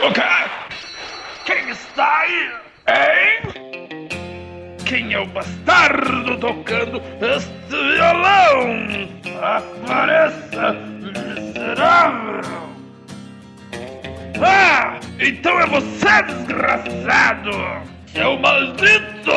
[0.00, 0.22] O quê?
[1.44, 2.50] Quem está aí?
[2.88, 3.76] Hein?
[4.84, 9.08] Quem é o bastardo tocando este violão?
[9.42, 12.40] Apareça, miserável!
[14.40, 15.00] Ah!
[15.18, 17.50] Então é você, desgraçado!
[18.06, 19.32] Seu maldito!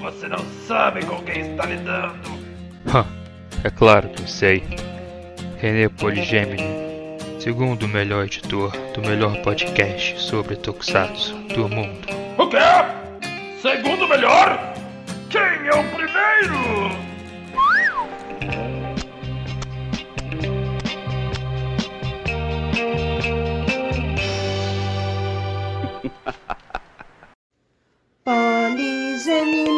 [0.00, 2.38] Você não sabe com quem está lidando!
[3.64, 4.62] é claro que sei.
[5.58, 6.87] René Poligemini,
[7.38, 12.06] segundo melhor editor do melhor podcast sobre Tokusatsu do mundo.
[12.36, 12.58] O quê?
[13.62, 14.74] Segundo melhor?
[15.30, 17.08] Quem é o primeiro?
[28.24, 29.77] Poligemini.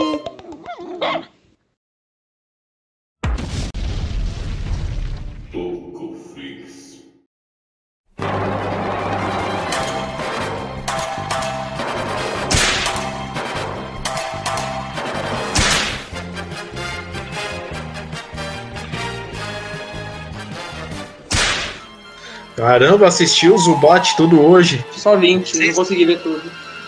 [22.81, 24.83] Caramba, assistiu o Zubat tudo hoje.
[24.93, 26.41] Só 20, não consegui ver tudo.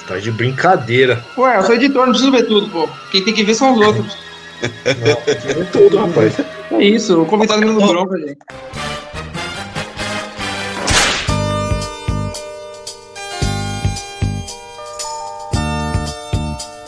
[0.08, 1.22] Tá de brincadeira.
[1.36, 2.88] Ué, eu sou editor, não preciso ver tudo, pô.
[3.10, 4.16] Quem tem que ver são os outros.
[4.86, 6.40] É tudo, rapaz.
[6.70, 8.38] É isso, o convidado me dando bronca, gente.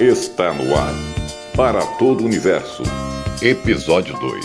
[0.00, 0.94] Está no ar
[1.54, 2.82] para todo o universo.
[3.42, 4.44] Episódio 2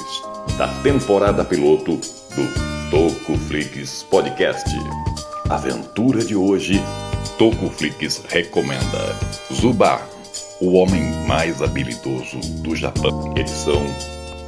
[0.57, 1.95] da temporada piloto
[2.35, 4.67] do Tocoflix Podcast.
[5.47, 6.81] Aventura de hoje,
[7.37, 9.15] Tocoflix recomenda
[9.53, 10.01] Zuba,
[10.59, 13.35] o homem mais habilidoso do Japão.
[13.37, 13.85] Edição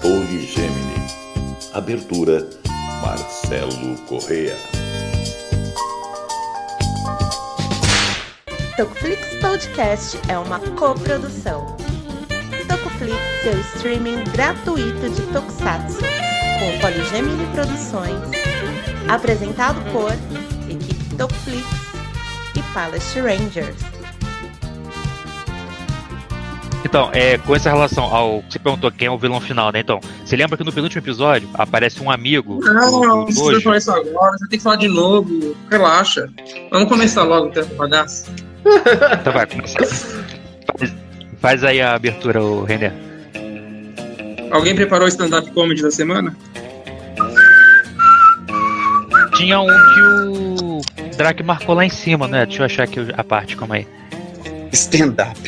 [0.02, 1.06] Poligêmini.
[1.72, 2.50] Abertura
[3.04, 4.58] Marcelo Correa.
[8.76, 11.78] Tocoflix Podcast é uma coprodução.
[12.68, 16.00] Tocoflix, seu streaming gratuito de Tokusatsu,
[16.62, 18.20] com Poligemini Produções,
[19.10, 20.12] apresentado por
[20.70, 21.66] equipe Tocoflix
[22.56, 23.76] e Palace Rangers.
[26.86, 28.44] Então, é, com essa relação ao.
[28.48, 29.80] Você perguntou quem é o vilão final, né?
[29.80, 32.60] Então, você lembra que no penúltimo episódio aparece um amigo.
[32.64, 35.56] Não, do- não do precisa falar isso agora, você tem que falar de novo.
[35.70, 36.30] Relaxa.
[36.72, 38.30] Vamos começar logo o tempo bagaço.
[39.20, 39.78] Então vai, começa.
[40.78, 40.94] Faz,
[41.40, 42.94] faz aí a abertura, o René.
[44.52, 46.36] Alguém preparou o stand-up comedy da semana?
[49.36, 50.82] Tinha um que o
[51.18, 52.46] Drake marcou lá em cima, né?
[52.46, 53.88] Deixa eu achar aqui a parte, calma aí.
[54.72, 55.40] Stand-up.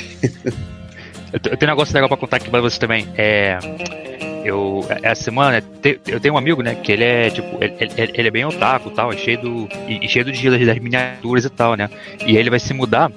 [1.32, 3.08] Eu eu tenho um negócio legal pra contar aqui pra vocês também.
[3.18, 3.58] É.
[4.46, 8.12] Eu, essa semana, te- eu tenho um amigo, né, que ele é, tipo, ele, ele-
[8.14, 10.80] ele é bem otaku e tal, é cheio do, e, e cheio de das, das
[10.80, 11.90] miniaturas e tal, né,
[12.26, 13.10] e aí ele vai se mudar,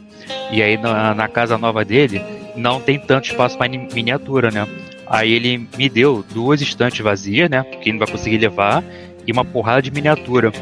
[0.53, 2.23] e aí na, na casa nova dele,
[2.55, 4.69] não tem tanto espaço pra ni- miniatura, né,
[5.07, 8.83] aí ele me deu duas estantes vazias, né, que ele não vai conseguir levar,
[9.27, 10.53] e uma porrada de miniatura.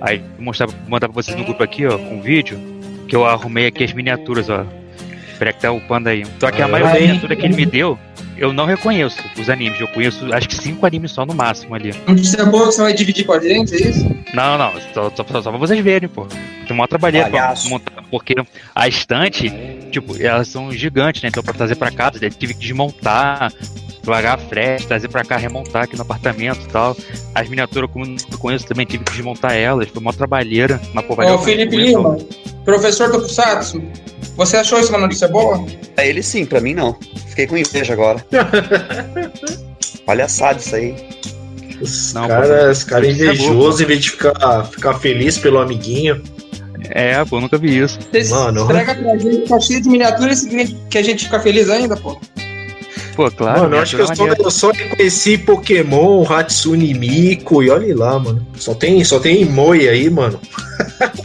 [0.00, 2.58] Aí, vou mostrar, mandar pra vocês no grupo aqui, ó, um vídeo,
[3.08, 4.64] que eu arrumei aqui as miniaturas, ó,
[5.38, 6.24] Peraí que tá upando aí.
[6.40, 7.98] Só que a maioria da miniatura que ele me deu,
[8.36, 9.80] eu não reconheço os animes.
[9.80, 11.94] Eu conheço acho que cinco animes só no máximo ali.
[12.06, 14.04] Notícia boa que você vai dividir com a gente, é isso?
[14.34, 16.26] Não, não, só, só, só, só pra vocês verem, pô.
[16.26, 18.34] Tem uma trabalheira pra montar, porque
[18.74, 19.50] a estante,
[19.90, 21.28] tipo, elas são gigantes, né?
[21.28, 23.52] Então pra trazer pra casa, eu tive que desmontar,
[24.04, 26.96] pagar a frete, trazer pra cá, remontar aqui no apartamento e tal.
[27.34, 29.88] As miniaturas, como eu não conheço, também tive que desmontar elas.
[29.88, 32.18] Foi uma trabalheira, uma porra Ô, Felipe Lima,
[32.64, 33.82] professor Tokusatsu,
[34.38, 35.66] você achou isso uma notícia boa?
[35.96, 36.96] Pra ele sim, pra mim não.
[37.26, 38.24] Fiquei com inveja agora.
[40.06, 40.94] Palhaçada isso aí.
[41.80, 46.22] Os Não, cara isso é invejoso em vez de ficar, ficar feliz pelo amiguinho.
[46.90, 47.98] É, pô, nunca vi isso.
[48.12, 48.62] Você Mano.
[48.62, 52.16] entrega pra gente, tá cheio de miniaturas e que a gente fica feliz ainda, pô.
[53.18, 53.62] Pô, claro.
[53.62, 58.46] mano, eu acho que eu eu só reconheci Pokémon, Hatsune Miku e olha lá, mano.
[58.54, 60.38] Só tem, só tem Moi aí, mano.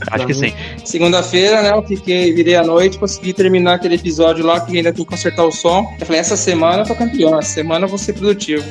[0.09, 0.51] Acho que sim.
[0.83, 5.05] Segunda-feira, né, eu fiquei, virei à noite, consegui terminar aquele episódio lá que ainda tem
[5.05, 5.85] que consertar o som.
[5.99, 8.65] Eu falei, essa semana eu tô campeão, essa semana eu vou ser produtivo.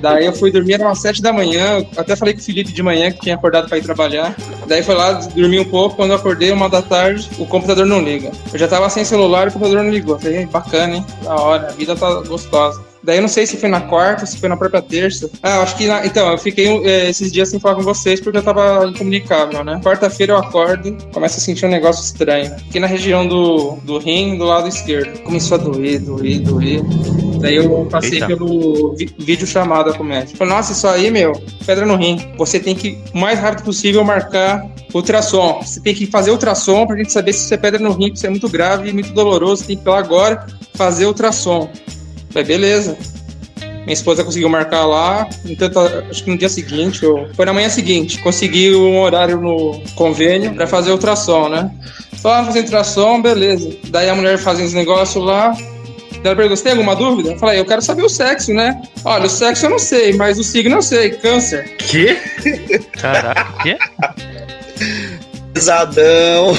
[0.00, 3.10] Daí eu fui dormir, umas sete da manhã, até falei com o Felipe de manhã
[3.10, 4.34] que tinha acordado pra ir trabalhar.
[4.66, 8.00] Daí foi lá, dormi um pouco, quando eu acordei, uma da tarde, o computador não
[8.00, 8.30] liga.
[8.52, 10.16] Eu já tava sem celular e o computador não ligou.
[10.16, 11.06] Eu falei, bacana, hein?
[11.22, 12.89] Da hora, a vida tá gostosa.
[13.02, 15.30] Daí eu não sei se foi na quarta, se foi na própria terça.
[15.42, 15.86] Ah, eu acho que.
[15.86, 19.64] na- Então, eu fiquei eh, esses dias sem falar com vocês porque eu tava incomunicável,
[19.64, 19.80] né?
[19.82, 22.54] Quarta-feira eu acordo, começo a sentir um negócio estranho.
[22.58, 25.20] Fiquei na região do, do rim, do lado esquerdo.
[25.22, 26.82] Começou a doer, doer, doer.
[27.40, 28.26] Daí eu passei Eita.
[28.26, 30.36] pelo vi vídeo chamada com o médico.
[30.36, 31.32] Falei, nossa, isso aí, meu,
[31.64, 32.20] pedra no rim.
[32.36, 34.62] Você tem que, o mais rápido possível, marcar
[34.92, 35.62] ultrassom.
[35.62, 38.14] Você tem que fazer ultrassom pra gente saber se isso é pedra no rim, porque
[38.18, 39.64] isso é muito grave e muito doloroso.
[39.64, 40.44] Tem que ir lá agora
[40.74, 41.70] fazer ultrassom.
[42.30, 42.96] Falei, beleza.
[43.90, 45.68] Minha esposa conseguiu marcar lá, então
[46.10, 50.54] acho que no dia seguinte, ou foi na manhã seguinte, consegui um horário no convênio
[50.54, 51.70] pra fazer ultrassom, né?
[52.16, 53.74] Só fazer ultrassom, beleza.
[53.88, 55.56] Daí a mulher fazendo os negócios lá.
[56.22, 57.30] Ela perguntou: você tem alguma dúvida?
[57.30, 58.80] Eu falei: eu quero saber o sexo, né?
[59.04, 61.76] Olha, o sexo eu não sei, mas o signo eu sei, câncer.
[61.78, 62.14] Que?
[63.00, 63.78] Caraca, o quê?
[65.54, 66.54] Pesadão.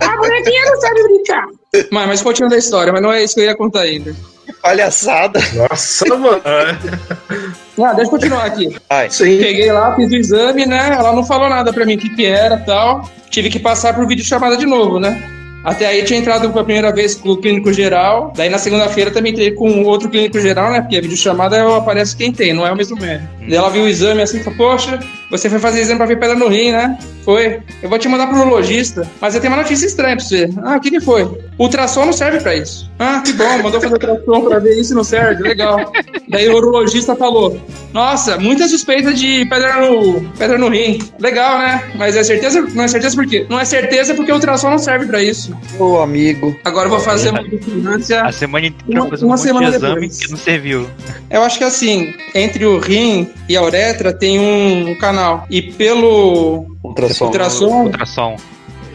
[0.00, 1.46] A bonequinha não sabe brincar.
[1.90, 4.14] Mas, mas continuando a história, mas não é isso que eu ia contar ainda.
[4.60, 5.40] Palhaçada.
[5.54, 6.42] Nossa, mano.
[6.44, 8.76] Ah, deixa eu continuar aqui.
[8.88, 9.08] Ai.
[9.16, 10.94] Peguei lá, fiz o exame, né?
[10.96, 13.10] Ela não falou nada pra mim o que, que era tal.
[13.30, 15.22] Tive que passar por vídeo chamada de novo, né?
[15.64, 18.32] Até aí tinha entrado pela primeira vez com o clínico geral.
[18.36, 20.80] Daí na segunda-feira também entrei com outro clínico geral, né?
[20.80, 23.28] Porque a videochamada aparece quem tem, não é o mesmo médico.
[23.40, 24.98] Daí ela viu o exame assim e falou: Poxa,
[25.32, 26.96] você foi fazer exame pra ver pedra no rim, né?
[27.24, 27.60] Foi.
[27.82, 29.08] Eu vou te mandar pro urologista.
[29.20, 30.48] Mas eu tenho uma notícia estranha pra você.
[30.62, 31.28] Ah, o que que foi?
[31.58, 32.90] Ultrassom não serve pra isso.
[32.98, 35.42] Ah, que bom, mandou fazer ultrassom pra ver isso e não serve.
[35.42, 35.92] Legal.
[36.28, 37.60] Daí o urologista falou:
[37.92, 40.98] Nossa, muita suspeita de pedra no, pedra no rim.
[41.20, 41.82] Legal, né?
[41.96, 42.60] Mas é certeza?
[42.74, 43.46] Não é certeza por quê?
[43.48, 45.56] Não é certeza porque o ultrassom não serve pra isso.
[45.78, 46.54] ô amigo.
[46.64, 48.22] Agora eu vou fazer uma vigilância.
[48.22, 50.18] A semana inteira Uma- uma um semana de exame depois.
[50.18, 50.90] que não serviu.
[51.30, 55.21] Eu acho que assim, entre o rim e a uretra tem um canal.
[55.50, 57.26] E pelo Ultrassom.
[57.26, 58.36] ultrassom, Ultrassom.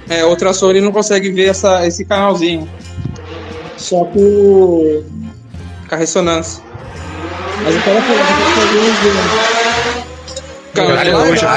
[0.09, 2.68] é, o ultrassom ele não consegue ver essa, esse canalzinho.
[3.77, 5.03] Só com,
[5.88, 6.63] com a ressonância.
[7.63, 7.81] Mas que
[10.74, 11.47] Caralho, Cara, hoje o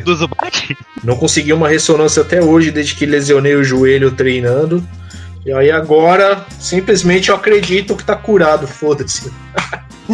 [0.00, 0.76] que- Zubat?
[1.04, 4.82] não consegui uma ressonância até hoje, desde que lesionei o joelho treinando.
[5.48, 9.32] E aí agora, simplesmente eu acredito que tá curado, foda-se.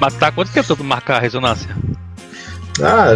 [0.00, 1.76] Mas tá quanto tempo pra marcar a ressonância?
[2.80, 3.08] Ah,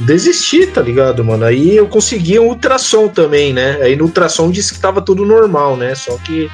[0.00, 1.44] desisti, tá ligado, mano?
[1.44, 3.82] Aí eu consegui um ultrassom também, né?
[3.82, 5.94] Aí no ultrassom disse que tava tudo normal, né?
[5.94, 6.50] Só que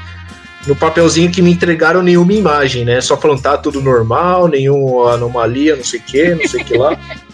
[0.66, 3.00] no papelzinho que me entregaram nenhuma imagem, né?
[3.00, 6.76] Só falando tá tudo normal, nenhuma anomalia, não sei o que, não sei o que
[6.76, 6.98] lá.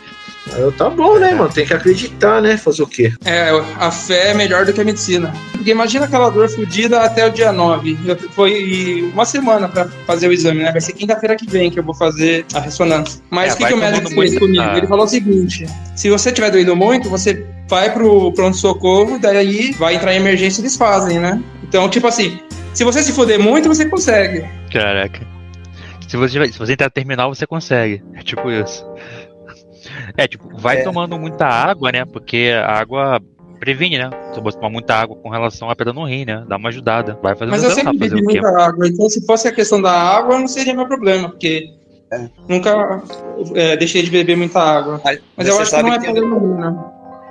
[0.52, 1.50] Aí eu, tá bom, né, mano?
[1.52, 2.56] Tem que acreditar, né?
[2.56, 3.12] Fazer o quê?
[3.24, 5.32] É, a fé é melhor do que a medicina.
[5.52, 7.98] Porque imagina aquela dor fodida até o dia 9.
[8.06, 10.70] Eu- Foi uma semana pra fazer o exame, né?
[10.72, 13.20] Vai ser quinta-feira que vem que eu vou fazer a ressonância.
[13.30, 14.62] Mas É, o que, que o médico fez comigo?
[14.62, 14.76] ah.
[14.76, 15.66] Ele falou o seguinte:
[15.96, 20.62] se você tiver doído muito, você vai pro pronto-socorro, daí vai entrar em emergência e
[20.62, 21.42] eles fazem, né?
[21.64, 22.38] Então, tipo assim,
[22.72, 24.44] se você se foder muito, você consegue.
[24.72, 25.26] Caraca.
[26.06, 28.00] Se você, se você entrar no terminal, você consegue.
[28.14, 28.84] É tipo isso.
[30.16, 30.82] É, tipo, vai É.
[30.82, 32.04] tomando muita água, né?
[32.04, 33.20] Porque a água
[33.58, 34.10] previne, né?
[34.34, 36.44] Se você tomar muita água com relação à pedra no rim, né?
[36.46, 37.18] Dá uma ajudada.
[37.22, 39.92] Vai fazer Mas um eu sempre bebi muita água, então se fosse a questão da
[39.92, 41.64] água, não seria meu problema, porque
[42.12, 42.28] É.
[42.48, 43.02] nunca
[43.54, 45.00] é, deixei de beber muita água.
[45.04, 46.76] Mas, Mas eu acho que não é pedra no rim, né?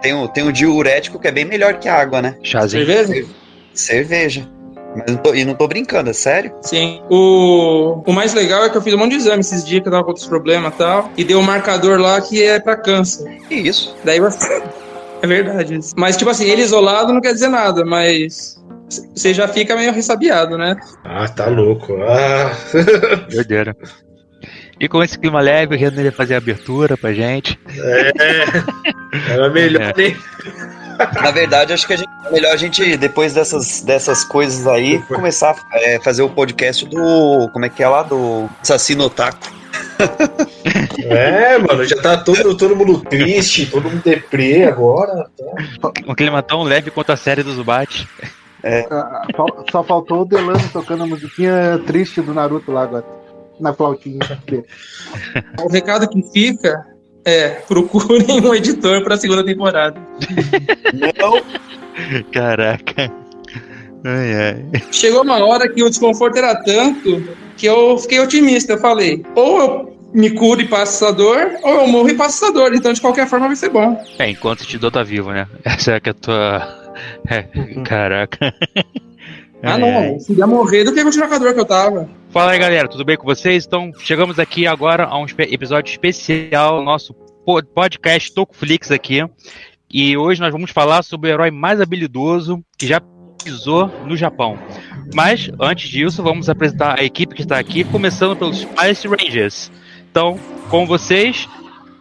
[0.01, 2.35] tem, o, tem o diurético que é bem melhor que a água, né?
[2.43, 2.85] Chazinho.
[2.85, 3.27] Cerveja?
[3.73, 4.49] Cerveja.
[4.95, 6.55] Mas não tô, e não tô brincando, é sério?
[6.61, 7.01] Sim.
[7.09, 9.87] O, o mais legal é que eu fiz um monte de exame esses dias que
[9.87, 11.11] eu tava com outros problemas e tal.
[11.17, 13.39] E deu um marcador lá que é pra câncer.
[13.47, 13.95] Que isso?
[14.03, 14.61] Daí você.
[15.21, 15.95] É verdade isso.
[15.97, 18.61] Mas, tipo assim, ele isolado não quer dizer nada, mas.
[19.15, 20.75] Você já fica meio ressabiado, né?
[21.03, 21.97] Ah, tá louco.
[22.03, 22.51] Ah.
[23.31, 23.75] Doideira.
[24.79, 27.57] E com esse clima leve, o Renan ia fazer a abertura pra gente.
[27.75, 28.11] É.
[29.33, 30.15] Era melhor nem.
[31.21, 35.01] Na verdade, acho que a gente, é melhor a gente, depois dessas, dessas coisas aí,
[35.03, 37.49] começar a é, fazer o podcast do.
[37.51, 38.03] Como é que é lá?
[38.03, 39.53] Do Assassino Otaku.
[41.07, 45.29] É, mano, já tá todo, todo mundo triste, todo mundo deprê agora.
[45.79, 45.91] Tá.
[46.07, 48.07] Um clima tão leve quanto a série do Zubat.
[48.89, 53.05] Ah, fal- Só faltou o Delano tocando a musiquinha triste do Naruto lá agora.
[53.59, 54.65] Na flautinha dele.
[55.61, 56.85] O recado que fica
[57.25, 59.99] é: procurem um editor pra segunda temporada.
[60.93, 61.41] Não,
[62.31, 63.11] Caraca.
[64.03, 64.33] Ai,
[64.73, 64.83] ai.
[64.91, 67.27] Chegou uma hora que o desconforto era tanto
[67.57, 68.73] que eu fiquei otimista.
[68.73, 72.43] Eu falei: ou eu me curo e passo essa dor, ou eu morro e passo
[72.45, 72.73] essa dor.
[72.73, 74.01] Então, de qualquer forma, vai ser bom.
[74.19, 75.47] É, enquanto o Tidô tá vivo, né?
[75.65, 76.85] Essa é que a tua.
[77.29, 77.43] É,
[77.83, 78.55] caraca.
[79.61, 79.87] Ah, Ai, não.
[79.99, 80.15] ai.
[80.15, 82.09] Eu queria morrer do que continuar com a dor que eu tava.
[82.35, 83.65] Fala aí, galera, tudo bem com vocês?
[83.65, 89.23] Então, chegamos aqui agora a um episódio especial, nosso po- podcast Tokuflix aqui.
[89.89, 92.99] E hoje nós vamos falar sobre o herói mais habilidoso que já
[93.41, 94.59] pisou no Japão.
[95.13, 99.71] Mas, antes disso, vamos apresentar a equipe que está aqui, começando pelos Spice Rangers.
[100.11, 100.37] Então,
[100.69, 101.47] com vocês,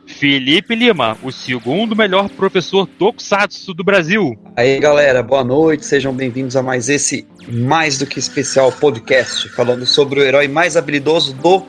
[0.06, 4.38] Felipe Lima, o segundo melhor professor Tokusatsu do Brasil.
[4.56, 5.84] Aí, galera, boa noite.
[5.84, 10.76] Sejam bem-vindos a mais esse mais do que especial podcast falando sobre o herói mais
[10.76, 11.62] habilidoso do,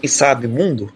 [0.00, 0.92] quem sabe, mundo.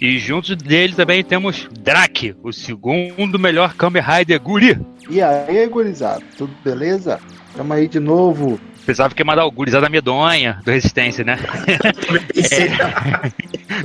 [0.00, 4.78] E juntos dele também temos Drake, o segundo melhor Kamen Rider Guri.
[5.08, 7.20] E aí, gurizada, tudo beleza?
[7.54, 8.58] Tamo aí de novo.
[8.84, 11.38] Pensava que ia mandar o gurizada medonha do Resistência, né?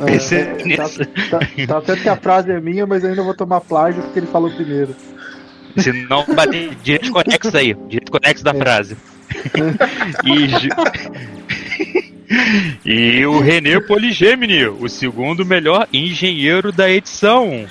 [0.05, 0.99] Pensei É, nisso.
[1.29, 4.01] tá, tá, tá certo que a frase é minha, mas eu ainda vou tomar plágio
[4.03, 4.95] porque ele falou primeiro.
[5.77, 8.97] Se não bater direito conexo aí, direito conexo da frase.
[10.25, 10.47] e,
[13.21, 17.67] e o René Poligemini, o segundo melhor engenheiro da edição.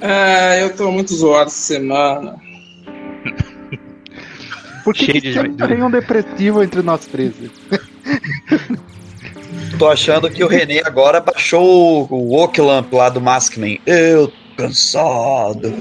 [0.00, 2.36] Ah, eu tô muito zoado essa semana.
[4.84, 7.32] Por que, Cheio que de- tem um depressivo entre nós três?
[9.78, 13.80] Tô achando que o René agora baixou o Walk Lamp lá do Maskman.
[13.86, 15.72] Eu tô cansado.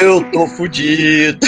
[0.00, 1.46] Eu tô fudido.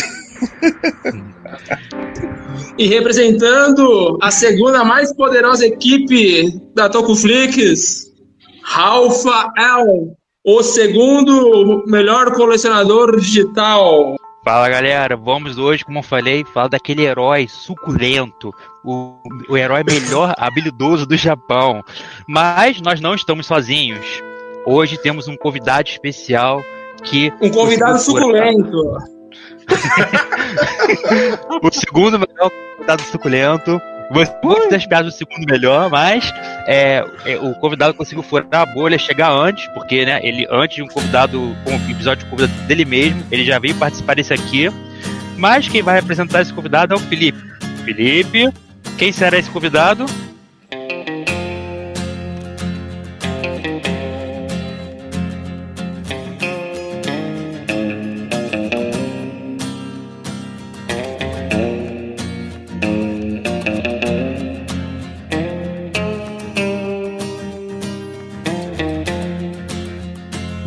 [2.78, 8.04] E representando a segunda mais poderosa equipe da Tokuflix,
[8.62, 10.12] Ralpha L,
[10.45, 14.16] o segundo melhor colecionador digital.
[14.50, 18.52] Fala galera, vamos hoje, como eu falei, falar daquele herói suculento,
[18.85, 19.14] o,
[19.49, 21.85] o herói melhor habilidoso do Japão.
[22.26, 24.04] Mas nós não estamos sozinhos.
[24.66, 26.64] Hoje temos um convidado especial
[27.04, 27.33] que.
[27.40, 28.99] Um convidado suculento.
[31.62, 33.80] o segundo melhor convidado suculento.
[34.10, 36.32] Você pode ter piadas do segundo melhor, mas
[36.66, 40.82] é, é, o convidado conseguiu furar a bolha, chegar antes, porque né, ele antes de
[40.82, 44.68] um convidado, com um episódio de convidado dele mesmo, ele já veio participar desse aqui.
[45.36, 47.40] Mas quem vai representar esse convidado é o Felipe.
[47.84, 48.52] Felipe,
[48.98, 50.04] quem será esse convidado?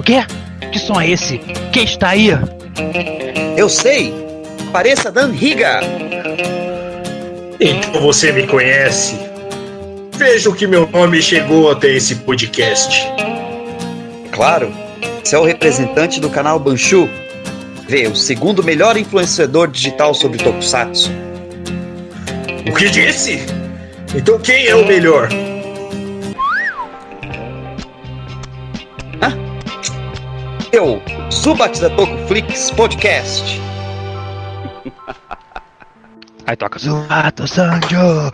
[0.03, 0.25] O quê?
[0.69, 1.37] Que som é esse?
[1.71, 2.31] Quem está aí?
[3.55, 4.13] Eu sei.
[4.69, 5.79] Pareça Dan Riga.
[7.57, 9.17] Então você me conhece.
[10.17, 13.01] Vejo que meu nome chegou até esse podcast.
[14.33, 14.73] Claro.
[15.23, 17.07] Você é o representante do canal Banshu.
[17.87, 21.09] Vê, o segundo melhor influenciador digital sobre Tokusatsu.
[22.67, 23.39] O que disse?
[24.13, 25.29] Então quem é o melhor?
[30.73, 30.99] Eu,
[31.31, 33.61] Zubat da Tokuflix Podcast.
[36.47, 38.31] Aí toca Zuato Sanjo.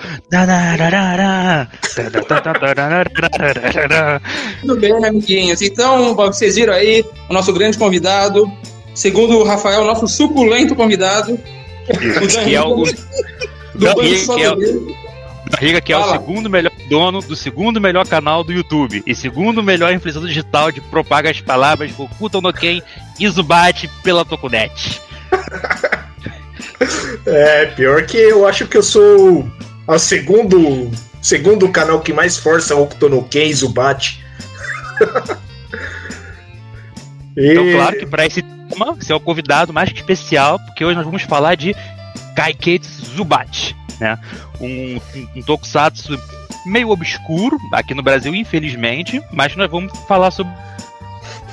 [4.61, 5.61] Tudo bem, amiguinhos.
[5.61, 8.49] Então, vocês viram aí o nosso grande convidado,
[8.95, 11.33] segundo o Rafael, nosso suculento convidado.
[11.33, 12.93] O Dan Que é o do
[13.75, 15.08] Banco que é o-
[15.45, 15.57] Dele.
[15.67, 19.61] Riga, que é o segundo melhor dono do segundo melhor canal do YouTube e segundo
[19.63, 22.81] melhor influenciador digital de propaga as palavras Okuta no Ken
[23.19, 25.01] Izubate pela Tokunet.
[27.25, 29.51] É, pior que eu acho que eu sou
[29.85, 30.89] o segundo,
[31.21, 34.23] segundo canal que mais força o Octonoken e Zubat.
[37.37, 40.83] E- Então, claro que para esse tema, você é o convidado mais que especial, porque
[40.83, 41.75] hoje nós vamos falar de
[42.35, 44.17] Kaiketsu Zubat, né?
[44.59, 44.99] Um,
[45.35, 46.19] um, tokusatsu
[46.65, 50.53] meio obscuro aqui no Brasil, infelizmente, mas nós vamos falar sobre,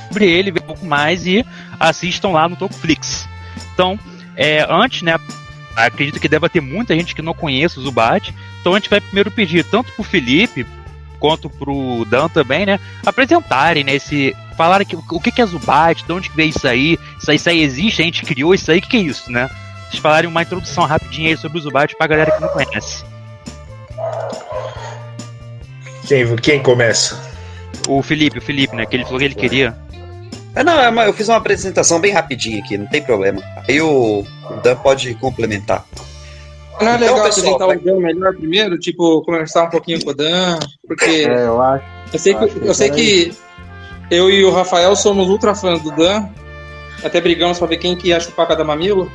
[0.09, 1.45] sobre ele, ver um pouco mais e
[1.79, 3.29] assistam lá no Tokuflix.
[3.75, 3.99] Então,
[4.37, 5.17] é, antes, né?
[5.75, 9.01] Acredito que deva ter muita gente que não conhece o Zubat, então a gente vai
[9.01, 10.67] primeiro pedir tanto pro Felipe
[11.19, 12.81] quanto pro Dan também, né?
[13.05, 13.95] Apresentarem, né?
[13.95, 17.31] Esse, falarem que, o que que é Zubat, de onde que veio isso aí, isso
[17.31, 19.51] aí, isso aí existe, a gente criou isso aí, o que, que é isso, né?
[19.89, 23.05] Vocês falarem uma introdução rapidinha aí sobre o Zubat pra galera que não conhece.
[26.07, 27.21] Quem, quem começa?
[27.89, 28.87] O Felipe, o Felipe, né?
[28.87, 29.77] Que ele falou que ele queria.
[30.55, 33.43] Ah, não, é eu fiz uma apresentação bem rapidinha aqui, não tem problema.
[33.69, 34.25] Aí o,
[34.63, 35.85] Dan pode complementar.
[36.81, 38.79] Não é Então, legal pessoal, apresentar vai- o Dan melhor primeiro?
[38.79, 40.59] Tipo, conversar um pouquinho com o Dan?
[40.87, 41.85] Porque É, eu acho.
[42.13, 43.35] eu sei, acho que, que eu sei que
[44.11, 46.27] eu e o Rafael somos ultra fãs do Dan.
[47.05, 49.11] Até brigamos pra ver quem que ia chupar cada mamilo.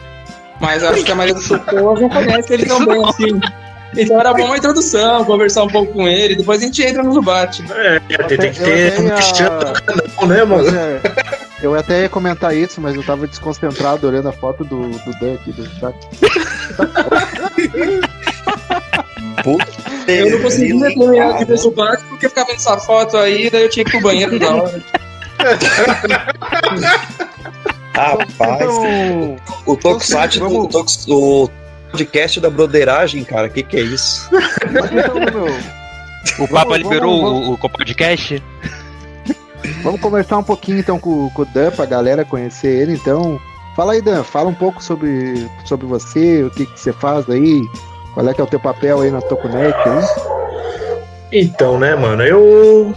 [0.62, 3.40] Mas acho que a maioria das pessoas não conhece ele tão bem assim.
[3.98, 7.14] Então era bom uma introdução, conversar um pouco com ele, depois a gente entra no
[7.20, 7.62] debate.
[7.72, 10.70] É, tem, tem que Eu ter um a- do né, mano?
[10.78, 11.02] É,
[11.62, 15.34] Eu até ia comentar isso, mas eu tava desconcentrado olhando a foto do, do Dan
[15.34, 15.96] aqui do chat.
[19.44, 19.68] Puta.
[20.08, 23.70] Eu não conseguia terminar de ver Zubat porque ficava vendo essa foto aí, daí eu
[23.70, 24.82] tinha que ir pro banheiro da hora.
[28.08, 31.50] Rapaz, Então, o Tokusatsu, vamos- o, o
[31.92, 34.30] podcast da broderagem, cara, que que é isso?
[34.92, 35.46] então, meu,
[36.40, 38.44] O Papa Vamos- liberou vamos- o, o podcast?
[39.84, 42.94] vamos conversar um pouquinho então com, com o Dan pra galera conhecer ele.
[42.94, 43.40] Então,
[43.76, 47.62] fala aí, Dan, fala um pouco sobre, sobre você, o que, que você faz aí,
[48.14, 50.06] qual é que é o teu papel aí na Tokunet aí.
[51.34, 52.94] Então, né, mano, eu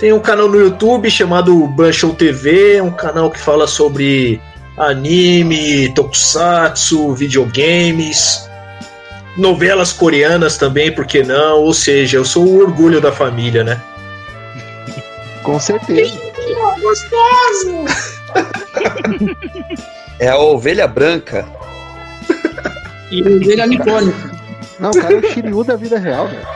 [0.00, 4.40] tenho um canal no YouTube chamado Banshou TV, um canal que fala sobre
[4.78, 8.48] anime, tokusatsu, videogames,
[9.36, 11.58] novelas coreanas também, por que não?
[11.58, 13.80] Ou seja, eu sou o orgulho da família, né?
[15.44, 16.18] Com certeza.
[20.18, 21.48] É a ovelha branca.
[23.10, 24.30] E ele é icônico.
[24.78, 26.46] Não, o cara é o Shiryu da vida real, velho.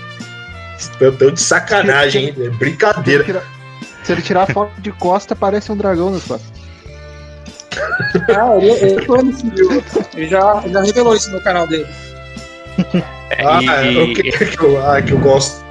[1.00, 2.30] Eu tô de sacanagem, hein?
[2.30, 3.24] É Se ele brincadeira.
[3.24, 3.44] tirar-
[4.02, 6.52] Se ele tirar a foto de costa, parece um dragão nas costas.
[8.28, 9.40] Ah, ele, ele é icônico.
[10.14, 11.86] Ele já, já revelou isso no canal dele.
[13.44, 15.62] Ah, e, eu, que, que eu, ah, que eu gosto.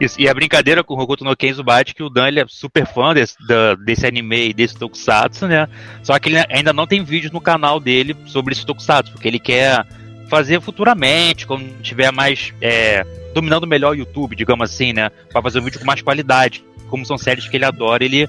[0.00, 2.44] Isso, e a brincadeira com o Hokuto no Ken Zubat que o Dan ele é
[2.48, 5.68] super fã desse, da- desse anime e desse tokusatsu, né?
[6.02, 9.38] Só que ele ainda não tem vídeos no canal dele sobre esse tokusatsu, porque ele
[9.38, 9.86] quer
[10.28, 15.10] fazer futuramente, quando tiver mais é, dominando melhor o YouTube, digamos assim, né?
[15.30, 16.64] Pra fazer um vídeo com mais qualidade.
[16.88, 18.28] Como são séries que ele adora, ele,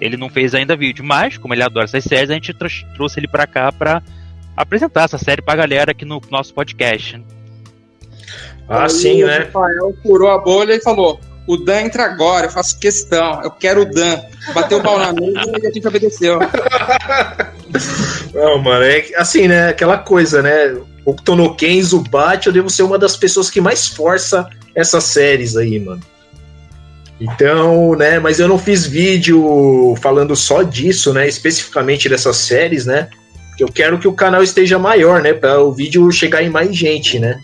[0.00, 1.04] ele não fez ainda vídeo.
[1.04, 4.02] Mas, como ele adora essas séries, a gente trouxe ele pra cá pra
[4.56, 7.22] apresentar essa série pra galera aqui no nosso podcast.
[8.68, 9.38] Ah, Aí sim, o né?
[9.38, 13.82] Rafael furou a bolha e falou: O Dan entra agora, eu faço questão, eu quero
[13.82, 14.20] o Dan.
[14.54, 16.38] Bateu o pau na mesa e a gente obedeceu.
[18.34, 19.68] Não, mano, é assim, né?
[19.68, 20.76] Aquela coisa, né?
[21.06, 25.78] O Tonoken, Zubat, eu devo ser uma das pessoas que mais força essas séries aí,
[25.78, 26.02] mano.
[27.20, 28.18] Então, né?
[28.18, 31.28] Mas eu não fiz vídeo falando só disso, né?
[31.28, 33.08] Especificamente dessas séries, né?
[33.48, 35.32] Porque eu quero que o canal esteja maior, né?
[35.32, 37.40] Pra o vídeo chegar em mais gente, né?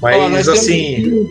[0.00, 1.28] Mas Ó, nós temos assim.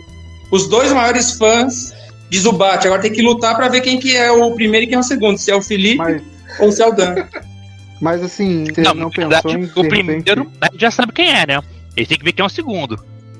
[0.50, 1.92] Os dois maiores fãs
[2.30, 2.86] de Zubat.
[2.86, 5.02] Agora tem que lutar pra ver quem que é o primeiro e quem é o
[5.02, 5.38] segundo.
[5.38, 6.22] Se é o Felipe Mas,
[6.60, 7.14] ou se é o Dan.
[8.00, 9.64] mas assim, você Não, não, pensou verdade, em.
[9.64, 11.62] o repente- primeiro já sabe quem é, né?
[11.96, 12.98] Ele tem que ver quem é o segundo.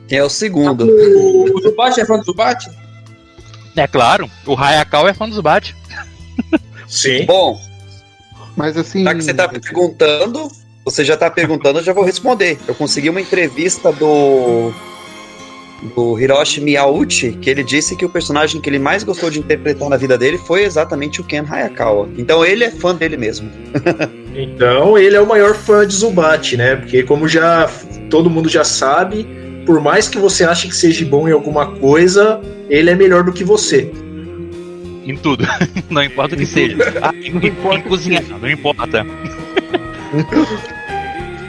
[0.09, 0.85] Quem é o segundo?
[0.87, 2.71] O, o Zubat é fã do Zubat?
[3.77, 5.75] É claro, o Hayakawa é fã do Zubat.
[6.87, 7.27] Sim.
[7.27, 7.61] Bom,
[8.57, 9.05] Mas assim.
[9.05, 10.49] já que você tá perguntando,
[10.85, 12.59] você já tá perguntando, eu já vou responder.
[12.67, 14.73] Eu consegui uma entrevista do
[15.95, 19.91] do Hiroshi Miyauchi, que ele disse que o personagem que ele mais gostou de interpretar
[19.91, 22.09] na vida dele foi exatamente o Ken Hayakawa.
[22.17, 23.51] Então ele é fã dele mesmo.
[24.37, 26.77] Então ele é o maior fã de Zubat, né?
[26.77, 27.69] Porque como já
[28.11, 29.27] todo mundo já sabe,
[29.65, 33.33] por mais que você ache que seja bom em alguma coisa, ele é melhor do
[33.33, 33.91] que você.
[35.05, 35.47] Em tudo.
[35.89, 36.77] não importa o que seja.
[37.03, 39.07] Ah, em, em- em cozinhar, não importa.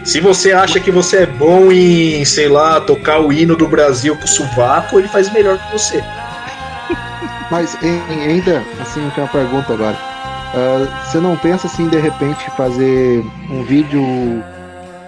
[0.04, 4.16] Se você acha que você é bom em, sei lá, tocar o hino do Brasil
[4.16, 6.02] com o sovaco, ele faz melhor que você.
[7.52, 9.98] Mas em- ainda, assim, eu tenho uma pergunta agora.
[10.54, 14.02] Ah, você não pensa assim, de repente, fazer um vídeo.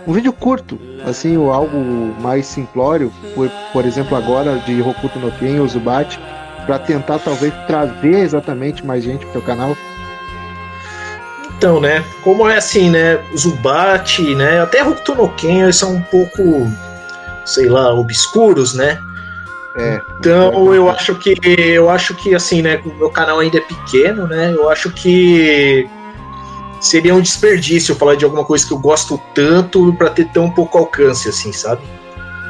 [0.08, 1.78] Um vídeo curto, assim, ou algo
[2.20, 6.20] mais simplório, por, por exemplo, agora de Hokuto no Ken ou Zubat,
[6.66, 9.76] pra tentar talvez trazer exatamente mais gente pro teu canal?
[11.56, 12.04] Então, né?
[12.24, 13.20] Como é assim, né?
[13.38, 14.62] Zubat, né?
[14.62, 16.42] Até Hokuto no Ken, eles são um pouco,
[17.46, 18.98] sei lá, obscuros, né?
[19.76, 20.02] É.
[20.20, 24.28] Então eu acho que eu acho que assim, né, o meu canal ainda é pequeno,
[24.28, 24.54] né?
[24.54, 25.88] Eu acho que
[26.82, 30.78] seria um desperdício falar de alguma coisa que eu gosto tanto pra ter tão pouco
[30.78, 31.82] alcance assim, sabe?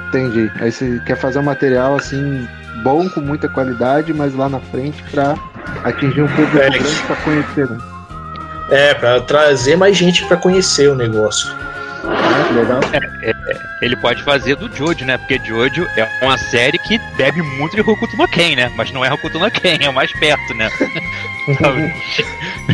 [0.07, 0.49] Entendi.
[0.59, 2.47] Aí você quer fazer um material assim
[2.83, 5.35] bom, com muita qualidade, mas lá na frente pra
[5.83, 6.69] atingir um público É.
[6.69, 7.77] grande pra conhecer, né?
[8.69, 11.49] É, pra trazer mais gente pra conhecer o negócio.
[12.03, 12.79] Ah, legal.
[13.81, 15.17] Ele pode fazer do Jojo, né?
[15.17, 18.71] Porque Jojo é uma série que bebe muito de Hokuto no Ken, né?
[18.75, 20.69] Mas não é Hokuto no Ken, é o mais perto, né?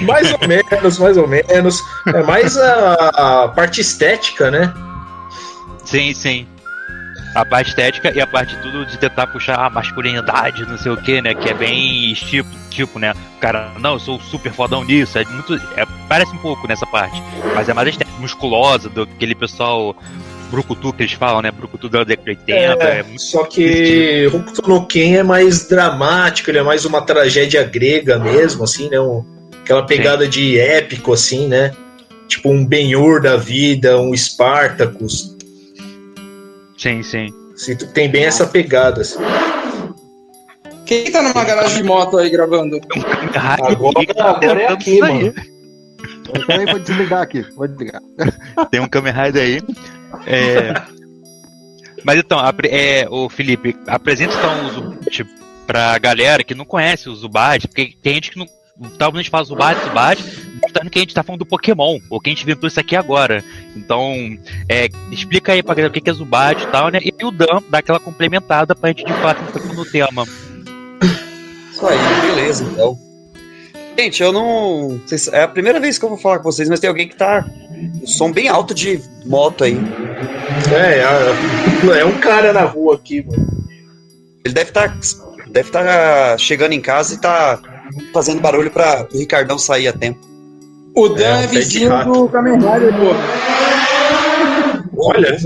[0.03, 1.81] Mais ou menos, mais ou menos.
[2.07, 4.73] É mais a, a parte estética, né?
[5.85, 6.45] sim, sim.
[7.36, 10.98] A parte estética e a parte tudo de tentar puxar a masculinidade, não sei o
[10.98, 11.36] que, né?
[11.36, 13.13] Que é bem tipo, tipo, né?
[13.41, 15.19] Cara, não, eu sou super fodão nisso.
[15.19, 15.54] É muito.
[15.76, 17.21] é- parece um pouco nessa parte.
[17.54, 19.95] Mas é mais estética, musculosa, do aquele pessoal
[20.50, 21.52] brucutu que eles falam, né?
[21.52, 22.84] Brucutu da década de 80.
[22.84, 27.63] É, muito Só que Hokuto no Ken é mais dramático, ele é mais uma tragédia
[27.63, 29.00] grega mesmo, assim, né?
[29.00, 29.26] Um-
[29.62, 31.71] aquela pegada de épico, assim, né?
[32.28, 35.35] Tipo um Ben-Hur da vida, um Spartacus.
[36.86, 37.34] Sim, sim.
[37.56, 39.02] Se tem bem essa pegada.
[39.02, 39.17] Assim.
[40.86, 42.80] Quem tá numa garagem de moto aí gravando?
[43.34, 45.34] Agora, agora é aqui, mano.
[46.45, 47.41] Peraí, vou desligar aqui.
[47.56, 48.00] Vou desligar.
[48.69, 49.62] Tem um Kamen Rider aí.
[50.28, 50.74] É...
[52.04, 55.26] Mas então, é, o Felipe, apresenta então o Zubat
[55.65, 58.45] pra galera que não conhece o Zubat, porque tem gente que não.
[58.97, 60.21] Talvez a gente fala Zubat, Zubat,
[60.61, 62.95] mostrando que a gente tá falando do Pokémon, ou que a gente inventou isso aqui
[62.95, 63.41] agora.
[63.75, 64.13] Então,
[64.67, 66.99] é, explica aí pra galera o que é Zubat e tal, né?
[67.01, 70.25] E o Dan dá aquela complementada pra gente de fato entrar no tema.
[71.71, 72.99] Isso aí, beleza, então.
[73.97, 74.99] Gente, eu não.
[75.31, 77.45] É a primeira vez que eu vou falar com vocês, mas tem alguém que tá.
[78.01, 79.77] com som bem alto de moto aí.
[80.69, 83.47] É, é, é um cara na rua aqui, mano.
[84.43, 84.97] Ele deve estar.
[85.47, 87.74] deve tá chegando em casa e tá
[88.13, 90.19] fazendo barulho pra o Ricardão sair a tempo.
[90.95, 93.13] O Dan É, é, vizinho do Kamen Rider, pô.
[94.98, 95.38] Olha,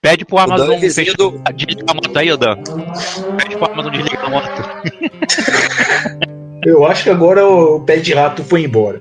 [0.00, 2.56] Pede pro Dan Amazon é vizinho do- desligar a moto aí, Dan.
[3.36, 4.62] Pede pro Amazon desligar a moto.
[6.64, 9.00] eu acho que agora o pé de rato foi embora.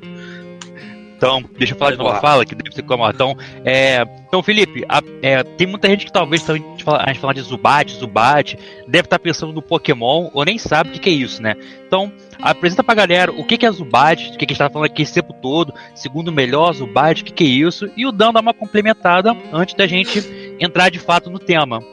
[1.21, 3.07] Então, deixa eu falar de nova fala, que deve ser como.
[3.07, 7.13] Então, é, então Felipe, a- é, tem muita gente que talvez a gente fala, a
[7.13, 8.57] falar de Zubat, Zubat,
[8.87, 11.53] deve estar pensando no Pokémon ou nem sabe o que, que é isso, né?
[11.85, 14.67] Então, apresenta pra galera o que, que é Zubat, o que, que a gente tá
[14.67, 18.03] falando aqui esse tempo todo, segundo o melhor Zubat, o que, que é isso, e
[18.07, 21.83] o Dan dá uma complementada antes da gente entrar de fato no tema.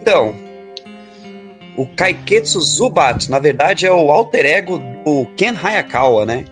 [0.00, 0.34] Então,
[1.76, 6.44] o Kaiketsu Zubat, na verdade, é o alter ego do Ken Hayakawa, né?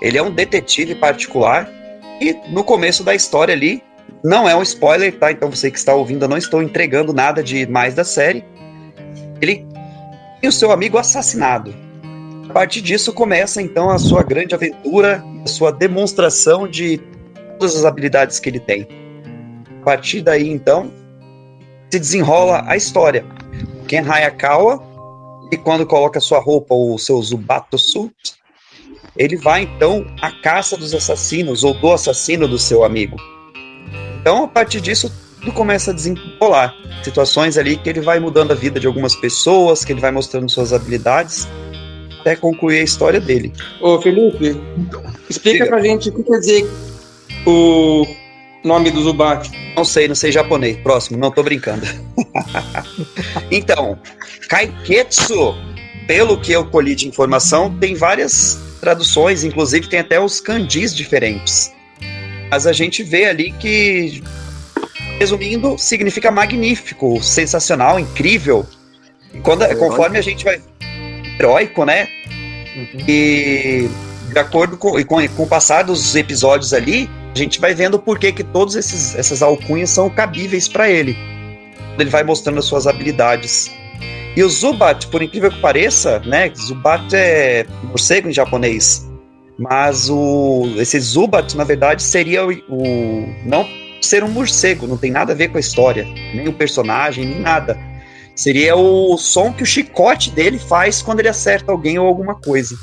[0.00, 1.68] Ele é um detetive particular
[2.20, 3.82] e no começo da história ali,
[4.22, 5.30] não é um spoiler, tá?
[5.30, 8.44] Então você que está ouvindo, eu não estou entregando nada de mais da série.
[9.40, 9.66] Ele
[10.40, 11.74] tem o seu amigo assassinado.
[12.48, 17.00] A partir disso começa então a sua grande aventura, a sua demonstração de
[17.58, 18.86] todas as habilidades que ele tem.
[19.80, 20.90] A partir daí, então,
[21.90, 23.24] se desenrola a história.
[23.86, 24.82] Ken Hayakawa,
[25.52, 28.34] e quando coloca sua roupa, o seu Zubato Suit,
[29.16, 33.16] ele vai então à caça dos assassinos ou do assassino do seu amigo.
[34.20, 36.74] Então, a partir disso, tudo começa a desenrolar.
[37.02, 40.48] Situações ali que ele vai mudando a vida de algumas pessoas, que ele vai mostrando
[40.48, 41.46] suas habilidades,
[42.20, 43.52] até concluir a história dele.
[43.80, 44.58] Ô, Felipe,
[45.28, 45.66] explica Diga.
[45.66, 46.70] pra gente o que quer dizer
[47.46, 48.06] o
[48.64, 49.50] nome do Zubat.
[49.76, 50.78] Não sei, não sei japonês.
[50.78, 51.86] Próximo, não tô brincando.
[53.52, 53.98] então,
[54.48, 55.54] Kaiketsu,
[56.06, 61.72] pelo que eu colhi de informação, tem várias traduções, inclusive tem até os kanjis diferentes.
[62.50, 64.22] Mas a gente vê ali que,
[65.18, 68.66] resumindo, significa magnífico, sensacional, incrível.
[69.32, 70.60] E quando, conforme a gente vai.
[71.40, 72.06] Heróico, né?
[73.08, 73.88] E
[74.30, 78.18] de acordo com, com, com o passar dos episódios ali, a gente vai vendo por
[78.18, 78.76] que que todas
[79.16, 81.16] essas alcunhas são cabíveis para ele.
[81.98, 83.70] Ele vai mostrando as suas habilidades.
[84.36, 86.50] E o Zubat, por incrível que pareça, né?
[86.54, 89.08] Zubat é morcego em japonês.
[89.56, 93.66] Mas o esse Zubat, na verdade, seria o, o não
[94.00, 96.04] ser um morcego, não tem nada a ver com a história,
[96.34, 97.78] nem o personagem, nem nada.
[98.34, 102.76] Seria o som que o chicote dele faz quando ele acerta alguém ou alguma coisa.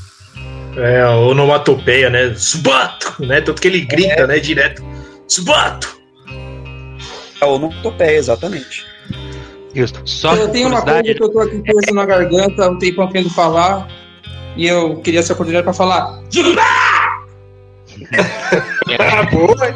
[0.78, 2.34] É, onomatopeia, né?
[2.36, 3.26] Subato!
[3.26, 3.42] Né?
[3.42, 4.40] Tanto que ele grita, né?
[4.40, 4.82] Direto.
[5.28, 6.00] Subato!
[7.42, 8.86] É onomatopeia, exatamente.
[9.74, 9.94] Isso.
[10.06, 13.08] Só eu tenho uma coisa que eu tô aqui com isso na garganta, um tempão
[13.08, 13.88] querendo falar,
[14.56, 16.22] e eu queria essa oportunidade pra falar.
[19.00, 19.76] Ah, boa!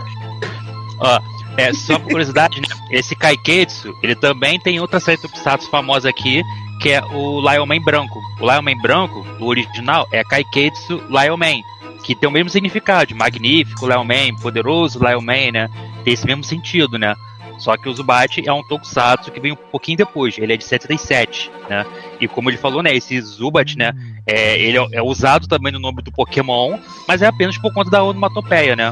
[1.00, 1.20] Ó,
[1.58, 2.68] é, só por curiosidade, né?
[2.92, 6.42] Esse Kaiketsu, ele também tem outra série de Tokusatsu famosa aqui,
[6.82, 8.20] que é o Lion Man branco.
[8.40, 11.62] O Lion Man branco, o original, é Kaiketsu Lion Man,
[12.04, 15.70] que tem o mesmo significado, de magnífico Lion Man, poderoso Lion Man, né?
[16.04, 17.16] Tem esse mesmo sentido, né?
[17.58, 20.64] Só que o Zubat é um Tokusatsu que vem um pouquinho depois, ele é de
[20.64, 21.86] 77, né?
[22.20, 23.94] E como ele falou, né, esse Zubat, né,
[24.26, 27.90] é, ele é, é usado também no nome do Pokémon, mas é apenas por conta
[27.90, 28.92] da onomatopeia, né?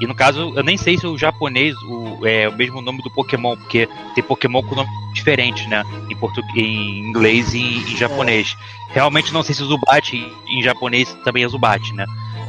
[0.00, 3.10] E no caso, eu nem sei se o japonês o, é o mesmo nome do
[3.10, 5.84] Pokémon, porque tem Pokémon com nome diferente, né?
[6.10, 8.56] Em, português, em inglês e em, em japonês.
[8.90, 12.04] Realmente não sei se o Zubat em, em japonês também é Zubat, né?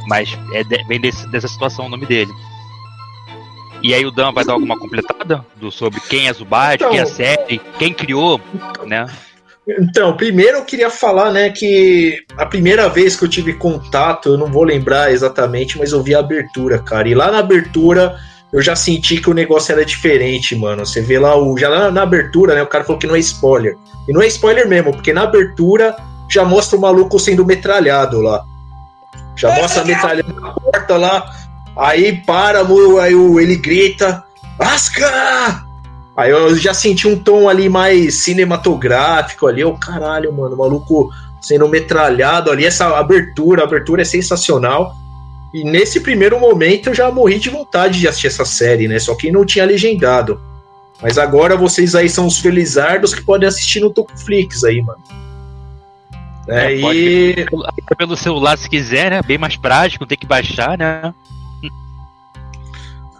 [0.08, 2.32] Mas é de, vem desse, dessa situação o nome dele.
[3.82, 6.98] E aí o Dan vai dar alguma completada do, sobre quem é Zubat, Então- quem
[6.98, 8.40] é a série, quem criou,
[8.84, 9.06] né?
[9.68, 14.38] Então, primeiro eu queria falar, né, que a primeira vez que eu tive contato, eu
[14.38, 17.08] não vou lembrar exatamente, mas eu vi a abertura, cara.
[17.08, 18.16] E lá na abertura
[18.52, 20.86] eu já senti que o negócio era diferente, mano.
[20.86, 21.58] Você vê lá o.
[21.58, 22.62] Já lá na abertura, né?
[22.62, 23.76] O cara falou que não é spoiler.
[24.08, 25.96] E não é spoiler mesmo, porque na abertura
[26.30, 28.44] já mostra o maluco sendo metralhado lá.
[29.36, 31.28] Já mostra a metralhada na porta lá.
[31.76, 34.24] Aí para, aí ele grita.
[34.58, 35.66] Asuka!
[36.16, 41.10] Aí eu já senti um tom ali mais cinematográfico ali, o caralho, mano, o maluco
[41.42, 44.94] sendo metralhado ali, essa abertura, a abertura é sensacional.
[45.52, 48.98] E nesse primeiro momento eu já morri de vontade de assistir essa série, né?
[48.98, 50.40] Só que não tinha legendado.
[51.02, 54.98] Mas agora vocês aí são os felizardos que podem assistir no Tocoflix aí, mano.
[56.48, 57.46] É, É, e...
[57.96, 59.20] Pelo celular se quiser, né?
[59.22, 61.12] Bem mais prático, tem que baixar, né?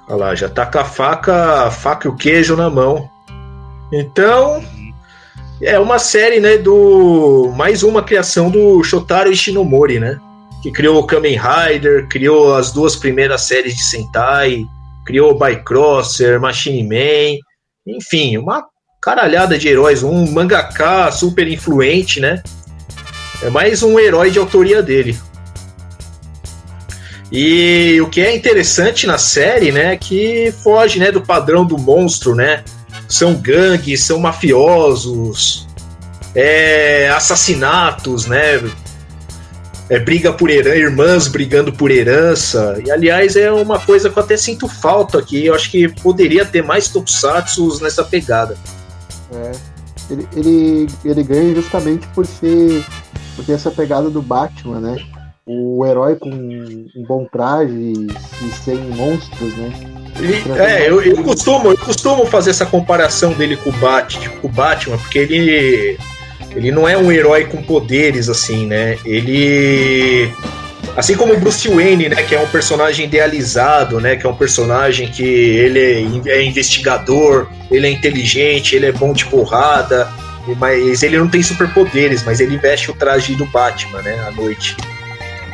[0.09, 3.11] Olha lá, já tá com a faca, a faca e o queijo na mão.
[3.93, 4.63] Então,
[5.61, 7.53] é uma série, né, do...
[7.57, 10.19] Mais uma criação do Shotaro Ishinomori, né?
[10.63, 14.65] Que criou o Kamen Rider, criou as duas primeiras séries de Sentai,
[15.05, 17.39] criou Bycrosser, Machine Man,
[17.87, 18.65] enfim, uma
[19.01, 22.43] caralhada de heróis, um mangaka super influente, né?
[23.43, 25.17] É mais um herói de autoria dele.
[27.31, 31.77] E o que é interessante na série, né, é que foge, né, do padrão do
[31.77, 32.63] monstro, né?
[33.09, 35.67] São gangues, são mafiosos,
[36.35, 38.63] é, assassinatos, né?
[39.89, 42.81] É, briga por herança, irmãs brigando por herança.
[42.85, 45.47] E aliás, é uma coisa que eu até sinto falta aqui.
[45.47, 48.57] Eu acho que poderia ter mais tokusatsu nessa pegada.
[49.33, 49.53] É,
[50.11, 52.85] ele, ele, ele ganha justamente por ser
[53.37, 55.07] por ter essa pegada do Batman, né?
[55.49, 59.71] O herói com um bom traje e sem monstros, né?
[60.19, 64.41] Ele- é, eu, eu costumo, eu costumo fazer essa comparação dele com o, Bat, tipo,
[64.41, 65.97] com o Batman, porque ele,
[66.51, 68.99] ele não é um herói com poderes, assim, né?
[69.05, 70.33] Ele.
[70.97, 72.23] Assim como o Bruce Wayne, né?
[72.25, 74.17] Que é um personagem idealizado, né?
[74.17, 75.79] Que é um personagem que ele
[76.27, 80.09] é é investigador, ele é inteligente, ele é bom de porrada,
[80.59, 84.19] mas ele não tem superpoderes, mas ele veste o traje do Batman, né?
[84.27, 84.75] À noite.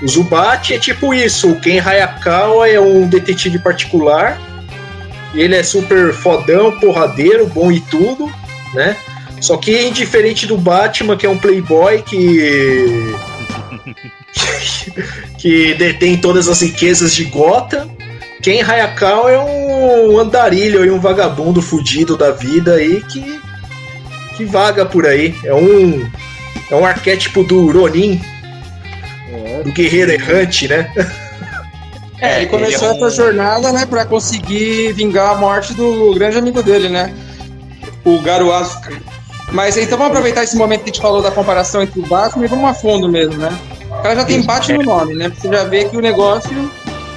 [0.03, 4.41] O Zubat é tipo isso, o Ken Hayakawa é um detetive particular,
[5.35, 8.31] ele é super fodão, porradeiro, bom e tudo,
[8.75, 8.97] né?
[9.41, 13.15] Só que diferente do Batman, que é um playboy que
[15.39, 17.89] que detém todas as riquezas de Gotham,
[18.43, 23.41] Ken Hayakawa é um andarilho e um vagabundo fudido da vida aí que
[24.37, 25.35] que vaga por aí.
[25.45, 26.11] É um
[26.71, 28.21] é um arquétipo do Ronin,
[29.63, 30.91] do guerreiro errante, né?
[32.21, 36.15] É, ele começou ele é um- essa jornada, né, pra conseguir vingar a morte do
[36.15, 37.13] grande amigo dele, né?
[38.05, 38.93] O Garu Asuka.
[39.51, 42.45] Mas então vamos aproveitar esse momento que a gente falou da comparação entre o Batman
[42.45, 43.51] e vamos a fundo mesmo, né?
[43.91, 45.31] O cara já tem Batman no nome, né?
[45.37, 46.71] Você já vê que o negócio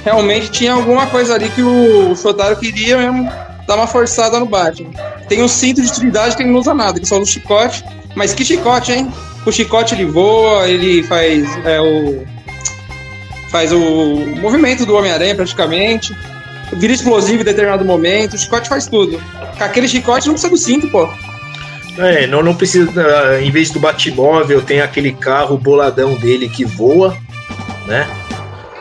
[0.04, 3.30] realmente tinha alguma coisa ali que o Shotaro queria mesmo
[3.66, 4.90] dar uma forçada no Batman.
[5.28, 7.84] Tem um cinto de utilidade que ele não usa nada, que só usa o chicote.
[8.14, 9.10] Mas que chicote, hein?
[9.46, 12.24] O chicote ele voa, ele faz é, o
[13.50, 13.78] faz o
[14.40, 16.14] movimento do Homem-Aranha praticamente.
[16.72, 18.34] Vira explosivo em determinado momento.
[18.34, 19.20] O chicote faz tudo.
[19.56, 21.08] Com aquele chicote não precisa do cinto, pô.
[21.98, 22.90] É, não, não precisa.
[23.00, 27.16] ah, Em vez do Batmóvel, tem aquele carro boladão dele que voa,
[27.86, 28.06] né?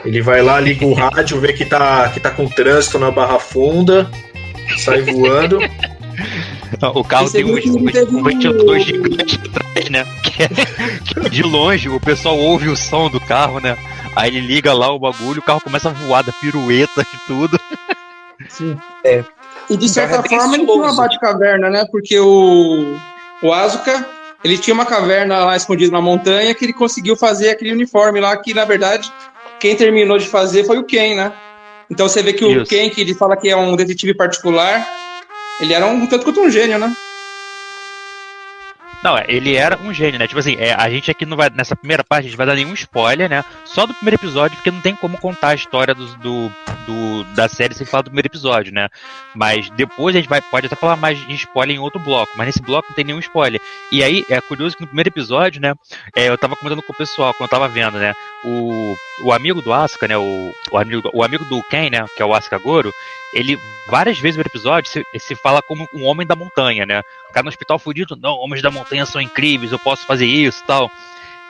[0.04, 3.40] Ele vai lá, liga o rádio, vê que tá, que tá com trânsito na Barra
[3.40, 4.10] Funda,
[4.78, 5.60] sai voando.
[6.94, 9.40] O carro tem um, um, um ventilador gigante
[9.90, 10.06] né?
[10.24, 13.78] Que, é- de longe o pessoal ouve o som do carro, né?
[14.16, 17.60] Aí ele liga lá o bagulho, o carro começa a voar, da pirueta e tudo.
[18.50, 18.78] sim.
[19.70, 21.02] E de certa Então é forma ele tinha uma estiloso.
[21.02, 21.86] Batcaverna, né?
[21.92, 22.98] Porque o,
[23.42, 24.08] o Asuka,
[24.44, 28.38] ele tinha uma caverna lá escondida na montanha que ele conseguiu fazer aquele uniforme lá
[28.38, 29.12] que, na verdade,
[29.60, 31.34] quem terminou de fazer foi o Ken, né?
[31.90, 32.66] Então você vê que o Isso.
[32.70, 34.88] Ken, que ele fala que é um detetive particular,
[35.60, 36.96] ele era um tanto quanto um gênio, né?
[39.06, 40.26] Não, é, ele era um gênio, né?
[40.28, 41.48] Tipo assim, é, a gente aqui não vai.
[41.52, 43.46] Nessa primeira parte, a gente vai dar nenhum spoiler, né?
[43.64, 46.52] Só do primeiro episódio, porque não tem como contar a história do, do,
[46.88, 48.90] do- da série sem falar do primeiro episódio, né?
[49.36, 52.48] Mas depois a gente vai, pode até falar mais de spoiler em outro bloco, mas
[52.48, 53.62] nesse bloco não tem nenhum spoiler.
[53.92, 55.76] E aí, é curioso que no primeiro episódio, né?
[56.16, 58.12] é, eu tava comentando com o pessoal quando eu tava vendo, né?
[58.44, 60.18] O, o amigo do Asuka, né?
[60.18, 62.04] O, o, amigo, o amigo do Ken, né?
[62.18, 62.92] Que é o Asuka Goro,
[63.36, 67.02] ele várias vezes no episódio se, se fala como um homem da montanha, né?
[67.30, 70.64] O cara no hospital fudido, não, homens da montanha são incríveis, eu posso fazer isso
[70.66, 70.90] tal.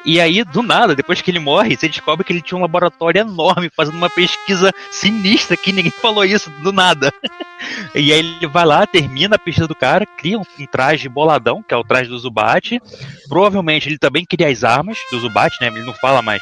[0.03, 3.21] E aí, do nada, depois que ele morre, você descobre que ele tinha um laboratório
[3.21, 7.11] enorme fazendo uma pesquisa sinistra que ninguém falou isso do nada.
[7.95, 11.63] e aí ele vai lá, termina a pesquisa do cara, cria um, um traje boladão,
[11.63, 12.79] que é o traje do Zubat.
[13.27, 15.67] Provavelmente ele também cria as armas do Zubat, né?
[15.67, 16.41] Ele não fala mais.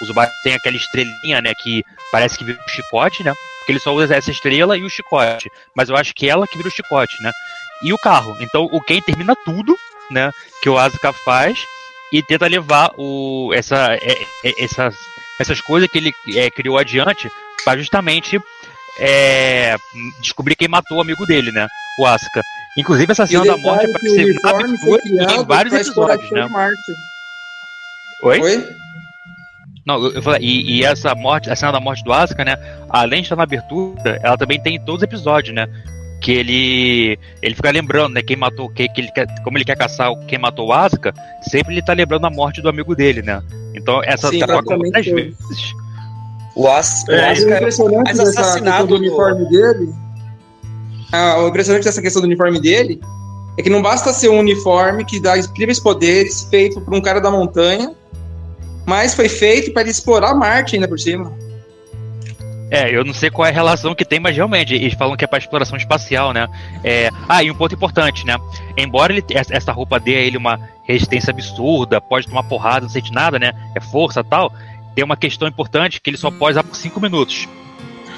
[0.00, 1.52] O Zubat tem aquela estrelinha, né?
[1.54, 3.32] Que parece que vira um chicote, né?
[3.58, 5.50] Porque ele só usa essa estrela e o chicote.
[5.76, 7.30] Mas eu acho que ela que vira o chicote, né?
[7.82, 8.36] E o carro.
[8.40, 9.76] Então o Ken termina tudo,
[10.10, 10.30] né?
[10.62, 11.58] Que o Asuka faz
[12.12, 14.94] e tenta levar o, essa, é, é, essas,
[15.40, 17.30] essas coisas que ele é, criou adiante
[17.64, 18.40] para justamente
[18.98, 19.76] é,
[20.20, 21.66] descobrir quem matou o amigo dele, né?
[21.98, 22.42] O Asuka.
[22.76, 26.48] Inclusive, essa cena da morte aparece na abertura e em vários episódios, né?
[28.22, 28.40] Oi?
[28.40, 28.76] Oi?
[29.86, 32.56] Não, eu, eu falei, e, e, essa morte, a cena da morte do Asuka, né?
[32.88, 35.66] Além de estar na abertura, ela também tem em todos os episódios, né?
[36.20, 38.22] Que ele ele fica lembrando, né?
[38.22, 41.74] Quem matou, que, que ele quer, como ele quer caçar quem matou o Asuka, sempre
[41.74, 43.42] ele tá lembrando a morte do amigo dele, né?
[43.74, 45.36] Então essa Sim, tá várias vezes.
[46.54, 49.94] O Asuka é, é impressionante assassinado do uniforme dele.
[51.12, 53.00] Ah, o impressionante dessa questão do uniforme dele
[53.58, 57.20] é que não basta ser um uniforme que dá incríveis poderes feito por um cara
[57.20, 57.94] da montanha
[58.90, 61.32] mas foi feito para explorar Marte ainda por cima.
[62.68, 65.24] É, eu não sei qual é a relação que tem, mas realmente, eles falam que
[65.24, 66.48] é para exploração espacial, né?
[66.82, 67.08] É...
[67.28, 68.36] Ah, e um ponto importante, né?
[68.76, 73.12] Embora ele, essa roupa dê a ele uma resistência absurda, pode tomar porrada, não sente
[73.12, 73.52] nada, né?
[73.76, 74.52] É força tal.
[74.92, 77.48] Tem uma questão importante que ele só pode usar por 5 minutos.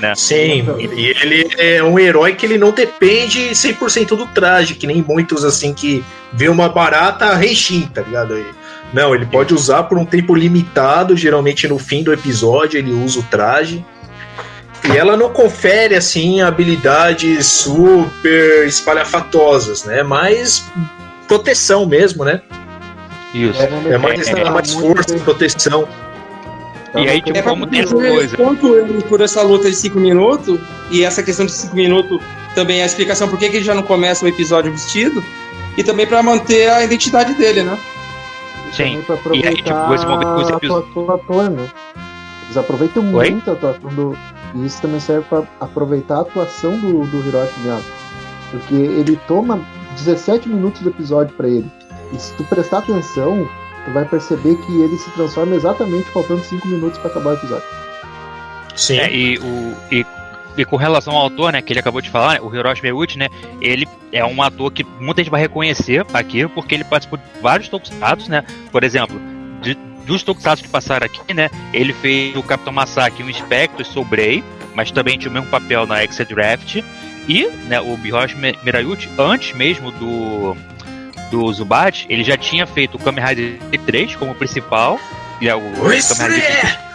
[0.01, 0.15] Né?
[0.15, 0.65] Sim,
[0.97, 5.45] e ele é um herói que ele não depende 100% do traje, que nem muitos
[5.45, 8.35] assim que vê uma barata reixim, tá ligado?
[8.93, 13.21] Não, ele pode usar por um tempo limitado, geralmente no fim do episódio ele usa
[13.21, 13.85] o traje.
[14.85, 20.03] E ela não confere assim habilidades super espalhafatosas, né?
[20.03, 20.65] Mais
[21.29, 22.43] proteção mesmo, né?
[23.33, 23.63] Isso.
[23.63, 25.89] É, mais, é, é mais força, proteção.
[26.95, 28.37] E aí, tipo, é como tem essa coisa.
[28.37, 32.21] Ponto ele por essa luta de 5 minutos, e essa questão de 5 minutos
[32.55, 35.25] também é a explicação por que ele já não começa o episódio vestido,
[35.79, 37.79] e também para manter a identidade dele, né?
[38.73, 39.03] Sim.
[39.03, 41.71] Pra aproveitar e aí, tipo, esse momento que os a né?
[42.45, 43.31] Eles aproveitam Oi?
[43.31, 44.19] muito a atuação do.
[44.55, 47.85] E isso também serve para aproveitar a atuação do, do Hiroshi Miyata.
[48.51, 49.61] Porque ele toma
[49.97, 51.71] 17 minutos do episódio para ele.
[52.13, 53.49] E se tu prestar atenção,
[53.85, 57.65] tu vai perceber que ele se transforma exatamente faltando 5 minutos para acabar o episódio.
[58.77, 58.99] Sim.
[58.99, 60.07] É, e, o, e,
[60.57, 63.19] e com relação ao ator, né, que ele acabou de falar, né, o Hiroshi Miyauchi,
[63.19, 63.29] né,
[63.61, 67.69] ele é um ator que muita gente vai reconhecer aqui, porque ele participou de vários
[67.69, 69.21] tokusatsu, né, por exemplo,
[69.61, 74.45] de, dos tokusatsu que passaram aqui, né, ele fez o Capitão Masaki, o Inspector, Sobrei,
[74.75, 76.83] mas também tinha o mesmo papel na Extra Draft,
[77.29, 80.57] e, né, o Hiroshi Mirayuchi, antes mesmo do
[81.31, 85.01] do Zubat, ele já tinha feito o Kamen Rider 3 como principal,
[85.41, 86.92] e é o Kamen Rider 3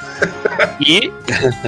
[0.79, 1.11] e,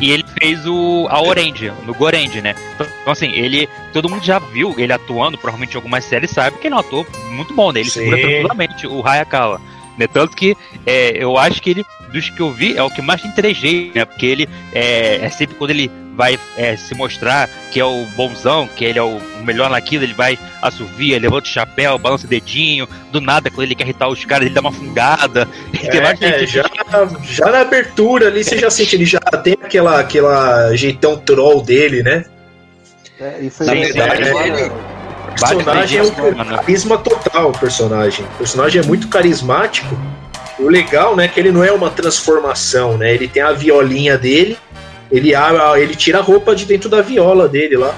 [0.01, 2.55] e ele fez o a Orange, no Gorange, né?
[2.75, 3.67] Então, assim, ele.
[3.93, 6.81] Todo mundo já viu ele atuando, provavelmente em algumas séries, sabe que ele é um
[6.81, 7.79] ator muito bom, né?
[7.79, 8.01] Ele Sim.
[8.01, 9.61] segura tranquilamente o Hayakawa.
[9.97, 10.07] Né?
[10.07, 13.21] Tanto que é, eu acho que ele, dos que eu vi, é o que mais
[13.21, 14.05] 3G, né?
[14.05, 18.67] Porque ele é, é sempre quando ele vai é, se mostrar que é o bonzão,
[18.75, 22.89] que ele é o melhor naquilo, ele vai assovia, levanta o chapéu, balança o dedinho,
[23.09, 25.47] do nada, quando ele quer irritar os caras, ele dá uma fungada.
[25.81, 26.63] É, jeitos já,
[27.23, 32.03] já na abertura ali você já sente, ele já tem aquela, aquela jeitão troll dele,
[32.03, 32.25] né?
[33.19, 36.55] É, e foi Na verdade, ele, O personagem é um mano.
[36.57, 38.25] carisma total, o personagem.
[38.25, 39.97] O personagem é muito carismático.
[40.59, 43.13] O legal, né, é que ele não é uma transformação, né?
[43.13, 44.57] Ele tem a violinha dele,
[45.11, 47.95] ele, a- ele tira a roupa de dentro da viola dele lá.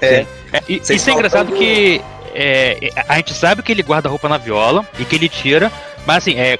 [0.00, 0.26] É,
[0.68, 2.00] e, Vocês isso é engraçado falam- que
[2.34, 5.70] é, a gente sabe que ele guarda a roupa na viola e que ele tira,
[6.06, 6.58] mas assim, é,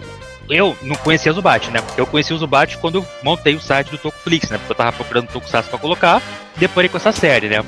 [0.49, 1.81] eu não conhecia o Zubat, né?
[1.97, 4.59] Eu conheci o Zubat quando eu montei o site do Tokuflix, né?
[4.59, 6.23] Porque eu tava procurando Tokusatsu pra colocar,
[6.57, 7.63] depois com essa série, né?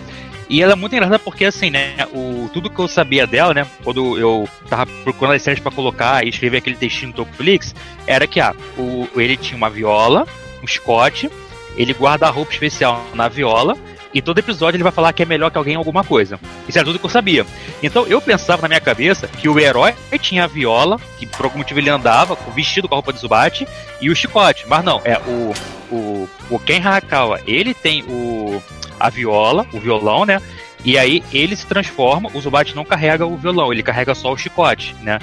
[0.49, 1.95] E ela é muito engraçada porque, assim, né?
[2.13, 3.67] O, tudo que eu sabia dela, né?
[3.85, 7.75] Quando eu tava procurando as séries pra colocar e escrever aquele textinho no Tokuflix,
[8.07, 10.27] era que, ah, o, ele tinha uma viola,
[10.63, 11.31] um Scott,
[11.77, 13.77] ele guarda roupa especial na viola,
[14.13, 16.41] e todo episódio ele vai falar que é melhor que alguém alguma coisa.
[16.67, 17.47] Isso era tudo que eu sabia.
[17.83, 21.59] Então eu pensava na minha cabeça que o herói tinha a viola, que por algum
[21.59, 23.69] motivo ele andava vestido com a roupa de Zubat,
[24.01, 24.65] e o chicote.
[24.67, 25.53] Mas não, é o,
[25.95, 28.63] o, o Ken Harakawa, ele tem o,
[28.99, 30.41] a viola, o violão, né?
[30.85, 34.37] E aí ele se transforma, o Zubat não carrega o violão, ele carrega só o
[34.37, 35.19] chicote, né?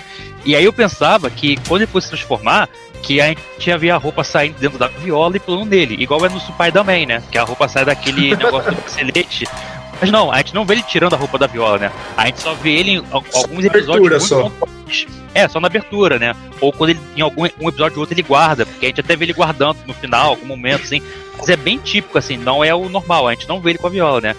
[0.45, 2.69] E aí eu pensava que quando ele fosse se transformar,
[3.01, 6.25] que a gente ia ver a roupa saindo dentro da viola e pulando nele, igual
[6.25, 7.23] é no Supai também, né?
[7.31, 9.47] Que a roupa sai daquele negócio do pixelete.
[9.99, 11.91] Mas não, a gente não vê ele tirando a roupa da viola, né?
[12.17, 14.51] A gente só vê ele em alguns episódios só.
[15.33, 16.35] É, só na abertura, né?
[16.61, 19.15] Ou quando ele, em algum um episódio ou outro ele guarda, porque a gente até
[19.15, 21.01] vê ele guardando no final, algum momento, assim.
[21.37, 23.87] Mas é bem típico, assim, não é o normal, a gente não vê ele com
[23.87, 24.35] a viola, né?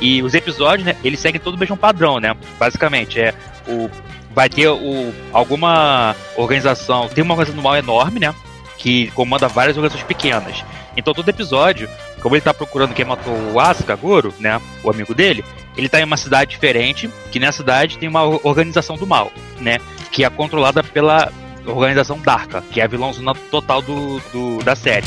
[0.00, 2.34] E os episódios, né, eles seguem todo o mesmo padrão, né?
[2.58, 3.34] Basicamente, é
[3.66, 3.90] o
[4.34, 8.32] vai ter o, alguma organização, tem uma organização mal enorme, né?
[8.76, 10.64] Que comanda várias organizações pequenas.
[10.96, 11.88] Então todo episódio,
[12.20, 14.60] como ele tá procurando quem matou o Asuka Goro, né?
[14.82, 15.44] O amigo dele,
[15.76, 19.32] ele tá em uma cidade diferente, que nessa cidade tem uma or- organização do mal,
[19.60, 19.78] né?
[20.10, 21.30] Que é controlada pela
[21.66, 25.06] organização Darka, que é a vilãozona total do, do, da série.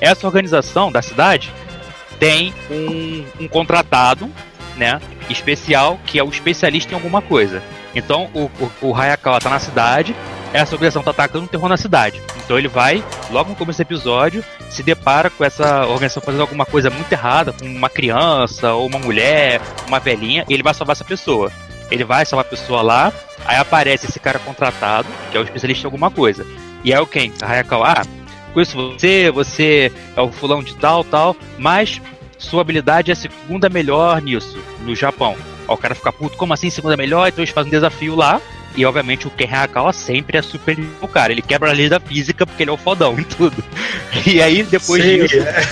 [0.00, 1.52] Essa organização da cidade
[2.18, 4.30] tem um, um contratado,
[4.76, 7.62] né, especial, que é o especialista em alguma coisa.
[7.94, 10.16] Então o, o, o Hayakawa tá na cidade,
[10.52, 12.20] essa organização tá atacando um terror na cidade.
[12.50, 16.66] Então ele vai, logo no começo do episódio, se depara com essa organização fazendo alguma
[16.66, 20.96] coisa muito errada, com uma criança, ou uma mulher, uma velhinha, e ele vai salvar
[20.96, 21.52] essa pessoa.
[21.92, 23.12] Ele vai salvar a pessoa lá,
[23.44, 26.44] aí aparece esse cara contratado, que é o especialista em alguma coisa.
[26.82, 28.02] E é o Ken, Hayakawa, ah,
[28.52, 32.02] conheço você, você é o fulano de tal, tal, mas
[32.36, 35.36] sua habilidade é a segunda melhor nisso, no Japão.
[35.68, 37.28] Aí o cara fica puto, como assim segunda melhor?
[37.28, 38.40] Então eles fazem um desafio lá,
[38.76, 41.32] e obviamente o Ken Hayakawa sempre é super o cara.
[41.32, 43.62] Ele quebra a lei da física porque ele é o fodão em tudo.
[44.26, 45.66] E aí, depois Sim, disso, é.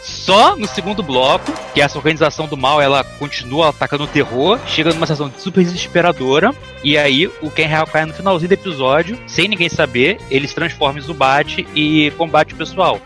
[0.00, 4.92] só no segundo bloco, que essa organização do mal ela continua atacando o terror, chega
[4.92, 9.68] numa situação super desesperadora, e aí o Ken Hayakawa no finalzinho do episódio, sem ninguém
[9.68, 13.00] saber, ele se transforma em Zubat e combate o pessoal.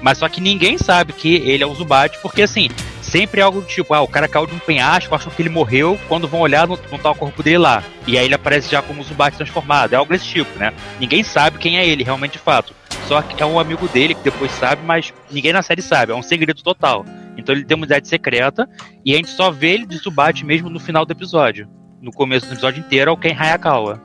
[0.00, 2.68] Mas só que ninguém sabe que ele é o Zubat, porque assim,
[3.02, 5.98] sempre algo do tipo, ah, o cara caiu de um penhasco, acham que ele morreu,
[6.08, 7.82] quando vão olhar, não, não tá o corpo dele lá.
[8.06, 9.92] E aí ele aparece já como Zubat transformado.
[9.92, 10.72] É algo desse tipo, né?
[10.98, 12.74] Ninguém sabe quem é ele, realmente de fato.
[13.06, 16.12] Só que é um amigo dele que depois sabe, mas ninguém na série sabe.
[16.12, 17.04] É um segredo total.
[17.36, 18.68] Então ele tem uma idade secreta
[19.04, 21.68] e a gente só vê ele de Zubat mesmo no final do episódio.
[22.00, 24.00] No começo do episódio inteiro é o Ken Hayakawa.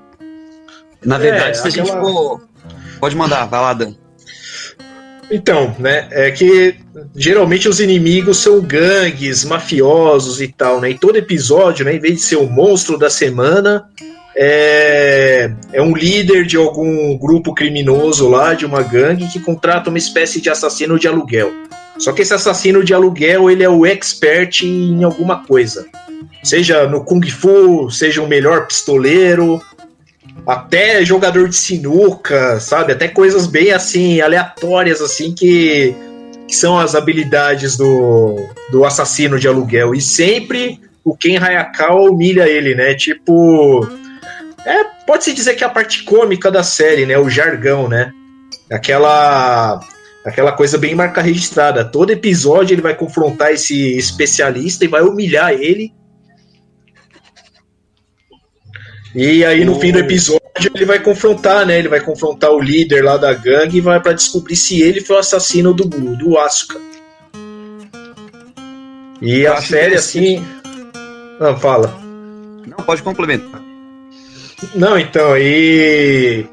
[1.04, 2.48] Na verdade, É, se a gente for.
[3.00, 3.93] Pode mandar, vai lá, Dan.
[5.30, 6.75] Então, né, é que
[7.15, 10.91] geralmente os inimigos são gangues, mafiosos e tal, né?
[10.91, 13.86] E todo episódio, né, em vez de ser o monstro da semana,
[14.36, 19.97] é, é um líder de algum grupo criminoso lá, de uma gangue, que contrata uma
[19.97, 21.51] espécie de assassino de aluguel.
[21.97, 25.86] Só que esse assassino de aluguel, ele é o expert em alguma coisa.
[26.43, 29.59] Seja no Kung Fu, seja o melhor pistoleiro,
[30.48, 32.93] até jogador de sinuca, sabe?
[32.93, 35.93] Até coisas bem assim, aleatórias, assim, que,
[36.48, 38.38] que são as habilidades do,
[38.72, 39.93] do assassino de aluguel.
[39.93, 42.93] E sempre o Ken Hayakawa humilha ele, né?
[42.93, 43.86] Tipo.
[44.66, 47.18] É, pode-se dizer que é a parte cômica da série, né?
[47.18, 48.14] O jargão, né?
[48.72, 49.82] Aquela.
[50.26, 51.86] Aquela coisa bem marca registrada.
[51.86, 55.93] Todo episódio ele vai confrontar esse especialista e vai humilhar ele.
[59.16, 60.41] E aí no fim do episódio
[60.74, 61.80] ele vai confrontar, né?
[61.80, 65.16] Ele vai confrontar o líder lá da gangue e vai pra descobrir se ele foi
[65.16, 66.80] o assassino do do Asuka.
[69.22, 70.45] E Eu a série assim,
[71.39, 71.99] não fala.
[72.66, 73.62] Não, pode complementar.
[74.76, 76.45] Não, então, aí.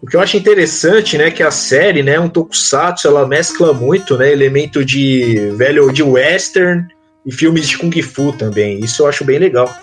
[0.00, 4.18] O que eu acho interessante, né, que a série, né, um tokusatsu, ela mescla muito,
[4.18, 6.86] né, elemento de velho de western
[7.24, 8.80] e filmes de kung fu também.
[8.80, 9.74] Isso eu acho bem legal.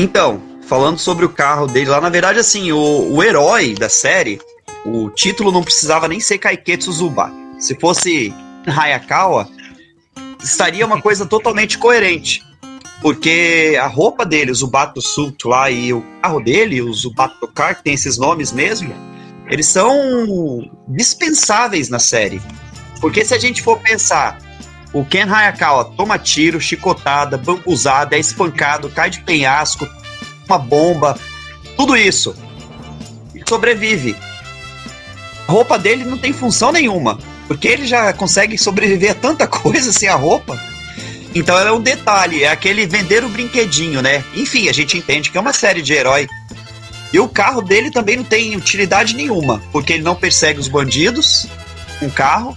[0.00, 4.40] Então, falando sobre o carro dele lá, na verdade, assim, o, o herói da série,
[4.86, 7.32] o título não precisava nem ser Kaiketsu Zuba.
[7.58, 8.32] Se fosse
[8.64, 9.48] Hayakawa,
[10.40, 12.44] estaria uma coisa totalmente coerente.
[13.02, 17.74] Porque a roupa dele, o Zubato Suit lá e o carro dele, o Zubato Car,
[17.74, 18.94] que tem esses nomes mesmo,
[19.50, 22.40] eles são dispensáveis na série.
[23.00, 24.38] Porque se a gente for pensar,
[24.98, 29.88] o Ken Hayakawa toma tiro, chicotada, bambuzada, é espancado, cai de penhasco,
[30.48, 31.16] uma bomba,
[31.76, 32.34] tudo isso.
[33.32, 34.16] E sobrevive.
[35.46, 39.92] A roupa dele não tem função nenhuma, porque ele já consegue sobreviver a tanta coisa
[39.92, 40.60] sem a roupa.
[41.32, 44.24] Então é um detalhe, é aquele vender o brinquedinho, né?
[44.34, 46.26] Enfim, a gente entende que é uma série de herói.
[47.12, 51.46] E o carro dele também não tem utilidade nenhuma, porque ele não persegue os bandidos
[52.00, 52.56] o carro,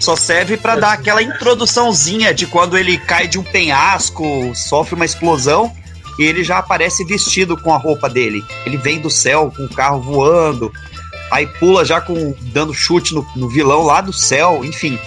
[0.00, 4.24] só serve pra dar aquela introduçãozinha de quando ele cai de um penhasco,
[4.54, 5.72] sofre uma explosão
[6.18, 8.42] e ele já aparece vestido com a roupa dele.
[8.64, 10.72] Ele vem do céu com o carro voando,
[11.30, 14.98] aí pula já com dando chute no, no vilão lá do céu, enfim.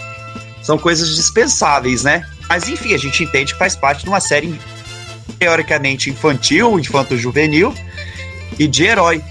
[0.62, 2.26] São coisas dispensáveis, né?
[2.48, 4.60] Mas enfim, a gente entende que faz parte de uma série
[5.40, 7.74] teoricamente infantil, infanto-juvenil
[8.60, 9.24] e de herói.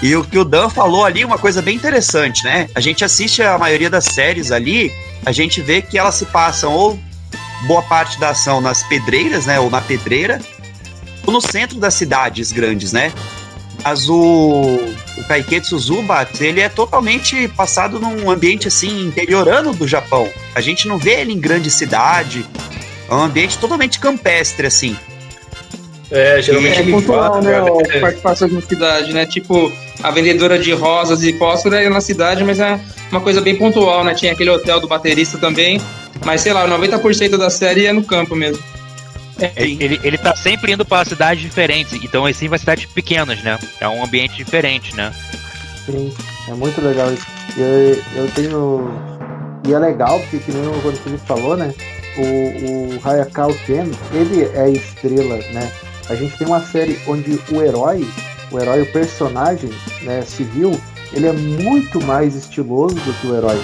[0.00, 2.68] E o que o Dan falou ali, uma coisa bem interessante, né?
[2.74, 4.92] A gente assiste a maioria das séries ali,
[5.26, 6.98] a gente vê que elas se passam ou
[7.66, 9.58] boa parte da ação nas pedreiras, né?
[9.58, 10.40] Ou na pedreira,
[11.26, 13.12] ou no centro das cidades grandes, né?
[13.84, 14.78] Mas o,
[15.16, 20.28] o Kaiketsu Zubat, ele é totalmente passado num ambiente assim, interiorano do Japão.
[20.54, 22.44] A gente não vê ele em grande cidade.
[23.08, 24.96] É um ambiente totalmente campestre, assim.
[26.10, 27.52] É, geralmente É ele pontual, né?
[27.88, 28.00] é.
[28.00, 29.26] participação na cidade, né?
[29.26, 29.72] Tipo,
[30.02, 32.78] a vendedora de rosas e fósforo é na cidade, mas é
[33.10, 34.14] uma coisa bem pontual, né?
[34.14, 35.80] Tinha aquele hotel do baterista também.
[36.24, 38.62] Mas sei lá, 90% da série é no campo mesmo.
[39.56, 43.56] Ele, ele, ele tá sempre indo para cidades diferentes, então assim vai cidades pequenas, né?
[43.80, 45.12] É um ambiente diferente, né?
[45.86, 46.12] Sim,
[46.48, 47.26] é muito legal isso.
[47.56, 48.90] Eu, eu tenho
[49.66, 51.72] E é legal, porque que nem o Felipe falou, né?
[52.16, 55.70] O, o Hayakawa Ken, ele é estrela, né?
[56.08, 58.08] A gente tem uma série onde o herói,
[58.50, 59.70] o herói, o personagem
[60.02, 60.78] né, civil,
[61.12, 63.60] ele é muito mais estiloso do que o herói.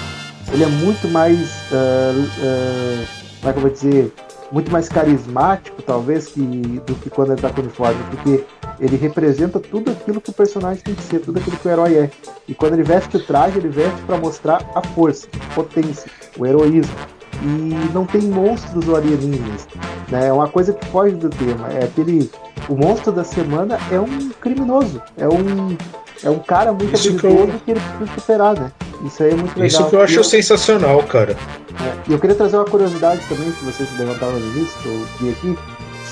[0.53, 1.39] Ele é muito mais,
[1.72, 3.07] uh, uh,
[3.41, 4.12] como é que eu vou dizer,
[4.53, 8.45] muito mais carismático, talvez, que, do que quando ele está com uniforme, porque
[8.78, 11.95] ele representa tudo aquilo que o personagem tem que ser, tudo aquilo que o herói
[11.95, 12.11] é.
[12.47, 16.47] E quando ele veste o traje, ele veste para mostrar a força, a potência, o
[16.47, 16.95] heroísmo.
[17.43, 19.66] E não tem monstros ou alienígenas.
[20.09, 20.28] Né?
[20.28, 21.68] É uma coisa que foge do tema.
[21.72, 22.30] É aquele.
[22.68, 25.01] O monstro da semana é um criminoso.
[25.18, 25.76] É um,
[26.22, 28.72] é um cara muito Isso habilidoso que eu- que ele precisa superar, né?
[29.05, 29.66] Isso aí é muito legal.
[29.66, 31.32] Isso que eu acho eu- sensacional, cara.
[31.80, 34.87] é, E eu queria trazer uma curiosidade também, que vocês se levantaram no início, que
[34.89, 35.59] eu vi aqui,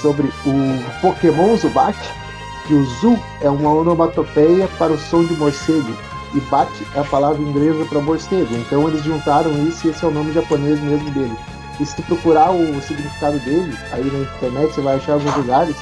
[0.02, 1.96] sobre o Pokémon Zubat,
[2.66, 5.92] que o Zu é uma onomatopeia para o som de morcego,
[6.34, 8.54] e Bat é a palavra inglesa para morcego.
[8.54, 11.36] Então eles juntaram isso e esse é o nome japonês mesmo dele.
[11.80, 15.76] E se tu procurar o significado dele, aí na internet você vai achar alguns lugares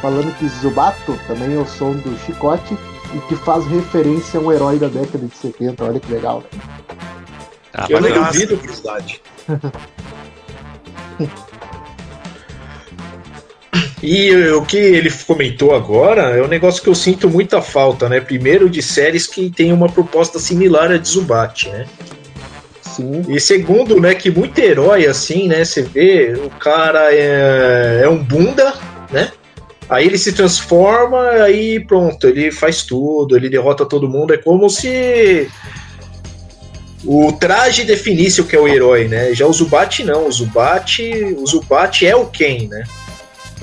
[0.00, 2.76] falando que Zubato também é o som do chicote
[3.14, 5.84] e que faz referência a um herói da década de 70.
[5.84, 6.60] Olha que legal, né?
[7.72, 8.56] Ah, Eu duvido.
[8.56, 9.20] curiosidade.
[14.02, 18.20] E o que ele comentou agora é um negócio que eu sinto muita falta, né?
[18.20, 21.86] Primeiro de séries que tem uma proposta similar a de Zubat, né?
[22.82, 23.22] Sim.
[23.28, 25.64] E segundo, né, que muito herói assim, né?
[25.64, 28.74] Você vê, o cara é, é um bunda,
[29.10, 29.32] né?
[29.88, 34.32] Aí ele se transforma, aí pronto, ele faz tudo, ele derrota todo mundo.
[34.32, 35.48] É como se
[37.04, 39.34] o traje definisse o que é o herói, né?
[39.34, 41.02] Já o Zubat não, o Zubat,
[41.36, 42.84] o Zubat é o Ken, né?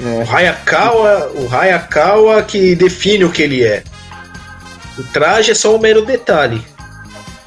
[0.01, 0.23] É.
[0.23, 3.83] O Hayakawa, o Hayakawa que define o que ele é.
[4.97, 6.63] O traje é só um mero detalhe.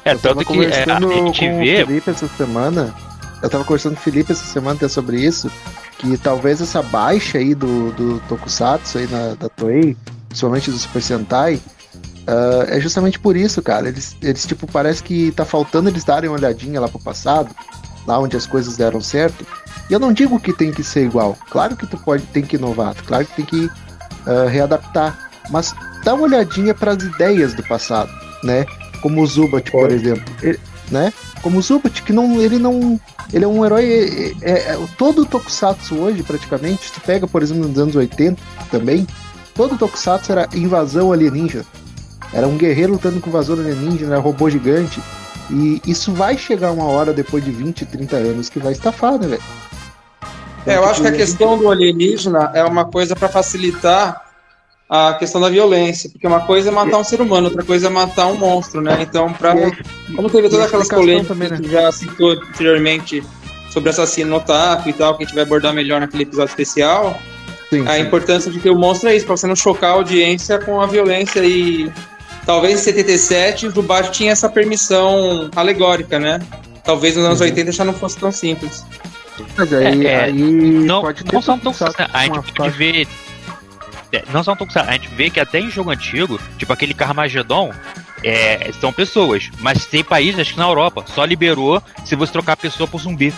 [0.03, 1.83] É, Eu tanto que é, a conversando gente com vê.
[1.83, 2.95] o Felipe essa semana.
[3.41, 5.51] Eu tava conversando com o Felipe essa semana até sobre isso.
[5.97, 9.95] Que talvez essa baixa aí do, do Tokusatsu aí na, da Toei,
[10.29, 11.61] principalmente do Super Sentai,
[12.27, 13.87] ah, é justamente por isso, cara.
[13.87, 17.49] Eles, eles, tipo, parece que tá faltando eles darem uma olhadinha lá pro passado,
[18.07, 19.45] lá onde as coisas deram certo.
[19.89, 21.37] E eu não digo que tem que ser igual.
[21.49, 23.69] Claro que tu pode, tem que inovar, claro que tem que
[24.25, 25.29] ah, readaptar.
[25.51, 28.11] Mas dá uma olhadinha para as ideias do passado,
[28.43, 28.65] né?
[29.01, 30.23] Como o Zubat, por exemplo.
[30.41, 30.59] Ele-
[30.89, 31.13] né?
[31.41, 32.99] Como o Zubat, que não, ele não.
[33.31, 34.33] Ele é um herói.
[34.41, 37.95] É, é- é- todo o Tokusatsu hoje, praticamente, se tu pega, por exemplo, nos anos
[37.95, 39.05] 80 também,
[39.53, 41.65] todo o Tokusatsu era invasão alienígena.
[42.33, 44.99] Era um guerreiro lutando com invasor alienígena, era robô gigante.
[45.51, 49.27] E isso vai chegar uma hora depois de 20, 30 anos que vai estafar, né,
[49.27, 49.43] velho?
[50.65, 54.21] É, eu acho que a questão do alienígena é uma coisa para facilitar
[54.89, 57.89] a questão da violência, porque uma coisa é matar um ser humano, outra coisa é
[57.89, 58.97] matar um monstro, né?
[59.01, 59.53] Então, pra,
[60.15, 61.57] como teve e todas a aquelas explicação polêmicas também, né?
[61.57, 63.23] que já citou anteriormente
[63.71, 67.19] sobre assassino no otaku e tal, que a gente vai abordar melhor naquele episódio especial,
[67.69, 68.01] Sim, a sim.
[68.01, 70.85] importância de ter o monstro é isso, pra você não chocar a audiência com a
[70.85, 71.91] violência e
[72.45, 76.39] talvez em 77 o Zubat tinha essa permissão alegórica, né?
[76.83, 77.47] Talvez nos anos Uhum.
[77.47, 78.85] 80 já não fosse tão simples.
[79.57, 83.07] Mas aí, É, é, aí Não, não são tão Tokusatsu A gente pode ver.
[84.11, 87.71] é, Não são tão A gente vê que até em jogo antigo, tipo aquele Carmageddon,
[88.23, 89.49] é, são pessoas.
[89.59, 93.01] Mas tem países, acho que na Europa, só liberou se você trocar a pessoa por
[93.01, 93.33] zumbi.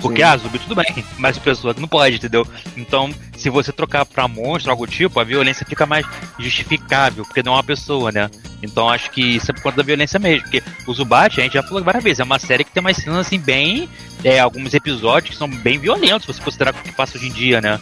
[0.00, 0.28] Porque, Sim.
[0.28, 2.46] ah, zumbi tudo bem, mas pessoa não pode, entendeu?
[2.76, 6.06] Então, se você trocar pra monstro, algo tipo, a violência fica mais
[6.38, 8.30] justificável, porque não é uma pessoa, né?
[8.62, 10.42] Então acho que isso é por conta da violência mesmo.
[10.42, 12.96] Porque o Zubat, a gente já falou várias vezes, é uma série que tem umas
[12.96, 13.88] cenas assim bem.
[14.24, 17.32] É, alguns episódios que são bem violentos, se você considerar o que passa hoje em
[17.32, 17.78] dia, né?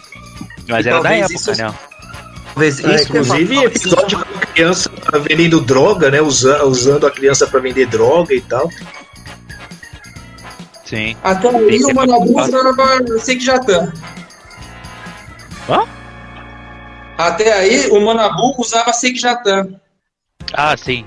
[0.69, 1.73] Mas E era da época, isso- né?
[2.55, 4.91] Talvez É, isso que inclusive, episódio com a criança
[5.29, 6.21] vendendo droga, né?
[6.21, 8.69] usa- usando a criança pra vender droga e tal.
[10.85, 11.17] Sim.
[11.23, 12.71] Até aí Tem que o ser Manabu preocupado.
[12.71, 13.93] usava Sekijatan.
[15.69, 15.87] Hã?
[17.17, 19.81] Até aí o Manabu usava Sekijatan.
[20.53, 21.05] Ah, sim.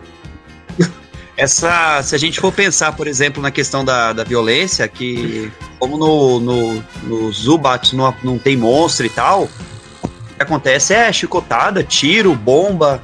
[1.37, 5.97] Essa, se a gente for pensar, por exemplo, na questão da, da violência, que como
[5.97, 9.43] no, no, no Zubat não, não tem monstro e tal,
[10.03, 13.01] o que acontece é chicotada, tiro, bomba.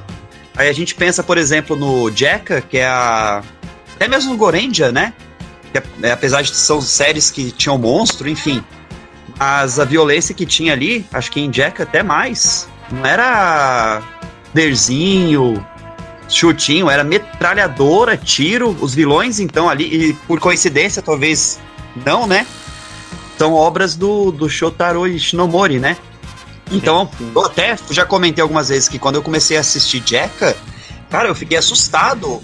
[0.56, 3.42] Aí a gente pensa, por exemplo, no Jekka, que é a.
[3.94, 5.12] Até mesmo no Gorendia, né?
[5.72, 8.64] Que é- é, apesar de são séries que tinham monstro, enfim.
[9.38, 14.02] Mas a violência que tinha ali, acho que em Jekka até mais, não era
[14.52, 15.64] derzinho,
[16.28, 21.58] chutinho, era metralhadora, tiro, os vilões então ali, e por coincidência talvez
[22.04, 22.46] não, né?
[23.36, 25.96] São obras do, do Shotaro Ishinomori, né?
[26.70, 30.56] Então, eu até já comentei algumas vezes que quando eu comecei a assistir Jekka,
[31.10, 32.40] cara, eu fiquei assustado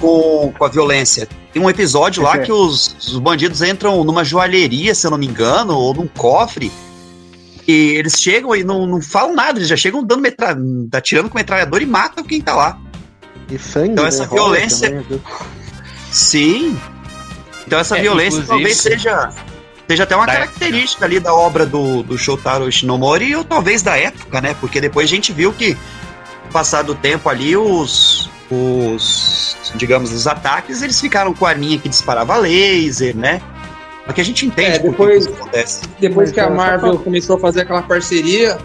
[0.00, 1.28] com, com a violência.
[1.54, 2.38] Tem um episódio lá É.
[2.40, 6.70] que os, os bandidos entram numa joalheria, se eu não me engano, ou num cofre.
[7.66, 10.54] E eles chegam e não, não falam nada, eles já chegam dando metra...
[10.92, 12.78] atirando com metralhador e matam quem tá lá.
[13.50, 15.22] E sangue, Então né, essa rola violência- também.
[16.10, 16.78] Sim.
[17.66, 19.30] Então essa É, violência talvez seja,
[19.88, 23.96] seja até uma Da característica ali da obra do, do Shotaro Shinomori ou talvez da
[23.96, 24.54] época, né?
[24.60, 25.76] Porque depois a gente viu que,
[26.52, 31.88] passado o tempo ali, os, os digamos, os ataques, eles ficaram com a arminha que
[31.88, 33.40] disparava laser, né?
[34.04, 35.80] Porque a gente entende É, que depois- isso acontece.
[35.98, 38.58] Depois Mas que a é, Marvel começou a fazer aquela parceria,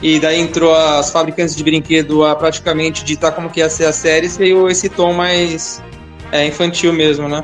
[0.00, 3.92] e daí entrou as fabricantes de brinquedo a praticamente ditar como que ia ser a
[3.92, 5.82] série, veio esse tom mais
[6.32, 7.42] é, infantil mesmo, né?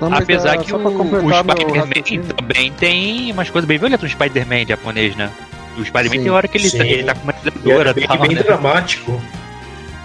[0.00, 4.08] Não, mas, Apesar ah, que o, o Spider-Man também tem umas coisas bem violentas no
[4.08, 5.30] Spider-Man japonês, né?
[5.76, 6.22] O Spider-Man Sim.
[6.22, 6.78] tem hora que ele, Sim.
[6.78, 8.42] tá, ele tá com uma E é bem, tal, bem né?
[8.42, 9.20] dramático.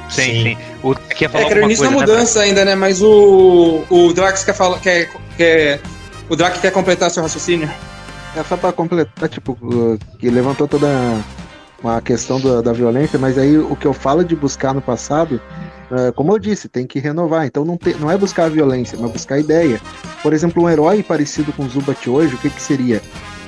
[0.10, 0.58] Sim, sim.
[0.84, 2.76] O ia falar É, que era o alguma início da coisa, né, mudança ainda, né?
[2.76, 4.80] Mas o, o Drax quer falar.
[4.80, 5.82] Quer, quer,
[6.30, 7.70] o Drax quer completar seu raciocínio.
[8.36, 10.88] É só pra completar, tipo, uh, que levantou toda
[11.82, 15.40] uma questão da, da violência, mas aí o que eu falo de buscar no passado,
[15.92, 17.46] uh, como eu disse, tem que renovar.
[17.46, 19.80] Então não, tem, não é buscar a violência, mas buscar a ideia.
[20.22, 23.02] Por exemplo, um herói parecido com o Zubat hoje, o que, que seria?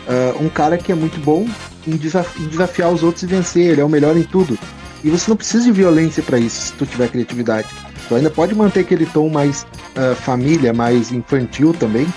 [0.07, 1.45] Uh, um cara que é muito bom
[1.85, 4.57] em, desaf- em desafiar os outros e vencer, ele é o melhor em tudo.
[5.03, 7.67] E você não precisa de violência pra isso, se tu tiver criatividade.
[8.07, 12.07] Tu ainda pode manter aquele tom mais uh, família, mais infantil também,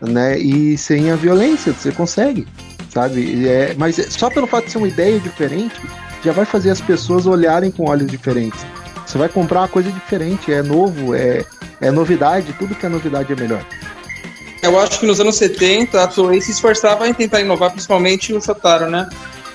[0.00, 0.38] né?
[0.38, 2.46] E sem a violência, você consegue,
[2.92, 3.46] sabe?
[3.46, 5.80] É, mas é- só pelo fato de ser uma ideia diferente,
[6.24, 8.60] já vai fazer as pessoas olharem com olhos diferentes.
[9.06, 11.44] Você vai comprar uma coisa diferente, é novo, é,
[11.80, 13.64] é novidade, tudo que é novidade é melhor.
[14.62, 18.40] Eu acho que nos anos 70 a Toei se esforçava em tentar inovar, principalmente o
[18.40, 19.08] Shotaro, né?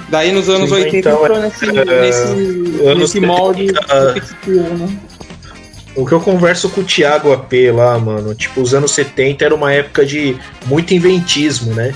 [0.10, 4.78] Daí nos anos Sim, 80 então, entrou nesse, é, nesse, anos nesse molde 70, repetitivo,
[4.78, 4.98] né?
[5.96, 9.56] O que eu converso com o Thiago AP lá, mano, tipo, os anos 70 era
[9.56, 11.94] uma época de muito inventismo, né?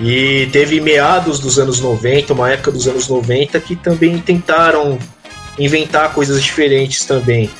[0.00, 4.98] E teve meados dos anos 90, uma época dos anos 90 que também tentaram
[5.58, 7.50] inventar coisas diferentes também.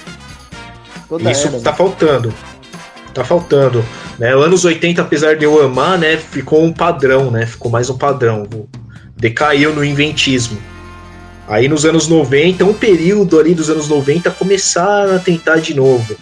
[1.08, 1.76] Toda Isso era, tá né?
[1.76, 2.34] faltando.
[3.12, 3.84] Tá faltando.
[4.18, 4.32] Né?
[4.32, 7.44] Anos 80, apesar de eu amar, né, ficou um padrão, né?
[7.44, 8.46] Ficou mais um padrão.
[9.18, 10.58] Decaiu no inventismo.
[11.46, 16.14] Aí nos anos 90, um período ali dos anos 90, começaram a tentar de novo.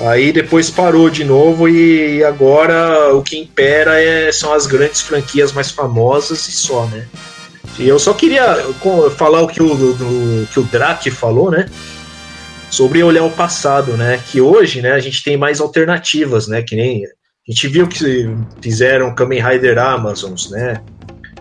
[0.00, 5.52] Aí depois parou de novo e agora o que impera é, são as grandes franquias
[5.52, 7.06] mais famosas e só, né?
[7.78, 8.56] E eu só queria
[9.16, 11.66] falar o que o, do- que o Drake falou, né?
[12.70, 14.20] Sobre olhar o passado, né?
[14.30, 16.62] Que hoje, né, a gente tem mais alternativas, né?
[16.62, 18.30] Que nem a gente viu que
[18.62, 20.80] fizeram Kamen Rider Amazons, né?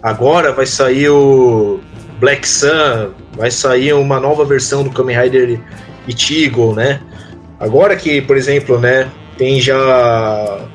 [0.02, 1.80] Agora vai sair o
[2.20, 5.60] Black Sun, vai sair uma nova versão do Kamen Rider
[6.08, 7.02] Ichigo, né?
[7.60, 10.68] Agora que, por exemplo, né, tem já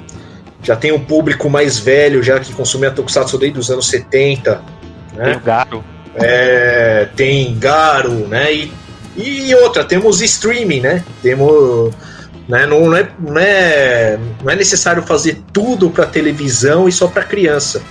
[0.62, 4.60] já tem um público mais velho já que consumia Tokusatsu desde os anos 70,
[5.14, 5.36] Tem né?
[5.36, 5.84] o Garo.
[6.16, 8.52] É, tem Garo, né?
[8.52, 8.72] E,
[9.16, 11.04] e outra, temos streaming, né?
[11.22, 11.92] Temos.
[12.48, 17.08] Né, não, não, é, não, é, não é necessário fazer tudo para televisão e só
[17.08, 17.82] para criança.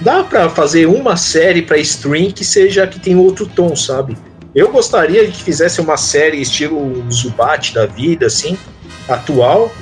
[0.00, 4.16] Dá para fazer uma série para stream que seja que tem outro tom, sabe?
[4.54, 8.56] Eu gostaria que fizesse uma série estilo Zubat da vida, assim,
[9.08, 9.72] atual,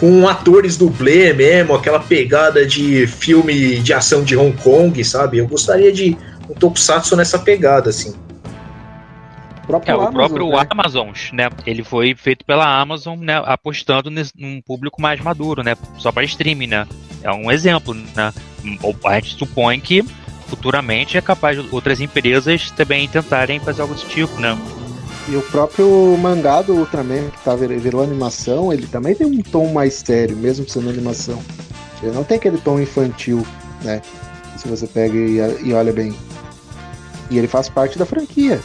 [0.00, 5.38] com atores dublê mesmo, aquela pegada de filme de ação de Hong Kong, sabe?
[5.38, 6.16] Eu gostaria de
[6.48, 8.14] um tokusatsu nessa pegada, assim.
[9.62, 10.66] O próprio É, o Amazon, próprio né?
[10.70, 11.50] Amazon, né?
[11.64, 13.40] Ele foi feito pela Amazon, né?
[13.44, 15.76] Apostando nesse- num público mais maduro, né?
[15.98, 16.86] Só para streaming, né?
[17.22, 18.32] É um exemplo, né?
[19.04, 20.04] A gente supõe que
[20.48, 24.56] futuramente é capaz de outras empresas também tentarem fazer algo desse tipo, né?
[25.28, 29.40] E o próprio mangá do Ultraman, que tá, vir- virou animação, ele também tem um
[29.40, 31.40] tom mais sério, mesmo sendo animação.
[32.02, 33.46] Ele não tem aquele tom infantil,
[33.82, 34.02] né?
[34.58, 36.14] Se você pega e, e olha bem.
[37.30, 38.60] E ele faz parte da franquia.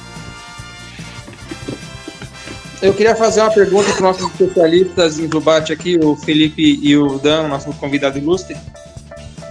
[2.82, 7.18] Eu queria fazer uma pergunta para nossos especialistas em Zubat aqui, o Felipe e o
[7.18, 8.56] Dan, nosso convidado ilustre.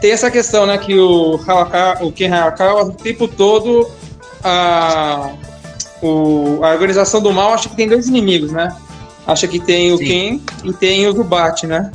[0.01, 1.41] Tem essa questão, né, que o,
[2.01, 3.89] o Ken Hayakawa, o tempo todo,
[4.45, 5.31] a,
[6.03, 8.75] o- a organização do mal acha que tem dois inimigos, né?
[9.27, 10.05] Acha que tem o Sim.
[10.05, 11.91] Ken e tem o Zubat, né?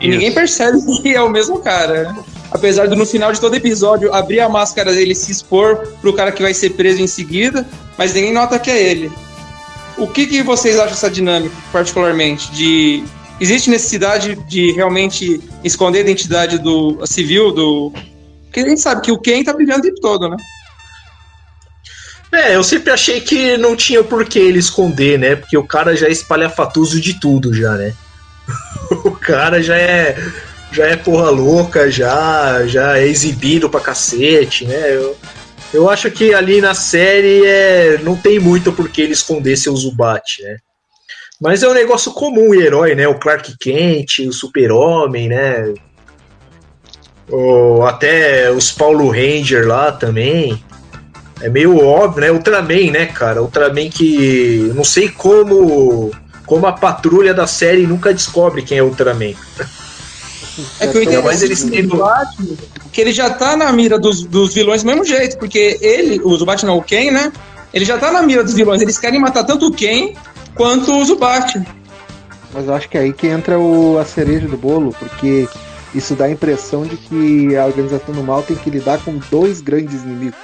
[0.00, 0.10] E Isso.
[0.18, 2.16] ninguém percebe que é o mesmo cara, né?
[2.50, 6.12] Apesar de no final de todo episódio abrir a máscara dele e se expor pro
[6.12, 7.66] cara que vai ser preso em seguida,
[7.98, 9.10] mas ninguém nota que é ele.
[9.98, 12.50] O que, que vocês acham dessa dinâmica, particularmente?
[12.52, 13.02] De
[13.40, 17.92] existe necessidade de realmente esconder a identidade do civil do
[18.44, 20.36] porque a gente sabe que o Ken tá brilhando o tempo todo, né?
[22.30, 25.34] É, eu sempre achei que não tinha por que ele esconder, né?
[25.34, 27.92] Porque o cara já é espalhafatoso de tudo já, né?
[29.24, 30.16] cara já é
[30.70, 34.94] já é porra louca, já já é exibido pra cacete, né?
[34.94, 35.16] Eu,
[35.72, 39.74] eu acho que ali na série é, não tem muito por que ele esconder seu
[39.74, 40.56] Zubat, né?
[41.44, 43.06] Mas é um negócio comum o herói, né?
[43.06, 45.74] O Clark Kent, o Super-Homem, né?
[47.30, 50.64] Ou até os Paulo Ranger lá também.
[51.42, 52.30] É meio óbvio, né?
[52.30, 53.42] Ultraman, né, cara?
[53.42, 54.72] Ultraman que.
[54.74, 56.10] Não sei como.
[56.46, 59.34] Como a patrulha da série nunca descobre quem é Ultraman.
[60.78, 61.88] É que eu entendo mas eles têm-
[62.92, 66.36] que ele já tá na mira dos, dos vilões do mesmo jeito, porque ele, o
[66.36, 67.32] Zubat não, o Ken, né?
[67.72, 68.80] Ele já tá na mira dos vilões.
[68.80, 70.14] Eles querem matar tanto o Ken
[70.54, 71.60] quanto o Zubat.
[72.52, 75.48] Mas eu acho que é aí que entra o, a cereja do bolo, porque
[75.94, 79.60] isso dá a impressão de que a organização do mal tem que lidar com dois
[79.60, 80.38] grandes inimigos.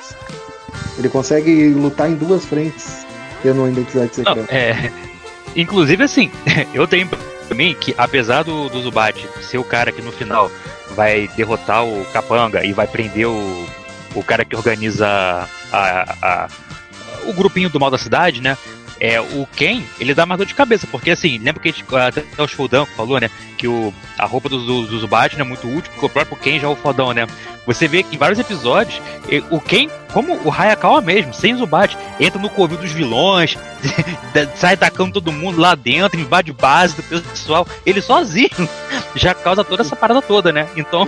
[0.98, 3.06] Ele consegue lutar em duas frentes,
[3.42, 4.52] tendo uma identidade Não, secreta.
[4.54, 4.92] é.
[5.56, 6.30] Inclusive, assim,
[6.74, 10.50] eu tenho pra mim que, apesar do, do Zubat ser o cara que no final
[10.94, 13.66] vai derrotar o Capanga e vai prender o,
[14.14, 15.06] o cara que organiza
[15.72, 16.48] a, a-
[17.26, 18.56] o grupinho do mal da cidade, né?
[19.01, 21.84] É, o Ken, ele dá mais dor de cabeça, porque assim, lembra que a gente,
[21.96, 23.30] até o Shodan falou, né?
[23.57, 26.36] Que o, a roupa do, do, do Zubat não é muito útil, porque o próprio
[26.36, 27.26] Ken já é o fodão, né?
[27.66, 29.01] Você vê que em vários episódios,
[29.51, 33.57] o Ken, como o Hayakawa mesmo, sem Zubat, entra no covil dos vilões,
[34.34, 38.51] da- sai atacando todo mundo lá dentro, invade base do pessoal, ele sozinho
[39.16, 40.68] já causa toda essa parada toda, né?
[40.76, 41.07] Então,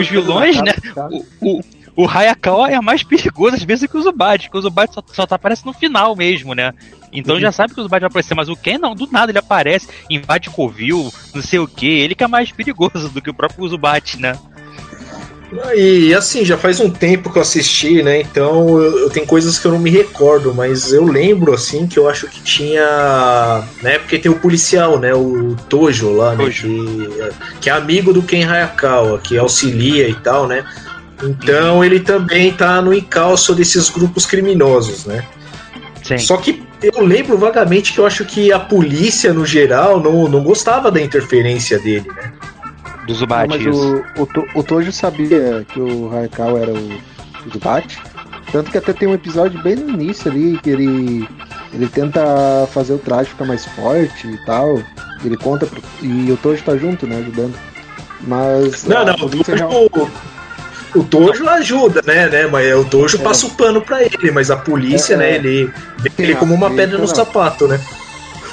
[0.00, 0.72] os vilões, né?
[1.10, 1.24] o,
[1.58, 1.60] o,
[1.96, 5.26] o Hayakawa é mais perigoso às vezes que o Zubat, porque o Zubat só, só
[5.26, 6.74] tá aparece no final mesmo, né?
[7.10, 9.38] Então já sabe que o Zubat vai aparecer, mas o Ken não, do nada ele
[9.38, 13.34] aparece, invade covil, não sei o que, ele que é mais perigoso do que o
[13.34, 14.38] próprio Zubat, né?
[15.76, 18.20] E assim, já faz um tempo que eu assisti, né?
[18.20, 21.98] Então eu, eu tenho coisas que eu não me recordo, mas eu lembro assim que
[21.98, 23.64] eu acho que tinha.
[23.80, 25.14] Né, porque tem o policial, né?
[25.14, 26.44] O Tojo lá, né?
[26.44, 26.66] Tojo.
[26.66, 30.64] Que, que é amigo do Ken Hayakawa, que auxilia e tal, né?
[31.22, 35.24] Então ele também tá no encalço desses grupos criminosos, né?
[36.02, 36.18] Sim.
[36.18, 40.42] Só que eu lembro vagamente que eu acho que a polícia, no geral, não, não
[40.42, 42.32] gostava da interferência dele, né?
[43.06, 46.76] Do Não, Zubat, mas o, o, o Tojo sabia que o Raikal era o,
[47.46, 47.98] o Zubat.
[48.52, 51.28] Tanto que até tem um episódio bem no início ali que ele,
[51.72, 52.20] ele tenta
[52.72, 54.80] fazer o traje ficar mais forte e tal.
[55.24, 57.54] Ele conta pro, e o Tojo tá junto, né, ajudando.
[58.22, 60.10] Mas Não, não, o polícia real- Tojo,
[60.96, 62.46] o Tojo ajuda, né, né?
[62.46, 65.34] Mas o Tojo passa o pano pra ele, mas a polícia, É, né, é.
[65.36, 67.14] ele vê Sim, ele como uma pedra no não.
[67.14, 67.80] sapato, né?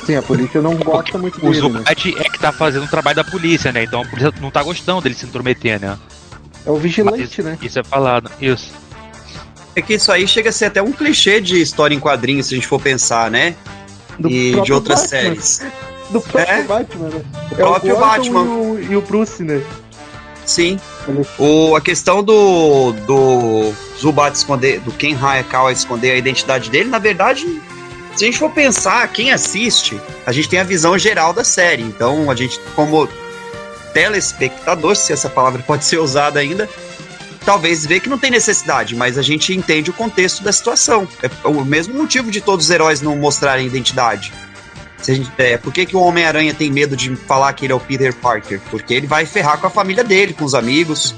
[0.05, 1.61] Sim, a polícia não gosta muito O dele, né?
[1.61, 3.83] Zubat é que tá fazendo o trabalho da polícia, né?
[3.83, 5.97] Então a polícia não tá gostando dele se intrometer, né?
[6.65, 7.57] É o vigilante, Mas né?
[7.61, 8.71] Isso é falado, isso.
[9.75, 12.53] É que isso aí chega a ser até um clichê de história em quadrinhos, se
[12.53, 13.55] a gente for pensar, né?
[14.19, 15.19] Do e de outras Batman.
[15.21, 15.61] séries.
[16.09, 16.63] Do próprio É?
[16.63, 17.21] Batman, né?
[17.51, 18.43] O próprio é o Batman.
[18.43, 19.61] E o, e o Bruce, né?
[20.45, 20.79] Sim.
[21.37, 26.99] O, a questão do, do Zubat esconder, do Ken Hayakawa esconder a identidade dele, na
[26.99, 27.45] verdade,
[28.15, 31.81] se a gente for pensar, quem assiste, a gente tem a visão geral da série.
[31.81, 33.07] Então, a gente, como
[33.93, 36.69] telespectador, se essa palavra pode ser usada ainda,
[37.45, 41.07] talvez vê que não tem necessidade, mas a gente entende o contexto da situação.
[41.21, 44.31] É o mesmo motivo de todos os heróis não mostrarem identidade.
[45.05, 47.79] Gente, é, por que, que o Homem-Aranha tem medo de falar que ele é o
[47.79, 48.59] Peter Parker?
[48.71, 51.13] Porque ele vai ferrar com a família dele, com os amigos.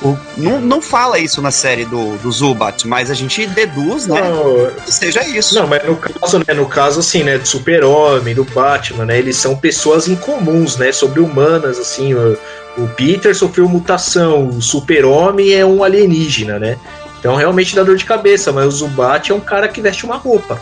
[0.00, 4.20] O- não, não fala isso na série do, do Zubat, mas a gente deduz, né?
[4.20, 5.54] Não, Que seja isso.
[5.56, 9.36] não, mas no caso, né, no caso, assim, né, do Super-Homem, do Batman, né, eles
[9.36, 12.38] são pessoas incomuns, né, sobre-humanas, assim, o,
[12.76, 16.76] o Peter sofreu mutação, o Super-Homem é um alienígena, né,
[17.18, 20.16] então realmente dá dor de cabeça, mas o Zubat é um cara que veste uma
[20.16, 20.60] roupa?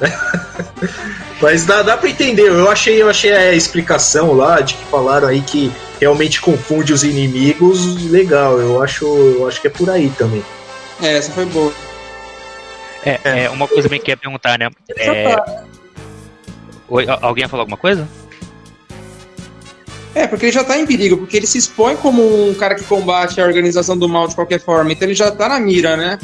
[1.40, 5.28] mas dá, dá pra entender, eu achei, eu achei a explicação lá, de que falaram
[5.28, 10.10] aí que realmente confunde os inimigos, legal, eu acho, eu acho que é por aí
[10.16, 10.44] também.
[11.02, 11.72] É, essa foi boa.
[13.04, 14.68] É, é, uma coisa bem que eu ia perguntar, né?
[14.96, 15.36] É...
[16.88, 18.08] Oi, al- alguém ia falar alguma coisa?
[20.14, 22.82] É, porque ele já tá em perigo, porque ele se expõe como um cara que
[22.84, 26.18] combate a organização do mal de qualquer forma, então ele já tá na mira, né?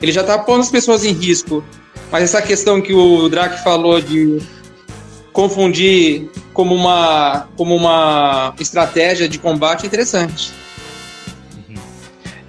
[0.00, 1.64] Ele já tá pondo as pessoas em risco.
[2.10, 4.40] Mas essa questão que o Drake falou de
[5.32, 10.52] confundir como uma, como uma estratégia de combate é interessante.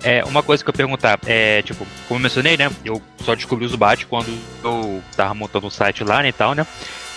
[0.01, 2.71] É, uma coisa que eu perguntar, é, tipo, como eu mencionei, né?
[2.85, 4.29] Eu só descobri o Zubat quando
[4.63, 6.65] eu tava montando um site lá, né, e tal, né?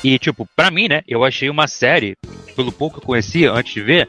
[0.03, 2.16] E, tipo, pra mim, né, eu achei uma série,
[2.57, 4.09] pelo pouco que eu conhecia antes de ver,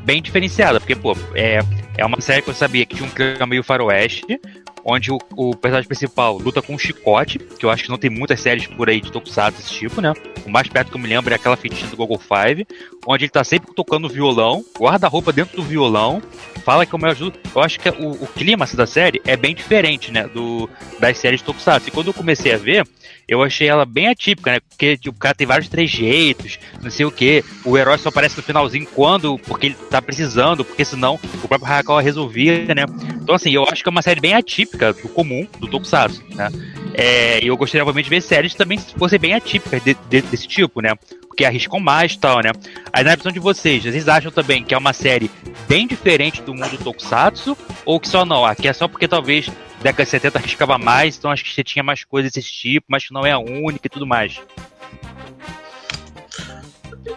[0.00, 1.60] bem diferenciada, porque, pô, é,
[1.98, 4.40] é uma série que eu sabia que tinha um clima meio faroeste,
[4.84, 8.10] onde o, o personagem principal luta com um chicote, que eu acho que não tem
[8.10, 10.12] muitas séries por aí de tokusatsu desse tipo, né?
[10.44, 12.66] O mais perto que eu me lembro é aquela fitinha do Google Five,
[13.06, 16.22] onde ele tá sempre tocando violão, guarda a roupa dentro do violão,
[16.64, 17.38] fala que é o meu ajuda.
[17.54, 20.68] Eu acho que o, o clima da série é bem diferente, né, do,
[20.98, 21.88] das séries de tokusatsu.
[21.88, 22.86] E quando eu comecei a ver,
[23.28, 24.60] eu achei ela bem atípica, né?
[24.60, 27.44] Porque tipo, o cara tem vários trejeitos, não sei o que.
[27.64, 31.70] O herói só aparece no finalzinho quando, porque ele tá precisando, porque senão o próprio
[31.70, 32.84] Hayakawa resolvia, né?
[33.22, 36.50] Então, assim, eu acho que é uma série bem atípica do comum, do Tokusatsu, né?
[36.94, 40.22] É, e eu gostaria, obviamente, de ver séries que também fossem bem atípicas de, de,
[40.22, 40.90] desse tipo, né?
[41.34, 42.52] Porque arriscam mais e tal, né?
[42.92, 45.28] Aí, na visão de vocês, vocês acham também que é uma série
[45.68, 47.58] bem diferente do mundo Tokusatsu?
[47.84, 48.44] Ou que só não?
[48.46, 49.50] Aqui é só porque talvez
[49.82, 53.04] década de 70 arriscava mais, então acho que você tinha mais coisas desse tipo, mas
[53.04, 54.40] que não é a única e tudo mais.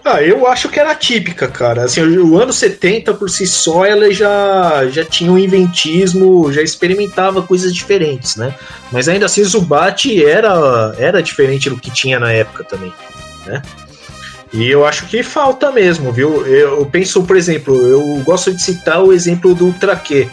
[0.03, 1.83] Ah, eu acho que era típica, cara.
[1.83, 7.43] Assim, o ano 70 por si só, ela já, já tinha um inventismo, já experimentava
[7.43, 8.51] coisas diferentes, né?
[8.91, 12.91] Mas ainda assim, Zubat era, era diferente do que tinha na época também,
[13.45, 13.61] né?
[14.53, 16.45] E eu acho que falta mesmo, viu?
[16.45, 20.29] Eu penso, por exemplo, eu gosto de citar o exemplo do Ultra Q.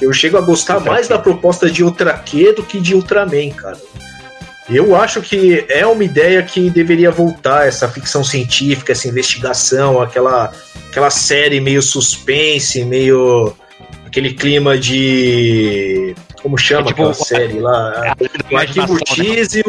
[0.00, 3.76] Eu chego a gostar mais da proposta de Ultra Q do que de Ultraman, cara.
[4.68, 10.52] Eu acho que é uma ideia que deveria voltar, essa ficção científica, essa investigação, aquela,
[10.88, 13.52] aquela série meio suspense, meio.
[14.06, 16.14] aquele clima de.
[16.40, 18.14] Como chama é tipo, aquela série lá?
[18.16, 19.60] É o Arquivo X.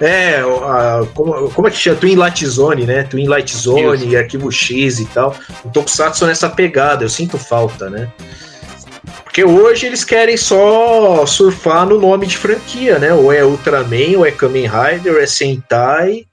[0.00, 1.96] É, a, como, como é que chama?
[1.96, 3.02] Twin Light Zone, né?
[3.02, 4.16] Twin Light Zone, Isso.
[4.16, 5.36] Arquivo X e tal.
[5.64, 8.10] O Tokusatsu nessa pegada, eu sinto falta, né?
[9.24, 13.12] Porque hoje eles querem só surfar no nome de franquia, né?
[13.12, 16.24] Ou é Ultraman, ou é Kamen Rider, ou é Sentai.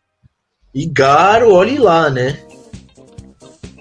[0.74, 2.40] E Garo, olhe lá, né?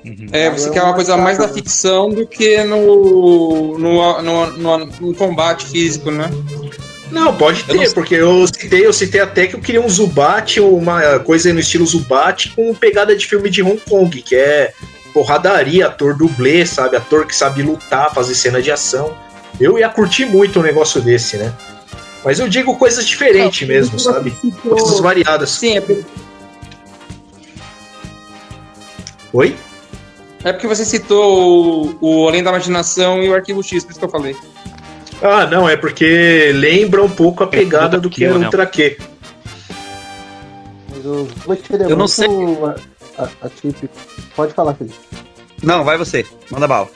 [0.04, 0.28] Uhum.
[0.32, 5.14] É, você quer uma coisa mais da ficção do que no, no, no, no, no
[5.14, 6.30] combate físico, né?
[7.10, 10.60] Não, pode ter, eu porque eu citei, eu citei até que eu queria um Zubat,
[10.60, 14.72] uma coisa no estilo Zubat, com pegada de filme de Hong Kong, que é
[15.14, 16.96] porradaria, ator dublê, sabe?
[16.96, 19.16] Ator que sabe lutar, fazer cena de ação.
[19.60, 21.54] Eu ia curtir muito um negócio desse, né?
[22.24, 24.32] Mas eu digo coisas diferentes é, mesmo, sabe?
[24.32, 24.76] Citou...
[24.76, 25.50] Coisas variadas.
[25.50, 26.04] Sim, é porque...
[29.32, 29.56] Oi?
[30.44, 33.98] É porque você citou o, o Além da Imaginação e o Arquivo X, por isso
[33.98, 34.36] que eu falei.
[35.22, 38.98] Ah, não, é porque lembra um pouco a pegada do que era o Ultra Q.
[41.88, 42.28] Eu não sei
[43.18, 43.88] a, a chip.
[44.34, 44.96] Pode falar, Felipe.
[45.62, 46.24] Não, vai você.
[46.50, 46.88] Manda bala.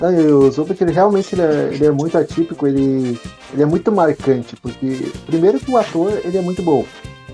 [0.00, 3.18] Não, o Zubat, ele realmente ele é, ele é, muito atípico, ele,
[3.52, 6.84] ele é muito marcante, porque primeiro que o ator ele é muito bom.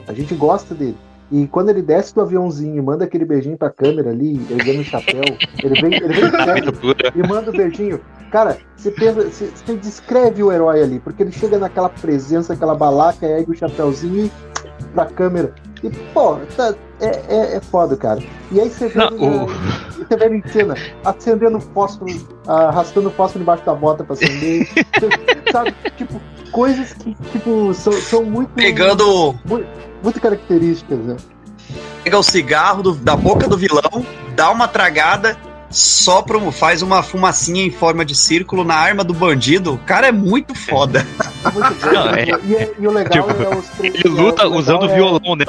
[0.06, 0.96] A gente gosta dele.
[1.30, 4.84] E quando ele desce do aviãozinho e manda aquele beijinho pra câmera ali, erguendo o
[4.84, 5.22] chapéu,
[5.62, 6.72] ele vem, ele vem sério
[7.14, 8.00] e manda o beijinho.
[8.34, 12.74] Cara, você pensa, você, você, descreve o herói ali, porque ele chega naquela presença, aquela
[12.74, 15.54] balaca, ergue o chapéuzinho e pra câmera.
[15.84, 18.20] E, pô, tá, é, é, é foda, cara.
[18.50, 19.46] E aí você vê, Não, o...
[19.46, 20.74] você vê ele em cena
[21.04, 22.10] acendendo fósforo,
[22.44, 24.68] arrastando fósforo embaixo da bota pra acender.
[25.52, 25.72] sabe?
[25.96, 26.20] Tipo,
[26.50, 28.48] coisas que tipo, são, são muito.
[28.48, 29.38] Pegando.
[29.44, 29.68] Muito,
[30.02, 31.16] muito características, né?
[32.02, 34.04] Pega o cigarro do, da boca do vilão,
[34.34, 35.38] dá uma tragada
[35.74, 39.74] sopra, faz uma fumacinha em forma de círculo na arma do bandido.
[39.74, 41.04] O cara é muito foda.
[41.44, 44.56] É muito Não, é, e, e, e, o legal tipo, é os Ele luta o
[44.56, 44.94] usando o é...
[44.94, 45.44] violão, né?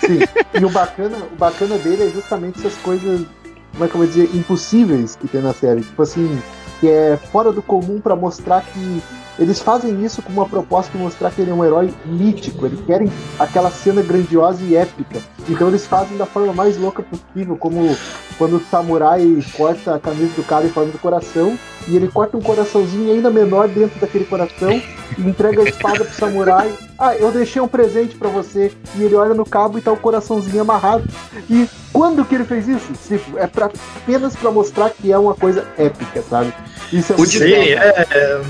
[0.00, 0.20] Sim.
[0.60, 3.24] E o bacana, o bacana dele é justamente essas coisas,
[3.72, 5.82] como é que eu vou dizer, impossíveis que tem na série.
[5.82, 6.42] Tipo assim,
[6.80, 9.02] que é fora do comum para mostrar que
[9.38, 12.66] eles fazem isso com uma proposta de mostrar que ele é um herói mítico.
[12.66, 15.20] Eles querem aquela cena grandiosa e épica.
[15.48, 17.96] Então eles fazem da forma mais louca possível, como
[18.36, 22.36] quando o samurai corta a camisa do cara em forma do coração, e ele corta
[22.36, 24.70] um coraçãozinho ainda menor dentro daquele coração
[25.16, 26.72] e entrega a espada pro samurai.
[26.98, 28.72] Ah, eu deixei um presente para você.
[28.96, 31.04] E ele olha no cabo e tá o coraçãozinho amarrado.
[31.48, 32.92] E quando que ele fez isso?
[33.06, 36.52] Tipo, é pra, apenas para mostrar que é uma coisa épica, sabe?
[36.92, 38.42] Isso é o muito é, é,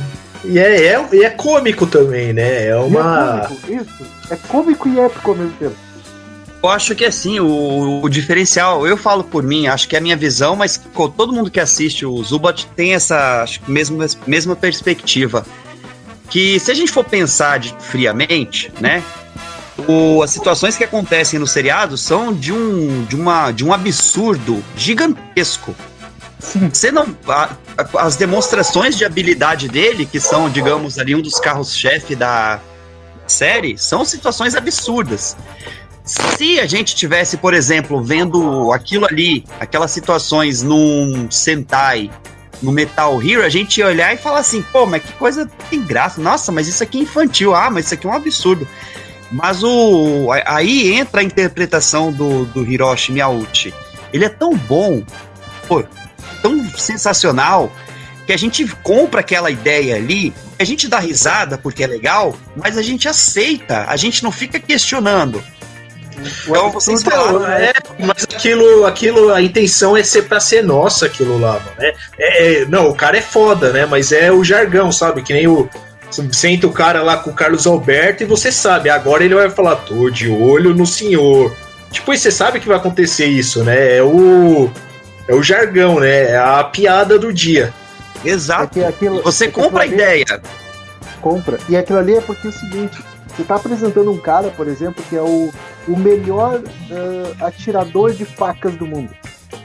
[0.45, 2.67] e é, é, e é cômico também, né?
[2.67, 3.43] É uma.
[3.43, 4.07] é cômico, isso.
[4.31, 5.77] É cômico e épico ao mesmo tempo.
[6.61, 10.03] Eu acho que assim, o, o, diferencial, eu falo por mim, acho que é a
[10.03, 10.81] minha visão, mas
[11.17, 15.47] todo mundo que assiste o Zubat tem essa acho, mesma, mesma perspectiva.
[16.29, 19.03] Que se a gente for pensar de, friamente, né?
[19.87, 24.63] O, as situações que acontecem no seriado são de um, de uma, de um absurdo
[24.77, 25.75] gigantesco.
[26.39, 27.17] Você não.
[27.27, 32.61] A, a, as demonstrações de habilidade dele, que são, digamos, ali um dos carros-chefe da
[33.27, 35.37] série, são situações absurdas.
[36.05, 42.11] Se a gente tivesse, por exemplo, vendo aquilo ali, aquelas situações num Sentai
[42.63, 45.85] no Metal Hero, a gente ia olhar e falar assim, pô, mas que coisa tem
[45.85, 46.21] graça.
[46.21, 47.55] Nossa, mas isso aqui é infantil.
[47.55, 48.67] Ah, mas isso aqui é um absurdo.
[49.31, 53.75] Mas o aí entra a interpretação do, do Hiroshi Miyauchi.
[54.11, 55.03] Ele é tão bom,
[55.69, 55.85] pô,
[56.43, 57.73] tão sensacional,
[58.27, 62.77] que a gente compra aquela ideia ali, a gente dá risada porque é legal, mas
[62.77, 65.43] a gente aceita, a gente não fica questionando.
[66.45, 71.39] Então vocês falaram, é, mas aquilo, aquilo, a intenção é ser pra ser nossa aquilo
[71.39, 71.77] lá, mano.
[71.79, 73.87] É, é, não, o cara é foda, né?
[73.87, 75.23] Mas é o jargão, sabe?
[75.23, 75.69] Que nem o.
[76.33, 79.77] Senta o cara lá com o Carlos Alberto e você sabe, agora ele vai falar,
[79.77, 81.55] tô de olho no senhor.
[81.91, 83.99] Tipo, você sabe que vai acontecer isso, né?
[83.99, 84.71] É o.
[85.29, 86.31] É o jargão, né?
[86.31, 87.73] É a piada do dia.
[88.25, 88.81] Exato.
[88.81, 90.25] É aquilo, você é compra a ideia.
[91.21, 91.59] Compra.
[91.69, 92.99] E aquilo ali é porque é o seguinte:
[93.29, 95.53] você está apresentando um cara, por exemplo, que é o,
[95.87, 99.11] o melhor uh, atirador de facas do mundo.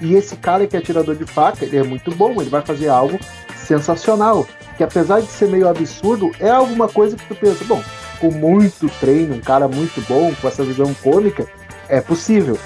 [0.02, 2.90] E esse cara que é atirador de faca, ele é muito bom, ele vai fazer
[2.90, 3.18] algo
[3.56, 4.46] sensacional.
[4.78, 7.82] Que apesar de ser meio absurdo, é alguma coisa que tu pensa, bom,
[8.20, 11.46] com muito treino, um cara muito bom, com essa visão cômica,
[11.88, 12.58] é possível.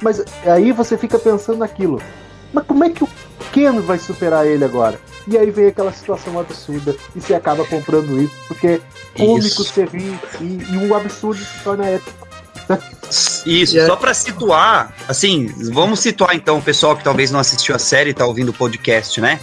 [0.00, 2.02] Mas aí você fica pensando naquilo.
[2.52, 3.08] Mas como é que o
[3.52, 5.00] Ken vai superar ele agora?
[5.26, 8.80] E aí vem aquela situação absurda e você acaba comprando isso, porque é
[9.16, 12.22] cômico você ri e, e um absurdo se torna épico.
[13.44, 17.78] Isso, só para situar, assim, vamos situar então o pessoal que talvez não assistiu a
[17.78, 19.38] série e tá ouvindo o podcast, né?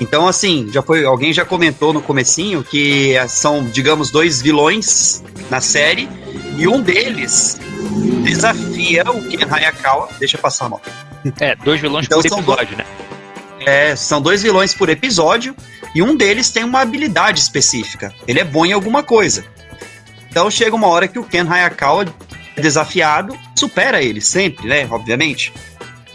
[0.00, 5.60] Então, assim, já foi, alguém já comentou no comecinho que são, digamos, dois vilões na
[5.60, 6.08] série
[6.58, 7.58] e um deles
[8.86, 10.08] desafia o Ken Hayakawa.
[10.18, 10.80] Deixa eu passar a mão.
[11.40, 12.84] É, dois vilões então, por episódio, dois, né?
[13.66, 15.56] É, são dois vilões por episódio
[15.94, 18.14] e um deles tem uma habilidade específica.
[18.26, 19.44] Ele é bom em alguma coisa.
[20.30, 22.04] Então chega uma hora que o Ken Hayakawa
[22.54, 24.86] é desafiado, supera ele sempre, né?
[24.90, 25.52] Obviamente.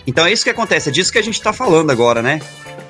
[0.08, 2.40] Então é isso que acontece, é disso que a gente tá falando agora, né?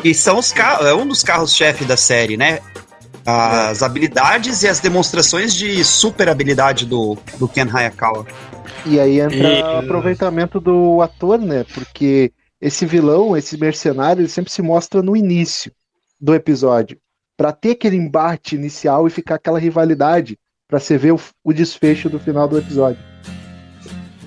[0.04, 2.60] E são os carros, é um dos carros-chefe da série, né?
[3.26, 8.26] As habilidades e as demonstrações de super habilidade do, do Ken Hayakawa.
[8.86, 9.62] E aí entra e...
[9.62, 11.64] o aproveitamento do ator, né?
[11.74, 15.72] Porque esse vilão, esse mercenário, ele sempre se mostra no início
[16.20, 16.98] do episódio,
[17.36, 22.08] para ter aquele embate inicial e ficar aquela rivalidade, para você ver o, o, desfecho
[22.08, 23.02] do final do episódio.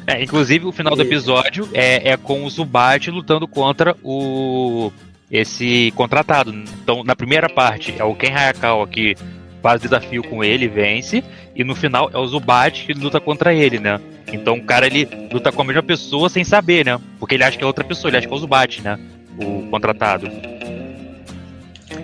[0.07, 4.93] É, inclusive o final do episódio é, é com o Zubat lutando contra o
[5.31, 6.53] esse contratado.
[6.53, 9.17] Então, na primeira parte é o Ken Hayakawa que
[9.63, 11.25] faz desafio com ele, vence,
[11.57, 13.99] e no final é o Zubat que luta contra ele, né?
[14.31, 17.01] Então o cara ele luta com a mesma pessoa sem saber, né?
[17.19, 18.99] Porque ele acha que é outra pessoa, ele acha que é o Zubat, né?
[19.39, 20.31] O contratado.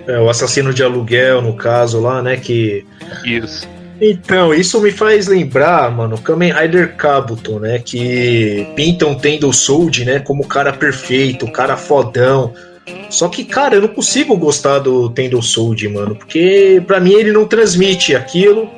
[0.07, 2.37] É, o assassino de aluguel, no caso lá, né?
[2.37, 2.85] Que.
[3.25, 3.69] Isso.
[4.01, 7.79] Então, isso me faz lembrar, mano, Kamen Rider Kabuto, né?
[7.79, 10.21] Que pintam Tendo Sold, né?
[10.21, 12.55] Como o cara perfeito, o cara fodão
[13.11, 17.33] só que, cara, eu não consigo gostar do Tendo Sold, mano, porque para mim ele
[17.33, 18.71] não transmite aquilo,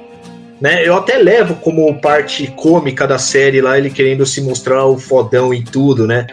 [0.60, 0.86] né?
[0.86, 5.52] Eu até levo como parte cômica da série lá, ele querendo se mostrar o fodão
[5.52, 6.26] em tudo, né?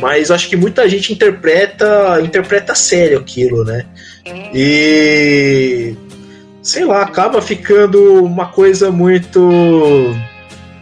[0.00, 3.84] Mas acho que muita gente interpreta interpreta sério aquilo, né?
[4.54, 5.94] E
[6.62, 9.40] sei lá, acaba ficando uma coisa muito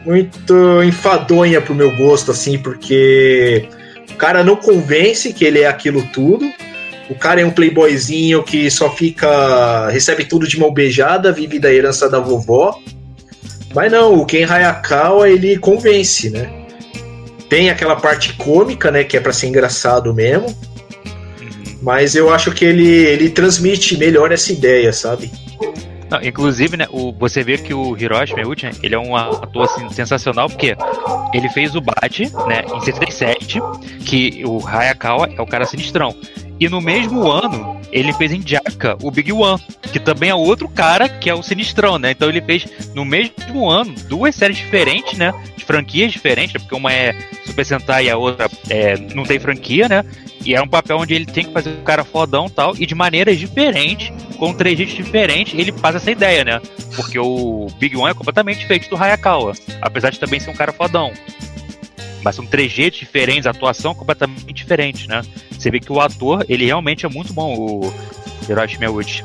[0.04, 3.68] muito enfadonha pro meu gosto assim, porque
[4.14, 6.48] o cara não convence que ele é aquilo tudo.
[7.10, 9.88] O cara é um playboyzinho que só fica.
[9.88, 12.80] recebe tudo de mão beijada, vive da herança da vovó.
[13.74, 16.48] Mas não, o Ken Hayakawa ele convence, né?
[17.48, 19.02] Tem aquela parte cômica, né?
[19.02, 20.56] Que é para ser engraçado mesmo.
[21.82, 25.30] Mas eu acho que ele, ele transmite melhor essa ideia, sabe?
[26.10, 29.88] Não, inclusive, né, o, você vê que o Hiroshi Meucci, ele é um ator assim,
[29.90, 30.76] sensacional, porque
[31.32, 33.60] ele fez o Bat, né, em 77,
[34.04, 36.14] que o Hayakawa é o cara sinistrão.
[36.60, 39.60] E no mesmo ano, ele fez em Jaka o Big One,
[39.92, 42.12] que também é outro cara que é o Sinistrão, né?
[42.12, 45.32] Então ele fez no mesmo ano duas séries diferentes, né?
[45.56, 46.60] De franquias diferentes, né?
[46.60, 50.04] porque uma é Super Sentai e a outra é, não tem franquia, né?
[50.44, 52.94] E é um papel onde ele tem que fazer o cara fodão tal, e de
[52.94, 56.60] maneiras diferentes, com trejeitos diferentes, ele passa essa ideia, né?
[56.94, 60.72] Porque o Big One é completamente diferente do Hayakawa, apesar de também ser um cara
[60.72, 61.12] fodão.
[62.22, 65.22] Mas são trejeitos diferentes, a atuação completamente diferente, né?
[65.50, 67.94] Você vê que o ator, ele realmente é muito bom, o
[68.48, 69.24] Hiroshi Miyauchi.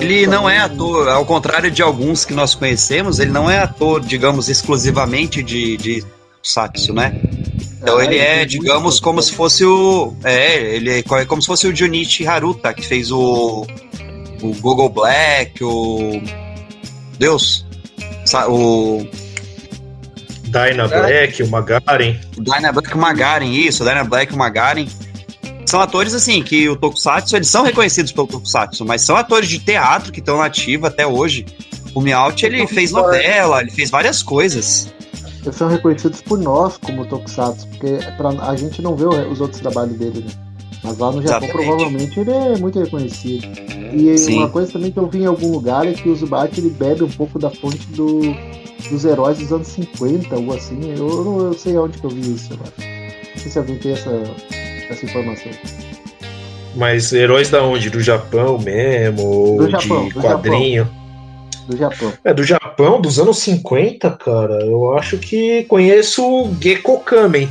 [0.00, 4.00] Ele não é ator, ao contrário de alguns que nós conhecemos, ele não é ator,
[4.00, 6.04] digamos, exclusivamente de, de
[6.42, 7.20] Satsu, né?
[7.80, 10.14] Então ele é, digamos, como se fosse o.
[10.24, 13.66] É, ele é como se fosse o Junichi Haruta, que fez o.
[14.42, 16.22] O Google Black, o.
[17.18, 17.66] Deus!
[18.48, 19.06] O.
[20.44, 22.16] Dyna Black, o Magaren.
[22.38, 24.86] Dyna Black e o Magaren, isso, Dyna Black e o Magaren.
[25.66, 29.58] São atores, assim, que o Tokusatsu, eles são reconhecidos pelo Tokusatsu, mas são atores de
[29.58, 31.44] teatro que estão ativos até hoje.
[31.92, 34.92] O Miyaut, ele fez novela, ele fez várias coisas.
[35.52, 39.96] São reconhecidos por nós como Tokusatsu, porque pra, a gente não vê os outros trabalhos
[39.96, 40.30] dele, né?
[40.82, 41.52] Mas lá no Japão, Exatamente.
[41.52, 43.46] provavelmente, ele é muito reconhecido.
[43.92, 44.38] E Sim.
[44.38, 47.02] uma coisa também que eu vi em algum lugar é que o Zubat ele bebe
[47.04, 48.20] um pouco da fonte do,
[48.90, 50.94] dos heróis dos anos 50, ou assim.
[50.96, 52.72] Eu não eu sei onde que eu vi isso agora.
[52.78, 54.10] Não sei se alguém tem essa,
[54.90, 55.52] essa informação.
[56.74, 57.88] Mas heróis da onde?
[57.88, 59.22] Do Japão mesmo?
[59.22, 60.88] Ou Do Japão, de do quadrinho?
[61.66, 62.12] Do Japão.
[62.24, 67.48] É, do Japão, dos anos 50, cara, eu acho que conheço o Gecko Kamen.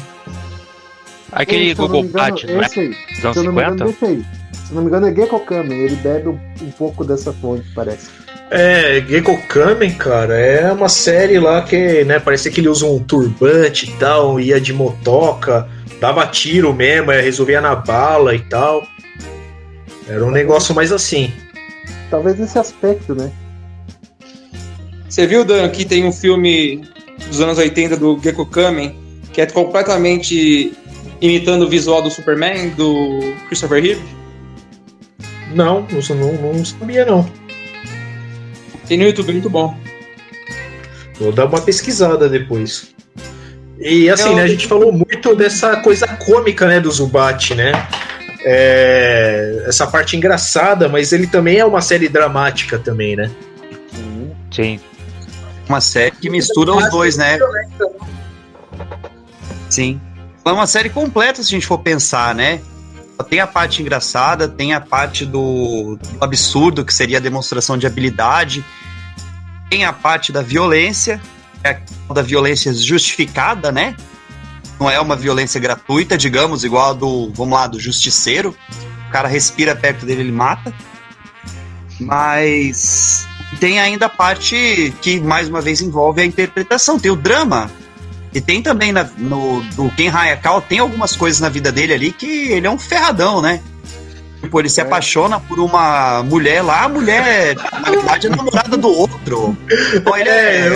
[1.31, 2.65] Aquele não Google Pat, não é?
[2.65, 2.89] esse aí.
[2.89, 3.89] Dos anos Se eu não me engano, 50?
[3.89, 4.25] esse aí.
[4.53, 5.79] Se eu não me engano, é Gecko Kamen.
[5.79, 8.09] Ele bebe um, um pouco dessa fonte, parece.
[8.49, 12.99] É, Gecko Kamen, cara, é uma série lá que, né, parecia que ele usa um
[12.99, 15.67] turbante e tal, ia de motoca,
[15.99, 18.87] dava tiro mesmo, resolvia na bala e tal.
[20.07, 21.33] Era um negócio mais assim.
[22.09, 23.31] Talvez nesse aspecto, né?
[25.09, 26.83] Você viu, Dan, que tem um filme
[27.27, 28.95] dos anos 80 do Gecko Kamen,
[29.31, 30.73] que é completamente
[31.21, 34.01] imitando o visual do Superman, do Christopher Reeve?
[35.53, 37.29] Não, isso não, não sabia não.
[38.87, 39.75] Tem no YouTube, muito bom.
[41.19, 42.93] Vou dar uma pesquisada depois.
[43.79, 47.71] E assim, Eu- né, a gente falou muito dessa coisa cômica, né, do Zubat, né?
[48.43, 53.31] É, essa parte engraçada, mas ele também é uma série dramática também, né?
[54.51, 54.79] Sim.
[55.67, 57.37] Uma série que mistura os dois, né?
[59.69, 59.99] Sim.
[60.43, 62.61] É uma série completa, se a gente for pensar, né?
[63.29, 67.87] Tem a parte engraçada, tem a parte do, do absurdo, que seria a demonstração de
[67.87, 68.63] habilidade,
[69.69, 71.19] tem a parte da violência,
[71.63, 71.79] é
[72.13, 73.95] da violência justificada, né?
[74.79, 78.55] Não é uma violência gratuita, digamos, igual a do, vamos lá, do justiceiro.
[79.07, 80.73] O cara respira perto dele, ele mata.
[81.99, 83.25] Mas
[83.59, 86.99] tem ainda a parte que, mais uma vez, envolve a interpretação.
[86.99, 87.69] Tem o drama.
[88.33, 92.11] E tem também na- no do Ken Hayakawa, tem algumas coisas na vida dele ali
[92.11, 93.61] que ele é um ferradão, né?
[94.41, 98.89] Tipo, ele se apaixona por uma mulher lá, a mulher, na verdade, é namorada do
[98.89, 99.57] outro.
[99.95, 100.69] Então ele é.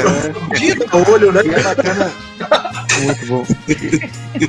[0.47, 0.85] fudido.
[1.11, 1.41] olho, né?
[1.45, 2.11] E é bacana.
[3.03, 3.45] Muito bom.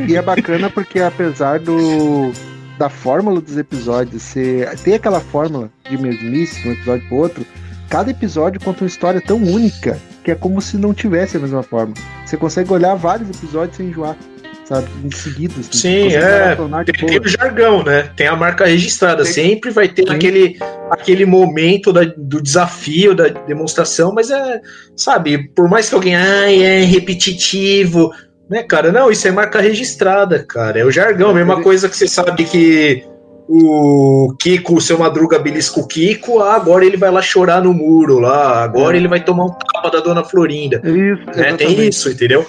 [0.09, 2.33] E é bacana porque apesar do
[2.79, 7.47] da fórmula dos episódios ser ter aquela fórmula de mesmice de um episódio pro outro,
[7.91, 11.62] cada episódio conta uma história tão única que é como se não tivesse a mesma
[11.62, 11.93] forma.
[12.24, 14.16] Você consegue olhar vários episódios sem enjoar,
[14.64, 14.86] sabe?
[15.05, 15.55] Em seguida.
[15.59, 15.72] assim.
[15.72, 16.55] Sim, é.
[16.84, 18.11] Tem, tem o jargão, né?
[18.16, 19.24] Tem a marca registrada.
[19.24, 20.57] Tem- Sempre vai ter aquele,
[20.91, 24.61] aquele momento da- do desafio, da demonstração, mas é,
[24.97, 28.12] sabe, por mais que alguém, ai, é repetitivo,
[28.49, 28.93] né, cara?
[28.93, 30.78] Não, isso é marca registrada, cara.
[30.78, 33.05] É o jargão, a mesma coisa que você sabe que
[33.53, 37.75] o Kiko, o seu Madruga belisca o Kiko, ah, agora ele vai lá chorar no
[37.75, 39.01] muro lá, agora É.
[39.01, 40.81] ele vai tomar um tapa da dona Florinda.
[40.85, 41.53] Isso, Né?
[41.55, 42.47] Tem isso, entendeu?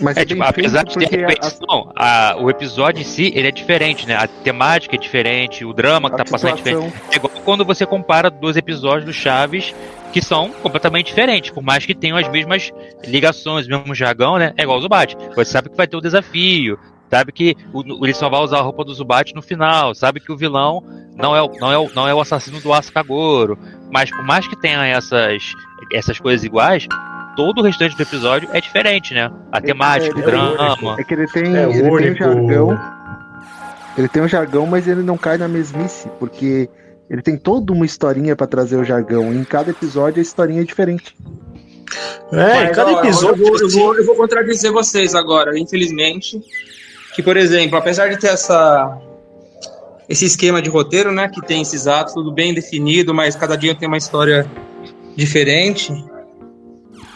[0.00, 3.32] Mas É, é tipo, apesar de ter porque a- repetição, a- o episódio em si,
[3.34, 4.14] ele é diferente, né?
[4.14, 6.84] A temática é diferente, o drama que a tá passando é diferente.
[6.84, 9.74] situação- É igual quando você compara dois episódios do Chaves
[10.12, 12.72] que são completamente diferentes, por mais que tenham as mesmas
[13.06, 14.54] ligações, o mesmo jargão, né?
[14.56, 15.16] É igual o Zubat.
[15.34, 16.78] Você sabe que vai ter o desafio,
[17.10, 20.30] sabe que o, ele só vai usar a roupa do Zubat no final, sabe que
[20.32, 20.82] o vilão
[21.16, 23.58] não é, o- não é, o- não é o assassino do Asakagoro.
[23.90, 25.42] Mas por mais que tenha essas,
[25.92, 26.86] essas coisas iguais,
[27.36, 29.30] todo o restante do episódio é diferente, né?
[29.50, 30.96] A temática, é o drama.
[30.98, 32.78] É que ele tem, É ele o tem um jargão.
[33.96, 36.68] Ele tem um jargão, mas ele não cai na mesmice, porque
[37.10, 39.32] ele tem toda uma historinha pra trazer o jargão.
[39.32, 41.16] E em cada episódio a historinha é diferente.
[42.30, 43.42] É, Mas, em cada ó, episódio.
[43.44, 46.38] Eu vou, eu, vou, eu vou contradizer vocês agora, infelizmente.
[47.18, 48.96] Que, por exemplo, apesar de ter essa,
[50.08, 51.28] esse esquema de roteiro, né?
[51.28, 54.46] Que tem esses atos, tudo bem definido, mas cada dia tem uma história
[55.16, 55.92] diferente.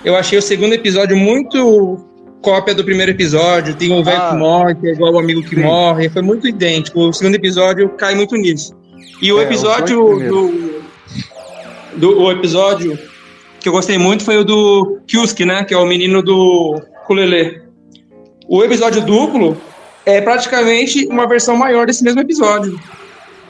[0.05, 2.05] Eu achei o segundo episódio muito
[2.43, 3.77] cópia do primeiro episódio.
[3.77, 4.31] Tem o velho Ah.
[4.31, 5.63] que morre, que é igual o amigo que Sim.
[5.63, 6.09] morre.
[6.09, 6.99] Foi muito idêntico.
[6.99, 8.75] O segundo episódio cai muito nisso.
[9.23, 10.83] E o É, episódio do,
[11.97, 12.21] do.
[12.23, 12.99] O episódio
[13.61, 15.63] que eu gostei muito foi o do Kyusuke, né?
[15.63, 17.63] Que é o menino do ukulele.
[18.49, 19.57] O episódio duplo
[20.07, 22.81] é praticamente uma versão maior desse mesmo episódio.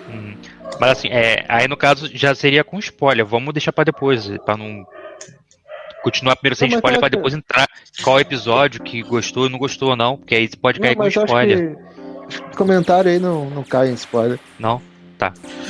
[0.09, 0.35] Hum.
[0.81, 3.25] Mas assim, é, aí no caso já seria com spoiler.
[3.25, 4.85] Vamos deixar pra depois, pra não
[6.03, 7.69] continuar primeiro sem Não, spoiler, acho- depois entrar
[8.03, 11.21] qual episódio que gostou e não gostou ou não, porque aí pode cair com acho
[11.25, 11.77] spoiler.
[12.51, 14.39] que comentário aí não, não cai em spoiler.
[14.59, 14.81] Não?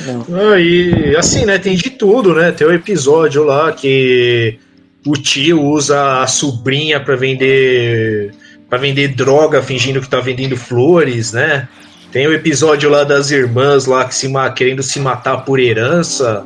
[0.07, 0.25] Não.
[0.51, 1.59] Ah, e assim, né?
[1.59, 2.51] Tem de tudo, né?
[2.51, 4.57] Tem o episódio lá que
[5.05, 8.33] o tio usa a sobrinha pra vender
[8.73, 11.67] para vender droga fingindo que tá vendendo flores, né?
[12.11, 16.43] Tem o episódio lá das irmãs lá que se querendo se matar por herança.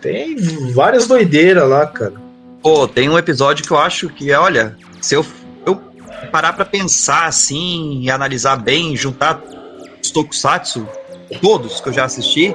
[0.00, 0.36] Tem
[0.72, 2.12] várias doideiras lá, cara.
[2.62, 5.26] Pô, tem um episódio que eu acho que, olha, se eu,
[5.66, 5.74] eu
[6.30, 9.42] parar pra pensar assim e analisar bem, juntar
[10.00, 10.86] os tokusatsu,
[11.42, 12.54] todos que eu já assisti,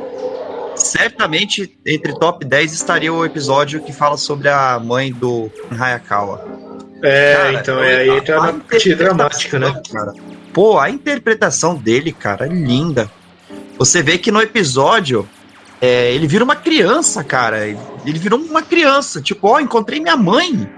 [0.77, 6.70] certamente entre top 10 estaria o episódio que fala sobre a mãe do Hayakawa.
[7.03, 9.69] É, Cara, então é aí entra a na parte dramática, né?
[9.69, 10.13] interpretação, cara.
[10.53, 13.09] Pô, a interpretação dele, cara, é linda.
[13.77, 15.27] Você vê que no episódio
[15.81, 17.67] é, ele vira uma criança, cara.
[17.67, 19.19] Ele virou uma criança.
[19.19, 20.69] Tipo, ó, encontrei minha mãe.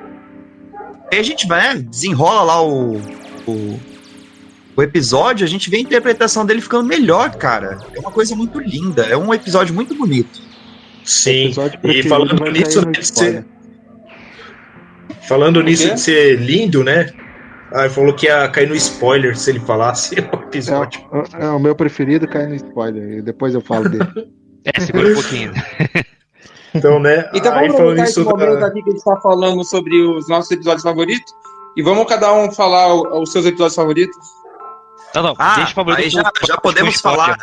[1.12, 2.95] Aí a gente vai, né, desenrola lá o,
[3.45, 3.80] o,
[4.76, 7.80] o episódio, a gente vê a interpretação dele ficando melhor, cara.
[7.94, 9.04] É uma coisa muito linda.
[9.04, 10.41] É um episódio muito bonito.
[11.04, 11.54] Sim.
[11.84, 13.53] E falando nisso, cair no
[15.28, 15.94] falando nisso quê?
[15.94, 17.10] de ser lindo, né?
[17.74, 21.02] Ah, ele falou que ia cair no spoiler se ele falasse o episódio.
[21.40, 23.18] É, é o meu preferido cai no spoiler.
[23.20, 24.08] e Depois eu falo dele.
[24.66, 25.52] É, segura um pouquinho.
[26.76, 27.30] Então, né?
[27.36, 28.66] Então vamos aproveitar esse momento da...
[28.68, 31.32] aqui que a gente tá falando sobre os nossos episódios favoritos.
[31.78, 34.18] E vamos cada um falar o- os seus episódios favoritos.
[35.14, 37.38] Não, não, Ah, deixa o favorito aí já, pro- já podemos falar,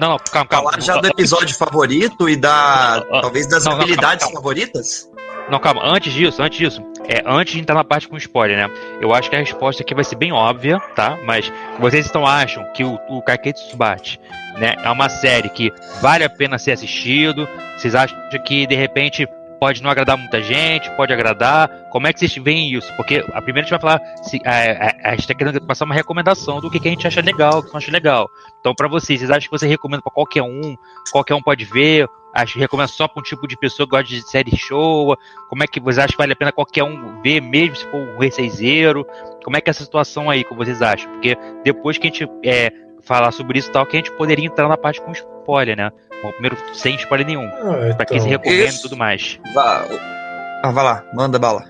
[0.00, 0.70] Não, não, calma, calma.
[0.70, 3.04] falar já do episódio favorito e da.
[3.06, 4.40] Não, não, talvez das não, não, habilidades calma, calma.
[4.40, 5.09] favoritas?
[5.50, 8.74] Não, calma, antes disso, antes disso, é, antes de entrar na parte com spoiler, né?
[9.00, 11.18] Eu acho que a resposta aqui vai ser bem óbvia, tá?
[11.24, 13.22] Mas vocês então acham que o, o
[13.52, 14.20] Tsubate,
[14.58, 17.48] né, é uma série que vale a pena ser assistido?
[17.76, 19.26] Vocês acham que de repente
[19.58, 21.68] pode não agradar muita gente, pode agradar?
[21.90, 22.92] Como é que vocês veem isso?
[22.94, 25.84] Porque a primeira a gente vai falar, se, a, a, a gente tá querendo passar
[25.84, 28.30] uma recomendação do que, que a gente acha legal, o que não acha legal.
[28.60, 30.76] Então, pra vocês, vocês acham que você recomenda pra qualquer um?
[31.10, 32.08] Qualquer um pode ver?
[32.34, 35.16] Acho que recomenda só pra um tipo de pessoa que gosta de série show?
[35.48, 37.96] Como é que vocês acham que vale a pena qualquer um ver, mesmo se for
[37.98, 39.04] um receizeiro?
[39.44, 41.10] Como é que é essa situação aí, como vocês acham?
[41.12, 42.70] Porque depois que a gente é,
[43.02, 45.90] falar sobre isso e tal, que a gente poderia entrar na parte com spoiler, né?
[46.22, 47.46] Bom, primeiro, sem spoiler nenhum.
[47.48, 48.82] Ah, Pra quem se então, recomenda e Isso.
[48.82, 49.40] tudo mais.
[49.54, 49.84] Vá,
[50.62, 51.64] ah, vai lá, manda bala.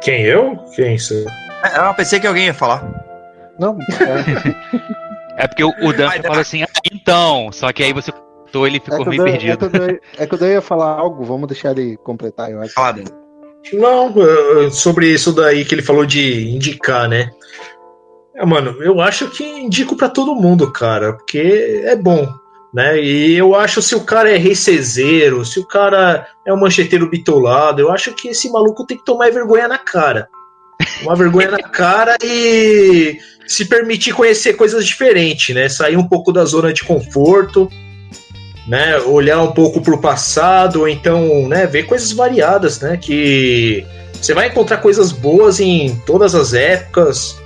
[0.00, 0.56] Quem, eu?
[0.74, 0.98] Quem?
[0.98, 1.24] Você?
[1.62, 2.82] É, Eu pensei que alguém ia falar.
[3.58, 5.02] Não, é,
[5.44, 8.12] É porque o, o Dan fala assim, ah, então, só que aí você
[8.52, 9.70] cortou, ele é, ficou que meio eu, dei- é, perdido.
[9.70, 12.74] que eu é que eu dei ia falar algo, vamos deixar ele completar, eu acho.
[12.74, 13.02] Fala.
[13.72, 14.12] Não,
[14.70, 17.30] sobre isso daí que ele falou de indicar, né?
[18.34, 22.28] É, mano, eu acho que indico pra todo mundo, cara, porque é bom,
[22.74, 23.00] né?
[23.00, 27.80] E eu acho se o cara é recezeiro, se o cara é um mancheteiro bitolado,
[27.80, 30.28] eu acho que esse maluco tem que tomar vergonha na cara.
[31.00, 33.16] Tomar vergonha na cara e
[33.46, 35.68] se permitir conhecer coisas diferentes, né?
[35.68, 37.68] Sair um pouco da zona de conforto,
[38.66, 38.98] né?
[38.98, 42.96] Olhar um pouco pro passado, ou então, né, ver coisas variadas, né?
[42.96, 47.40] Que você vai encontrar coisas boas em todas as épocas.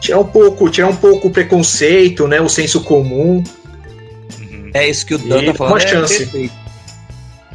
[0.00, 2.40] Tirar um pouco, tirar um pouco o preconceito, né?
[2.40, 3.42] O senso comum.
[4.38, 4.70] Uhum.
[4.74, 5.72] É isso que o Dan tá falando.
[5.72, 6.18] uma é chance.
[6.18, 6.54] Perfeito.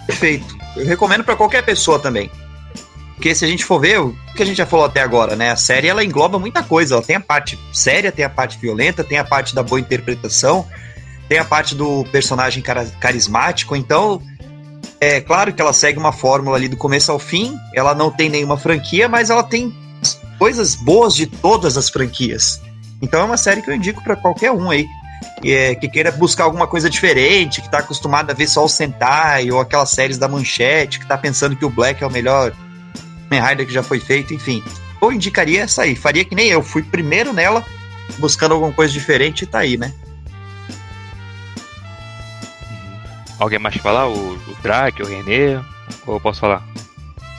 [0.07, 0.57] Perfeito.
[0.75, 2.29] Eu recomendo pra qualquer pessoa também.
[3.15, 5.49] Porque se a gente for ver o que a gente já falou até agora, né?
[5.49, 6.95] A série ela engloba muita coisa.
[6.95, 10.67] Ela tem a parte séria, tem a parte violenta, tem a parte da boa interpretação,
[11.27, 13.75] tem a parte do personagem cara- carismático.
[13.75, 14.21] Então,
[14.99, 17.55] é claro que ela segue uma fórmula ali do começo ao fim.
[17.73, 19.73] Ela não tem nenhuma franquia, mas ela tem
[20.37, 22.61] coisas boas de todas as franquias.
[23.01, 24.87] Então é uma série que eu indico pra qualquer um aí
[25.41, 28.69] que, é, que queira buscar alguma coisa diferente, que tá acostumado a ver só o
[28.69, 32.53] Sentai ou aquelas séries da Manchete, que tá pensando que o Black é o melhor
[33.29, 34.63] Kamen que já foi feito, enfim.
[35.01, 37.63] Eu indicaria essa aí, faria que nem eu, fui primeiro nela,
[38.17, 39.93] buscando alguma coisa diferente e tá aí, né?
[43.39, 44.07] Alguém mais falar?
[44.07, 45.61] O, o Drake, o René?
[46.07, 46.63] Ou eu posso falar?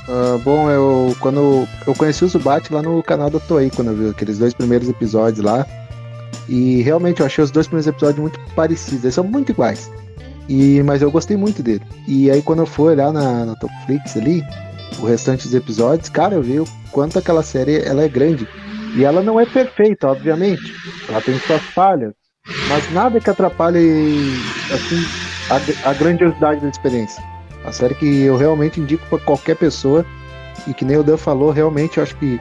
[0.08, 3.96] Ah, bom, eu quando eu conheci o Zubat lá no canal da Toei, quando eu
[3.96, 5.66] vi aqueles dois primeiros episódios lá.
[6.48, 9.90] E realmente eu achei os dois primeiros episódios muito parecidos, eles são muito iguais.
[10.48, 11.82] E, mas eu gostei muito dele.
[12.06, 14.44] E aí quando eu fui olhar na, na Topflix ali,
[15.00, 18.46] o restante dos episódios, cara, eu vi o quanto aquela série ela é grande.
[18.94, 20.72] E ela não é perfeita, obviamente.
[21.08, 22.14] Ela tem suas falhas.
[22.68, 24.32] Mas nada que atrapalhe
[24.72, 25.04] assim,
[25.50, 27.22] a, a grandiosidade da experiência.
[27.64, 30.04] A série que eu realmente indico para qualquer pessoa.
[30.66, 32.40] E que nem o Dan falou, realmente eu acho que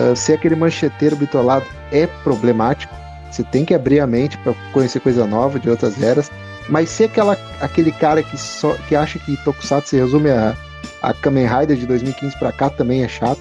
[0.00, 2.94] ah, ser aquele mancheteiro bitolado é problemático.
[3.30, 6.30] Você tem que abrir a mente para conhecer coisa nova de outras eras.
[6.68, 10.54] Mas ser aquela, aquele cara que, só, que acha que Tokusatsu se resume a,
[11.02, 13.40] a Kamen Rider de 2015 para cá também é chato.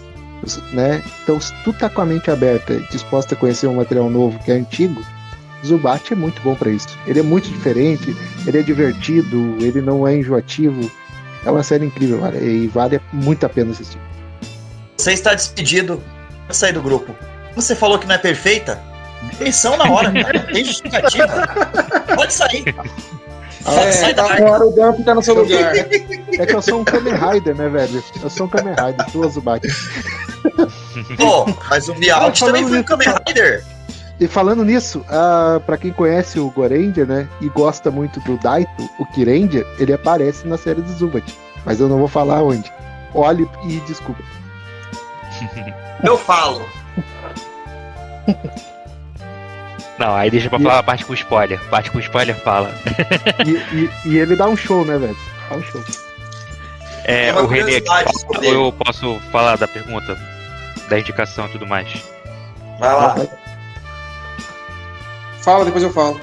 [0.72, 1.04] Né?
[1.22, 4.40] Então, se tu tá com a mente aberta e disposta a conhecer um material novo
[4.40, 5.02] que é antigo,
[5.66, 6.88] Zubat é muito bom para isso.
[7.06, 8.16] Ele é muito diferente,
[8.46, 10.90] ele é divertido, ele não é enjoativo.
[11.46, 14.00] É uma série incrível, cara, e vale muito a pena assistir.
[14.98, 16.04] Você está despedido,
[16.46, 17.16] vai sair do grupo.
[17.56, 18.82] você falou que não é perfeita?
[19.38, 20.40] Demissão na hora, cara.
[20.52, 21.48] Tem justificativa.
[22.16, 22.64] Pode sair.
[23.66, 24.48] É, Sai da tá área.
[24.48, 25.76] fora o Dump tá no seu lugar.
[25.76, 28.04] É que eu sou um Kamen Rider, né, velho?
[28.22, 29.68] Eu sou um Kamen Rider, tu Azubaki.
[31.18, 33.66] Pô, mas o Não, também foi um Kamen Rider.
[34.20, 38.90] E falando nisso, ah, pra quem conhece o Goranger, né, e gosta muito do Daito,
[39.00, 41.34] o Kiranger, ele aparece na série do Zubat.
[41.66, 42.72] Mas eu não vou falar onde.
[43.14, 44.22] Olhe e desculpa.
[46.04, 46.66] Eu falo.
[49.98, 51.60] Não, aí deixa pra E- falar a parte com spoiler.
[51.70, 52.72] Parte com spoiler fala.
[53.46, 55.18] E, e- e ele dá um show, né, velho?
[55.50, 55.82] Dá um show.
[57.04, 60.18] É, o ou eu posso falar da pergunta,
[60.90, 62.04] da indicação e tudo mais.
[62.80, 63.16] Vai lá.
[65.42, 66.20] Fala, depois eu falo.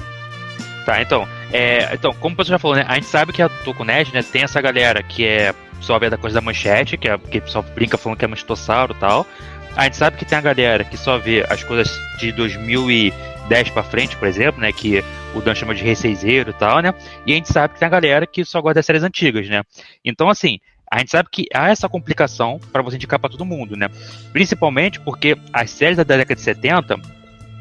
[0.85, 4.13] Tá, então, é, então, como você já falou, né, a gente sabe que a Tokunet,
[4.13, 7.37] né, tem essa galera que é só vê da coisa da manchete, que, é, que
[7.37, 9.25] o pessoal brinca falando que é mastossauro e tal.
[9.75, 13.83] A gente sabe que tem a galera que só vê as coisas de 2010 pra
[13.83, 15.03] frente, por exemplo, né, que
[15.35, 16.93] o Dan chama de receizeiro e tal, né,
[17.25, 19.63] e a gente sabe que tem a galera que só gosta das séries antigas, né.
[20.03, 23.75] Então, assim, a gente sabe que há essa complicação para você indicar para todo mundo,
[23.75, 23.89] né?
[24.31, 26.95] Principalmente porque as séries da década de 70,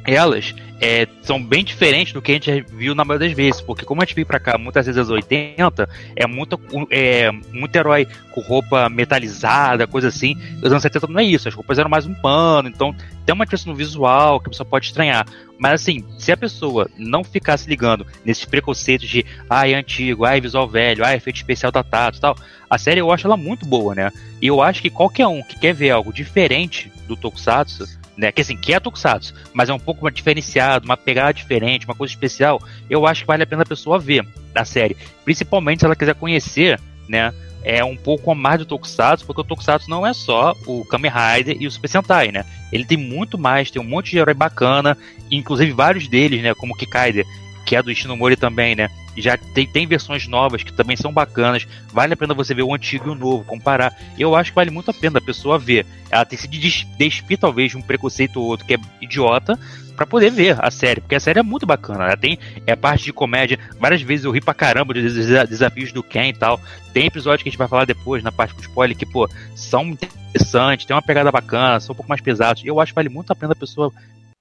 [0.07, 3.85] elas é, são bem diferentes do que a gente viu na maioria das vezes, porque
[3.85, 6.61] como a gente veio pra cá muitas vezes anos 80, é muito,
[6.91, 10.37] é, muito herói com roupa metalizada, coisa assim.
[10.62, 13.45] Os anos 70 não é isso, as roupas eram mais um pano, então tem uma
[13.45, 15.27] diferença no visual que a pessoa pode estranhar.
[15.59, 20.27] Mas assim, se a pessoa não ficar se ligando nesses preconceitos de ai, é antigo,
[20.27, 22.37] ai, visual velho, ai, efeito especial datado e tal,
[22.69, 24.12] a série eu acho ela muito boa, né?
[24.43, 27.87] E eu acho que qualquer um que quer ver algo diferente do Tokusatsu,
[28.17, 28.33] né?
[28.33, 31.95] Que assim, que é Tokusatsu, mas é um pouco mais diferenciado, uma pegada diferente, uma
[31.95, 34.97] coisa especial, eu acho que vale a pena a pessoa ver a série.
[35.25, 37.33] Principalmente se ela quiser conhecer, né?
[37.63, 41.57] É um pouco mais do Tokusatsu, porque o Tokusatsu não é só o Kamen Rider
[41.59, 42.45] e o Super Sentai, né?
[42.73, 44.97] Ele tem muito mais, tem um monte de herói bacana,
[45.31, 46.55] inclusive vários deles, né?
[46.55, 47.27] Como o Kikaider,
[47.67, 48.89] que é do Ishinomori também, né?
[49.17, 51.67] Já tem, tem versões novas que também são bacanas.
[51.93, 53.93] Vale a pena você ver o antigo e o novo, comparar.
[54.19, 55.85] Eu acho que vale muito a pena a pessoa ver.
[56.11, 59.59] Ela tem que se des- despir, talvez, de um preconceito ou outro que é idiota,
[59.97, 62.05] pra poder ver a série, porque a série é muito bacana.
[62.05, 63.59] Ela tem é parte de comédia.
[63.81, 66.61] Várias vezes eu ri pra caramba dos desa- desafios do Ken e tal.
[66.93, 69.87] Tem episódios que a gente vai falar depois, na parte com spoiler, que, pô, são
[69.87, 72.63] interessantes, tem uma pegada bacana, são um pouco mais pesados.
[72.65, 73.91] Eu acho que vale muito a pena a pessoa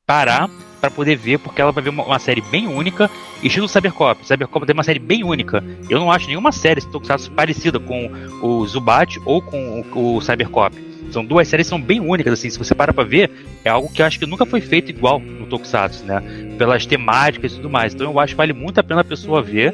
[0.06, 0.50] parar
[0.80, 3.10] pra poder ver, porque ela vai ver uma, uma série bem única,
[3.42, 4.26] estilo Cybercop.
[4.26, 5.64] Cybercop tem uma série bem única.
[5.90, 8.12] Eu não acho nenhuma série Tokusatsu parecida com
[8.42, 10.76] o Zubat ou com o, o Cybercop.
[11.12, 13.32] São duas séries são bem únicas, assim, se você parar pra ver,
[13.64, 16.22] é algo que eu acho que nunca foi feito igual no Tokusatsu, né?
[16.58, 17.94] Pelas temáticas e tudo mais.
[17.94, 19.74] Então eu acho que vale muito a pena a pessoa ver.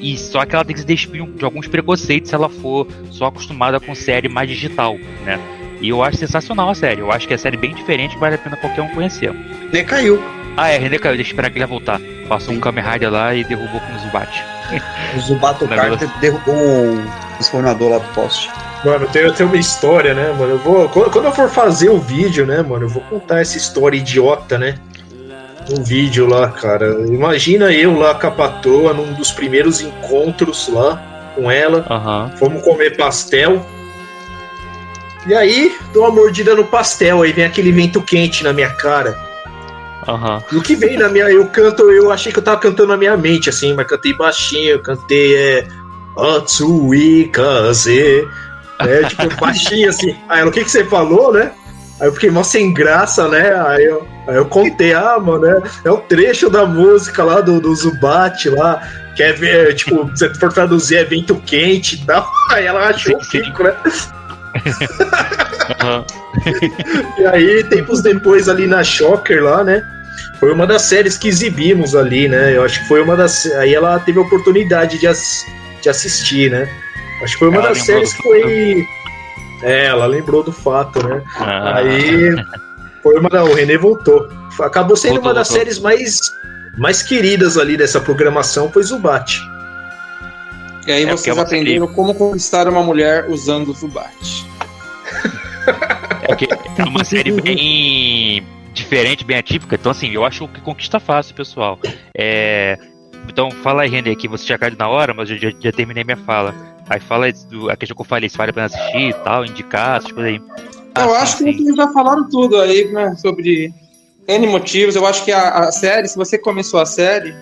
[0.00, 3.26] E só que ela tem que se despir de alguns preconceitos se ela for só
[3.26, 5.38] acostumada com série mais digital, né?
[5.80, 7.00] E eu acho sensacional a série.
[7.00, 9.32] Eu acho que é série bem diferente vale a pena qualquer um conhecer.
[9.72, 10.22] Nem caiu.
[10.56, 12.00] Ah, é, René caiu, deixa eu esperar que ele vai voltar.
[12.28, 14.44] Passou um Kamen Rider lá e derrubou com o Zubat.
[15.16, 15.68] O.
[15.98, 17.04] Carter derrubou um
[17.34, 18.50] transformador lá do poste.
[18.84, 20.52] Mano, tem, tem uma história, né, mano?
[20.52, 23.56] Eu vou, quando, quando eu for fazer o vídeo, né, mano, eu vou contar essa
[23.56, 24.76] história idiota, né?
[25.70, 27.06] Um vídeo lá, cara.
[27.06, 31.00] Imagina eu lá com a patroa num dos primeiros encontros lá
[31.34, 31.86] com ela.
[31.88, 32.32] Aham.
[32.36, 33.64] Fomos comer pastel.
[35.26, 39.18] E aí, dou uma mordida no pastel, aí vem aquele vento quente na minha cara.
[40.08, 40.42] Aham.
[40.50, 41.30] E o que vem na minha.
[41.30, 44.70] Eu canto, eu achei que eu tava cantando na minha mente, assim, mas cantei baixinho,
[44.70, 45.68] eu cantei é.
[46.16, 48.26] Atsui Kaze.
[48.78, 50.16] É, tipo, baixinho assim.
[50.28, 51.52] Aí ela, o que, que você falou, né?
[52.00, 53.54] Aí eu fiquei mó sem graça, né?
[53.66, 57.60] Aí eu, aí eu contei, ah, mano, é, é o trecho da música lá do,
[57.60, 58.82] do Zubat lá.
[59.14, 62.26] Que é, é, tipo, se for traduzir, é vento quente e tal.
[62.50, 63.74] Aí ela achou o pico, né?
[65.80, 66.04] Aham.
[67.18, 69.82] E aí, tempos depois, ali na Shocker lá, né?
[70.38, 72.56] Foi uma das séries que exibimos ali, né?
[72.56, 73.44] Eu acho que foi uma das.
[73.46, 75.44] Aí ela teve a oportunidade de, ass-
[75.82, 76.68] de assistir, né?
[77.22, 78.86] Acho que foi uma Ela das séries que foi.
[79.62, 81.20] É, ela lembrou do fato, né?
[81.36, 81.76] Ah.
[81.76, 82.34] Aí
[83.02, 83.44] foi uma da.
[83.44, 84.28] O René voltou.
[84.60, 85.62] Acabou sendo Voltou, uma das voltou.
[85.64, 86.32] séries mais,
[86.78, 89.40] mais queridas ali dessa programação, foi Zubat.
[90.86, 94.46] E aí É, vocês é uma aprenderam como conquistar uma mulher usando o Zubat.
[96.22, 99.74] É que é uma série bem diferente, bem atípica.
[99.74, 101.78] Então, assim, eu acho que conquista fácil, pessoal.
[102.16, 102.78] É,
[103.28, 106.02] Então, fala aí, René, que você tinha caído na hora, mas eu já, já terminei
[106.04, 106.54] minha fala.
[106.88, 109.44] Aí fala do, a questão que eu falei, se vale a pena assistir e tal,
[109.44, 110.42] indicar, essas coisas aí.
[110.94, 111.64] Ah, eu acho que sim.
[111.64, 113.14] vocês já falaram tudo aí, né?
[113.16, 113.72] Sobre
[114.26, 114.96] N motivos.
[114.96, 117.34] Eu acho que a, a série, se você começou a série,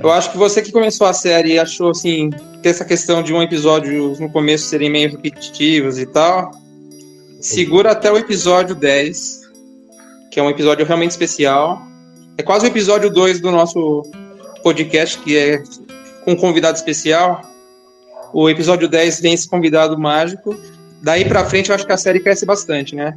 [0.00, 2.30] eu acho que você que começou a série achou assim,
[2.62, 6.52] que essa questão de um episódio no começo serem meio repetitivos e tal,
[7.40, 9.48] segura até o episódio 10.
[10.30, 11.82] que é um episódio realmente especial.
[12.36, 14.02] É quase o episódio 2 do nosso
[14.62, 15.62] podcast, que é
[16.24, 17.42] com um convidado especial.
[18.32, 20.56] O episódio 10 vem esse convidado mágico.
[21.02, 23.14] Daí pra frente eu acho que a série cresce bastante, né?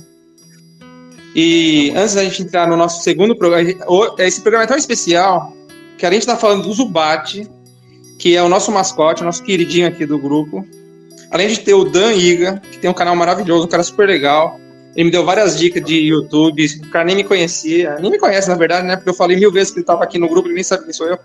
[1.36, 3.70] E antes da gente entrar no nosso segundo programa,
[4.18, 5.54] esse programa é tão especial
[6.02, 7.48] que a gente tá falando do Zubat,
[8.18, 10.66] que é o nosso mascote, o nosso queridinho aqui do grupo.
[11.30, 14.60] Além de ter o Dan Iga, que tem um canal maravilhoso, um cara super legal.
[14.96, 18.50] Ele me deu várias dicas de YouTube, o cara nem me conhecia, nem me conhece
[18.50, 18.96] na verdade, né?
[18.96, 20.92] Porque eu falei mil vezes que ele estava aqui no grupo, ele nem sabe quem
[20.92, 21.20] sou eu.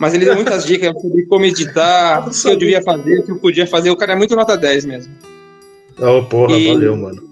[0.00, 3.30] Mas ele deu muitas dicas sobre como editar, o que eu devia fazer, o que
[3.30, 3.90] eu podia fazer.
[3.90, 5.14] O cara é muito nota 10 mesmo.
[6.00, 6.66] Oh, porra, e...
[6.66, 7.22] valeu, mano.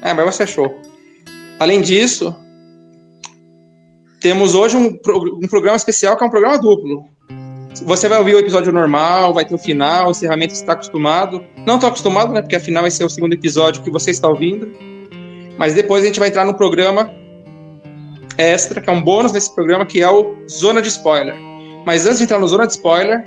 [0.00, 0.80] É, mas você é show.
[1.58, 2.34] Além disso,
[4.26, 4.98] temos hoje um,
[5.40, 7.04] um programa especial que é um programa duplo.
[7.84, 11.44] Você vai ouvir o episódio normal, vai ter o final, o encerramento está acostumado.
[11.64, 12.42] Não estou acostumado, né?
[12.42, 14.68] Porque afinal esse é o segundo episódio que você está ouvindo.
[15.56, 17.08] Mas depois a gente vai entrar no programa
[18.36, 21.36] extra, que é um bônus nesse programa, que é o Zona de Spoiler.
[21.84, 23.22] Mas antes de entrar no Zona de Spoiler,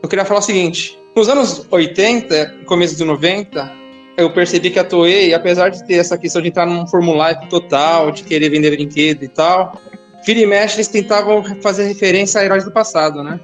[0.00, 0.96] eu queria falar o seguinte.
[1.16, 3.68] Nos anos 80, começo dos 90,
[4.16, 8.12] eu percebi que a Toei, apesar de ter essa questão de entrar num formulário total,
[8.12, 9.76] de querer vender brinquedo e tal,
[10.24, 13.40] vira e mexe, eles tentavam fazer referência a heróis do passado, né?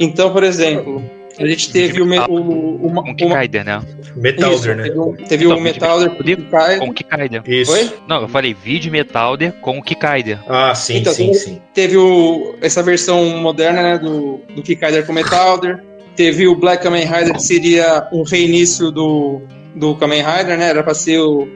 [0.00, 1.02] Então, por exemplo,
[1.38, 3.82] a gente teve o, o, o, o, o Kikaider, né?
[4.16, 4.84] Metalder, né?
[4.84, 7.42] Teve, teve o Metalder com o Kikaider.
[7.46, 7.72] Isso.
[7.72, 7.90] Foi?
[8.06, 10.38] Não, eu falei vídeo Metalder com o Kikaider.
[10.48, 11.62] Ah, sim, então, sim, teve, sim.
[11.72, 15.82] Teve o, essa versão moderna né, do, do Kikaider com o Metalder.
[16.14, 19.42] Teve o Black Kamen Rider, que seria um reinício do,
[19.74, 20.68] do Kamen Rider, né?
[20.68, 21.48] Era pra ser o.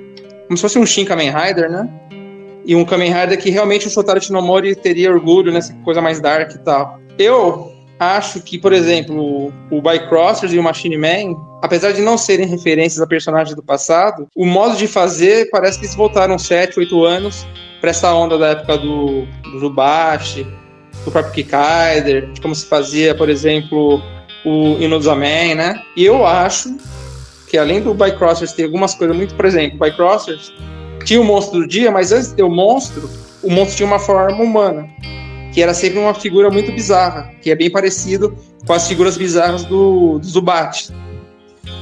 [0.46, 1.88] Como se fosse um Shin Kamen Rider, né?
[2.66, 6.52] E um Kamen Rider que realmente o Shotaro Shinomori teria orgulho nessa coisa mais dark
[6.52, 6.98] e tal.
[7.18, 12.46] Eu acho que, por exemplo, o Bycrossers e o Machine Man, apesar de não serem
[12.46, 17.04] referências a personagens do passado, o modo de fazer parece que eles voltaram 7, 8
[17.04, 17.46] anos
[17.80, 19.26] para essa onda da época do,
[19.60, 19.70] do
[21.04, 24.02] do próprio Kikaider, de como se fazia, por exemplo,
[24.44, 25.82] o Inuzaman, né?
[25.96, 26.76] E eu acho
[27.48, 30.52] que além do Bycrossers ter algumas coisas muito, por exemplo, o Bycrossers
[31.06, 33.08] tinha o monstro do dia, mas antes de ter o monstro,
[33.42, 34.86] o monstro tinha uma forma humana
[35.56, 39.64] que era sempre uma figura muito bizarra, que é bem parecido com as figuras bizarras
[39.64, 40.92] do, do Zubat.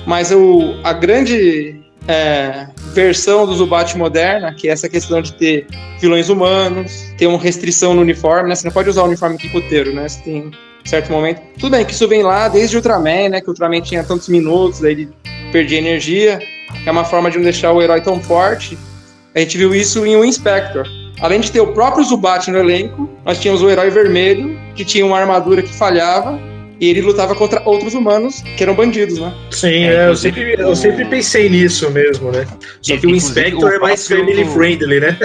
[0.06, 5.66] Mas o, a grande é, versão do Zubat moderna, que é essa questão de ter
[6.00, 8.54] vilões humanos, ter uma restrição no uniforme, né?
[8.54, 10.08] Você não pode usar o uniforme picoteiro, né?
[10.08, 10.52] Você tem
[10.84, 11.40] certo momento.
[11.58, 13.40] Tudo bem que isso vem lá desde Ultraman, né?
[13.40, 15.08] Que o Ultraman tinha tantos minutos, daí ele
[15.50, 16.38] perdia energia.
[16.86, 18.78] É uma forma de não deixar o herói tão forte.
[19.34, 20.86] A gente viu isso em o Inspector.
[21.20, 25.04] Além de ter o próprio Zubat no elenco, nós tínhamos o herói vermelho, que tinha
[25.04, 26.38] uma armadura que falhava,
[26.80, 29.34] e ele lutava contra outros humanos que eram bandidos, né?
[29.50, 32.46] Sim, é, eu, sempre, eu sempre pensei nisso mesmo, né?
[32.80, 35.18] Só que o Inspector é mais family friendly, né?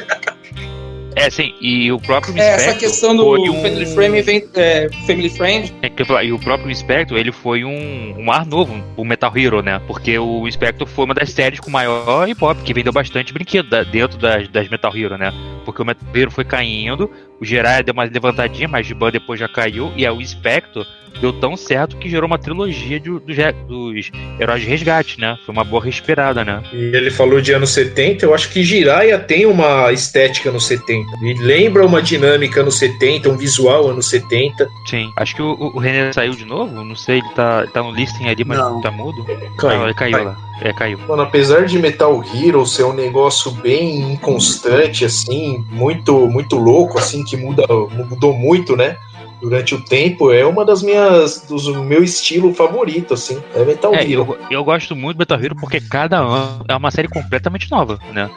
[1.16, 3.62] É, sim, e o próprio é, Essa questão do um...
[3.62, 5.74] Family Frame vem, é, Family Friend.
[5.82, 9.62] É, que e o próprio Inspector, ele foi um, um ar novo o Metal Hero,
[9.62, 9.80] né?
[9.88, 13.70] Porque o Inspector foi uma das séries com maior hip hop, que vendeu bastante brinquedo
[13.70, 15.32] da, dentro das, das Metal Hero, né?
[15.66, 17.10] Porque o Metal Hero foi caindo,
[17.40, 20.86] o Jiraiya deu uma levantadinha, mas de ban depois já caiu, e é o Inspector
[21.22, 23.38] deu tão certo que gerou uma trilogia de, dos,
[23.68, 25.38] dos heróis de resgate, né?
[25.46, 26.64] Foi uma boa respirada, né?
[26.74, 31.06] E ele falou de anos 70, eu acho que Jiraiya tem uma estética nos 70.
[31.22, 34.68] E lembra uma dinâmica nos 70, um visual anos 70.
[34.86, 35.12] Sim.
[35.18, 38.28] Acho que o, o René saiu de novo, não sei, ele tá, tá no listing
[38.28, 38.82] ali, mas não.
[38.82, 39.26] tá mudo.
[39.58, 39.78] Caiu.
[39.78, 40.50] Não, ele caiu lá.
[40.62, 41.00] É, caiu.
[41.08, 47.24] Mano, apesar de Metal Hero ser um negócio bem inconstante, assim, muito, muito louco, assim,
[47.24, 47.66] que muda,
[48.10, 48.98] mudou muito, né?
[49.42, 51.46] Durante o tempo, é uma das minhas.
[51.48, 53.42] dos meu estilo favorito, assim.
[53.56, 54.38] É Metal é, Hero.
[54.40, 58.00] Eu, eu gosto muito do Metal Hero porque cada ano é uma série completamente nova,
[58.14, 58.30] né?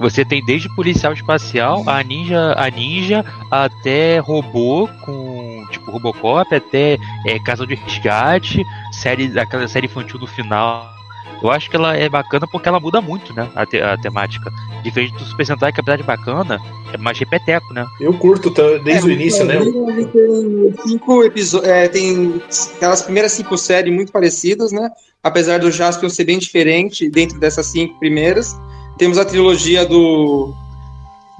[0.00, 6.96] Você tem desde policial espacial, a ninja, a ninja, até robô com tipo Robocop, até
[7.26, 10.99] é, Casa de Resgate, série, aquela série infantil do final
[11.42, 13.50] eu acho que ela é bacana porque ela muda muito, né?
[13.54, 14.50] A, te, a temática.
[14.82, 16.60] Diferente do Super Sentai, que apesar de bacana,
[16.92, 17.86] é mais repeteco, né?
[18.00, 18.50] Eu curto
[18.84, 19.58] desde é, o início, né?
[19.58, 21.70] Tem cinco episódios.
[21.70, 22.42] É, tem
[22.76, 24.90] aquelas primeiras cinco séries muito parecidas, né?
[25.22, 28.56] Apesar do Jaspion ser bem diferente dentro dessas cinco primeiras.
[28.98, 30.54] Temos a trilogia do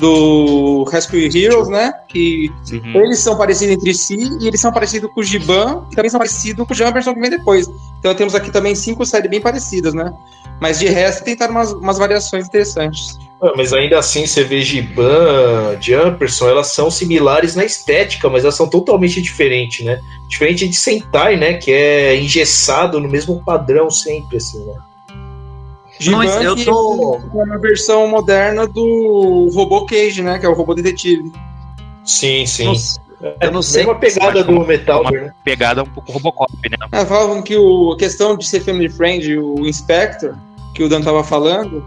[0.00, 1.92] do Rescue Heroes, né?
[2.08, 3.04] Que uhum.
[3.04, 6.18] eles são parecidos entre si e eles são parecidos com o Giban e também são
[6.18, 7.68] parecidos com o versão que vem depois.
[7.98, 10.12] Então temos aqui também cinco séries bem parecidas, né?
[10.58, 13.18] Mas de resto tentaram umas, umas variações interessantes.
[13.42, 18.56] Ah, mas ainda assim, você vê Giban, Jumperson, elas são similares na estética, mas elas
[18.56, 20.00] são totalmente diferentes, né?
[20.28, 21.54] Diferente de Sentai, né?
[21.54, 24.74] Que é engessado no mesmo padrão sempre, assim, né?
[26.00, 30.38] Giban, Mas eu tô- é uma versão moderna do robô Cage, né?
[30.38, 31.30] Que é o robô detetive.
[32.04, 32.64] Sim, sim.
[32.64, 33.82] Não- eu não sei.
[33.84, 35.32] Mesma pegada do Metal Gear, né?
[35.44, 36.76] Pegada um pouco Robocop, né?
[36.90, 40.34] É, falavam que o, a questão de ser family friend, o Inspector,
[40.74, 41.84] que o Dan tava falando,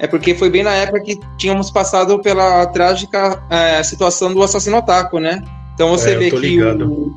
[0.00, 4.78] é porque foi bem na época que tínhamos passado pela trágica é, situação do assassino
[4.78, 5.44] otaku, né?
[5.74, 7.14] Então você É, vê que o,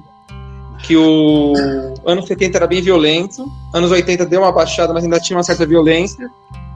[0.88, 1.54] que o
[2.06, 5.66] anos 70 era bem violento, anos 80 deu uma baixada, mas ainda tinha uma certa
[5.66, 6.30] violência,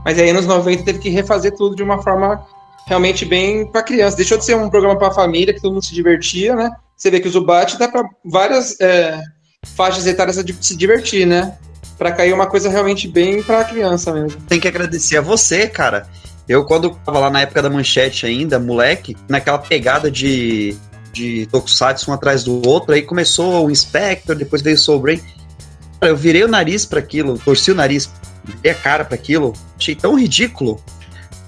[0.03, 2.45] mas aí anos 90 teve que refazer tudo de uma forma
[2.85, 4.17] realmente bem para criança.
[4.17, 6.69] Deixou de ser um programa para família que todo mundo se divertia, né?
[6.97, 9.21] Você vê que o Zubat dá para várias é,
[9.75, 11.57] faixas etárias se divertir, né?
[11.97, 14.41] Pra cair uma coisa realmente bem pra criança mesmo.
[14.41, 16.05] tem que agradecer a você, cara.
[16.49, 20.75] Eu, quando tava lá na época da manchete ainda, moleque, naquela pegada de,
[21.11, 25.21] de Tokusatsu um atrás do outro, aí começou o Inspector, depois veio o Soul Brain.
[25.99, 28.09] Cara, eu virei o nariz pra aquilo, torci o nariz,
[28.43, 30.81] virei a cara pra aquilo, achei tão ridículo.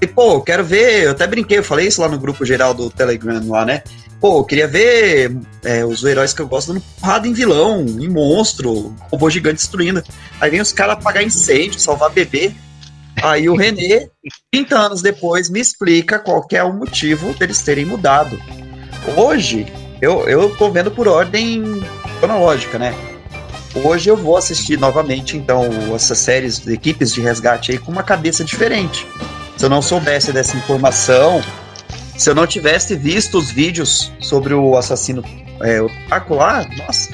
[0.01, 2.89] E, pô, quero ver, eu até brinquei, eu falei isso lá no grupo geral do
[2.89, 3.83] Telegram lá, né?
[4.19, 8.09] Pô, eu queria ver é, os heróis que eu gosto dando porrada em vilão, em
[8.09, 10.03] monstro, robô gigante destruindo.
[10.39, 12.53] Aí vem os caras apagar incêndio, salvar bebê.
[13.21, 14.07] Aí o René,
[14.51, 18.37] 30 anos depois, me explica qual é o motivo deles terem mudado.
[19.15, 19.65] Hoje,
[20.01, 21.83] eu, eu tô vendo por ordem
[22.19, 22.93] cronológica, né?
[23.75, 28.03] Hoje eu vou assistir novamente, então, essas séries de equipes de resgate aí com uma
[28.03, 29.07] cabeça diferente.
[29.57, 31.41] Se eu não soubesse dessa informação,
[32.17, 35.23] se eu não tivesse visto os vídeos sobre o assassino
[35.61, 37.09] é, o Taco lá, nossa.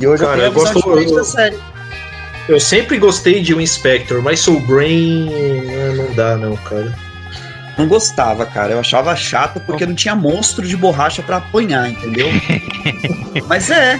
[0.00, 1.58] E hoje Cara, eu eu tenho a visão gosto- eu- da série.
[2.48, 6.94] Eu sempre gostei de um Inspector, mas Soul Brain eh, não dá, não, cara.
[7.76, 8.72] Não gostava, cara.
[8.72, 12.28] Eu achava chato porque não tinha monstro de borracha pra apanhar, entendeu?
[13.48, 13.98] Mas é.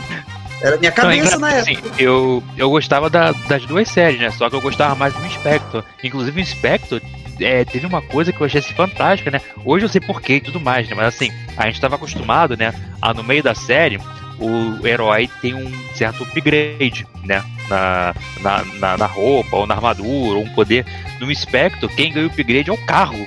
[0.62, 1.88] Era minha Então, é cabeça engraçado, na época.
[1.88, 4.30] assim, eu, eu gostava da- das duas séries, né?
[4.30, 5.84] Só que eu gostava mais do Inspector.
[6.02, 7.00] Inclusive, o Inspector
[7.40, 9.40] é, teve uma coisa que eu achei assim, fantástica, né?
[9.64, 10.94] Hoje eu sei porquê e tudo mais, né?
[10.96, 12.72] Mas assim, a gente estava acostumado, né?
[13.02, 14.00] A no meio da série,
[14.38, 17.42] o herói tem um certo upgrade, né?
[17.68, 20.86] Na, na, na, na roupa, ou na armadura, ou um poder.
[21.20, 23.26] No Inspector, quem ganha o upgrade é o carro.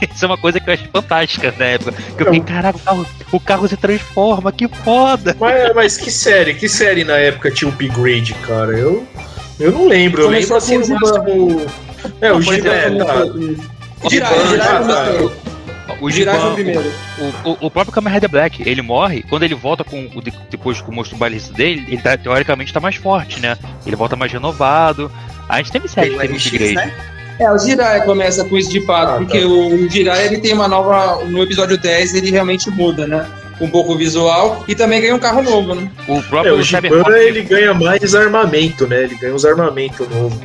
[0.14, 1.92] Isso é uma coisa que eu acho fantástica na época.
[1.92, 5.36] Que eu fiquei, caraca, o carro, o carro se transforma, que foda!
[5.38, 6.54] Mas, mas que série?
[6.54, 8.72] Que série na época tinha upgrade, cara?
[8.72, 9.06] Eu,
[9.58, 10.22] eu não lembro.
[10.22, 11.66] Eu lembro assim o no máximo.
[12.20, 14.08] É, o exemplo, é, tá.
[14.08, 15.32] Girar, Giban, tá, começou.
[16.00, 16.92] O Giban, o primeiro.
[17.18, 20.32] O, o, o próprio Kamen Rider Black, ele morre, quando ele volta com o de-
[20.48, 23.58] depois com o monstro balista dele, ele tá, teoricamente tá mais forte, né?
[23.84, 25.12] Ele volta mais renovado.
[25.48, 26.74] A gente teve série Tem que o teve MX, upgrade.
[26.74, 26.94] né?
[27.40, 29.46] É, o Jiraiya começa com isso de fato, Ah, porque tá.
[29.46, 31.24] o Jiraiya ele tem uma nova.
[31.24, 33.26] No episódio 10 ele realmente muda, né?
[33.60, 35.90] Um pouco o visual e também ganha um carro novo, né?
[36.06, 39.04] O É, próprio o Giban Cybercop, ele ganha mais armamento, né?
[39.04, 40.38] Ele ganha uns armamentos novos.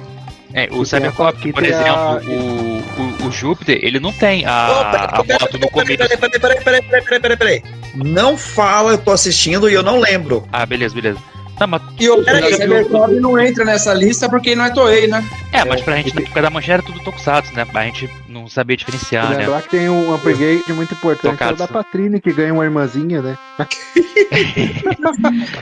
[0.53, 5.23] é, o a- por exemplo, a- o, o, o Júpiter, ele não tem a, a
[5.23, 5.97] peraí, moto no começo.
[5.97, 7.63] peraí, peraí, peraí, peraí, peraí, peraí, peraí, peraí.
[7.93, 10.45] Não fala, eu tô assistindo e eu não lembro.
[10.51, 11.17] Ah, beleza, beleza.
[11.57, 15.23] Tá, mas, E o Cybercop não entra nessa lista porque não é Toei, né?
[15.53, 17.65] é, mas pra gente, na época da manchete era tudo Tokusatsu, né?
[17.73, 19.37] A gente não sabia diferenciar, né?
[19.37, 23.21] lembrar que tem um upgrade muito importante, é o da Patrine, que ganha uma irmãzinha,
[23.21, 23.37] né?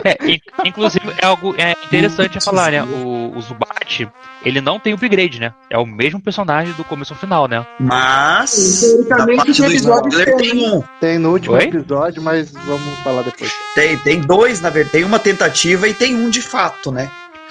[0.03, 2.83] É, in- inclusive, é algo é interessante a falar, né?
[2.83, 4.09] O, o Zubat,
[4.43, 5.53] ele não tem upgrade, né?
[5.69, 7.65] É o mesmo personagem do começo ao final, né?
[7.79, 8.83] Mas.
[9.07, 10.83] Parte do tem, tem um.
[10.99, 11.63] Tem no último Oi?
[11.65, 13.51] episódio, mas vamos falar depois.
[13.75, 14.93] Tem, tem dois, na verdade.
[14.93, 17.09] Tem uma tentativa e tem um de fato, né?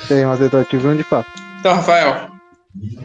[0.09, 1.31] Tem uma tentativa e um de fato.
[1.61, 2.31] Então, Rafael,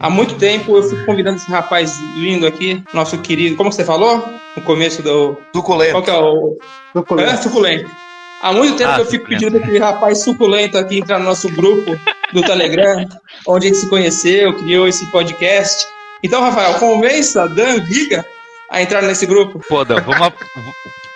[0.00, 3.56] há muito tempo eu fico convidando esse rapaz lindo aqui, nosso querido.
[3.56, 4.22] Como você falou?
[4.56, 5.36] No começo do.
[5.54, 5.92] Suculento.
[5.92, 6.56] Qual que é o.
[6.94, 7.30] Suculento.
[7.30, 7.90] É, suculento.
[8.40, 9.44] Há muito tempo Ah, que eu fico suculento.
[9.46, 11.98] pedindo aquele rapaz suculento aqui entrar no nosso grupo
[12.32, 13.04] do Telegram,
[13.48, 15.84] onde a gente se conheceu, criou esse podcast.
[16.22, 18.24] Então, Rafael, convença Dan Viga
[18.70, 19.60] a entrar nesse grupo.
[19.68, 20.32] Pô, Dan, vamos lá.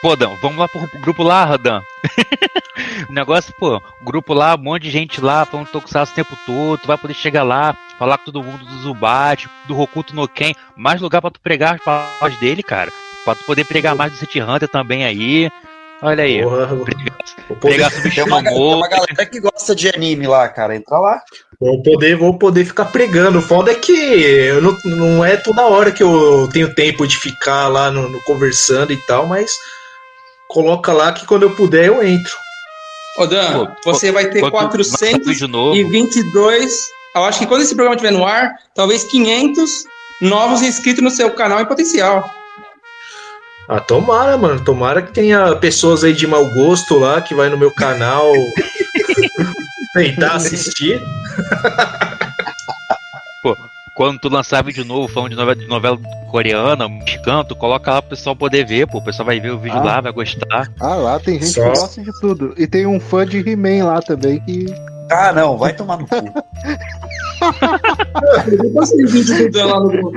[0.03, 1.81] Pô, Dan, vamos lá pro grupo lá, Dan.
[3.09, 6.37] o negócio, pô, o grupo lá, um monte de gente lá falando Tokusatsu o tempo
[6.45, 10.27] todo, tu vai poder chegar lá, falar com todo mundo do Zubat, do Hokuto no
[10.27, 12.91] Ken, mais lugar pra tu pregar as palavras dele, cara.
[13.25, 15.49] Pra tu poder pregar mais do City Hunter também aí.
[16.03, 16.43] Olha aí.
[16.43, 17.19] Porra, Pregar,
[17.49, 20.75] vou poder, pregar sobre Tem uma, tem uma galera que gosta de anime lá, cara.
[20.75, 21.23] Entra lá.
[21.61, 23.39] vou poder, vou poder ficar pregando.
[23.39, 27.17] O foda é que eu não, não é toda hora que eu tenho tempo de
[27.17, 29.53] ficar lá no, no conversando e tal, mas
[30.53, 32.33] coloca lá que quando eu puder eu entro.
[33.19, 35.27] Ô, Dan, Pô, você vai ter lançar 422.
[35.27, 35.77] vídeo novo,
[37.15, 39.85] Eu acho que quando esse programa estiver no ar, talvez 500
[40.23, 42.31] novos inscritos no seu canal em potencial.
[43.69, 44.63] Ah, tomara, mano.
[44.65, 48.31] Tomara que tenha pessoas aí de mau gosto lá que vai no meu canal
[49.95, 51.01] tentar assistir.
[54.03, 55.99] Quando tu lançar vídeo novo falando de novela, de novela
[56.31, 58.99] coreana, mexicana, tu coloca lá pro pessoal poder ver, pô.
[58.99, 59.83] O pessoal vai ver o vídeo Ah.
[59.85, 60.69] lá, vai gostar.
[60.81, 62.55] Ah, lá tem gente Só- que gosta de tudo.
[62.59, 64.67] E tem um fã de He-Man lá também que.
[65.11, 66.17] Ah, não, vai tomar no cu.
[68.47, 70.13] Eu postei vídeo do Dan lá no grupo.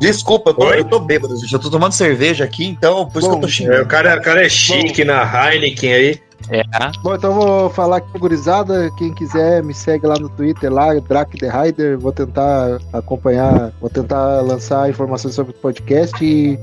[0.00, 0.80] Desculpa, eu tô, Oi?
[0.80, 1.52] eu tô bêbado, gente.
[1.52, 3.82] Eu tô tomando cerveja aqui, então por isso Bom, que eu tô É, xingando.
[3.82, 6.20] o, cara, o cara é chique na Heineken aí.
[6.48, 6.62] É,
[7.02, 8.90] Bom, então vou falar aqui, gurizada.
[8.96, 11.98] Quem quiser, me segue lá no Twitter, lá, Drac The Rider.
[11.98, 16.24] Vou tentar acompanhar, vou tentar lançar informações sobre o podcast.
[16.24, 16.58] E,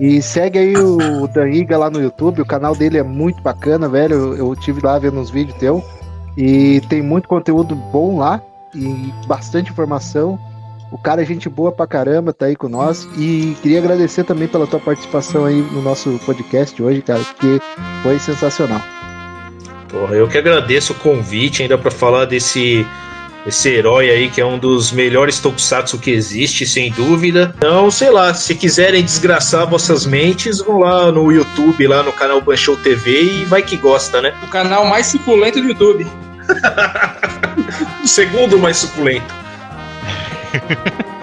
[0.00, 2.42] e segue aí o Dan Iga lá no YouTube.
[2.42, 4.14] O canal dele é muito bacana, velho.
[4.14, 5.84] Eu, eu tive lá vendo uns vídeos teu.
[6.36, 8.42] E tem muito conteúdo bom lá.
[8.74, 10.38] E bastante informação.
[10.90, 13.08] O cara é gente boa pra caramba, tá aí com nós.
[13.16, 17.60] E queria agradecer também pela tua participação aí no nosso podcast hoje, cara, porque
[18.02, 18.80] foi sensacional.
[19.94, 22.84] Porra, eu que agradeço o convite ainda pra falar desse
[23.46, 27.54] esse herói aí que é um dos melhores tokusatsu que existe, sem dúvida.
[27.58, 32.40] Então, sei lá, se quiserem desgraçar vossas mentes, vão lá no YouTube, lá no canal
[32.40, 34.34] Banshou TV e vai que gosta, né?
[34.42, 36.06] O canal mais suculento do YouTube.
[38.02, 39.32] O segundo mais suculento.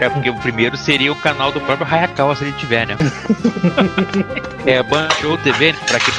[0.00, 2.96] É, porque o primeiro seria o canal do próprio Hayakawa se ele tiver, né?
[4.64, 6.14] é, Banshou TV, né, pra quem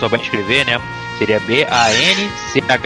[0.00, 0.80] só vai escrever, né?
[1.18, 2.84] Seria B-A-N-C-H-O-U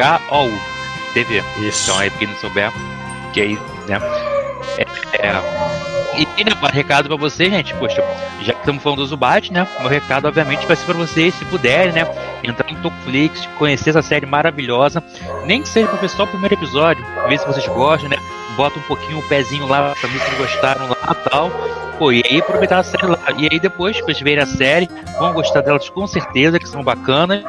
[1.14, 1.42] TV.
[1.59, 1.84] Isso.
[1.84, 2.72] Então aí, quem não souber,
[3.32, 3.98] que aí, né?
[4.76, 4.82] É,
[5.26, 5.32] é,
[6.18, 8.02] e, né, recado pra vocês, gente, poxa,
[8.42, 9.66] já que estamos falando do Zubat, né?
[9.78, 12.05] Meu recado, obviamente, vai ser pra vocês, se puderem, né?
[12.42, 15.02] Entrar no Tokuflix, conhecer essa série maravilhosa.
[15.44, 18.16] Nem que seja ver só o primeiro episódio, ver se vocês gostam, né?
[18.59, 21.48] Bota um pouquinho o pezinho lá pra ver se gostaram lá e tal.
[21.97, 23.18] Pô, e aí aproveitar a série lá.
[23.36, 27.44] E aí depois, vocês verem a série, vão gostar delas com certeza, que são bacanas.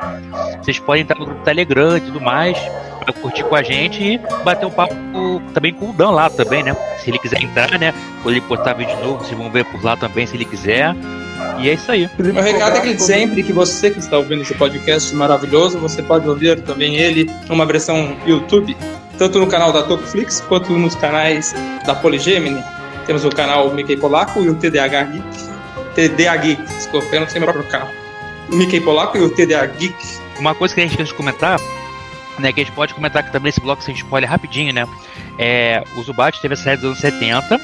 [0.61, 2.55] Vocês podem entrar no grupo Telegram e tudo mais,
[3.03, 4.93] pra curtir com a gente e bater um papo
[5.51, 6.75] também com o Dan lá também, né?
[6.99, 7.91] Se ele quiser entrar, né?
[8.21, 10.95] Quando ele postar vídeo novo, vocês vão ver por lá também se ele quiser.
[11.57, 12.07] E é isso aí.
[12.19, 16.29] Meu recado é que sempre que você que está ouvindo esse podcast maravilhoso, você pode
[16.29, 18.77] ouvir também ele numa versão YouTube,
[19.19, 21.53] tanto no canal da Tokuflix quanto nos canais
[21.85, 22.63] da Poligemini.
[23.05, 25.49] Temos o canal Mickey Polaco e o TDH Geek.
[25.93, 27.89] TDA Geek, desculpa, eu não sei meu próprio canal.
[28.49, 29.93] O Mickey Polaco e o TDA Geek.
[30.39, 31.59] Uma coisa que a gente quer comentar,
[32.39, 34.87] né, que a gente pode comentar aqui também nesse bloco sem spoiler rapidinho, né?
[35.37, 37.59] É, o Zubat teve a série dos anos 70,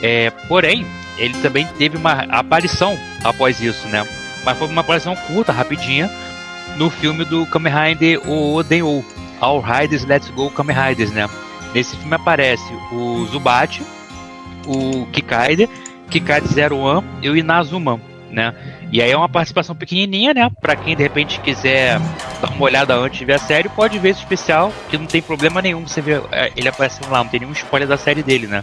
[0.00, 0.86] é, porém,
[1.18, 4.06] ele também teve uma aparição após isso, né?
[4.44, 6.08] Mas foi uma aparição curta, rapidinha,
[6.76, 8.62] no filme do Kamen Rider O
[9.42, 11.28] All Riders Let's Go Kamen Riders, né?
[11.74, 13.82] Nesse filme aparece o Zubat,
[14.66, 15.68] o Kikaide,
[16.08, 18.00] Kikaide Zero One e o Inazuma,
[18.30, 18.54] né?
[18.92, 20.50] E aí é uma participação pequenininha, né?
[20.60, 21.98] Pra quem de repente quiser
[22.40, 25.20] dar uma olhada antes de ver a série, pode ver esse especial, que não tem
[25.20, 28.46] problema nenhum você ver é, ele aparecendo lá, não tem nenhum spoiler da série dele,
[28.46, 28.62] né?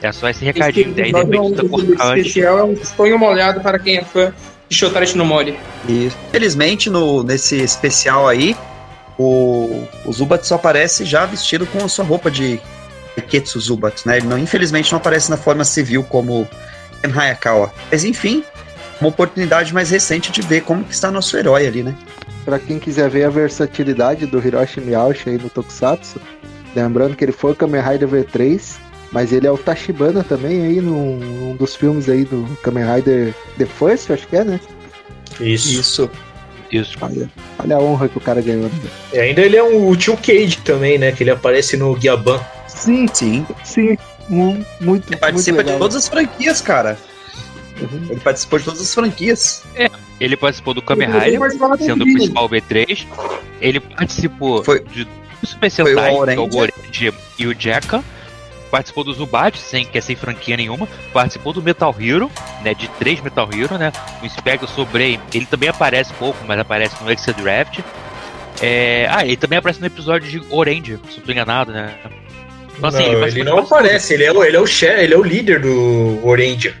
[0.00, 2.26] É só esse recadinho, daí de repente Esse cortar antes.
[2.26, 4.32] especial é um põe uma olhada para quem é fã
[4.68, 5.56] de Shotari no Mori.
[5.88, 8.56] E, felizmente, no, nesse especial aí,
[9.18, 12.60] o, o Zubat só aparece já vestido com a sua roupa de
[13.28, 14.18] Ketsu Zubat, né?
[14.18, 16.48] Ele não, infelizmente não aparece na forma civil como
[17.02, 17.72] Ken Hayakawa.
[17.90, 18.44] Mas enfim,
[19.00, 21.94] uma oportunidade mais recente de ver como que está nosso herói ali, né?
[22.44, 26.20] Pra quem quiser ver a versatilidade do Hiroshi Miyauchi aí no Tokusatsu,
[26.74, 28.76] lembrando que ele foi o Kamen Rider V3,
[29.12, 33.34] mas ele é o Tachibana também aí num, num dos filmes aí do Kamen Rider
[33.58, 34.60] The First, acho que é, né?
[35.40, 35.68] Isso.
[35.68, 36.10] Isso.
[36.70, 36.96] Isso.
[37.00, 38.64] Olha, olha a honra que o cara ganhou.
[38.64, 38.70] Né?
[39.12, 41.12] E ainda ele é um, o Tio Cage também, né?
[41.12, 42.40] Que ele aparece no Guiaban.
[42.66, 43.46] Sim, Sim.
[43.64, 43.96] sim.
[44.28, 46.98] Mu- Muito, Ele participa muito de todas as franquias, cara.
[47.80, 48.06] Uhum.
[48.10, 49.62] Ele participou de todas as franquias.
[50.20, 51.40] Ele participou do Kamen Rider,
[51.78, 53.06] sendo o principal B3.
[53.60, 55.06] Ele participou Foi- de
[55.44, 56.56] Super o Sentai, que é o Orange.
[56.58, 58.02] Orange e o Jekka.
[58.70, 60.86] Participou do Zubat, sem, que é sem franquia nenhuma.
[61.12, 62.30] Participou do Metal Hero,
[62.62, 62.74] né?
[62.74, 63.92] De três Metal Hero, né?
[64.22, 67.80] O Inspector Sobre, ele também aparece pouco, mas aparece no Extra Draft.
[68.60, 71.94] É, ah, ele também aparece no episódio de Orange, se eu não tô enganado, né?
[72.76, 75.14] Então, assim, não, ele participou não aparece, ele é, o- ele é o chefe, ele
[75.14, 76.74] é o líder do Orange.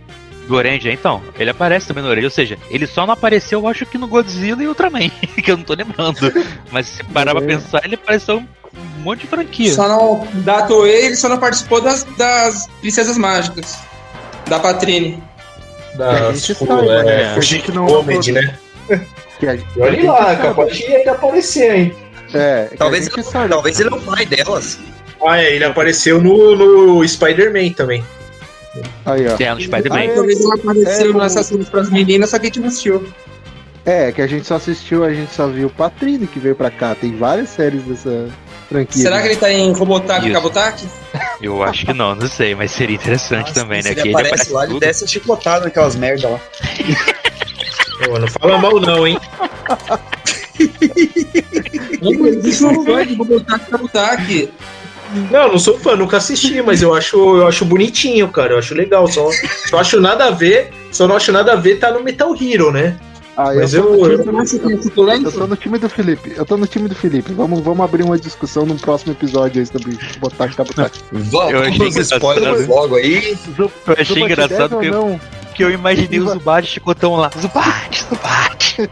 [0.48, 1.22] Do Orange, então.
[1.38, 4.06] Ele aparece também no Orange, ou seja, ele só não apareceu, eu acho que no
[4.08, 5.08] Godzilla e Ultraman,
[5.44, 6.32] que eu não tô lembrando.
[6.72, 7.46] Mas se parar pra É.
[7.46, 9.72] pensar, ele apareceu um monte de franquia.
[9.72, 13.78] Só não, da Toei, ele só não participou das, das Princesas Mágicas.
[14.48, 15.22] Da Patrine.
[15.94, 17.40] Da gente sabe, é, né?
[17.42, 18.58] Gente não- Comedy, né?
[19.38, 20.42] Que a- E a olha gente lá, sabe.
[20.42, 21.94] capaz de até aparecer, hein?
[22.34, 23.48] É, que Talvez, gente sabe.
[23.50, 24.78] talvez ele é o pai delas.
[25.24, 28.04] Ah, é, ele apareceu no, no Spider-Man também.
[29.06, 29.36] Aí, ó.
[29.38, 30.04] É, no Spider-Man.
[30.04, 30.14] Ah.
[30.14, 33.08] Talvez ela apareceu É, como- nessas cenas pras meninas, só que a gente não assistiu.
[33.86, 36.94] É, que a gente só assistiu, a gente só viu Patrine que veio pra cá.
[36.94, 38.28] Tem várias séries dessa
[38.68, 39.02] franquia.
[39.02, 39.22] Será né?
[39.22, 40.32] que ele tá em Robotaki e.
[40.32, 40.86] Kabotaki?
[41.40, 43.92] Eu acho que não, não sei, mas seria interessante também, né?
[43.92, 44.80] Ele ele aparece aparece lá, ele tudo.
[44.80, 46.40] desce chicotado naquelas merda lá.
[48.04, 49.18] Pô, não fala mal não, hein?
[52.00, 54.50] Existe um fã de Bubutaque Kabutaki.
[55.30, 58.54] Não, não sou fã, nunca assisti, mas eu acho, eu acho bonitinho, cara.
[58.54, 59.06] Eu acho legal.
[59.08, 59.28] Só,
[59.68, 60.70] só acho nada a ver.
[60.92, 62.96] Só não acho nada a ver tá no Metal Hero, né?
[63.36, 64.24] Ah, Mas eu, tô eu- no eu- eu
[65.32, 66.32] tô no time do Felipe.
[66.36, 67.32] Eu tô no time do Felipe.
[67.32, 70.90] Vamos, vamos abrir uma discussão num próximo episódio aí sobre botar botar.
[71.12, 73.38] Vamos, Eu achei spoilers logo aí.
[73.56, 75.20] Eu achei engraçado que eu, não?
[75.58, 76.38] Que eu imaginei o Zubat.
[76.38, 77.30] Zubat chicotão lá.
[77.36, 78.90] Zubat, Zubat.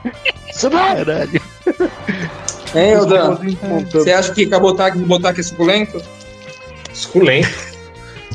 [0.96, 1.42] Caralho.
[2.74, 3.38] Hein, Dan?
[3.62, 4.02] Montando.
[4.04, 6.02] Você acha que Kabutaki Bubutaque é suculento?
[6.92, 7.48] Suculento.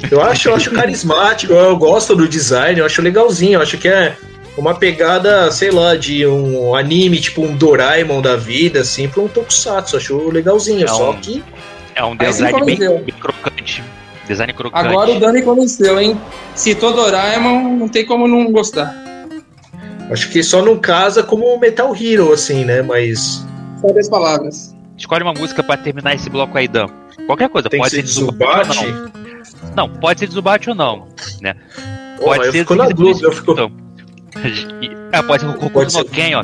[0.10, 3.88] Eu acho, eu acho carismático, eu gosto do design, eu acho legalzinho, eu acho que
[3.90, 4.16] é
[4.58, 9.28] uma pegada, sei lá, de um anime, tipo um Doraemon da vida, assim, pra um
[9.28, 11.44] Tokusatsu, acho legalzinho, É só um- que
[11.94, 13.00] É um design bem, convenceu.
[13.00, 13.84] bem crocante.
[14.32, 14.88] Design crocante.
[14.88, 16.20] Agora o Dani convenceu, hein?
[16.56, 18.96] Citou Doraemon, não tem como não gostar.
[20.10, 23.46] acho que só não casa como o Metal Hero, assim, né, mas
[23.82, 24.76] Sabe as palavras.
[24.98, 26.88] Escolhe uma música pra terminar esse bloco aí, Dan.
[27.26, 28.70] Qualquer coisa, tem pode ser ou Zubat.
[28.86, 29.12] não.
[29.76, 31.08] Não, pode ser de Zubat ou não,
[31.42, 31.56] né?
[32.22, 33.52] Pode eu ser fico na dúvida, eu fico...
[33.52, 33.81] Então.
[35.40, 36.06] Ser o Hokuto no.
[36.06, 36.44] Ken, ó.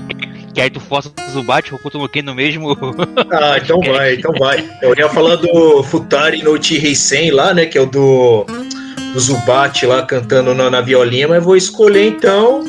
[0.53, 2.76] Que aí tu força o Zubat e o Hokuto no Ken no mesmo.
[3.31, 4.68] Ah, então vai, então vai.
[4.81, 8.45] Eu ia falar do Futari no Chiheisen lá, né, que é o do,
[9.14, 12.64] do Zubat lá cantando na, na violinha, mas vou escolher então...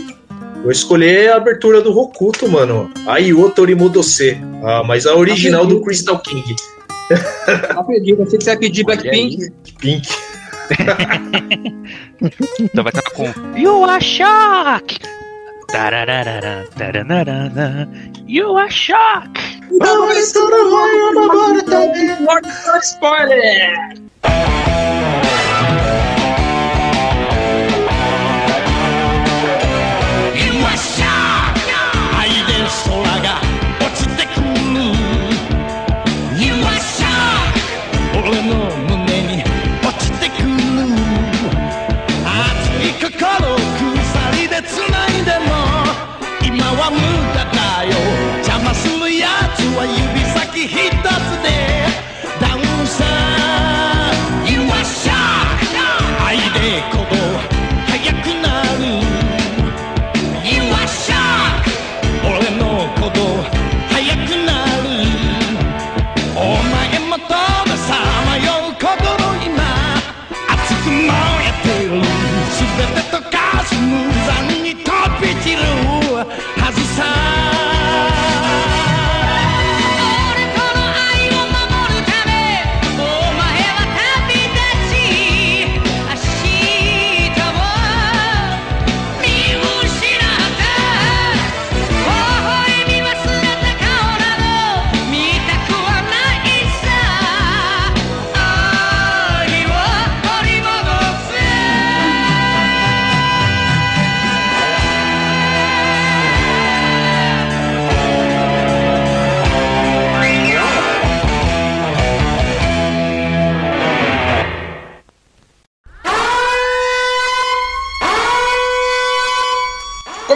[0.62, 2.90] Vou escolher a abertura do Hokuto, mano.
[3.06, 4.36] Aiyo Torimodose.
[4.64, 6.56] Ah, mas a original do Crystal King.
[7.72, 9.52] Não acredito, achei que você ia pedir Blackpink.
[9.78, 10.08] Pink.
[12.60, 13.24] Então vai estar com
[13.56, 14.98] You are shock!
[15.68, 17.88] Tarararara, taranarana,
[18.26, 19.38] You are shock!
[22.20, 22.48] Lord
[22.82, 23.94] Spoiler!
[46.90, 47.17] I'm.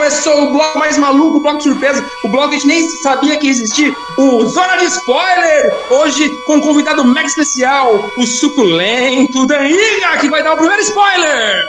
[0.03, 2.89] Começou o bloco mais maluco, o bloco de surpresa, o bloco que a gente nem
[2.89, 5.73] sabia que existia, o Zona de Spoiler!
[5.91, 11.69] Hoje com um convidado mega especial, o suculento Daniga, que vai dar o primeiro spoiler!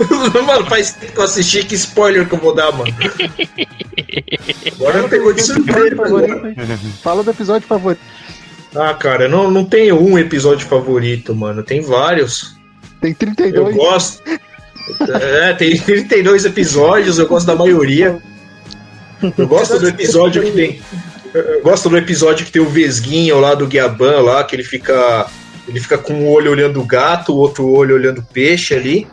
[0.44, 2.92] mano, faz tempo que eu assisti, que spoiler que eu vou dar, mano.
[4.72, 5.94] Agora pegou de surpresa.
[5.94, 6.56] favorito, hein?
[7.00, 8.02] Fala do episódio favorito.
[8.74, 11.62] Ah, cara, não, não tenho um episódio favorito, mano.
[11.62, 12.56] Tem vários.
[13.00, 13.76] Tem Eu 32.
[13.76, 14.20] gosto.
[15.20, 18.18] É, tem 32 episódios, eu gosto da maioria.
[19.36, 20.80] Eu gosto do episódio que tem.
[21.32, 25.26] Eu gosto do episódio que tem o Vesguinho lá do Guiaban lá, que ele fica.
[25.68, 29.06] Ele fica com um olho olhando o gato, o outro olho olhando o peixe ali.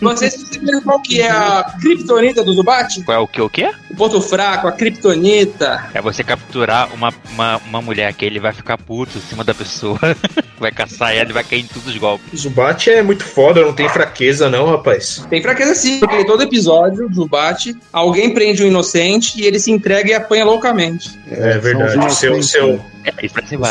[0.00, 3.02] Vocês perceberam qual que é a criptonita do Zubat?
[3.04, 3.40] Qual é o que?
[3.40, 3.70] O quê?
[3.90, 5.84] O ponto fraco, a criptonita.
[5.94, 9.54] É você capturar uma, uma, uma mulher que ele vai ficar puto em cima da
[9.54, 9.98] pessoa,
[10.58, 12.26] vai caçar ela e vai cair em todos os golpes.
[12.32, 15.24] O Zubat é muito foda, não tem fraqueza não, rapaz.
[15.30, 19.70] Tem fraqueza sim, porque todo episódio do Zubat, alguém prende um inocente e ele se
[19.70, 21.18] entrega e apanha loucamente.
[21.30, 21.98] É verdade.
[21.98, 22.80] os seu, seu?
[23.04, 23.12] É,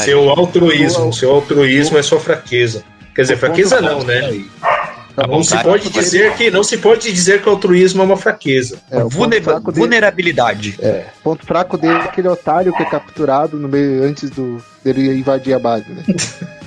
[0.04, 2.84] seu altruísmo, O- seu altruísmo é sua fraqueza.
[3.16, 4.44] Quer dizer, fraqueza não, né?
[5.16, 8.18] A Não se pode dizer que não se pode dizer que o altruísmo é uma
[8.18, 8.80] fraqueza.
[8.90, 10.76] É, o ponto Vulne- fraco dele- vulnerabilidade.
[10.82, 15.20] É, ponto fraco dele é aquele otário que é capturado no meio antes do dele
[15.20, 16.04] invadir a base, né?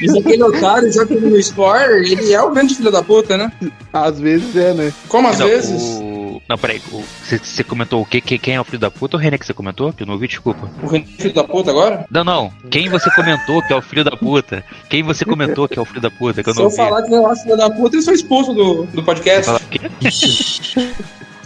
[0.00, 3.36] Mas aquele otário, já que ele no spoiler, ele é o grande filho da puta,
[3.36, 3.52] né?
[3.92, 4.92] Às vezes é, né?
[5.08, 5.80] Como às Não, vezes?
[6.00, 6.17] o-
[6.48, 6.80] Não, peraí.
[6.92, 9.36] o- Você comentou o que, que- Quem é o filho da puta ou o René
[9.36, 9.92] que você comentou?
[9.92, 10.70] Que eu não ouvi, desculpa.
[10.82, 12.06] O Renan é filho da puta agora?
[12.10, 12.52] Não, não.
[12.70, 14.64] Quem você comentou que é o filho da puta?
[14.88, 16.42] Quem você comentou que é o filho da puta?
[16.42, 16.76] Que eu Se não eu ouvi.
[16.76, 19.46] falar que não é filho da puta, eu sou expulso do, do Você podcast.
[19.46, 19.80] fala o quê?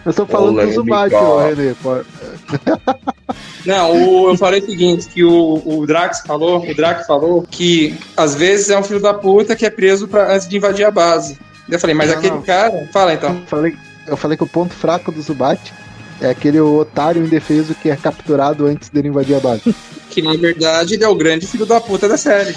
[0.05, 1.77] Eu estou falando do ó, René.
[3.65, 7.97] Não, o- eu falei o seguinte, que o, o Drax falou, o Drax falou que
[8.17, 10.91] às vezes é um filho da puta que é preso pra, antes de invadir a
[10.91, 11.39] base.
[11.71, 12.43] Eu falei, mas Não, aquele não.
[12.43, 12.89] cara.
[12.93, 13.31] Fala então.
[13.31, 13.77] Eu falei,
[14.07, 15.73] eu falei que o ponto fraco do Zubat
[16.21, 19.75] é aquele otário indefeso que é capturado antes dele invadir a base.
[20.13, 22.55] Que na verdade ele é o grande filho da puta da série.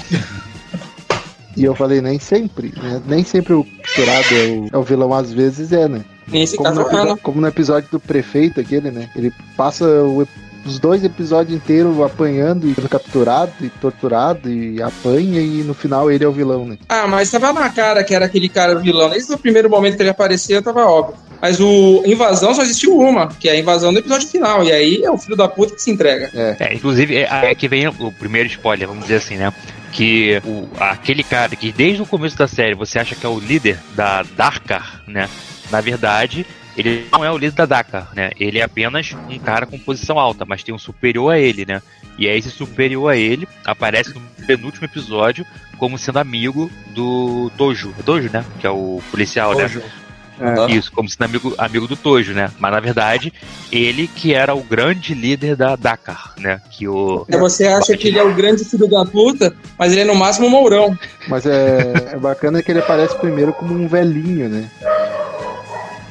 [1.56, 3.02] E eu falei, nem sempre, né?
[3.08, 6.04] Nem sempre o capturado é o, é o vilão, às vezes é, né?
[6.28, 9.10] Nesse Como caso no, como no episódio do prefeito aquele, né?
[9.16, 10.28] Ele passa o
[10.66, 16.12] os dois episódios inteiros apanhando e sendo capturado e torturado e apanha e no final
[16.12, 16.78] ele é o vilão, né?
[16.90, 19.10] Ah, mas tava na cara que era aquele cara vilão.
[19.10, 21.16] Desde o primeiro momento que ele apareceu, tava óbvio.
[21.42, 24.64] Mas o Invasão só existiu uma, que é a invasão do episódio final.
[24.64, 26.32] E aí é o filho da puta que se entrega.
[26.60, 29.54] É, inclusive, é, é que vem o primeiro spoiler, vamos dizer assim, né?
[29.92, 33.40] Que o, aquele cara que desde o começo da série você acha que é o
[33.40, 35.30] líder da Darkar, né?
[35.72, 36.46] Na verdade,
[36.76, 38.32] ele não é o líder da Dakar, né?
[38.40, 41.82] Ele é apenas um cara com posição alta, mas tem um superior a ele, né?
[42.18, 45.46] E aí esse superior a ele aparece no penúltimo episódio
[45.78, 47.94] como sendo amigo do Tojo.
[48.00, 48.46] É Tojo, né?
[48.60, 49.70] Que é o policial, né?
[50.40, 50.70] Aham.
[50.70, 52.52] Isso, como sendo amigo, amigo do Tojo, né?
[52.60, 53.32] Mas na verdade,
[53.72, 56.62] ele que era o grande líder da Dakar, né?
[56.70, 57.26] Que o.
[57.32, 60.16] Aí você acha que ele é o grande filho da puta, mas ele é no
[60.16, 60.98] máximo um mourão.
[61.28, 64.70] Mas é, é bacana que ele aparece primeiro como um velhinho, né?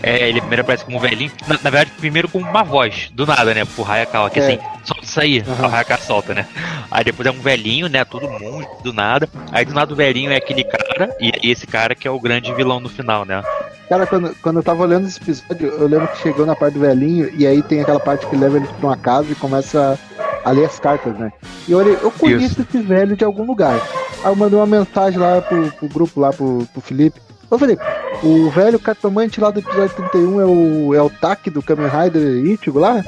[0.07, 1.33] É, ele primeiro aparece como um velhinho.
[1.49, 3.65] Na, na verdade, primeiro com uma voz, do nada, né?
[3.65, 4.43] Pro Hayakawa, que É.
[4.45, 5.43] assim, solta isso aí.
[5.49, 5.67] Aham.
[5.67, 6.47] O Hayakawa solta, né?
[6.91, 8.05] Aí depois é um velhinho, né?
[8.05, 9.27] Todo mundo, do nada.
[9.51, 12.21] Aí do nada o velhinho é aquele cara, e, e esse cara que é o
[12.21, 13.43] grande vilão no final, né?
[13.89, 16.81] Cara, quando, quando eu tava olhando esse episódio, eu lembro que chegou na parte do
[16.81, 19.99] velhinho e aí tem aquela parte que leva ele pra uma casa e começa
[20.45, 21.33] a ler as cartas, né?
[21.67, 23.81] E eu olhei, eu conheço esse velho de algum lugar.
[24.23, 27.21] Aí eu mandei uma mensagem lá pro, pro grupo, lá pro, pro Felipe.
[27.55, 27.79] Eu falei,
[28.23, 32.45] o velho cartomante lá do episódio 31 é o, é o Taki do Kamen Rider
[32.45, 33.03] Ichigo lá?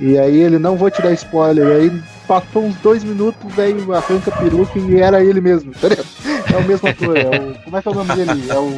[0.00, 1.66] E aí ele, não vou te dar spoiler.
[1.66, 6.04] E aí passou uns dois minutos, velho, arranca a peruca e era ele mesmo, entendeu?
[6.52, 8.44] É o mesmo ator, é o, como é que é o nome dele?
[8.48, 8.70] É o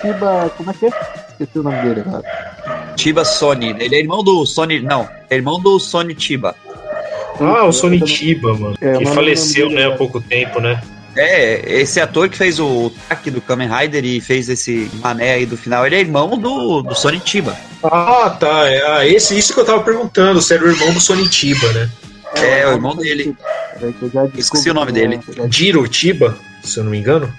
[0.00, 0.90] Shiba, como é que é?
[1.30, 2.22] Esqueci o nome dele agora.
[2.96, 3.74] Tiba Sony.
[3.78, 4.80] Ele é irmão do Sony.
[4.80, 6.54] Não, é irmão do Sony Tiba.
[7.40, 8.76] Ah, o Sony Tiba, mano.
[8.80, 10.80] É, que faleceu, né, há pouco tempo, né?
[11.14, 15.46] É, esse ator que fez o Taki do Kamen Rider e fez esse mané aí
[15.46, 16.94] do final, ele é irmão do, do.
[17.82, 18.70] Ah, tá.
[18.70, 21.70] É, ah, esse, isso que eu tava perguntando, se era o irmão do Sony Tiba,
[21.72, 21.90] né?
[22.36, 23.36] É, o irmão dele.
[23.78, 23.94] Peraí
[24.36, 25.20] Esqueci o nome dele.
[25.50, 27.32] Jiro Tiba, se eu não me engano.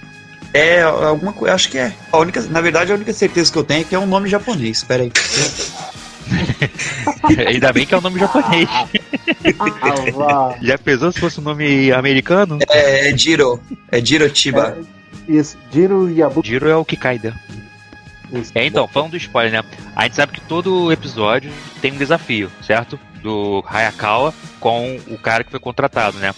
[0.52, 1.92] É, alguma coisa, acho que é.
[2.12, 4.28] A única, na verdade, a única certeza que eu tenho é que é um nome
[4.28, 4.78] japonês.
[4.78, 5.10] Espera aí.
[7.48, 8.68] Ainda bem que é o nome japonês.
[10.62, 12.58] Já pensou se fosse um nome americano?
[12.68, 13.60] É, é Jiro.
[13.90, 14.78] É Jiro Tiba.
[15.28, 16.48] Isso, Jiro Yabuki.
[16.48, 17.34] Jiro é o Kikaida.
[18.32, 18.52] Isso.
[18.54, 19.64] É, então, falando do spoiler, né?
[19.94, 22.98] A gente sabe que todo episódio tem um desafio, certo?
[23.22, 26.34] Do Hayakawa com o cara que foi contratado, né?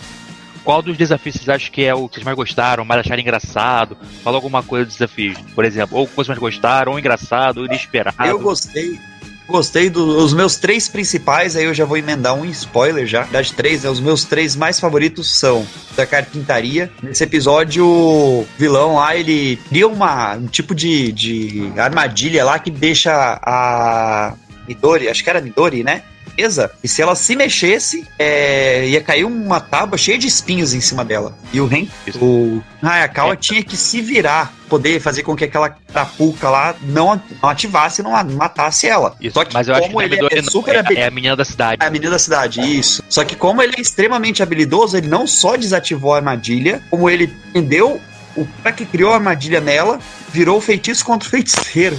[0.62, 3.96] Qual dos desafios vocês acham que é o que vocês mais gostaram, mais acharam engraçado?
[4.22, 5.96] Fala alguma coisa dos desafios, por exemplo.
[5.96, 8.28] Ou o que vocês mais gostaram, ou engraçado, ou inesperado.
[8.28, 8.98] Eu gostei.
[9.48, 13.22] Gostei dos meus três principais, aí eu já vou emendar um spoiler já.
[13.22, 13.90] Verdade, três, né?
[13.90, 15.64] Os meus três mais favoritos são
[15.96, 16.90] da carpintaria.
[17.02, 22.70] Nesse episódio, o vilão lá, ele cria uma, um tipo de, de armadilha lá que
[22.70, 24.34] deixa a
[24.66, 26.02] Midori, acho que era Midori, né?
[26.36, 30.80] Mesa, e se ela se mexesse, é, ia cair uma tábua cheia de espinhos em
[30.80, 31.36] cima dela.
[31.52, 31.86] E o Ren,
[32.20, 33.36] o Hayakawa É.
[33.36, 38.04] tinha que se virar, poder fazer com que aquela carapuca lá não, não ativasse e
[38.04, 39.16] não matasse ela.
[39.20, 40.78] Isso, Só que mas eu acho que como não é ele é não, super é,
[40.80, 41.76] habi- é a menina da cidade.
[41.84, 43.02] a menina da cidade, isso.
[43.08, 47.32] Só que como ele é extremamente habilidoso, ele não só desativou a armadilha, como ele
[47.50, 48.00] entendeu
[48.36, 49.98] o cara que criou a armadilha nela,
[50.30, 51.96] virou o feitiço contra o feiticeiro.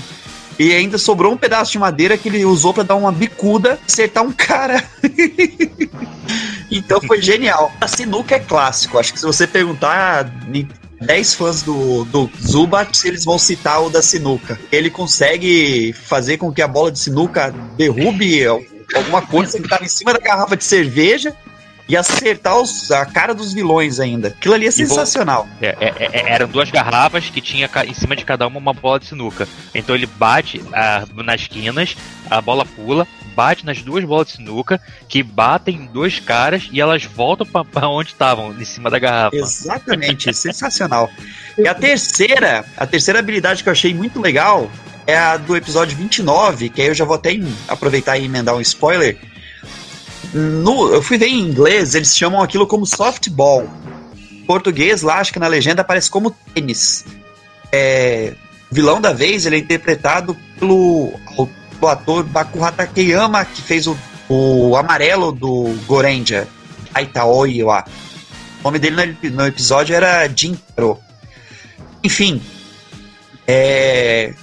[0.60, 4.24] E ainda sobrou um pedaço de madeira que ele usou pra dar uma bicuda, acertar
[4.24, 4.84] um cara.
[6.72, 7.72] então foi genial.
[7.80, 8.98] A sinuca é clássico.
[8.98, 10.68] Acho que se você perguntar em
[11.02, 14.60] 10 fãs do, do Zubat, eles vão citar o da sinuca.
[14.72, 18.46] Ele consegue fazer com que a bola de sinuca derrube
[18.96, 21.36] alguma coisa que estava em cima da garrafa de cerveja
[21.88, 24.30] e acertar os- a cara dos vilões ainda.
[24.30, 25.48] Aquilo ali é sensacional.
[25.62, 29.00] É, é, é, eram duas garrafas que tinha em cima de cada uma uma bola
[29.00, 29.48] de sinuca.
[29.74, 31.96] Então ele bate ah, nas quinas,
[32.30, 36.82] a bola pula, bate nas duas bolas de sinuca, que batem em dois caras e
[36.82, 39.36] elas voltam pra, pra onde estavam, em cima da garrafa.
[39.36, 41.10] Exatamente, sensacional.
[41.58, 44.70] E a terceira, a terceira habilidade que eu achei muito legal
[45.06, 47.32] é a do episódio 29, que aí eu já vou até
[47.68, 49.18] aproveitar e emendar um spoiler.
[50.34, 53.68] No, eu fui ver em inglês, eles chamam aquilo como softball.
[54.32, 57.06] Em português, lá, acho que na legenda aparece como tênis.
[57.72, 58.34] É,
[58.72, 61.14] o vilão da vez, ele é interpretado pelo,
[61.80, 63.98] pelo ator Bakuha Takeyama, que fez o,
[64.30, 66.48] o amarelo do Gorenja,
[66.94, 67.86] Aitaoi, acho.
[68.60, 70.98] O nome dele no, no episódio era Jintaro.
[72.04, 72.42] Enfim,
[73.48, 74.34] é...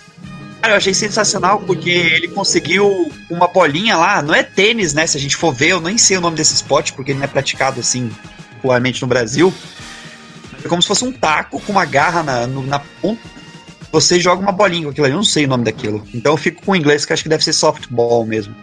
[0.65, 5.07] Cara, eu achei sensacional porque ele conseguiu uma bolinha lá, não é tênis, né?
[5.07, 7.27] Se a gente for ver, eu nem sei o nome desse esporte porque ele não
[7.27, 8.11] é praticado assim
[8.55, 9.53] popularmente no Brasil.
[10.65, 13.21] É como se fosse um taco com uma garra na, no- na ponta.
[13.93, 16.03] Você joga uma bolinha com aquilo ali, eu não sei o nome daquilo.
[16.15, 18.55] Então eu fico com o inglês que acho que deve ser softball mesmo.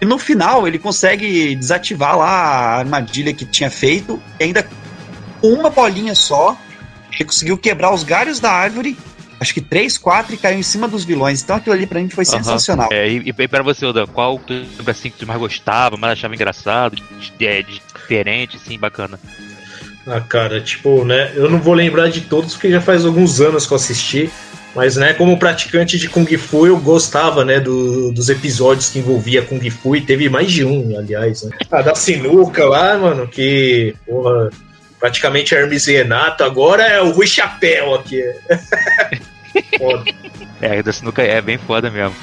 [0.00, 4.62] E no final ele consegue desativar lá a armadilha que tinha feito e ainda
[5.40, 6.56] com uma bolinha só
[7.12, 8.96] ele conseguiu quebrar os galhos da árvore,
[9.42, 11.42] acho que três, quatro e caiu em cima dos vilões.
[11.42, 12.88] Então aquilo ali pra mim foi sensacional.
[12.92, 16.34] É, e, e pra você, Oda, qual lembra assim que tu mais gostava, mais achava
[16.34, 16.96] engraçado,
[17.38, 19.18] de- é, de- diferente, assim, bacana?
[20.06, 21.32] Ah, cara, tipo, né?
[21.34, 24.30] Eu não vou lembrar de todos porque já faz alguns anos que eu assisti.
[24.74, 29.42] Mas, né, como praticante de Kung Fu, eu gostava, né, do- dos episódios que envolvia
[29.42, 31.50] Kung Fu, e teve mais de um, aliás, né?
[31.70, 34.48] A da sinuca lá, mano, que, porra,
[34.98, 38.22] praticamente Hermes e Renato, agora é o Rui Chapéu aqui.
[39.78, 40.04] Foda.
[40.60, 42.14] É, a da sinuca é bem foda mesmo.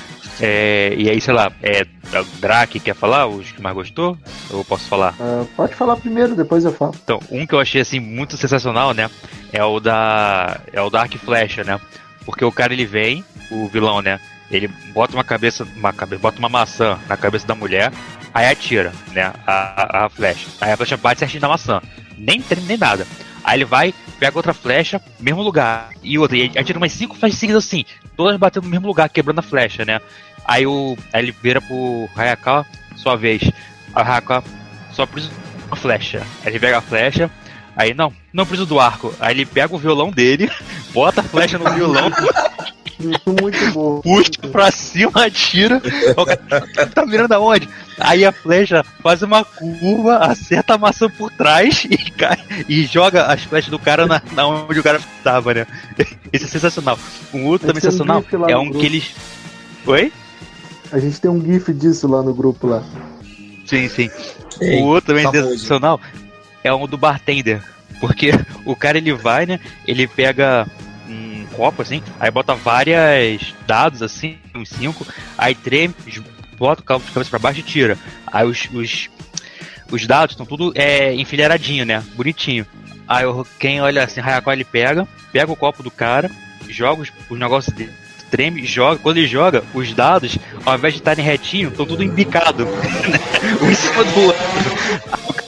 [0.41, 1.85] É, e aí, sei lá, é,
[2.18, 4.18] o Drake quer falar os que mais gostou?
[4.49, 5.14] Ou eu posso falar?
[5.19, 6.95] Ah, pode falar primeiro, depois eu falo.
[7.03, 9.10] Então, um que eu achei assim muito sensacional, né?
[9.51, 10.61] É o da.
[10.72, 11.80] É o Dark Flecha, né?
[12.26, 14.19] Porque o cara ele vem, o vilão, né?
[14.49, 17.91] Ele bota uma cabeça, uma cabeça, bota uma maçã na cabeça da mulher,
[18.34, 19.34] aí atira, né?
[19.45, 20.47] A, a, a flecha.
[20.61, 21.81] Aí a flecha bate certinho na maçã.
[22.18, 23.06] Nem treme, nem nada.
[23.49, 25.89] Aí ele vai, pega outra flecha, mesmo lugar.
[26.03, 27.84] E outra, e atira umas cinco flechas seguidas assim,
[28.15, 29.99] todas batendo no mesmo lugar, quebrando a flecha, né?
[30.45, 32.63] Aí, o, aí ele vira pro Hayakawa,
[32.95, 33.41] sua vez.
[33.95, 34.43] A Hayakawa
[34.91, 35.34] só precisa
[35.65, 36.21] uma flecha.
[36.43, 37.27] Aí ele pega a flecha,
[37.80, 39.14] aí não, não preciso do arco.
[39.19, 40.51] Aí ele pega o violão dele,
[40.93, 42.11] bota a flecha no violão,
[43.26, 44.01] Muito bom.
[44.01, 45.81] puxa pra cima, atira.
[46.18, 47.69] O cara tá mirando aonde?
[47.97, 52.38] Aí a flecha faz uma curva, acerta a maçã por trás e cai
[52.68, 55.65] e joga as flechas do cara na, na onde o cara tava, né?
[56.34, 56.99] Isso é sensacional.
[57.34, 58.80] Um outro também Esse é um sensacional é um grupo.
[58.80, 59.15] que eles.
[59.85, 60.11] Oi?
[60.91, 62.84] A gente tem um gif disso lá no grupo lá.
[63.65, 64.10] Sim, sim.
[64.60, 65.51] Ei, o outro também famoso.
[65.51, 66.01] sensacional
[66.64, 67.61] é o do bartender.
[67.99, 68.31] Porque
[68.65, 69.60] o cara ele vai, né?
[69.86, 70.68] Ele pega
[71.07, 75.06] um copo assim, aí bota várias dados assim, uns cinco,
[75.38, 75.95] aí treme,
[76.57, 77.98] bota o copo de cabeça pra baixo e tira.
[78.27, 79.10] Aí os, os,
[79.91, 82.03] os dados estão tudo é, enfileiradinho, né?
[82.15, 82.65] Bonitinho.
[83.07, 83.26] Aí
[83.60, 86.30] quem olha assim, Hayakawa ele pega, pega o copo do cara,
[86.68, 87.91] joga os, os negócios dele.
[88.30, 88.99] Treme, joga.
[88.99, 92.68] Quando ele joga, os dados, ao invés de estarem retinho, estão tudo embicado.
[93.61, 94.44] um em cima do outro.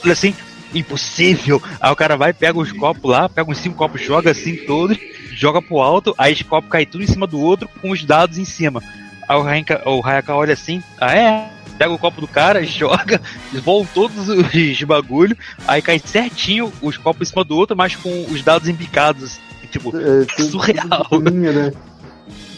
[0.02, 0.34] Aí assim,
[0.74, 1.62] impossível.
[1.80, 4.98] Aí o cara vai, pega os copos lá, pega uns cinco copos, joga assim todos,
[5.32, 8.38] joga pro alto, aí os copos caem tudo em cima do outro, com os dados
[8.38, 8.82] em cima.
[9.28, 11.50] Aí o Hayaka, o Hayaka olha assim, ah é?
[11.78, 13.20] Pega o copo do cara, joga,
[13.62, 15.36] voam todos os bagulho,
[15.66, 19.22] aí cai certinho os copos em cima do outro, mas com os dados embicados.
[19.24, 19.40] assim,
[19.72, 21.06] Tipo, É, Surreal.
[21.30, 21.72] linha, né?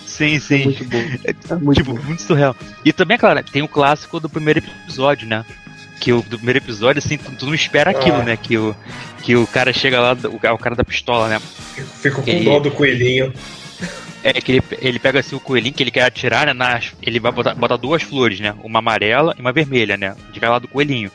[0.05, 0.65] sim, É sim.
[0.65, 0.99] muito bom.
[1.25, 2.03] É muito tipo, bom.
[2.03, 2.57] muito surreal.
[2.85, 5.45] E também, claro, tem o clássico do primeiro episódio, né?
[6.05, 8.25] Que o do primeiro episódio, assim, tu, tu não espera aquilo, Ah.
[8.25, 8.37] né?
[8.37, 8.77] Que o,
[9.23, 11.41] que o cara chega lá, o, o cara da pistola, né?
[12.03, 13.33] Fico com E- dó do coelhinho.
[14.23, 16.53] É que ele, ele pega assim o coelhinho que ele quer atirar, né?
[16.53, 18.55] Nas, ele vai botar, botar duas flores, né?
[18.63, 20.15] Uma amarela e uma vermelha, né?
[20.31, 21.11] De cada lado do coelhinho.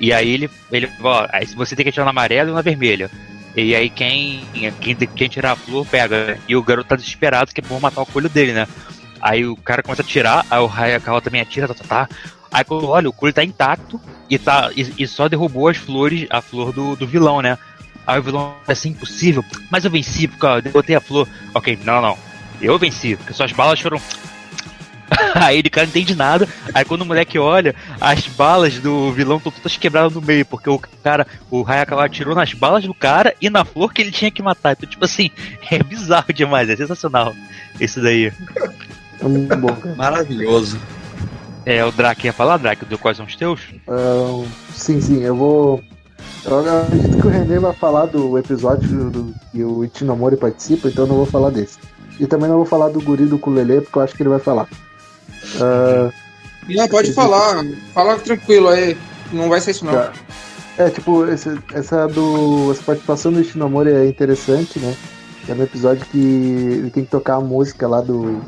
[0.00, 3.10] E aí ele, ele ó, aí você tem que atirar na amarela e na vermelha.
[3.54, 4.46] E aí quem,
[4.80, 6.38] quem, quem tirar a flor pega.
[6.48, 8.66] E o garoto tá desesperado que é por matar o coelho dele, né?
[9.20, 12.08] Aí o cara começa a atirar, aí o Hayakawa também atira, tá, tá, tá.
[12.52, 16.26] Aí quando olha, o coelho tá intacto e, tá, e, e só derrubou as flores,
[16.28, 17.58] a flor do, do vilão, né?
[18.06, 21.26] Aí o vilão assim, impossível, mas eu venci porque eu botei a flor.
[21.54, 22.18] Ok, não, não.
[22.60, 24.00] Eu venci, porque suas balas foram.
[25.34, 26.48] Aí ele cara não entende nada.
[26.74, 30.68] Aí quando o moleque olha, as balas do vilão estão todas quebradas no meio, porque
[30.68, 34.30] o cara, o Hayakawa atirou nas balas do cara e na flor que ele tinha
[34.30, 34.72] que matar.
[34.72, 35.30] Então, tipo assim,
[35.70, 37.34] é bizarro demais, é sensacional.
[37.80, 38.32] Isso daí.
[39.20, 39.94] É muito bom, cara.
[39.94, 40.78] Maravilhoso.
[41.64, 43.60] É, o Drake ia falar, Drake, do quais são os teus?
[44.74, 45.80] Sim, sim, eu vou.
[46.44, 51.04] Eu acredito que o René vai falar do episódio do, que o Itinomori participa, então
[51.04, 51.78] eu não vou falar desse.
[52.18, 54.40] E também não vou falar do guri do Kulele, porque eu acho que ele vai
[54.40, 54.68] falar.
[55.60, 56.10] Ah,
[56.68, 57.64] Não, pode falar.
[57.94, 58.96] Fala tranquilo aí.
[59.32, 59.92] Não vai ser isso, não.
[59.92, 60.12] Tá.
[60.78, 62.70] É, tipo, esse- essa do.
[62.72, 64.96] Essa participação do Ishinomori é interessante, né?
[65.48, 68.40] É no episódio que ele tem que tocar a música lá do.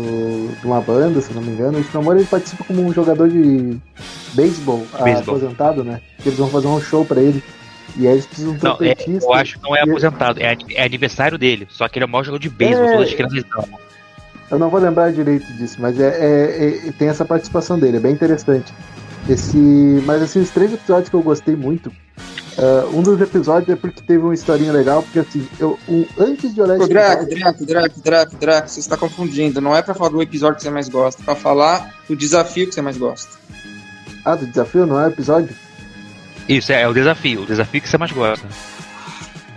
[0.00, 1.78] De uma banda, se não me engano.
[1.78, 3.76] O Ishinomori ele participa como um jogador de
[4.34, 5.34] beisebol Beisebol.
[5.36, 6.00] aposentado, né?
[6.24, 7.42] Eles vão fazer um show pra ele.
[7.96, 10.56] E aí eles precisam de um Não, é, eu acho que não é aposentado, é,
[10.74, 11.66] é aniversário dele.
[11.70, 12.92] Só que ele é o maior jogador de beisebol, É.
[12.92, 13.80] todas as crianças amam.
[14.50, 18.00] Eu não vou lembrar direito disso, mas é, é- é- tem essa participação dele, é
[18.00, 18.72] bem interessante.
[19.28, 19.56] Esse,
[20.04, 21.90] mas assim, os três episódios que eu gostei muito.
[22.58, 26.54] Ah, um dos episódios é porque teve uma historinha legal, porque assim, eu, um- antes
[26.54, 29.60] de esse Draco, Draco, Draco, Draco, Draco, você está confundindo.
[29.60, 32.66] Não é pra falar do episódio que você mais gosta, é pra falar do desafio
[32.66, 33.36] que você mais gosta.
[34.24, 35.54] Ah, do desafio, não é o episódio?
[36.48, 38.46] Isso, é, é o desafio, o desafio que você mais gosta.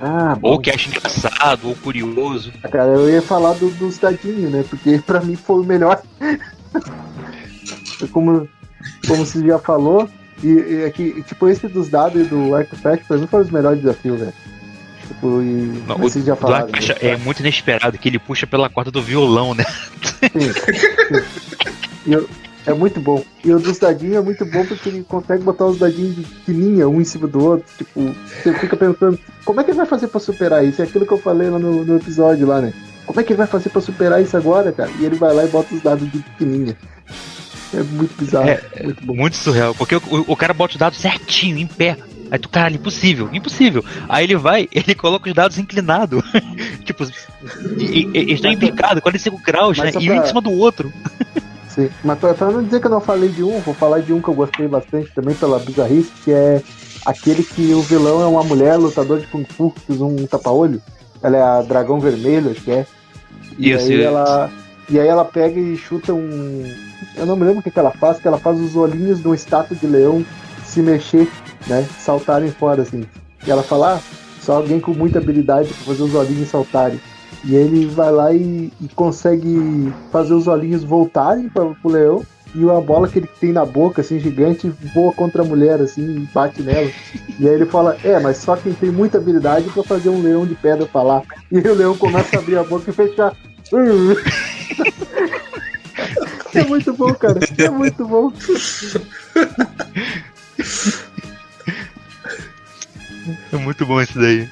[0.02, 0.50] Ah, bom.
[0.52, 2.52] Ou que acha engraçado, ou curioso.
[2.72, 4.64] Cara, eu ia falar do, dos dadinhos, né?
[4.70, 6.02] Porque pra mim foi o melhor.
[8.12, 8.48] como,
[9.08, 10.10] como você já falou,
[10.44, 13.52] e, e é que, tipo, esse dos dados e do Artifact, pra mim foram os
[13.52, 14.34] melhores desafios, velho.
[15.08, 16.68] Tipo, e Não, vocês já O falaram.
[16.68, 16.74] Né?
[17.02, 19.66] é muito inesperado, que ele puxa pela corda do violão, né?
[22.06, 22.30] E eu-
[22.66, 23.24] é muito bom.
[23.44, 26.88] E o dos dadinhos é muito bom porque ele consegue botar os dadinhos de fininha,
[26.88, 27.66] um em cima do outro.
[27.78, 30.82] Tipo, você fica pensando, como é que ele vai fazer pra superar isso?
[30.82, 32.74] É aquilo que eu falei lá no, no episódio lá, né?
[33.06, 34.92] Como é que ele vai fazer pra superar isso agora, cara?
[35.00, 36.78] E ele vai lá e bota os dados de pequenininha.
[37.74, 39.16] É muito bizarro, É, muito bom.
[39.16, 41.98] Muito surreal, porque o, o- cara bota os dados certinho, em pé.
[42.32, 43.84] Aí tu, caralho, impossível, impossível.
[44.08, 46.24] Aí ele vai, ele coloca os dados inclinados.
[46.86, 49.92] tipo, eles estão embicados, 45 graus, né?
[49.92, 50.92] só E um em pra- cima do outro.
[51.70, 51.90] Sim.
[52.04, 54.20] Mas pra, pra não dizer que eu não falei de um, vou falar de um
[54.22, 56.62] que eu gostei bastante também pela bizarrice, que é
[57.06, 60.82] aquele que o vilão é uma mulher lutador de Kung Fu que usa um tapa-olho.
[61.22, 62.86] Ela é a dragão vermelho, acho que é.
[63.58, 64.04] E Isso, aí isso.
[64.04, 64.50] ela.
[64.90, 66.89] E aí ela pega e chuta um.
[67.16, 69.28] Eu não me lembro o que, que ela faz, que ela faz os olhinhos de
[69.28, 70.26] um estátua de leão
[70.66, 71.30] se mexer,
[71.68, 71.88] né?
[72.00, 73.04] Saltarem fora, assim.
[73.46, 74.00] E ela fala, ah,
[74.42, 77.00] só alguém com muita habilidade pra fazer os olhinhos saltarem.
[77.44, 82.24] E ele vai lá e, e consegue fazer os olhinhos voltarem para o leão.
[82.56, 86.02] E a bola que ele tem na boca, assim, gigante, voa contra a mulher, assim,
[86.02, 86.90] e bate nela.
[87.40, 90.48] E aí ele fala, é, mas só quem tem muita habilidade pra fazer um leão
[90.48, 91.22] de pedra falar.
[91.52, 93.36] E o leão começa a abrir a boca e fechar.
[96.56, 97.40] É muito bom, cara.
[97.58, 98.32] É muito bom.
[103.54, 104.50] É muito bom esse daí.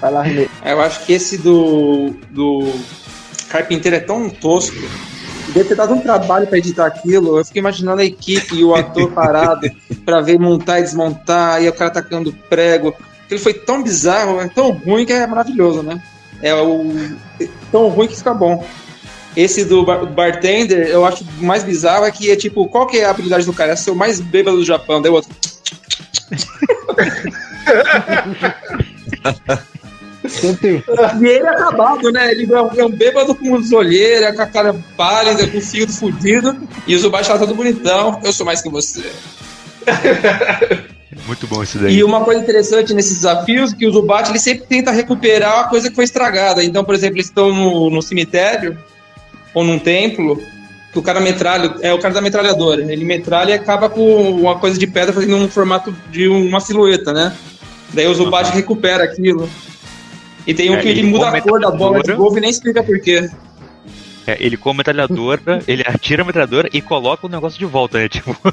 [0.00, 0.48] Vai lá, Renê.
[0.64, 2.72] Eu acho que esse do, do
[3.48, 4.76] Carpinteiro é tão tosco.
[5.52, 7.38] Deve ter dado um trabalho pra editar aquilo.
[7.38, 9.70] Eu fiquei imaginando a equipe e o ator parado
[10.04, 12.94] pra ver montar e desmontar, e o cara tacando prego.
[13.24, 16.02] Aquilo foi tão bizarro, é tão ruim que é maravilhoso, né?
[16.42, 18.66] É o é tão ruim que fica bom.
[19.36, 23.04] Esse do bar- bartender, eu acho mais bizarro é que é tipo, qual que é
[23.04, 23.72] a habilidade do cara?
[23.72, 25.30] É ser o mais bêbado do Japão, daí o outro.
[31.20, 32.30] E ele é acabado, né?
[32.30, 35.60] Ele é um- é um bêbado com os olheiras, com a cara pálida, com o
[35.60, 36.56] fio fudido.
[36.86, 38.20] E o Zubat tá todo bonitão.
[38.24, 39.02] Eu sou mais que você.
[41.26, 41.96] Muito bom esse daí.
[41.96, 45.64] E uma coisa interessante nesses desafios é que o Zubat ele sempre tenta recuperar a
[45.64, 46.64] coisa que foi estragada.
[46.64, 48.76] Então, por exemplo, eles estão no, no cemitério
[49.54, 50.42] ou num templo.
[50.92, 52.80] Que o cara metralha, é o cara da metralhadora.
[52.80, 57.12] Ele metralha e acaba com uma coisa de pedra fazendo um formato de uma silhueta,
[57.12, 57.36] né?
[57.92, 58.54] Daí o Zubat Aham.
[58.56, 59.50] recupera aquilo.
[60.46, 62.40] E tem um É, que ele ele muda a cor da bola de golfe e
[62.40, 63.28] nem explica por quê.
[64.26, 67.98] É, ele com a metralhadora, ele atira a metralhadora e coloca o negócio de volta,
[67.98, 68.08] né?
[68.08, 68.36] Tipo,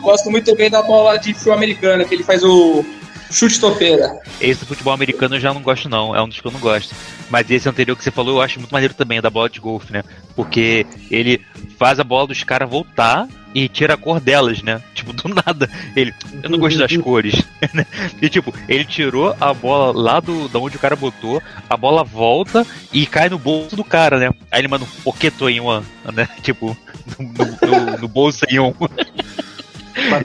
[0.00, 2.84] Gosto muito também da bola de fio americana, que ele faz o
[3.30, 4.18] chute topeira.
[4.40, 6.14] esse futebol americano eu já não gosto, não.
[6.14, 6.94] É um dos que eu não gosto.
[7.30, 9.60] Mas esse anterior que você falou eu acho muito maneiro também, é da bola de
[9.60, 10.02] golfe, né?
[10.34, 11.40] Porque ele
[11.78, 14.80] faz a bola dos caras voltar e tira a cor delas, né?
[14.94, 15.68] Tipo, do nada.
[15.96, 16.12] Ele,
[16.42, 17.42] eu não gosto das cores.
[17.72, 17.86] né?
[18.20, 22.04] e tipo, ele tirou a bola lá do, da onde o cara botou, a bola
[22.04, 24.30] volta e cai no bolso do cara, né?
[24.50, 25.82] Aí ele manda um poqueto em uma,
[26.12, 26.28] né?
[26.42, 26.76] Tipo,
[27.18, 28.72] no, no- no- no bolso em um.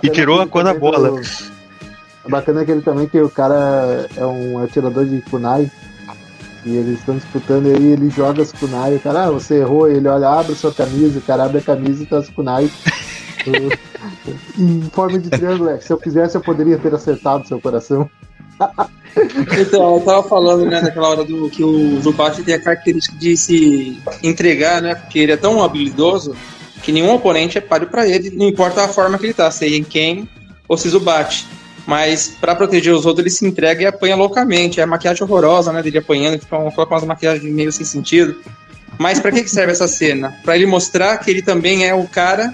[0.04, 1.22] E tirou a cor da bola.
[2.28, 5.70] Bacana aquele também que o cara é um atirador de kunai.
[6.66, 8.96] E eles estão disputando aí, ele joga as kunai.
[8.96, 9.88] O cara, ah, você errou.
[9.88, 11.20] Ele olha, abre sua camisa.
[11.20, 12.72] O cara abre a camisa e tá as kunai.
[14.58, 15.70] em forma de triângulo.
[15.70, 18.10] é, Se eu quisesse, eu poderia ter acertado seu coração.
[19.58, 23.38] Então, eu tava falando, né, naquela hora do que o Zubat tem a característica de
[23.38, 24.94] se entregar, né?
[24.94, 26.36] Porque ele é tão habilidoso
[26.84, 29.78] que nenhum oponente é páreo pra ele, não importa a forma que ele tá, seja
[29.78, 30.28] em quem
[30.68, 31.48] ou se Zubat.
[31.86, 34.80] Mas pra proteger os outros, ele se entrega e apanha loucamente.
[34.80, 35.84] É a maquiagem horrorosa, né?
[35.84, 38.36] Dele apanhando, ficam, colocam umas maquiagens meio sem sentido.
[38.98, 40.36] Mas pra que, que serve essa cena?
[40.44, 42.54] Pra ele mostrar que ele também é o cara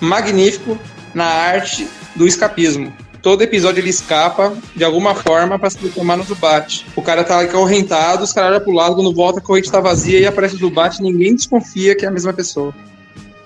[0.00, 0.78] magnífico
[1.14, 2.92] na arte do escapismo.
[3.22, 6.86] Todo episódio ele escapa de alguma forma pra se transformar no Zubat.
[6.96, 10.18] O cara tá acorrentado, os caras olham pro lado, quando volta a corrente tá vazia
[10.18, 12.74] e aparece o Zubat e ninguém desconfia que é a mesma pessoa.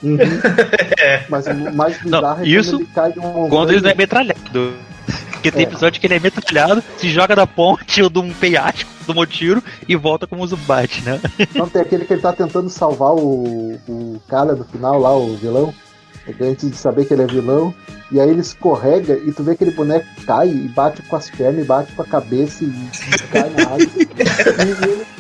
[0.03, 0.19] Uhum.
[1.29, 3.91] Mas o mais bizarro Não, é quando isso ele cai de um Quando ele não
[3.91, 4.75] é metralhado.
[5.45, 5.69] Porque tem É.
[5.69, 9.27] episódio que ele é metralhado, se joga da ponte ou de um penhasco, toma um
[9.27, 11.21] tiro e volta como Zubat, né?
[11.55, 15.37] Não, tem aquele que ele tá tentando salvar o, o cara no final lá, o
[15.37, 15.75] vilão.
[16.41, 17.75] Antes de saber que ele é vilão.
[18.11, 21.63] E aí ele escorrega e tu vê aquele boneco cai e bate com as pernas
[21.63, 23.79] e bate com a cabeça e, e cai na água.
[24.65, 25.14] E ele-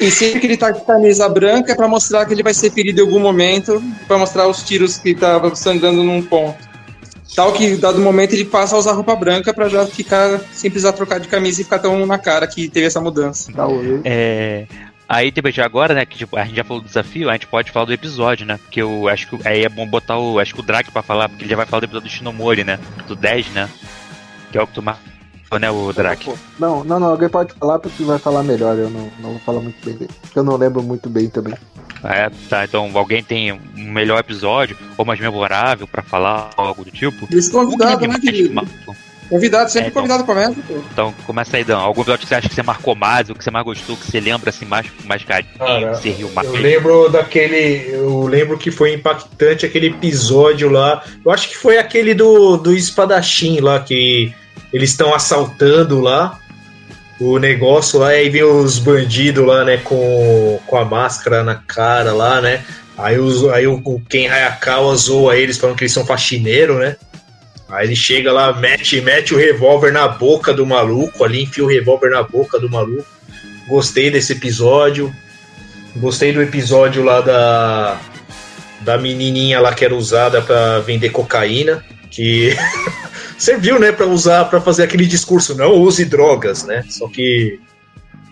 [0.00, 2.70] E sempre que ele tá com camisa branca é pra mostrar que ele vai ser
[2.70, 6.66] ferido em algum momento, pra mostrar os tiros que tava sangrando num ponto.
[7.34, 10.92] Tal que, dado momento, ele passa a usar roupa branca pra já ficar, sem precisar
[10.92, 13.52] trocar de camisa e ficar tão na cara que teve essa mudança.
[13.52, 14.66] Dá o- É.
[15.08, 17.70] Aí TBG agora, né, que tipo, a gente já falou do desafio, a gente pode
[17.70, 18.58] falar do episódio, né?
[18.58, 20.38] Porque eu acho que aí é bom botar o.
[20.40, 22.64] Acho que o Drake pra falar, porque ele já vai falar do episódio do Shinomori,
[22.64, 22.78] né?
[23.06, 23.68] Do 10, né?
[24.50, 24.82] Que é o que tu
[25.58, 26.32] né, o Drake?
[26.58, 28.76] Não, não, não, alguém pode falar porque vai falar melhor.
[28.76, 30.10] Eu não, não vou falar muito bem dele.
[30.20, 31.54] porque Eu não lembro muito bem também.
[32.04, 32.64] É, tá.
[32.64, 33.60] Então alguém tem um
[33.92, 37.26] melhor episódio, ou mais memorável pra falar, algo do tipo?
[37.34, 38.54] Esse convidado, Um né, que querido?
[38.54, 38.94] marcou.
[39.28, 40.02] Convidado, sempre É, então.
[40.02, 40.74] convidado começa, pô.
[40.92, 41.78] Então começa aí, Dan.
[41.78, 44.06] Algum episódio que você acha que você marcou mais, ou que você mais gostou, que
[44.06, 46.46] você lembra assim mais, mais carinho, Cara, que você riu mais?
[46.46, 47.88] Eu lembro daquele.
[47.92, 51.02] Eu lembro que foi impactante aquele episódio lá.
[51.24, 54.32] Eu acho que foi aquele do, do espadachim lá, que
[54.72, 56.38] eles estão assaltando lá
[57.18, 61.54] o negócio lá, e aí vem os bandidos lá, né, com, com a máscara na
[61.54, 62.62] cara lá, né?
[62.98, 66.96] Aí, os, aí o, o Ken Hayakawa zoa eles falando que eles são faxineiro, né?
[67.68, 71.68] Aí ele chega lá, mete, mete o revólver na boca do maluco ali, enfia o
[71.68, 73.06] revólver na boca do maluco.
[73.66, 75.12] Gostei desse episódio.
[75.96, 77.98] Gostei do episódio lá da
[78.82, 82.56] da menininha lá que era usada pra vender cocaína, que
[83.38, 86.84] serviu, né, Pra usar para fazer aquele discurso não use drogas, né?
[86.88, 87.60] Só que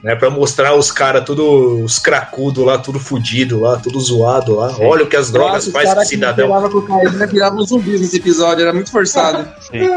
[0.05, 4.69] né, para mostrar os caras tudo os cracudo lá, tudo fudido lá, tudo zoado lá.
[4.75, 4.85] Sim.
[4.85, 6.47] Olha o que as drogas Nossa, os faz com o caras que cidadão.
[6.47, 9.49] viravam cocaína viravam zumbis nesse episódio, era muito forçado.
[9.63, 9.89] Sim.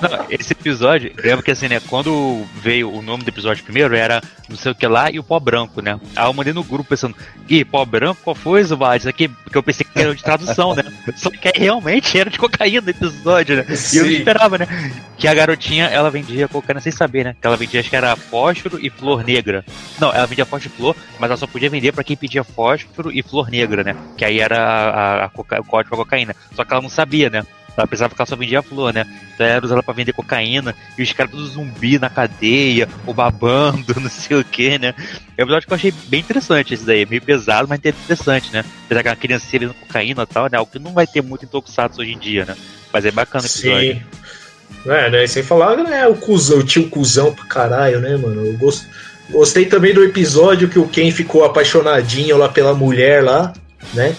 [0.00, 3.94] Não, esse episódio, eu lembro que assim, né, quando veio o nome do episódio primeiro,
[3.94, 6.00] era não sei o que lá e o pó branco, né?
[6.16, 7.14] Aí eu mandei no grupo pensando,
[7.48, 8.98] ih, pó branco, qual foi, Zubat?
[9.00, 10.82] Isso aqui, porque eu pensei que era de tradução, né?
[11.16, 13.64] Só que aí realmente era de cocaína o episódio, né?
[13.92, 14.16] E eu não Sim.
[14.18, 14.66] esperava, né?
[15.16, 17.36] Que a garotinha, ela vendia cocaína sem saber, né?
[17.40, 19.64] Que ela vendia, acho que era fósforo e flor negra.
[20.00, 23.12] Não, ela vendia fósforo e flor, mas ela só podia vender pra quem pedia fósforo
[23.12, 23.94] e flor negra, né?
[24.16, 26.34] Que aí era a, a- a o código pra cocaína.
[26.54, 27.42] Só que ela não sabia, né?
[27.76, 29.06] Ela pensava que ela só vendia flor, né?
[29.34, 33.94] Então era usada pra vender cocaína, e os caras todos zumbi na cadeia, ou babando,
[34.00, 34.94] não sei o que, né?
[35.36, 38.64] É um episódio que eu achei bem interessante esse daí, meio pesado, mas interessante, né?
[38.86, 40.58] Apesar que a criancinha vendendo cocaína e tal, né?
[40.58, 42.56] Algo que não vai ter muito Tokusatsu hoje em dia, né?
[42.92, 43.94] Mas é bacana o episódio.
[43.94, 44.02] Sim.
[44.86, 45.26] É, né?
[45.26, 46.06] Sem falar, né?
[46.06, 48.46] O cuzão, o tio cuzão pra caralho, né, mano?
[48.46, 48.86] Eu gost...
[49.30, 53.52] gostei também do episódio que o Ken ficou apaixonadinho lá pela mulher lá,
[53.92, 54.16] né?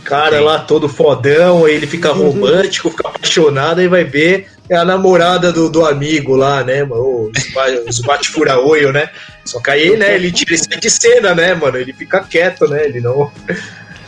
[0.00, 0.44] O cara Sim.
[0.44, 5.52] lá todo fodão, aí ele fica romântico, fica apaixonado, aí vai ver é a namorada
[5.52, 7.30] do, do amigo lá, né, mano?
[7.36, 9.10] Os, ba- os bate-fura-olho, né?
[9.44, 11.76] Só que aí, né, ele tira isso de cena, né, mano?
[11.78, 12.84] Ele fica quieto, né?
[12.84, 13.30] Ele não,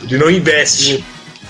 [0.01, 1.03] ele não investe.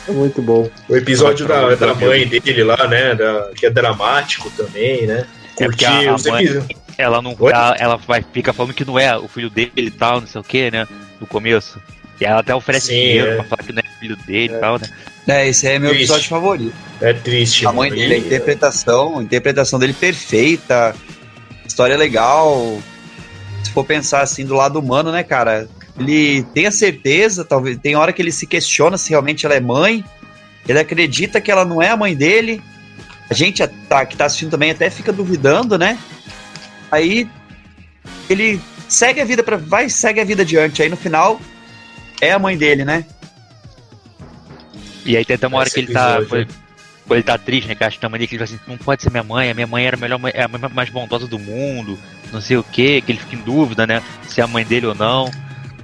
[0.08, 0.70] Muito bom.
[0.88, 3.16] O episódio da, da mãe dele lá, né?
[3.16, 5.26] da- que é dramático também, né?
[5.60, 6.66] É porque a- a mãe-.
[6.98, 7.36] Ela não.
[7.40, 10.40] Ela, ela vai, fica falando que não é o filho dele e tal, não sei
[10.42, 10.88] o que, né?
[11.20, 11.80] No começo.
[12.20, 13.36] E ela até oferece Sim, dinheiro é.
[13.36, 14.90] pra falar que não é filho dele e tal, né?
[15.28, 16.06] É, esse aí é meu Triste.
[16.06, 16.74] episódio favorito.
[17.00, 17.66] É triste.
[17.68, 18.02] A mãe mano.
[18.02, 20.96] dele, a interpretação, a interpretação dele perfeita,
[21.66, 22.82] história legal.
[23.64, 25.70] Se for pensar assim do lado humano, né, cara?
[25.98, 29.60] Ele tem a certeza, talvez tem hora que ele se questiona se realmente ela é
[29.60, 30.04] mãe.
[30.68, 32.62] Ele acredita que ela não é a mãe dele.
[33.30, 35.98] A gente tá, que tá assistindo também até fica duvidando, né?
[36.92, 37.30] Aí
[38.30, 40.82] ele segue a vida para vai segue a vida adiante.
[40.82, 41.40] Aí no final
[42.22, 43.06] é a mãe dele, né?
[45.06, 46.20] E aí tem até uma hora que ele tá.
[46.28, 46.48] Quando
[47.10, 47.74] quando ele tá triste, né?
[47.74, 49.50] Que acha que a mãe dele que ele fala assim, não pode ser minha mãe,
[49.50, 51.98] a minha mãe era a melhor mãe, é a mãe mais bondosa do mundo,
[52.32, 54.04] não sei o que, que ele fica em dúvida, né?
[54.28, 55.30] Se é a mãe dele ou não.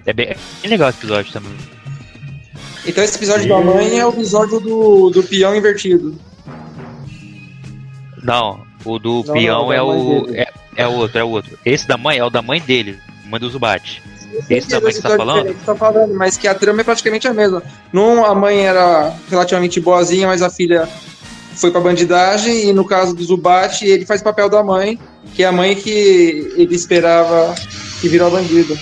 [0.05, 1.51] É bem, é bem legal esse episódio também.
[2.85, 6.15] Então esse episódio da mãe é o episódio do, do peão invertido.
[8.21, 10.29] Não, o do Não, peão não, é o.
[10.31, 11.57] É, é outro, é outro.
[11.65, 14.01] Esse da mãe é o da mãe dele, mãe do Zubat.
[14.49, 15.65] Esse mãe que você tá falando?
[15.65, 17.61] tá falando, mas que a trama é praticamente a mesma.
[17.91, 20.87] Num, a mãe era relativamente boazinha, mas a filha
[21.55, 24.99] foi pra bandidagem, e no caso do Zubat, ele faz o papel da mãe,
[25.33, 27.55] que é a mãe que ele esperava
[28.01, 28.77] que virou bandido.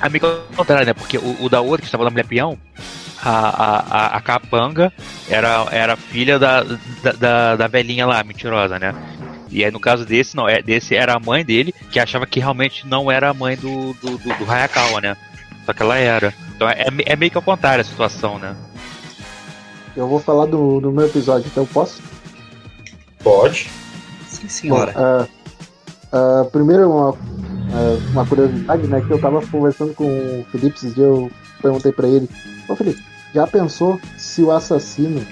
[0.00, 0.22] A meio
[0.54, 0.92] contrário, né?
[0.92, 2.58] Porque o, o da outra, que estava na mulher peão,
[3.22, 4.92] a, a, a, capanga
[5.30, 8.94] era, era filha da, da, da, da velhinha lá, mentirosa, né?
[9.54, 12.40] E aí no caso desse, não, é, desse era a mãe dele, que achava que
[12.40, 15.16] realmente não era a mãe do, do, do, do Hayakawa, né?
[15.64, 16.34] Só que ela era.
[16.56, 18.56] Então é, é meio que ao contrário a situação, né?
[19.96, 22.02] Eu vou falar do, do meu episódio, então eu posso?
[23.22, 23.70] Pode.
[24.26, 24.92] Sim, senhora.
[24.96, 25.26] Ah,
[26.12, 29.00] ah, primeiro, uma, ah, uma curiosidade, né?
[29.00, 31.30] Que eu tava conversando com o Felipe esses dias, eu
[31.62, 32.28] perguntei pra ele:
[32.68, 33.00] Ô Felipe,
[33.32, 35.24] já pensou se o assassino.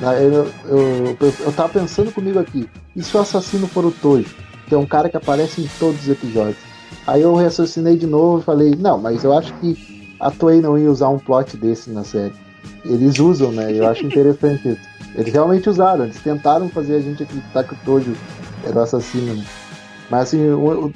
[0.00, 3.90] Né, Eu, eu, eu, eu tava pensando comigo aqui: e se o assassino for o
[3.90, 4.34] Tojo,
[4.66, 6.58] que é um cara que aparece em todos os episódios?
[7.06, 10.78] Aí eu raciocinei de novo e falei: não, mas eu acho que a Toei não
[10.78, 12.34] ia usar um plot desse na série.
[12.84, 13.72] Eles usam, né?
[13.72, 14.80] Eu acho interessante isso.
[15.14, 18.16] Eles realmente usaram, eles tentaram fazer a gente acreditar que o Tojo
[18.64, 19.44] era o assassino, né?
[20.10, 20.92] Mas assim, eu,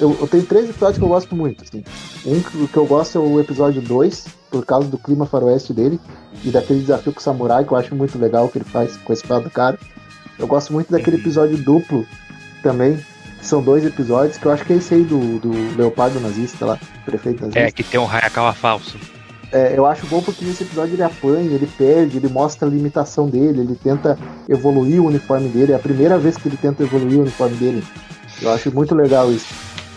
[0.00, 1.64] eu, eu tenho três episódios que eu gosto muito.
[1.64, 1.82] Assim.
[2.24, 5.98] Um que, que eu gosto é o episódio 2, por causa do clima faroeste dele
[6.44, 9.12] e daquele desafio com o samurai, que eu acho muito legal que ele faz com
[9.12, 9.78] a espada do cara.
[10.38, 12.06] Eu gosto muito daquele episódio duplo
[12.62, 12.98] também,
[13.40, 16.78] são dois episódios, que eu acho que é esse aí do, do Leopardo nazista lá,
[17.04, 17.60] prefeito nazista.
[17.60, 18.98] É, que tem um Hayakawa falso.
[19.52, 23.28] É, eu acho bom porque nesse episódio ele apanha, ele perde, ele mostra a limitação
[23.28, 24.18] dele, ele tenta
[24.48, 25.72] evoluir o uniforme dele.
[25.72, 27.84] É a primeira vez que ele tenta evoluir o uniforme dele.
[28.42, 29.46] Eu acho muito legal isso.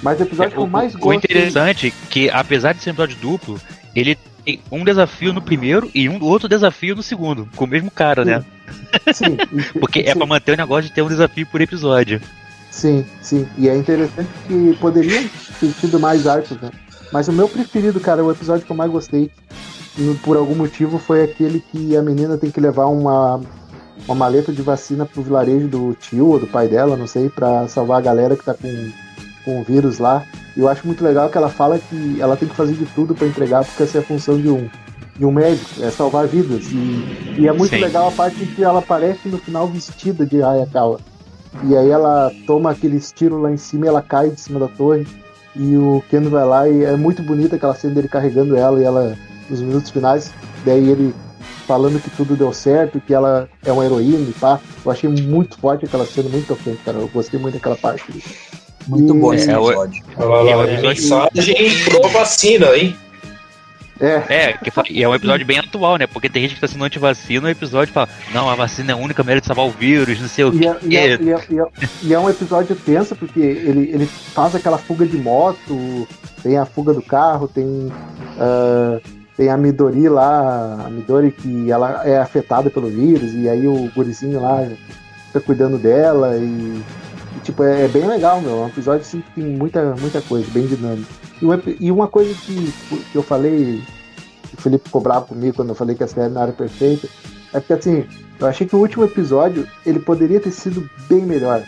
[0.04, 1.18] Mas o episódio que eu mais É, o gosto.
[1.18, 3.60] interessante é que, apesar de ser um episódio duplo,
[3.96, 4.18] ele
[4.58, 8.24] tem um desafio no primeiro e um outro desafio no segundo, com o mesmo cara,
[8.26, 8.44] né?
[9.14, 9.36] Sim,
[9.80, 10.18] Porque é sim.
[10.18, 12.22] pra manter o negócio de ter um desafio por episódio.
[12.72, 13.48] Sim, sim.
[13.58, 15.24] E é interessante que poderiam
[15.60, 16.70] ter tido mais arcos, né?
[17.12, 19.32] Mas o meu preferido, cara, o episódio que eu mais gostei,
[19.98, 23.42] no- por algum motivo, foi aquele que a menina tem que levar uma,
[24.08, 27.68] uma maleta de vacina pro vilarejo do tio ou do pai dela, não sei, pra
[27.68, 28.68] salvar a galera que tá com,
[29.50, 30.24] com o vírus lá.
[30.56, 33.16] E eu acho muito legal que ela fala que ela tem que fazer de tudo
[33.16, 34.70] pra entregar, porque essa é a função de um,
[35.18, 36.68] de um médico, é salvar vidas.
[36.72, 37.82] E, e é muito Sim.
[37.82, 41.00] legal a parte em que ela aparece no final vestida de Hayakawa.
[41.64, 44.68] E aí ela toma aqueles tiros lá em cima e ela cai de cima da
[44.68, 45.08] torre.
[45.56, 48.84] E o Ken vai lá e é muito bonita aquela cena dele carregando ela e
[48.84, 49.18] ela
[49.50, 50.32] nos minutos finais.
[50.64, 51.14] Daí ele
[51.66, 54.60] falando que tudo deu certo, que ela é uma heroína e pá.
[54.84, 56.98] Eu achei muito forte aquela cena, muito tocante, cara.
[56.98, 58.49] Eu gostei muito daquela parte.
[58.90, 60.04] Muito bom esse É, episódio.
[60.18, 61.04] Olha É, o lá, episódio-
[61.34, 62.96] mensagem pro vacina, hein?
[64.02, 66.08] É, É, que e é um episódio bem atual, né?
[66.08, 68.94] Porque tem gente que tá sendo antivacina e o episódio fala, não, a vacina é
[68.94, 70.88] a única maneira de salvar o vírus, não sei o E é, quê.
[70.88, 71.66] e, é, e, é, e, é,
[72.04, 76.08] e é um episódio tenso, porque ele, ele faz aquela fuga de moto,
[76.42, 77.92] tem a fuga do carro, tem,
[78.40, 79.00] ah,
[79.36, 83.92] tem a Midori lá, a Midori que ela é afetada pelo vírus, e aí o
[83.94, 84.66] gurizinho lá
[85.28, 86.82] fica cuidando dela, e,
[87.36, 88.52] e, tipo, é, é bem legal, meu.
[88.52, 91.12] É um episódio assim, que tem muita, muita coisa, bem dinâmico.
[91.42, 92.74] E, e uma coisa que,
[93.12, 93.82] que eu falei,
[94.54, 97.08] o Felipe ficou bravo comigo quando eu falei que a série não era perfeita,
[97.54, 98.06] é porque assim,
[98.40, 101.64] eu achei que o último episódio ele poderia ter sido bem melhor.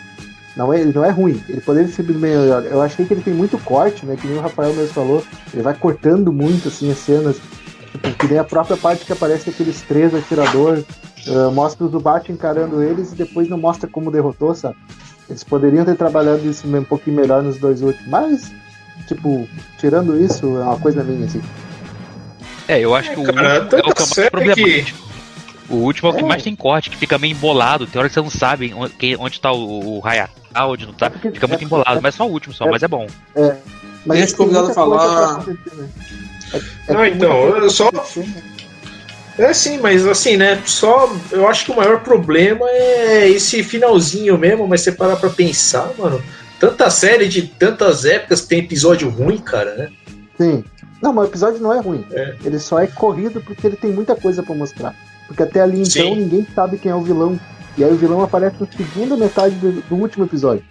[0.56, 2.64] Não é, ele não é ruim, ele poderia ter sido bem melhor.
[2.64, 4.16] Eu achei que ele tem muito corte, né?
[4.16, 5.24] Que nem o Rafael mesmo falou.
[5.52, 7.36] Ele vai cortando muito assim as cenas.
[7.90, 10.84] Tipo, que nem a própria parte que aparece aqueles três atiradores.
[11.28, 14.76] ah, mostra o Zubat encarando eles e depois não mostra como derrotou, sabe?
[15.28, 18.06] Eles poderiam ter trabalhado isso um pouquinho melhor nos dois últimos.
[18.08, 18.52] Mas,
[19.06, 21.40] tipo, tirando isso, é uma coisa minha, assim.
[22.68, 24.98] É, eu acho que o cara, último é o que é mais problemático.
[25.68, 26.26] O último é o que É.
[26.26, 27.86] mais tem corte, que fica meio embolado.
[27.86, 30.92] Tem hora que você não sabe onde, que- onde tá o, o Hayakawa, onde não
[30.92, 31.06] tá.
[31.06, 32.88] É porque- Fica muito é- embolado, é- mas só o último só, é- mas é
[32.88, 33.06] bom.
[34.04, 35.46] Mas Deixa o convidado falar.
[35.46, 35.56] né?
[36.52, 36.58] É-
[36.88, 38.00] é Não, então, eu só- né?
[39.38, 40.60] É sim, mas assim, né?
[40.66, 45.30] Só eu acho que o maior problema é esse finalzinho mesmo, mas você parar pra
[45.30, 46.22] pensar, mano.
[46.60, 49.88] Tanta série de tantas épocas que tem episódio ruim, cara, né?
[50.38, 50.62] Sim.
[51.02, 52.04] Não, mas o episódio não é ruim.
[52.12, 52.36] É.
[52.44, 54.94] Ele só é corrido porque ele tem muita coisa pra mostrar.
[55.26, 56.14] Porque até ali então Sim.
[56.16, 57.40] ninguém sabe quem é o vilão.
[57.76, 60.62] E aí o vilão aparece na segunda metade do, do último episódio.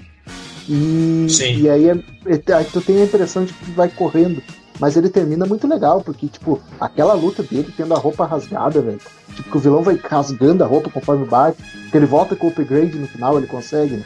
[0.69, 1.61] E, Sim.
[1.63, 1.93] e aí, é,
[2.27, 4.41] é- aí tu tem a impressão de que vai correndo.
[4.81, 8.99] Mas ele termina muito legal, porque, tipo, aquela luta dele tendo a roupa rasgada, velho.
[9.35, 11.61] Tipo, que o vilão vai rasgando a roupa conforme bate.
[11.91, 14.03] Que ele volta com o upgrade no final, ele consegue, né?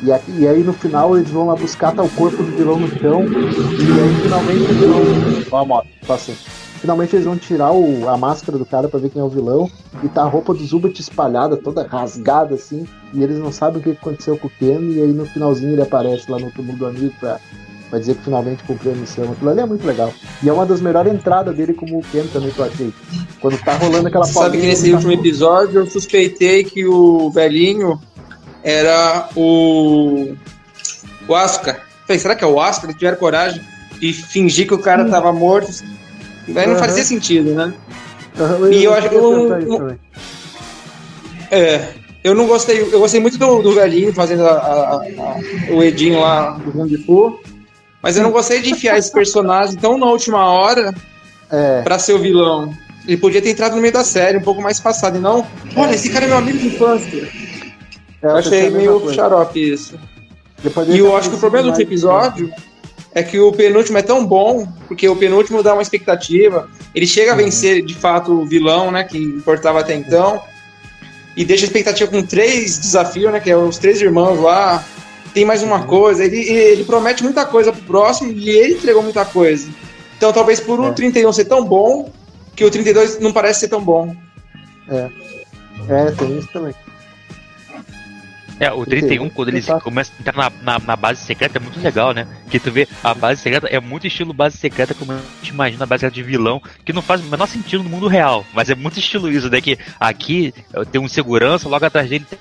[0.00, 2.78] E, aqui- e aí no final eles vão lá buscar tá o corpo do vilão
[2.78, 3.22] no chão.
[3.24, 5.00] E aí finalmente o vilão.
[5.50, 6.34] Ó a moto, passou.
[6.80, 9.70] finalmente eles vão tirar o, a máscara do cara pra ver quem é o vilão.
[10.02, 12.84] E tá a roupa do Zubat espalhada, toda rasgada assim.
[13.14, 14.80] E eles não sabem o que aconteceu com o Ken.
[14.90, 17.38] E aí no finalzinho ele aparece lá no túmulo do amigo pra,
[17.92, 19.30] pra dizer que finalmente cumpriu a missão.
[19.30, 20.14] Aquilo ali é muito legal.
[20.42, 22.90] E é uma das melhores entradas dele como o Ken também que eu achei.
[23.38, 27.30] Quando tá rolando aquela Você sabe que nesse tá- último episódio eu suspeitei que o
[27.30, 28.00] velhinho
[28.64, 30.32] era o.
[31.28, 31.80] O Asuka.
[32.06, 32.86] Falei, será que é o Asuka?
[32.86, 33.60] Eles tiveram coragem
[34.00, 35.70] de fingir que o cara tava morto.
[36.48, 36.82] Daí não Aham.
[36.82, 37.74] fazia sentido, né?
[38.40, 39.96] Aham, E eu acho que eu- eu-.
[41.50, 41.88] É.
[42.24, 46.20] Eu não gostei, eu gostei muito do, do velhinho fazendo a- a- a- o Edinho
[46.20, 47.38] lá do Kung Fu.
[48.02, 50.92] Mas eu não gostei de enfiar esse personagem tão na última hora
[51.50, 52.74] É, pra ser o vilão.
[53.06, 55.16] Ele podia ter entrado no meio da série, um pouco mais passado.
[55.18, 55.46] E não,
[55.76, 57.28] olha, esse cara é meu amigo de infância.
[58.22, 59.14] é, Eu achei meio coisa.
[59.14, 59.98] xarope isso.
[60.88, 62.52] E eu tá acho que o problema do episódio
[63.14, 66.68] é que o penúltimo é tão bom, porque o penúltimo dá uma expectativa.
[66.94, 67.42] Ele chega a Uhum.
[67.44, 69.02] vencer, de fato, o vilão, né?
[69.04, 70.40] Que importava até então.
[71.36, 73.40] E deixa a expectativa com três desafios, né?
[73.40, 74.84] Que é os três irmãos lá.
[75.34, 76.24] Tem mais uma coisa.
[76.24, 79.70] Ele, ele promete muita coisa pro próximo e ele entregou muita coisa.
[80.16, 80.92] Então talvez por um É.
[80.92, 82.10] 31 ser tão bom,
[82.54, 84.14] que o 32 não parece ser tão bom.
[85.88, 86.74] É, tem isso também.
[88.60, 89.82] É, o 31, quando ele Exato.
[89.82, 92.28] começa a entrar na, na, na base secreta, é muito legal, né?
[92.48, 95.82] Que tu vê, a base secreta é muito estilo base secreta, como a gente imagina
[95.82, 98.46] a base secreta de vilão, que não faz o menor sentido no mundo real.
[98.54, 99.60] Mas é muito estilo isso, né?
[99.60, 102.38] Que aqui eh, tem um segurança, logo atrás dele tem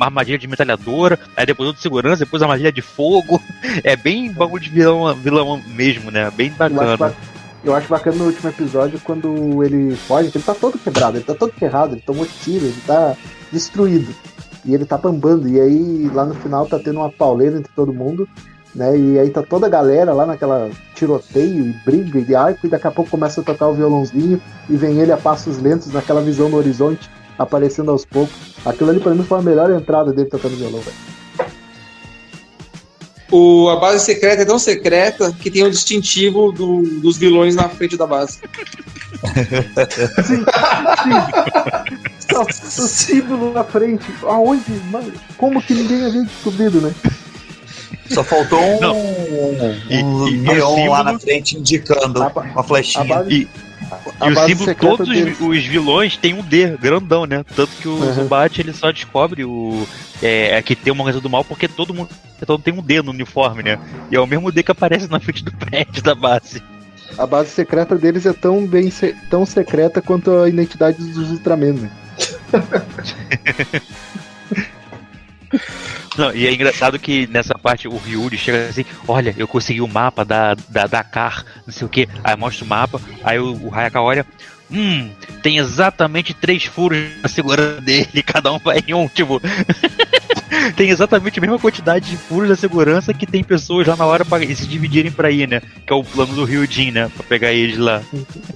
[0.00, 3.40] uma armadilha de metralhadora, aí depois outro segurança, depois armadilha de fogo.
[3.84, 6.30] É bem bagulho de vilão, vilão mesmo, né?
[6.34, 6.96] Bem Eu acho, bacana.
[6.96, 7.14] ba-
[7.62, 11.34] eu acho bacana no último episódio quando ele foge, ele tá todo quebrado, ele tá
[11.34, 13.14] todo ferrado, ele tomou tiro, ele tá
[13.52, 14.12] destruído.
[14.64, 15.48] E ele tá bambando.
[15.48, 18.28] E aí lá no final tá tendo uma pauleira entre todo mundo,
[18.74, 18.96] né?
[18.98, 22.86] E aí tá toda a galera lá naquela tiroteio e briga e arco, e daqui
[22.86, 26.48] a pouco começa a tocar o violãozinho e vem ele a passos lentos naquela visão
[26.48, 28.34] no horizonte, aparecendo aos poucos.
[28.64, 30.96] Aquilo ali pra mim foi a melhor entrada dele tocando violão, velho.
[33.32, 37.68] O, a base secreta é tão secreta que tem o distintivo do- dos vilões na
[37.68, 38.40] frente da base.
[42.32, 42.52] Não, o
[42.88, 44.04] símbolo na frente.
[44.22, 44.70] Aonde?
[44.90, 46.94] Mano, como que ninguém havia descobrido, né?
[48.10, 48.96] Só faltou um, Não.
[48.96, 53.04] um E- e- e o neon lá símbolo- na frente indicando A uma flechinha.
[53.04, 53.48] A base, E,
[54.20, 57.44] a e o símbolo, todos os, os vilões têm um D grandão, né?
[57.54, 58.14] Tanto que o Uhum.
[58.14, 59.86] Zubat ele só descobre o
[60.22, 62.10] é, é que tem uma coisa do mal porque todo mundo
[62.46, 63.78] todo tem um D no uniforme, né?
[64.10, 66.62] E é o mesmo D que aparece na frente do prédio da base.
[67.18, 68.90] A base secreta deles é tão bem
[69.28, 71.90] tão secreta quanto a identidade dos Ultraman, né?
[76.16, 79.88] Não, e é engraçado que nessa parte o Ryuri chega assim, olha, eu consegui o
[79.88, 83.74] mapa da, da Dakar, não sei o que, aí mostra o mapa, aí o, o
[83.74, 84.26] Hayaka olha,
[84.70, 85.10] hum,
[85.42, 89.40] tem exatamente três furos na segurança dele, cada um vai em um, tipo.
[90.76, 94.24] tem exatamente a mesma quantidade de furos da segurança que tem pessoas lá na hora
[94.24, 95.60] pra se dividirem pra ir, né?
[95.86, 97.10] Que é o plano do Ryujin, né?
[97.14, 98.02] Pra pegar eles lá.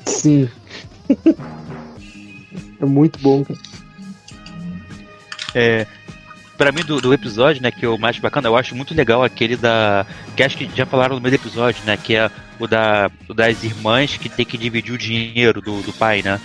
[0.06, 0.48] Sim.
[2.80, 3.58] é muito bom, cara.
[5.54, 5.86] É,
[6.56, 9.22] pra mim, do, do episódio, né, que é o mais bacana, eu acho muito legal
[9.22, 10.06] aquele da.
[10.36, 11.96] Que acho que já falaram no meio do episódio, né?
[11.96, 15.92] Que é o, da, o das irmãs que tem que dividir o dinheiro do, do
[15.92, 16.40] pai, né?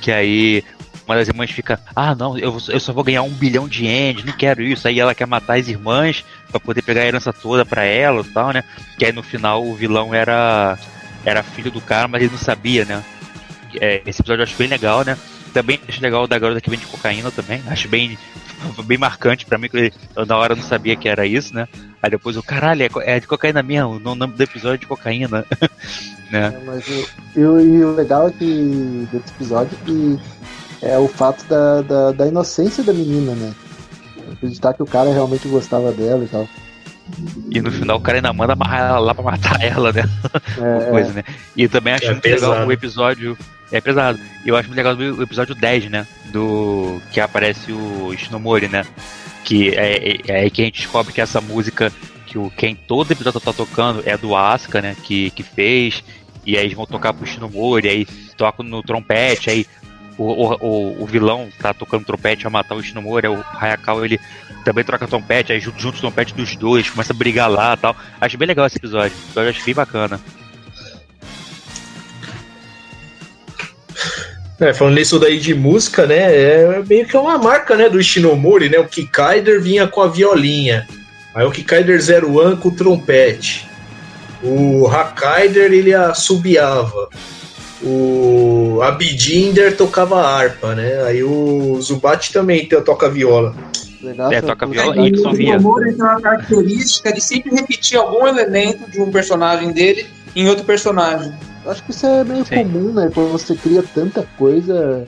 [0.00, 0.64] Que aí
[1.08, 4.24] uma das irmãs fica, ah não, eu, eu só vou ganhar um bilhão de ienes,
[4.24, 4.86] não quero isso.
[4.86, 8.24] Aí ela quer matar as irmãs pra poder pegar a herança toda pra ela e
[8.24, 8.62] tal, né?
[8.98, 10.78] Que aí no final o vilão era,
[11.24, 13.02] era filho do cara, mas ele não sabia, né?
[13.80, 15.16] É, esse episódio eu acho bem legal, né?
[15.60, 17.60] Também acho legal o da garota que vende cocaína também.
[17.66, 18.16] Acho bem,
[18.84, 21.66] bem marcante pra mim, que eu na hora não sabia que era isso, né?
[22.00, 24.86] Aí depois eu, caralho, é, é de cocaína mesmo, o nome do episódio é de
[24.86, 25.44] cocaína.
[26.30, 26.54] né?
[26.54, 30.18] É, mas o, eu- e o legal é que desse episódio é que
[30.80, 33.52] é o fato da, da, da inocência da menina, né?
[34.30, 36.48] Acreditar que o cara realmente gostava dela e tal.
[37.50, 40.04] E no final o cara ainda manda amarrar ela lá pra matar ela, né?
[40.56, 41.24] É, coisa, né?
[41.56, 42.66] E também acho É muito legal pesado.
[42.68, 43.38] o episódio.
[43.70, 44.18] É pesado.
[44.44, 46.06] Eu acho muito legal o episódio 10, né?
[46.26, 47.00] Do.
[47.12, 48.84] Que aparece o Shinomori, né?
[49.44, 51.92] Que é, é, é que a gente descobre que essa música
[52.26, 54.96] que o quem todo episódio tá tocando é do Asuka, né?
[55.02, 56.04] Que, que fez.
[56.46, 59.66] E aí eles vão tocar pro Shinomori, aí tocam no trompete, aí
[60.16, 64.18] o, o, o, vilão tá tocando trompete a matar o Shinomori, o Hayakawa ele
[64.64, 67.94] também troca trompete, aí junto, junto o trompete dos dois, começa a brigar lá tal.
[68.20, 69.08] Acho bem legal esse episódio.
[69.08, 70.20] Esse episódio eu acho bem bacana.
[74.60, 76.16] É, falando nisso daí de música, né?
[76.16, 78.78] É meio que uma marca, né, do Shinomori, né?
[78.78, 80.86] O Kikaider vinha com a violinha.
[81.34, 83.68] Aí o Kikaider Zero One com o trompete.
[84.42, 87.08] O Hakaider ele assobiava.
[87.80, 91.02] o Abidinder tocava harpa, né?
[91.04, 93.54] Aí o Zubat também toca viola.
[94.02, 95.54] Legal, É, toca viola e o sovia.
[95.56, 100.64] Nomura tem uma característica de sempre repetir algum elemento de um personagem dele em outro
[100.64, 101.32] personagem.
[101.68, 102.64] Acho que isso é meio Sim.
[102.64, 103.10] comum, né?
[103.12, 105.06] Quando você cria tanta coisa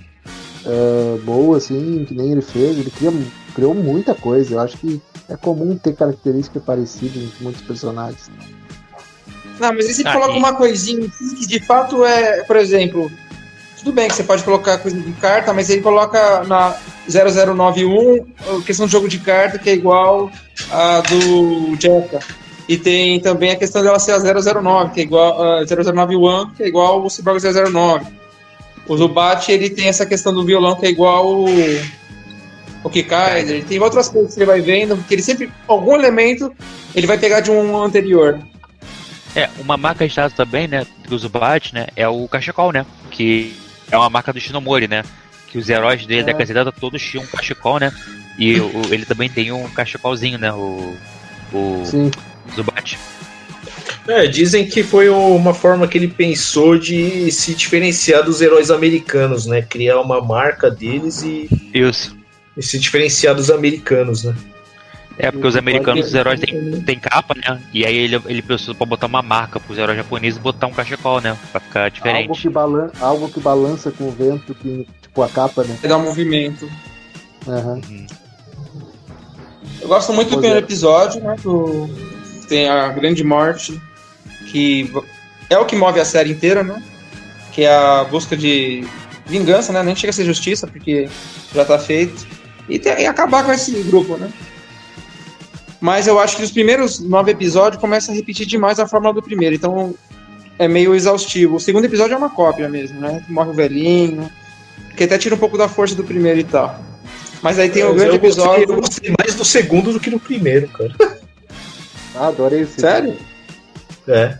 [0.66, 3.12] é, boa, assim, que nem ele fez, ele cria,
[3.55, 4.55] criou muita coisa.
[4.55, 8.31] Eu acho que é comum ter características parecidas em muitos personagens.
[9.59, 13.11] Não, mas ele Ah, coloca e- uma coisinha assim que de fato é, por exemplo,
[13.78, 16.77] tudo bem que você pode colocar coisa de carta, mas ele coloca na
[17.09, 18.27] 0091
[18.59, 20.31] a questão do jogo de carta que é igual
[20.70, 22.20] a do Jetta.
[22.71, 26.63] E tem também a questão dela ser a 009, que é igual a 0091, que
[26.63, 28.07] é igual o Cyborg 009.
[28.87, 31.47] O Zubat, ele tem essa questão do violão que é igual o
[32.85, 36.55] o Kikaiser, ele tem outras coisas que ele vai vendo, que ele sempre algum elemento
[36.95, 38.39] ele vai pegar de um anterior.
[39.35, 43.53] É, uma marca registrada também, né, do Zubat, né, é o cachecol, né, que
[43.91, 45.03] é uma marca do Shinomori, né,
[45.49, 47.93] que os heróis dele da Casidada todos tinham um cachecol, né,
[48.39, 50.97] e o- ele também tem um cachecolzinho, né, o,
[51.53, 52.11] o Sim,
[52.55, 52.99] Zubat.
[54.09, 59.47] É, dizem que foi uma forma que ele pensou de se diferenciar dos heróis americanos,
[59.47, 59.62] né?
[59.62, 62.17] Criar uma marca deles e, Isso.
[62.57, 64.35] e se diferenciar dos americanos, né?
[65.23, 68.75] É, porque os americanos, os heróis têm, têm capa, né, e aí ele, ele precisou
[68.75, 71.95] pra botar uma marca pros heróis japoneses e botar um cachecol, né, pra ficar algo
[71.95, 72.41] diferente.
[72.41, 75.79] que, balan algo que balança com o vento, que, tipo a capa, né?
[75.83, 76.67] Dar um movimento.
[77.47, 77.81] Aham.
[77.87, 78.07] Uhum.
[79.83, 80.62] Eu gosto muito do Pois primeiro é.
[80.62, 81.37] episódio, né?
[81.43, 81.91] Do...
[82.51, 83.81] Tem a grande morte,
[84.51, 84.93] que
[85.48, 86.82] é o que move a série inteira, né?
[87.52, 88.85] Que é a busca de
[89.24, 89.85] vingança, né?
[89.85, 91.09] Nem chega a ser justiça, porque
[91.55, 92.27] já tá feito.
[92.68, 94.28] E, tem- e acabar com esse grupo, né?
[95.81, 99.22] Mas eu acho que os primeiros nove episódios começam a repetir demais a fórmula do
[99.22, 99.94] primeiro, então
[100.59, 101.55] é meio exaustivo.
[101.55, 103.24] O segundo episódio é uma cópia mesmo, né?
[103.28, 104.28] Morre o velhinho,
[104.97, 106.78] que até tira um pouco da força do primeiro e tal.
[107.43, 108.74] Mas aí tem o Mas grande eu gostei- episódio.
[108.74, 111.20] Eu gostei mais do segundo do que do primeiro, cara.
[112.21, 112.79] Ah, adorei esse.
[112.79, 113.17] Sério?
[114.07, 114.37] É.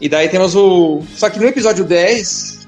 [0.00, 1.02] E daí temos o.
[1.14, 2.66] Só que no episódio 10,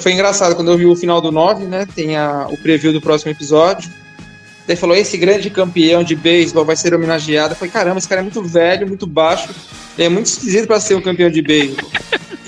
[0.00, 1.88] foi engraçado quando eu vi o final do 9, né?
[1.92, 2.46] Tem a...
[2.48, 3.90] o preview do próximo episódio.
[4.64, 7.54] Daí falou: esse grande campeão de beisebol vai ser homenageado.
[7.54, 9.48] Eu falei: caramba, esse cara é muito velho, muito baixo.
[9.98, 11.90] Ele é muito esquisito pra ser um campeão de beisebol.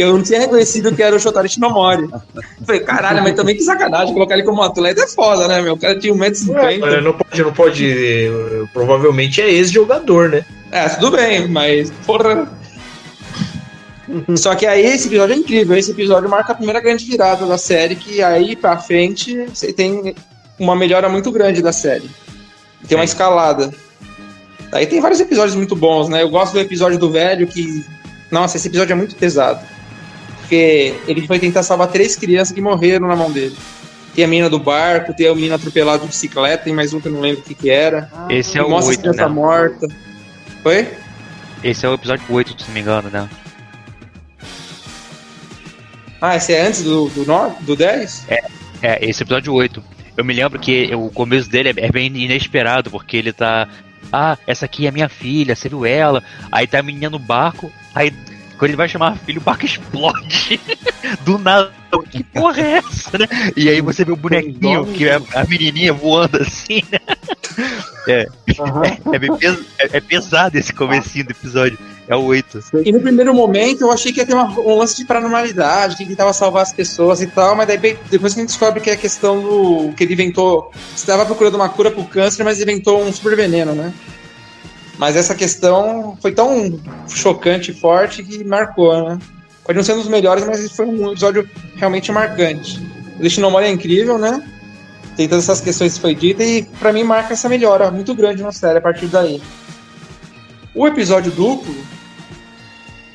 [0.02, 2.08] Eu não tinha reconhecido que era o Shotari Shinomori.
[2.64, 5.74] Falei: caralho, mas também que sacanagem colocar ele como atleta é foda, né, meu?
[5.74, 6.82] O cara tinha 1,50m.
[6.82, 8.30] É, não pode, não pode.
[8.72, 10.44] Provavelmente é ex-jogador, né?
[10.70, 12.48] É, tudo bem, mas, porra.
[14.36, 15.76] Só que aí esse episódio é incrível.
[15.76, 20.14] Esse episódio marca a primeira grande virada da série, que aí pra frente você tem
[20.58, 22.08] uma melhora muito grande da série.
[22.86, 23.72] Tem uma escalada.
[24.72, 26.22] Aí tem vários episódios muito bons, né?
[26.22, 27.84] Eu gosto do episódio do velho que.
[28.30, 29.60] Nossa, esse episódio é muito pesado.
[30.48, 33.54] Porque ele foi tentar salvar três crianças que morreram na mão dele.
[34.14, 37.06] Tem a menina do barco, tem a menina atropelada de bicicleta, tem mais um que
[37.06, 38.10] eu não lembro o que, que era.
[38.30, 39.28] Esse é o mostra a 8, criança né?
[39.28, 39.88] morta.
[40.62, 40.88] Foi?
[41.62, 43.28] Esse é o episódio 8, se não me engano, né?
[46.18, 47.24] Ah, esse é antes do, do,
[47.60, 48.26] do 10?
[48.80, 49.84] É, esse episódio 8.
[50.16, 53.68] Eu me lembro que o começo dele é é bem inesperado, porque ele tá.
[54.10, 56.24] Ah, essa aqui é minha filha, você viu ela?
[56.50, 58.10] Aí tá a menina no barco, aí
[58.58, 60.60] quando ele vai chamar a filha, o barco explode.
[61.24, 61.72] Do nada.
[62.10, 63.26] Que porra é essa, né?
[63.56, 66.98] E aí você vê o bonequinho, que é a menininha voando assim, né?
[68.08, 68.26] É,
[69.18, 71.78] bem pes- é- é pesado esse comecinho do episódio.
[72.08, 72.58] É o 8.
[72.82, 76.04] E no primeiro momento eu achei que ia ter uma- um lance de paranormalidade, que
[76.04, 78.88] ele tentava salvar as pessoas e tal, mas daí depois que a gente descobre que
[78.88, 79.92] é a questão do.
[79.94, 80.72] que ele inventou.
[80.96, 83.92] Estava procurando uma cura pro câncer, mas inventou um super veneno, né?
[84.98, 89.18] Mas essa questão foi tão chocante e forte que marcou, né?
[89.64, 92.80] Pode não ser um dos melhores, mas foi um episódio realmente marcante.
[93.16, 94.42] O Destinomori é incrível, né?
[95.16, 98.42] Tem todas essas questões que foi dita e pra mim marca essa melhora muito grande
[98.42, 99.40] na série a partir daí.
[100.74, 101.74] O episódio duplo,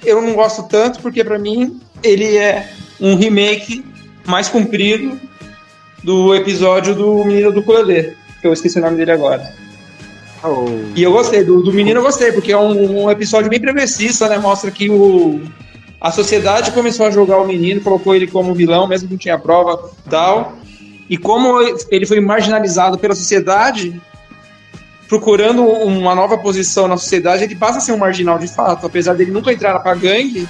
[0.05, 2.69] eu não gosto tanto porque pra mim ele é
[2.99, 3.85] um remake
[4.26, 5.19] mais comprido
[6.03, 9.62] do episódio do Menino do Ukulele, que eu esqueci o nome dele agora.
[10.44, 10.65] Oh,
[10.95, 14.28] E eu gostei, do, do Menino eu gostei, porque é um, um episódio bem progressista,
[14.28, 14.38] né?
[14.38, 15.41] Mostra que o,
[16.02, 19.40] a sociedade começou a jogar o menino, colocou ele como vilão, mesmo que não tinha
[19.40, 20.53] prova tal.
[21.10, 21.60] E como
[21.90, 24.02] ele foi marginalizado pela sociedade,
[25.07, 28.86] procurando uma nova posição na sociedade, ele passa a ser um marginal de fato.
[28.86, 30.45] Apesar dele nunca entrar pra gangue,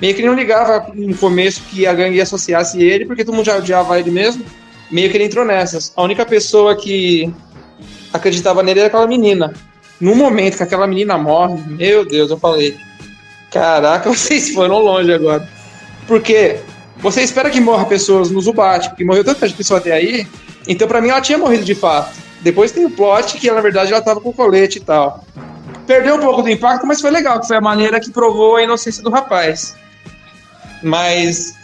[0.00, 3.46] meio que ele não ligava no começo que a gangue associasse ele, porque todo mundo
[3.46, 4.44] já odiava ele mesmo.
[4.90, 5.92] Meio que ele entrou nessas.
[5.96, 7.32] A única pessoa que
[8.12, 9.52] acreditava nele era aquela menina.
[10.00, 12.76] No momento que aquela menina morre, meu Deus, eu falei:
[13.50, 15.48] Caraca, vocês foram longe agora.
[16.06, 16.60] Porque
[16.98, 20.26] você espera que morra pessoas no Zubat, porque morreu tanta pessoa até aí,
[20.66, 22.18] então pra mim ela tinha morrido de fato.
[22.40, 25.24] Depois tem o plot que na verdade ela tava com colete e tal.
[25.86, 28.62] Perdeu um pouco do impacto, mas foi legal, que foi a maneira que provou a
[28.62, 29.76] inocência do rapaz.
[30.82, 31.54] Mas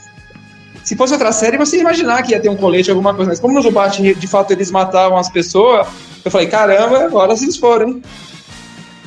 [0.86, 3.28] se fosse outra série, você ia imaginar que ia ter um colete, alguma coisa.
[3.28, 5.88] Mas como no Zubat, de fato, eles matavam as pessoas,
[6.24, 8.02] eu falei, caramba, agora vocês foram, hein?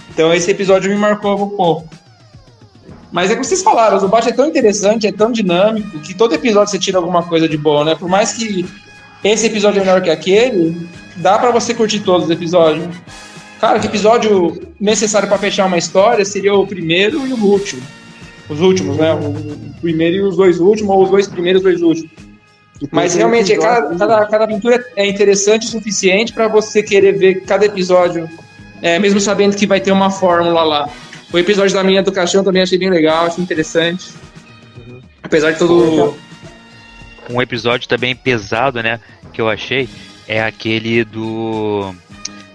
[0.10, 1.88] Então esse episódio me marcou um pouco.
[3.14, 6.36] Mas é como vocês falaram, o Zubat é tão interessante, é tão dinâmico, que todo
[6.36, 7.96] episódio você tira alguma coisa de bom, né?
[7.96, 8.66] Por mais que
[9.24, 12.94] esse episódio é melhor que aquele, dá para você curtir todos os episódios.
[13.62, 17.82] Cara, que episódio necessário para fechar uma história seria o primeiro e o último.
[18.50, 19.14] Os últimos, né?
[19.14, 22.30] O primeiro e os dois últimos, ou os dois primeiros e os dois últimos.
[22.92, 27.66] Mas realmente, cada, cada, cada aventura é interessante o suficiente para você querer ver cada
[27.66, 28.30] episódio,
[28.82, 30.90] é, mesmo sabendo que vai ter uma fórmula lá.
[31.32, 34.08] O episódio da minha do caixão também achei bem legal, achei interessante.
[35.22, 36.16] Apesar de todo.
[37.30, 39.00] Um episódio também pesado, né?
[39.32, 39.88] Que eu achei
[40.28, 41.94] é aquele do.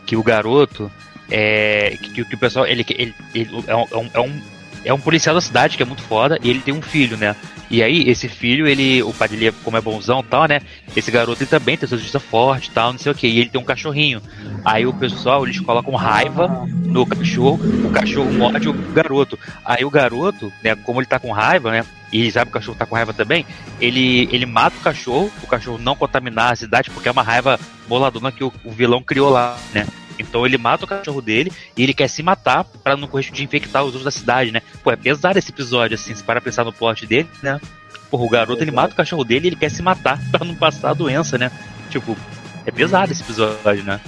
[0.07, 0.91] Que o garoto.
[1.31, 2.67] É, que, que o pessoal.
[2.67, 4.43] Ele, ele, ele é, um, é, um,
[4.85, 7.35] é um policial da cidade que é muito foda e ele tem um filho, né?
[7.71, 9.03] E aí, esse filho, ele.
[9.03, 10.61] O pai dele, como é bonzão e tal, né?
[10.95, 13.27] Esse garoto ele também tem sua justiça forte tal, não sei o que.
[13.27, 14.21] E ele tem um cachorrinho.
[14.65, 19.39] Aí o pessoal, eles colocam raiva no cachorro, o cachorro morde o garoto.
[19.65, 21.85] Aí o garoto, né, como ele tá com raiva, né?
[22.13, 23.45] E sabe que o cachorro tá com raiva também,
[23.81, 27.59] ele, ele mata o cachorro, o cachorro não contaminar a cidade, porque é uma raiva
[27.89, 29.85] boladona que o, o vilão criou lá, né?
[30.19, 33.45] Então ele mata o cachorro dele e ele quer se matar para não correr de
[33.45, 34.63] infectar os outros da cidade, né?
[34.83, 37.61] Pô, é pesado esse episódio, assim, se para pensar no plot dele, né?
[38.11, 40.55] Porra, o garoto ele mata o cachorro dele e ele quer se matar para não
[40.55, 41.51] passar a doença, né?
[41.91, 42.17] Tipo,
[42.65, 44.01] é pesado esse episódio, né?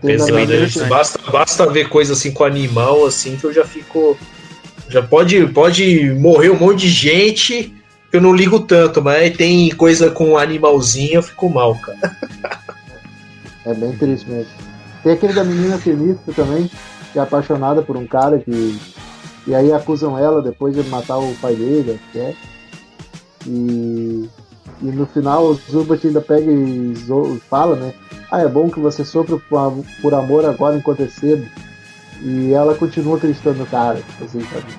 [0.00, 0.88] Pesado, né?
[0.88, 4.18] basta, basta ver coisa assim com animal, assim, que eu já fico.
[4.88, 7.74] Já pode, pode morrer um monte de gente,
[8.12, 12.16] eu não ligo tanto, mas tem coisa com animalzinho, eu fico mal, cara.
[13.66, 14.52] É bem triste mesmo.
[15.04, 16.70] Tem aquele da menina tenista também,
[17.12, 18.80] que é apaixonada por um cara que.
[19.46, 22.34] E aí acusam ela depois de matar o pai dele, que é.
[23.46, 24.30] E,
[24.80, 26.94] e no final o Zubat ainda pega e
[27.50, 27.92] fala, né?
[28.30, 29.38] Ah, é bom que você sofra
[30.00, 31.46] por amor agora enquanto é cedo.
[32.22, 34.62] E ela continua acreditando no cara, tipo assim, sabe?
[34.62, 34.78] Que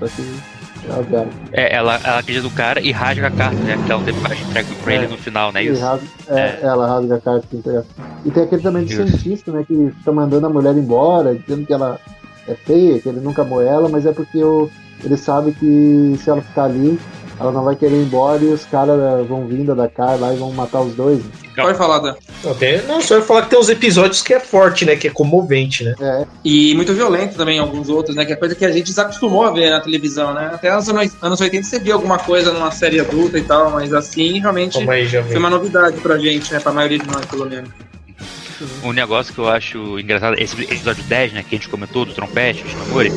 [1.51, 3.77] é, ela, ela acredita no cara e rasga a carta, né?
[3.85, 5.63] Que ela depois entrega pra é, ele no final, né?
[5.63, 5.81] Isso?
[5.81, 6.59] Rasga, é, é.
[6.61, 7.85] Ela rasga a carta que entrega.
[8.23, 9.07] E tem aquele também de Isso.
[9.07, 9.63] cientista, né?
[9.67, 11.99] Que fica mandando a mulher embora, dizendo que ela
[12.47, 14.69] é feia, que ele nunca amou ela, mas é porque o,
[15.03, 16.99] ele sabe que se ela ficar ali,
[17.39, 20.37] ela não vai querer ir embora e os caras vão vindo da cara lá e
[20.37, 21.19] vão matar os dois.
[21.23, 21.31] Né?
[21.55, 22.15] Pode falar, Dan.
[22.87, 24.95] Não, só ia falar que tem uns episódios que é forte, né?
[24.95, 25.95] Que é comovente, né?
[25.99, 26.25] É.
[26.43, 28.25] E muito violento também, alguns outros, né?
[28.25, 30.51] Que é coisa que a gente desacostumou a ver na televisão, né?
[30.53, 33.93] Até nos anos, anos 80 você via alguma coisa numa série adulta e tal, mas
[33.93, 36.59] assim, realmente aí, foi uma novidade pra gente, né?
[36.59, 37.69] Pra maioria de nós, pelo menos.
[38.83, 42.13] Um negócio que eu acho engraçado, esse episódio 10, né, que a gente comentou, do
[42.13, 43.11] trompete, do Shinamori,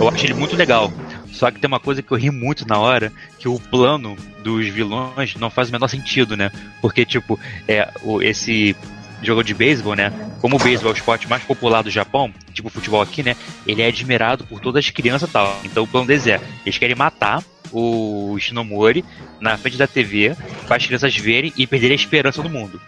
[0.00, 0.92] eu acho ele muito legal.
[1.40, 4.68] Só que tem uma coisa que eu ri muito na hora, que o plano dos
[4.68, 6.52] vilões não faz o menor sentido, né?
[6.82, 8.76] Porque, tipo, é, o, esse
[9.22, 10.12] jogo de beisebol, né?
[10.38, 13.34] Como o beisebol é o esporte mais popular do Japão, tipo o futebol aqui, né?
[13.66, 15.58] Ele é admirado por todas as crianças e tal.
[15.64, 19.02] Então o plano deles é, eles querem matar o Shinomori
[19.40, 20.36] na frente da TV
[20.66, 22.78] para as crianças verem e perderem a esperança no mundo.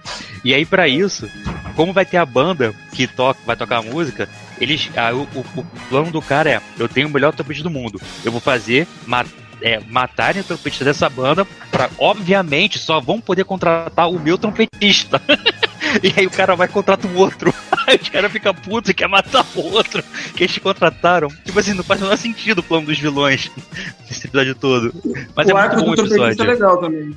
[0.45, 1.27] E aí para isso,
[1.75, 4.29] como vai ter a banda que toca, vai tocar a música,
[4.61, 7.71] eles, ah, o, o, o, plano do cara é: eu tenho o melhor trompete do
[7.71, 9.27] mundo, eu vou fazer mat,
[9.61, 15.21] é, matarem o trompetista dessa banda, para obviamente só vão poder contratar o meu trompetista.
[16.03, 17.53] e aí o cara vai contratar o outro.
[17.85, 20.05] Aí o cara fica puto e quer matar o outro
[20.37, 21.27] que eles contrataram.
[21.45, 23.51] Tipo assim, não faz o menor sentido o plano dos vilões
[24.09, 24.95] nesse episódio todo.
[25.35, 26.43] Mas o é muito bom o episódio.
[26.45, 27.13] É legal também.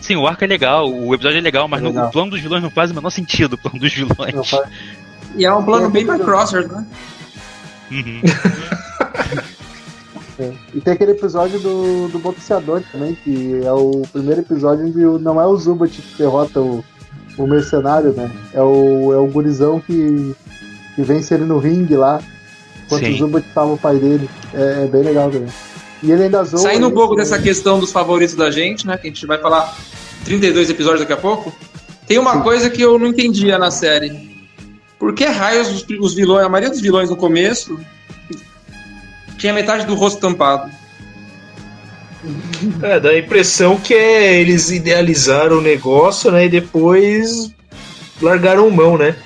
[0.00, 2.04] Sim, o arco é legal, o episódio é legal, mas é legal.
[2.04, 4.50] No, o plano dos vilões não faz o menor sentido, o plano dos vilões.
[5.36, 6.86] E é um plano bem mais crosser, né?
[7.90, 8.20] Uhum.
[9.38, 9.42] é.
[10.74, 15.40] E tem aquele episódio do, do boxeador também, que é o primeiro episódio onde não
[15.40, 16.84] é o Zubat que derrota o,
[17.38, 18.30] o mercenário, né?
[18.52, 20.34] É o, é o gurizão que,
[20.96, 22.20] que vence ele no ringue lá,
[22.84, 23.14] enquanto Sim.
[23.14, 24.28] o Zubat tava o pai dele.
[24.54, 25.52] É, é, bem legal também.
[26.02, 26.60] E ele ainda zoa.
[26.60, 28.96] Saindo um pouco dessa questão dos favoritos da gente, né?
[28.96, 29.76] Que a gente vai falar
[30.24, 31.54] 32 episódios daqui a pouco.
[32.06, 32.40] Tem uma Sim.
[32.40, 34.31] coisa que eu não entendia na série.
[35.02, 37.76] Por que raios os, os vilões, a maioria dos vilões no começo
[39.36, 40.70] tinha metade do rosto tampado?
[42.80, 46.44] É, dá a impressão que é, eles idealizaram o negócio, né?
[46.44, 47.52] E depois
[48.20, 49.16] largaram mão, né?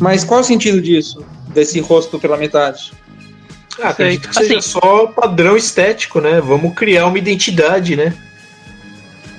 [0.00, 1.24] Mas qual o sentido disso?
[1.54, 2.92] Desse rosto pela metade?
[3.80, 6.40] Ah, acredito que seja assim, só padrão estético, né?
[6.40, 8.12] Vamos criar uma identidade, né?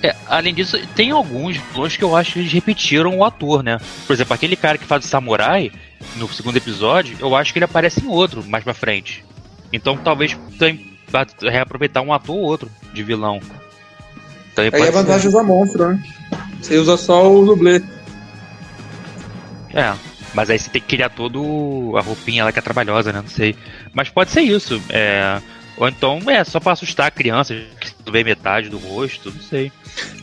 [0.01, 3.79] É, além disso, tem alguns vilões que eu acho que eles repetiram o ator, né?
[4.07, 5.71] Por exemplo, aquele cara que faz o samurai
[6.15, 9.25] no segundo episódio, eu acho que ele aparece em outro mais pra frente.
[9.73, 13.41] Então talvez tem pra reaproveitar um ator ou outro de vilão.
[14.55, 14.91] Também Aí é ser.
[14.91, 16.03] vantagem de usar monstro, né?
[16.61, 17.81] Você usa só o dublê.
[19.73, 19.93] É,
[20.33, 23.21] mas aí você tem que criar todo a roupinha lá que é trabalhosa, né?
[23.21, 23.55] Não sei.
[23.93, 24.81] Mas pode ser isso.
[24.89, 25.39] É...
[25.77, 29.41] Ou então é só pra assustar a criança, que não vê metade do rosto, não
[29.41, 29.71] sei.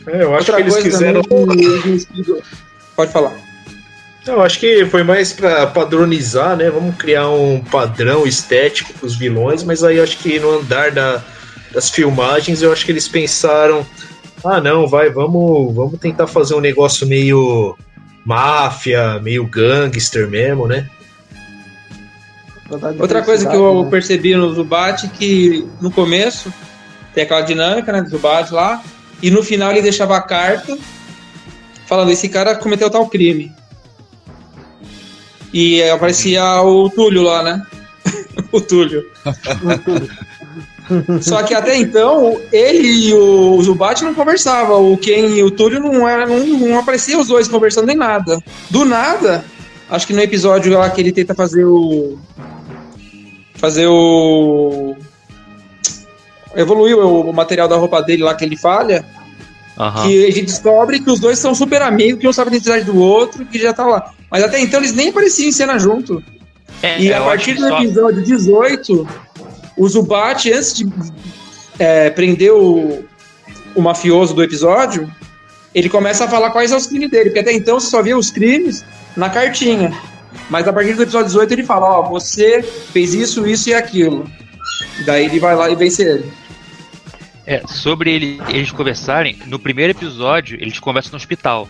[0.05, 1.21] É, eu acho Outra que eles quiseram.
[1.23, 2.05] também
[2.95, 3.33] Pode falar.
[4.25, 6.69] Eu acho que foi mais pra padronizar, né?
[6.69, 11.23] Vamos criar um padrão estético pros vilões, mas aí eu acho que no andar da-
[11.71, 13.85] das filmagens, eu acho que eles pensaram:
[14.43, 17.77] ah, não, vai, vamos, vamos tentar fazer um negócio meio
[18.25, 20.89] máfia, meio gangster mesmo, né?
[22.99, 23.89] Outra coisa que eu né?
[23.89, 26.51] percebi no Zubat que no começo
[27.17, 28.83] tem aquela dinâmica né, do Zubat lá,
[29.23, 30.77] e no final ele deixava a carta
[31.87, 33.51] falando: esse cara cometeu tal crime.
[35.51, 37.65] E aparecia o Túlio lá, né?
[38.53, 39.03] o Túlio.
[41.19, 44.93] Só que até então, ele e o Zubat não conversavam.
[44.93, 48.39] O Ken e o Túlio não, era, não, não apareciam os dois conversando nem nada.
[48.69, 49.43] Do nada,
[49.89, 52.19] acho que no episódio lá que ele tenta fazer o.
[53.55, 54.95] Fazer o.
[56.57, 59.05] Evoluiu o material da roupa dele lá que ele falha.
[59.79, 60.07] Aham.
[60.07, 62.83] Que a gente descobre que os dois são super amigos, que um sabe a identidade
[62.85, 64.11] do outro, que já tá lá.
[64.31, 66.21] Mas até então eles nem apareciam em cena junto.
[66.81, 69.07] É, E eu a partir do só- episódio 18,
[69.77, 70.87] o Zubat, antes de
[71.77, 73.05] é, prender o,
[73.75, 75.07] o mafioso do episódio,
[75.75, 78.17] ele começa a falar quais são os crimes dele, porque até então você só via
[78.17, 78.83] os crimes
[79.15, 79.95] na cartinha.
[80.49, 84.27] Mas a partir do episódio 18 ele fala, ó, você fez isso, isso e aquilo.
[85.05, 86.31] Daí ele vai lá e vence ele.
[87.47, 91.67] É, sobre ele- eles conversarem, no primeiro episódio, eles conversam no hospital.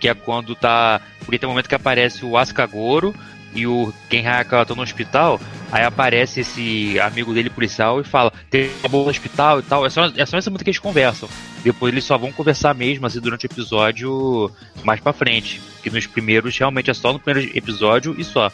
[0.00, 1.00] Que é quando tá.
[1.18, 3.14] Porque tem um momento que aparece o Ascagoro
[3.54, 5.40] e o Ken Hayakawa estão no hospital.
[5.72, 9.84] Aí aparece esse amigo dele policial e fala: tem uma boa no hospital e tal.
[9.84, 11.28] É só, é só momento que eles conversam.
[11.64, 14.50] Depois eles só vão conversar mesmo, assim, durante o episódio
[14.84, 15.60] mais pra frente.
[15.82, 18.50] Que nos primeiros, realmente é só no primeiro episódio e só.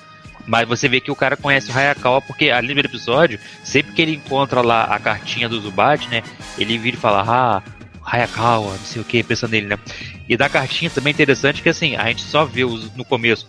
[0.47, 3.93] Mas você vê que o cara conhece o Hayakawa porque ali no primeiro episódio, sempre
[3.93, 6.23] que ele encontra lá a cartinha do Zubat, né?
[6.59, 7.63] Ele vira e fala, ah,
[8.05, 9.79] Hayakawa, não sei o que, pensando nele, né?
[10.29, 12.63] E da cartinha também é interessante que assim, a gente só vê
[12.95, 13.49] no começo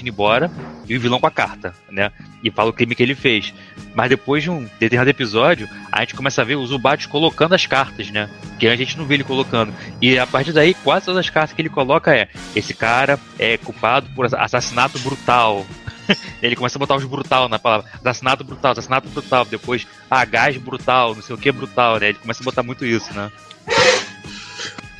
[0.00, 0.50] indo embora
[0.88, 2.10] e o vilão com a carta, né?
[2.42, 3.54] E fala o crime que ele fez.
[3.94, 7.66] Mas depois de um determinado episódio, a gente começa a ver o Zubat colocando as
[7.66, 8.28] cartas, né?
[8.58, 9.72] Que a gente não vê ele colocando.
[10.00, 13.56] E a partir daí, quase todas as cartas que ele coloca é: esse cara é
[13.56, 15.66] culpado por assassinato brutal.
[16.42, 17.90] ele começa a botar os brutal na palavra.
[18.00, 19.44] Assassinato brutal, assassinato brutal.
[19.44, 22.10] Depois, ah, gás brutal, não sei o que brutal, né?
[22.10, 23.30] Ele começa a botar muito isso, né?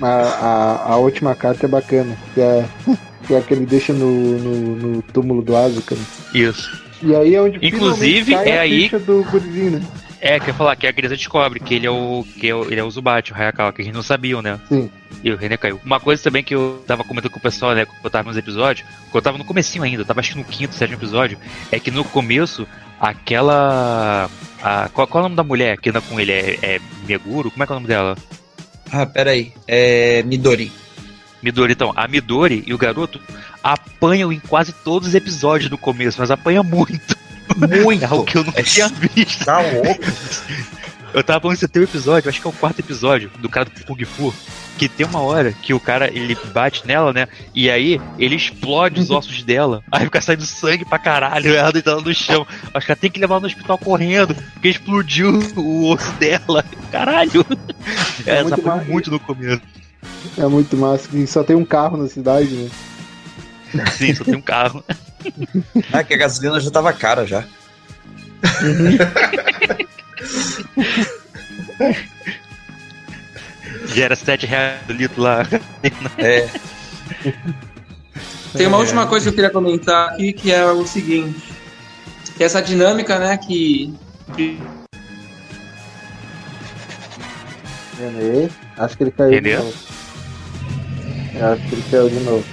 [0.00, 2.68] A, a, a última carta é bacana, que é,
[3.28, 5.97] que é a que ele deixa no, no, no túmulo do Asuka.
[6.34, 6.82] Isso.
[7.00, 9.82] E aí é onde Inclusive, é a aí- ficha do gurizinho, né?
[10.20, 12.81] É, quer falar que a criança descobre que ele é o que é o, ele
[12.81, 14.58] é o Zubat, o Hayakawa, que a gente não sabia, né?
[14.68, 14.90] Sim.
[15.23, 15.81] E o René caiu.
[15.84, 18.36] Uma coisa também que eu tava comentando com o pessoal, né, quando eu tava nos
[18.36, 21.39] episódios, quando eu tava no comecinho ainda, eu tava acho que no quinto, sétimo episódio,
[21.70, 22.66] é que no começo,
[23.00, 24.28] aquela...
[24.60, 26.32] A, qual, qual é o nome da mulher que anda com ele?
[26.32, 27.50] É, é Meguro?
[27.50, 28.16] Como é que é o nome dela?
[28.90, 29.52] Ah, peraí.
[29.68, 30.73] É Midori.
[31.42, 31.92] Midori, então.
[31.97, 33.20] A Midori e o garoto
[33.62, 37.17] apanham em quase todos os episódios no começo, mas apanha muito.
[37.57, 38.05] Muito.
[38.05, 39.44] É algo que eu nunca É tinha visto.
[39.44, 40.05] Tá louco.
[41.15, 43.49] Eu tava falando que você tem um episódio, acho que é o quarto episódio, do
[43.49, 44.33] cara do Kung Fu,
[44.76, 49.00] que tem uma hora que o cara, ele bate nela, né, e aí ele explode
[49.00, 52.47] os ossos dela, aí fica saindo sangue pra caralho, ela deitada no chão.
[52.75, 56.62] Acho que ela tem que levar no hospital correndo, porque explodiu o osso dela.
[56.92, 57.44] Caralho!
[58.26, 59.62] É Ela muito mais- muito no começo.
[60.39, 62.70] É muito massa, que só tem um carro na cidade, né?
[63.92, 64.84] Sim, só tem um carro.
[65.92, 67.44] Ah, que a gasolina já tava cara já.
[73.86, 75.47] Já era 7 reais o litro lá.
[76.18, 76.49] É.
[78.57, 81.52] Tem uma última coisa que eu queria comentar aqui, que é o seguinte.
[82.36, 83.92] Que essa dinâmica, né, que
[87.99, 89.57] Renê, acho que ele caiu Renê?
[91.39, 92.44] Eu acho que ele caiu de novo.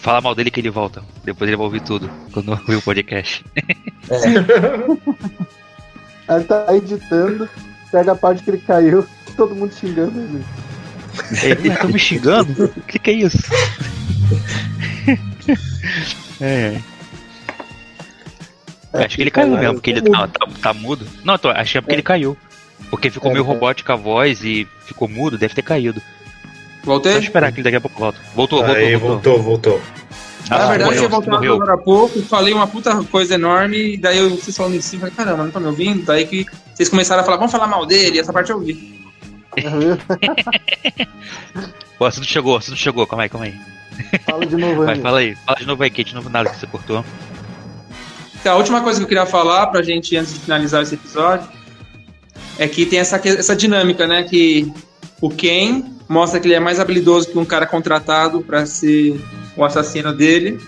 [0.00, 1.02] Fala mal dele que ele volta.
[1.24, 3.44] Depois ele vai ouvir tudo, quando ouvir o podcast.
[6.28, 7.48] Aí ele tá editando,
[7.90, 9.06] pega a parte que ele caiu,
[9.36, 10.44] todo mundo xingando ele.
[11.42, 12.64] Ele tá me xingando?
[12.76, 13.38] O que, que é isso?
[16.40, 16.80] é.
[18.92, 21.06] Acho que ele caiu mesmo, porque ele tá, tá, tá mudo.
[21.24, 22.36] Não, tô, achei porque ele caiu.
[22.90, 23.46] Porque ficou É, meio é.
[23.46, 26.02] robótica a voz e ficou mudo, deve ter caído.
[26.84, 27.18] Voltei?
[27.18, 28.18] esperar que ele daqui a pouco volta.
[28.34, 29.38] Voltou, voltou, Aí, voltou.
[29.38, 29.80] voltou, voltou.
[30.50, 31.54] Ah, Na verdade, eu morreu, voltado morreu.
[31.54, 35.02] agora há pouco, falei uma puta coisa enorme, e daí eu, vocês falando em cima,
[35.02, 36.04] falei, caramba, não tá me ouvindo?
[36.04, 36.44] Daí que
[36.74, 39.00] vocês começaram a falar, vamos falar mal dele, e essa parte eu ouvi.
[41.98, 43.54] O assunto chegou, assunto chegou, calma aí, calma aí.
[44.24, 45.00] Fala de novo Vai, aí.
[45.00, 45.36] fala aí.
[45.46, 47.04] Fala de novo aí, Kate, de novo nada que você cortou.
[48.40, 51.46] Então, a última coisa que eu queria falar pra gente, antes de finalizar esse episódio,
[52.58, 54.24] é que tem essa, essa dinâmica, né?
[54.24, 54.72] Que
[55.20, 59.20] o Ken mostra que ele é mais habilidoso que um cara contratado pra ser
[59.56, 60.58] o assassino dele.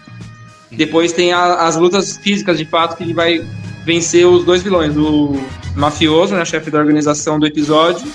[0.72, 3.44] Depois tem a- as lutas físicas, de fato, que ele vai
[3.84, 5.38] vencer os dois vilões, o
[5.76, 8.06] mafioso, né, chefe da organização do episódio,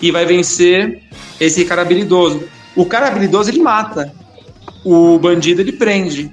[0.00, 1.02] e vai vencer
[1.40, 2.42] esse cara habilidoso.
[2.74, 4.12] O cara habilidoso, ele mata.
[4.84, 6.30] O bandido, ele prende.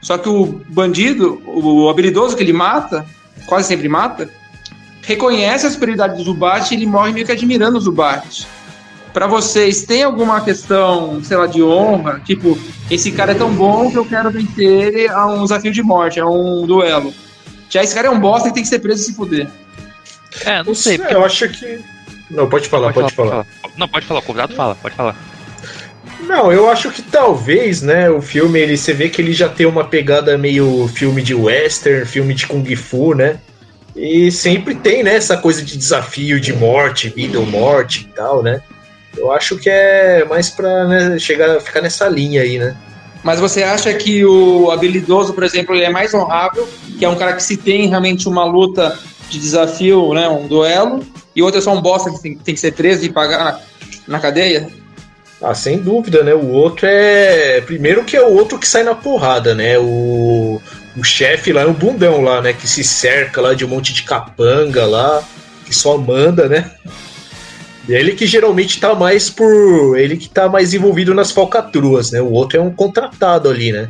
[0.00, 3.06] Só que o bandido, o habilidoso que ele mata,
[3.46, 4.28] quase sempre mata,
[5.02, 8.46] reconhece a superioridade do Zubat e ele morre meio que admirando o Zubat.
[9.14, 12.20] Pra vocês, tem alguma questão, sei lá, de honra?
[12.24, 12.58] Tipo,
[12.90, 16.18] esse cara é tão bom que eu quero vencer ele a um desafio de morte,
[16.18, 17.14] a um duelo.
[17.70, 19.48] Já esse cara é um bosta que tem que ser preso e se fuder.
[20.44, 20.98] É, não sei.
[20.98, 21.78] porque- Eu acho que.
[22.28, 23.46] Não, pode falar, pode, falar.
[23.76, 25.16] Não, pode falar, o convidado fala, pode falar.
[26.20, 29.66] Não, eu acho que talvez, né, o filme, ele, você vê que ele já tem
[29.66, 33.38] uma pegada meio filme de western, filme de kung fu, né?
[33.94, 38.42] E sempre tem, né, essa coisa de desafio de morte, vida ou morte e tal,
[38.42, 38.60] né?
[39.16, 42.76] Eu acho que é mais pra né, chegar, ficar nessa linha aí, né?
[43.22, 46.68] Mas você acha que o habilidoso, por exemplo, ele é mais honrável,
[46.98, 48.98] que é um cara que se tem realmente uma luta
[49.30, 51.02] de desafio, né, um duelo,
[51.34, 53.44] e o outro é só um bosta que tem, tem que ser preso e pagar
[53.44, 53.60] na,
[54.06, 54.68] na cadeia?
[55.42, 56.32] Ah, sem dúvida, né?
[56.34, 57.60] O outro é.
[57.62, 59.78] Primeiro que é o outro que sai na porrada, né?
[59.78, 60.60] O,
[60.96, 62.52] o chefe lá é um bundão lá, né?
[62.52, 65.22] Que se cerca lá de um monte de capanga lá,
[65.66, 66.70] que só manda, né?
[67.88, 69.98] Ele que geralmente tá mais por.
[69.98, 72.20] Ele que tá mais envolvido nas falcatruas, né?
[72.20, 73.88] O outro é um contratado ali, né?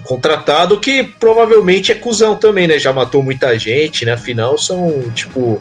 [0.00, 2.78] Um contratado que provavelmente é cuzão também, né?
[2.78, 4.12] Já matou muita gente, né?
[4.12, 5.60] Afinal, são, tipo,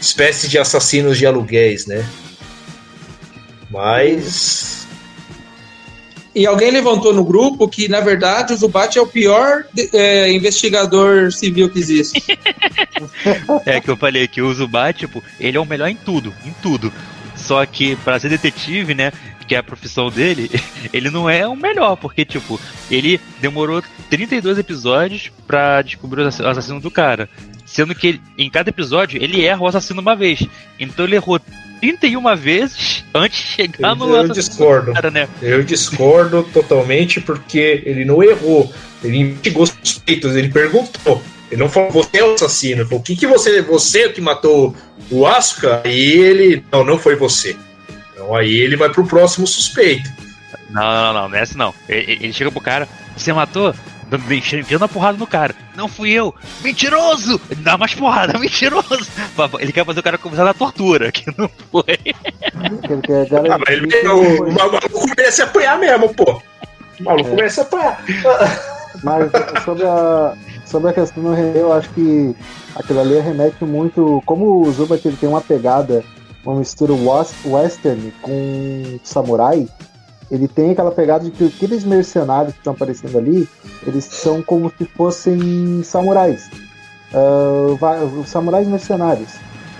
[0.00, 2.06] espécies de assassinos de aluguéis, né?
[3.70, 4.81] Mas.
[6.34, 11.30] E alguém levantou no grupo que, na verdade, o Zubat é o pior é, investigador
[11.32, 12.22] civil que existe.
[13.66, 16.52] É que eu falei que o Zubat, tipo, ele é o melhor em tudo, em
[16.62, 16.92] tudo.
[17.36, 19.12] Só que pra ser detetive, né,
[19.48, 20.50] que é a profissão dele,
[20.92, 26.80] ele não é o melhor, porque, tipo, ele demorou 32 episódios pra descobrir o assassino
[26.80, 27.28] do cara.
[27.66, 30.46] Sendo que ele- em cada episódio ele erra o assassino uma vez.
[30.78, 31.40] Então ele errou
[31.82, 34.86] 31 vezes antes de chegar no eu discordo.
[34.86, 35.28] do cara, né?
[35.42, 38.72] Eu discordo totalmente porque ele não errou.
[39.02, 41.20] Ele investigou os suspeitos, ele perguntou.
[41.50, 42.82] Ele não falou, você é o assassino.
[42.82, 43.60] Ele falou, o que, que você.
[43.62, 44.76] Você é o que matou
[45.10, 45.82] o Asuka?
[45.84, 46.64] Aí ele.
[46.70, 47.56] Não, não foi você.
[48.12, 50.08] Então aí ele vai pro próximo suspeito.
[50.70, 51.74] Não, não, não, não é não.
[51.88, 53.74] Ele, ele chega pro cara, você matou?
[54.18, 55.54] Dando- Enfiando a porrada no cara.
[55.74, 56.34] Não fui eu.
[56.62, 57.40] Mentiroso!
[57.58, 59.08] Dá mais porrada, mentiroso!
[59.58, 61.98] Ele quer fazer o cara começar na tortura, que não foi.
[61.98, 66.42] Ele quer garantir Ah, mas ele, que o, não o maluco merece apanhar mesmo, pô.
[67.00, 67.34] O maluco É.
[67.34, 68.04] merece apanhar.
[69.02, 69.30] Mas
[69.64, 70.34] sobre a,
[70.66, 72.36] sobre a questão do René, eu acho que
[72.76, 74.22] aquilo ali remete muito.
[74.26, 76.04] Como o Zubat ele tem uma pegada,
[76.44, 79.66] uma mistura was- western com samurai,
[80.32, 83.46] ele tem aquela pegada de que aqueles mercenários que estão aparecendo ali,
[83.86, 86.50] eles são como se fossem samurais.
[88.18, 89.28] Os samurais mercenários,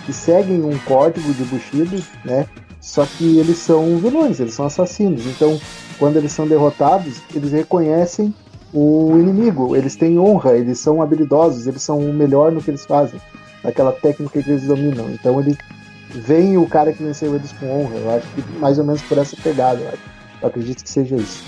[0.04, 2.46] que seguem um código de Bushido, né?
[2.82, 5.24] Só que eles são vilões, eles são assassinos.
[5.24, 5.58] Então,
[5.98, 8.34] quando eles são derrotados, eles reconhecem
[8.74, 12.84] o inimigo, eles têm honra, eles são habilidosos, eles são o melhor no que eles
[12.84, 13.18] fazem,
[13.64, 15.08] naquela técnica que eles dominam.
[15.10, 15.56] Então eles
[16.10, 17.96] veem o cara que venceu eles com honra.
[17.96, 19.80] Eu acho que mais ou menos por essa pegada.
[19.80, 20.11] Eu, acho.
[20.42, 21.42] Eu acredito que seja isso.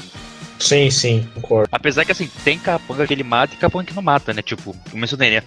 [0.59, 1.69] Sim, sim, concordo.
[1.73, 4.41] Apesar que assim, tem capanga que ele mata e capanga que não mata, né?
[4.41, 5.43] Tipo, eu mencionei, né?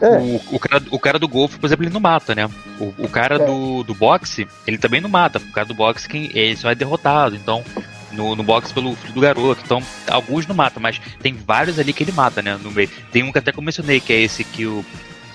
[0.00, 2.46] É, O, o, cara, o cara do golfe, por exemplo, ele não mata, né?
[2.80, 3.46] O, o cara É.
[3.46, 5.38] do, do boxe, ele também não mata.
[5.38, 7.36] O cara do boxe, quem, ele só é derrotado.
[7.36, 7.62] Então,
[8.10, 9.60] no, no boxe pelo filho do garoto.
[9.64, 12.58] Então, alguns não matam, mas tem vários ali que ele mata, né?
[12.60, 12.88] No meio.
[13.12, 14.84] Tem um que até que eu mencionei, que é esse que o.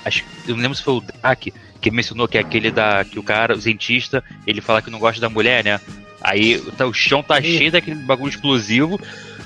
[0.03, 3.05] Acho, eu não lembro se foi o Drake que mencionou que é aquele da.
[3.05, 5.79] que o cara, o cientista, ele fala que não gosta da mulher, né?
[6.27, 8.99] Aí tá, o chão tá cheio daquele bagulho explosivo.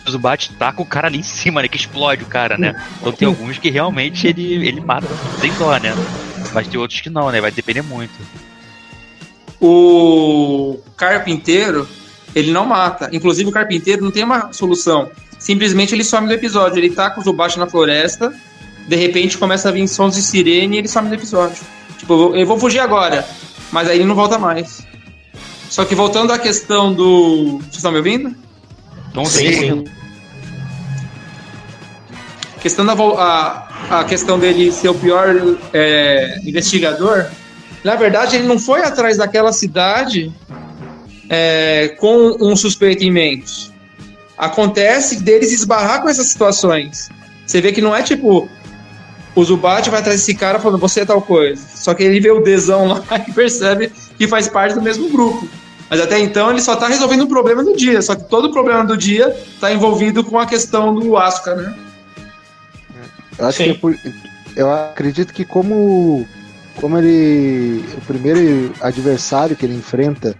[0.04, 1.68] O Zubat taca o cara ali em cima, né?
[1.68, 2.74] Que explode o cara, né?
[3.00, 5.08] Então tem alguns que realmente ele, ele mata
[5.40, 5.94] sem dó, né?
[6.52, 7.40] Mas tem outros que não, né?
[7.40, 8.12] Vai depender muito.
[9.62, 11.88] O carpinteiro,
[12.34, 13.12] ele não mata.
[13.14, 15.12] Inclusive, o carpinteiro não tem uma solução.
[15.38, 16.80] Simplesmente ele some do episódio.
[16.80, 18.34] Ele tá com o Zubat na floresta,
[18.88, 21.64] de repente começa a vir sons de sirene e ele some do episódio.
[22.00, 23.24] Tipo, eu vou fugir agora,
[23.72, 24.90] mas aí ele não volta mais.
[25.72, 27.60] Só que voltando à questão do.
[27.60, 28.36] Vocês estão me ouvindo?
[29.10, 29.84] Então, Sim, sim.
[32.62, 35.34] questão da, a, a questão dele ser o pior
[35.72, 37.26] é, investigador,
[37.86, 40.32] na verdade ele não foi atrás daquela cidade
[41.30, 43.72] é, com um suspeito em mente.
[44.38, 47.10] Acontece deles esbarrar com essas situações.
[47.46, 48.50] Você vê que não é tipo
[49.34, 51.66] o Zubat vai atrás desse cara falando você é tal coisa.
[51.76, 55.61] Só que ele vê o Dzão lá e percebe que faz parte do mesmo grupo.
[55.92, 58.02] Mas até então ele só tá resolvendo o problema do dia.
[58.02, 61.76] Só que todo o problema do dia tá envolvido com a questão do Asuka, né?
[63.38, 63.74] Eu acho Sim.
[63.74, 64.00] que por-
[64.56, 66.26] eu acredito que como
[66.80, 70.34] como ele o primeiro adversário que ele enfrenta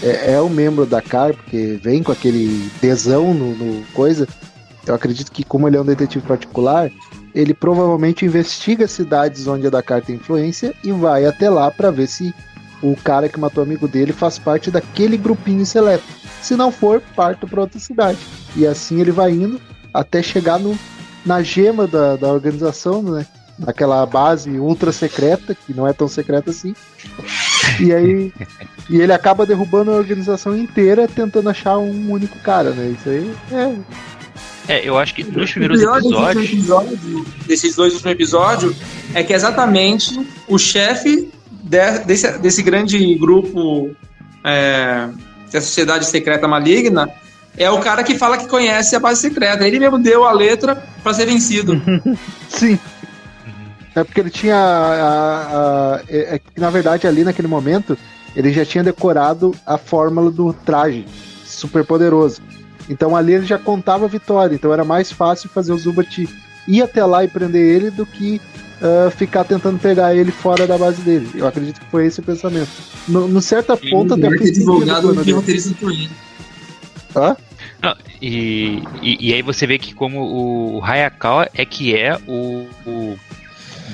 [0.00, 4.28] é, é o membro da CAR, porque vem com aquele tesão no, no coisa.
[4.86, 6.88] Eu acredito que como ele é um detetive particular,
[7.34, 12.06] ele provavelmente investiga cidades onde a Dakar tem influência e vai até lá para ver
[12.06, 12.32] se
[12.82, 16.04] o cara que matou o amigo dele faz parte daquele grupinho seleto.
[16.40, 18.18] Se não for, parta para outra cidade.
[18.56, 19.60] E assim ele vai indo
[19.94, 20.76] até chegar no,
[21.24, 23.26] na gema da, da organização, né?
[23.58, 26.74] Naquela base ultra secreta, que não é tão secreta assim.
[27.78, 28.32] E aí.
[28.90, 32.94] e ele acaba derrubando a organização inteira tentando achar um único cara, né?
[32.98, 33.76] Isso aí é.
[34.68, 36.44] É, eu acho que nos O primeiros episódios.
[36.52, 37.00] episódios-
[37.46, 38.76] desses dois últimos episódios
[39.14, 41.28] é que é exatamente o chefe
[41.62, 43.90] de- desse, desse grande grupo
[44.44, 45.08] é,
[45.52, 47.08] da sociedade secreta maligna
[47.56, 49.66] é o cara que fala que conhece a base secreta.
[49.66, 51.80] Ele mesmo deu a letra para ser vencido.
[52.48, 52.78] Sim.
[53.94, 54.56] É porque ele tinha.
[54.56, 57.96] a- a- é, é que, na verdade, ali naquele momento,
[58.34, 61.06] ele já tinha decorado a fórmula do traje
[61.44, 62.40] super poderoso.
[62.88, 64.54] Então ali ele já contava a vitória.
[64.54, 66.26] Então era mais fácil fazer o Zubat
[66.66, 68.40] ir até lá e prender ele do que
[68.82, 71.30] ah, ficar tentando pegar ele fora da base dele.
[71.34, 72.70] Eu acredito que foi esse o pensamento.
[73.06, 76.10] No, no certa ponta até ter fez quando do que roteirista ele.
[77.14, 77.36] Hã?
[77.80, 82.66] Não, e, e, e aí você vê que como o Hayakawa é que é o,
[82.84, 83.18] o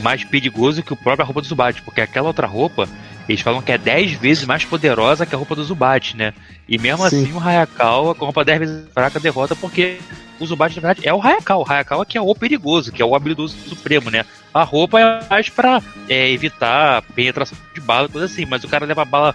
[0.02, 2.88] mais perigoso que o próprio roupa do Zubat, porque aquela outra roupa,
[3.28, 6.32] eles falam que é 10 vezes mais poderosa que a roupa do Zubat, né?
[6.68, 7.22] E mesmo Sim.
[7.24, 9.98] assim o Hayakawa, com a roupa 10 vezes fraca, derrota porque
[10.40, 11.64] o Zubat, na verdade, é o Hayakawa.
[11.64, 14.24] O Hayakawa que é o perigoso, que é o habilidoso supremo, né?
[14.54, 18.86] A roupa é mais pra é, evitar penetração de bala, coisa assim, mas o cara
[18.86, 19.34] leva a bala,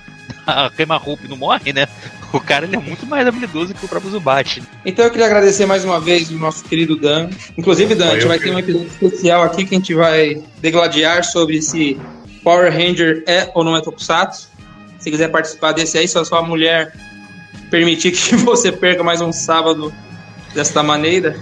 [0.76, 1.88] queima a roupa e não morre, né?
[2.34, 4.60] O cara ele é muito mais habilidoso que o próprio Zubat.
[4.60, 4.66] né?
[4.84, 7.30] Então eu queria agradecer mais uma vez o nosso querido Dan.
[7.56, 10.42] Inclusive, Dan, a gente vai que- ter um episódio especial aqui que a gente vai
[10.60, 11.96] degladiar sobre se
[12.44, 14.50] Power Ranger é ou não é Tokusatsu.
[15.00, 16.94] Se quiser participar desse aí, só sua mulher
[17.70, 19.94] permitir que você perca mais um sábado
[20.54, 21.36] desta maneira.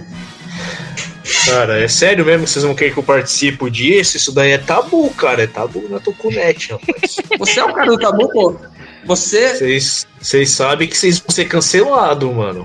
[1.46, 4.16] Cara, é sério mesmo que vocês não querem que eu participe disso?
[4.16, 5.42] Isso daí é tabu, cara.
[5.42, 7.16] É tabu na Tokunet, rapaz.
[7.38, 8.56] Você é o cara do tabu, pô.
[9.04, 12.64] Você, Vocês vocês sabem que vocês vão ser cancelados, mano.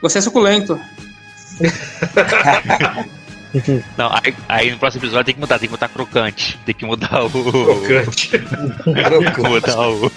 [0.00, 0.80] você é suculento.
[3.96, 6.58] Não, aí, aí no próximo episódio tem que mudar, tem que mudar crocante.
[6.64, 7.30] Tem que mudar o.
[7.30, 8.30] Crocante.
[8.30, 8.42] Tem
[9.34, 10.10] que mudar o.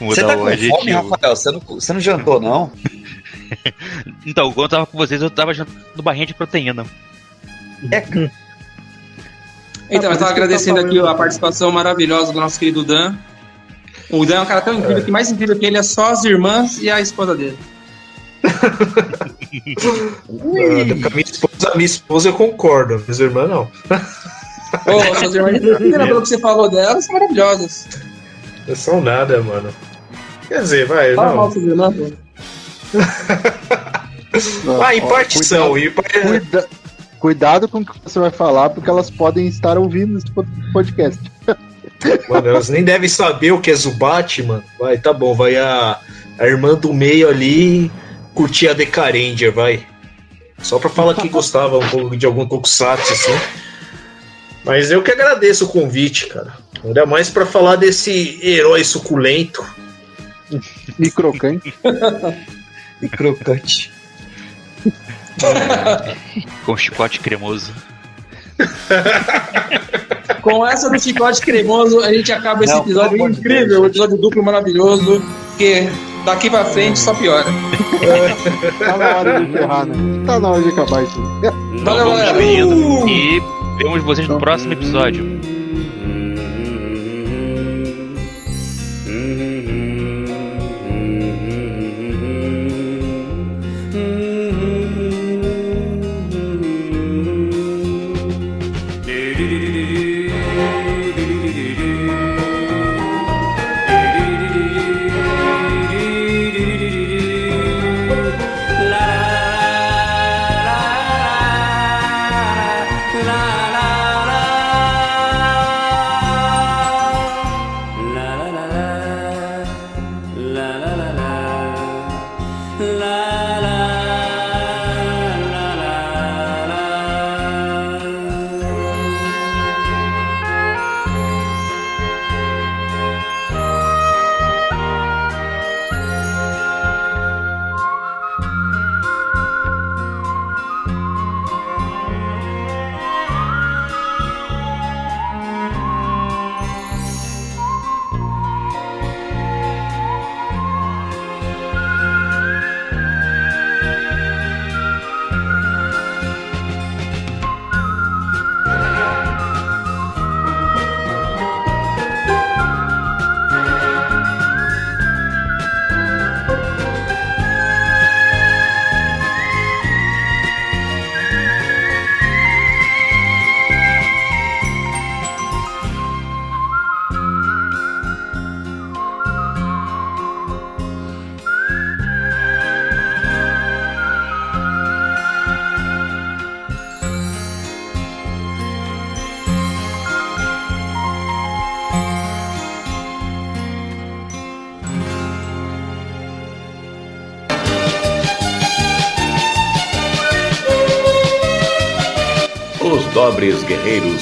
[0.00, 0.92] Você Mudar tá o com fome.
[0.92, 1.36] Rafael?
[1.36, 2.72] Você não, você não jantou, não?
[4.26, 6.84] Então, quando eu tava com vocês, eu tava jantando barrinha de proteína.
[7.90, 8.04] É,
[9.90, 13.16] Então, eu tava agradecendo aqui a participação maravilhosa do nosso querido Dan.
[14.10, 16.24] O Dan é um cara tão incrível que mais incrível que ele é só as
[16.24, 17.58] irmãs e a esposa dele.
[20.26, 23.62] Com a minha esposa, minha esposa eu concordo, minhas irmãs não.
[24.86, 27.86] Ô, suas irmãs, pelo que você falou delas, são maravilhosas.
[28.66, 29.70] Não são nada, mano.
[30.46, 31.52] Quer dizer, vai, Fala mal não.
[31.52, 32.12] suas irmãs, pô.
[34.82, 35.70] Ah, em Ó, partição.
[35.70, 36.68] cuidado- par- Cuida-
[37.18, 41.18] Cuidado com o que você vai falar, porque elas podem estar ouvindo esse pod- podcast.
[42.28, 44.62] Mano, elas nem devem saber o que é Zubat, mano.
[44.78, 45.98] Vai, tá bom, vai a,
[46.38, 47.90] a irmã do meio ali
[48.38, 49.84] curtir a Decaranger, vai.
[50.62, 53.32] Só pra falar que gostava um pouco de algum Tokusatsu, assim.
[54.64, 56.52] Mas eu que agradeço o convite, cara.
[56.84, 59.66] Ainda mais pra falar desse herói suculento.
[60.98, 61.74] E crocante.
[63.02, 63.92] e crocante.
[66.64, 67.72] Com chicote cremoso.
[70.40, 74.42] Com essa do chicote cremoso, a gente acaba esse Não, episódio incrível, um episódio duplo
[74.42, 75.22] maravilhoso,
[75.58, 75.86] que
[76.28, 77.46] daqui pra frente só piora.
[78.78, 79.94] Tá na hora de encerrar, né?
[80.26, 81.20] Tá na hora de acabar isso.
[81.72, 82.66] Então Valeu, vamos galera.
[82.66, 83.08] Uh!
[83.08, 83.42] E
[83.78, 85.57] vemos vocês no próximo episódio.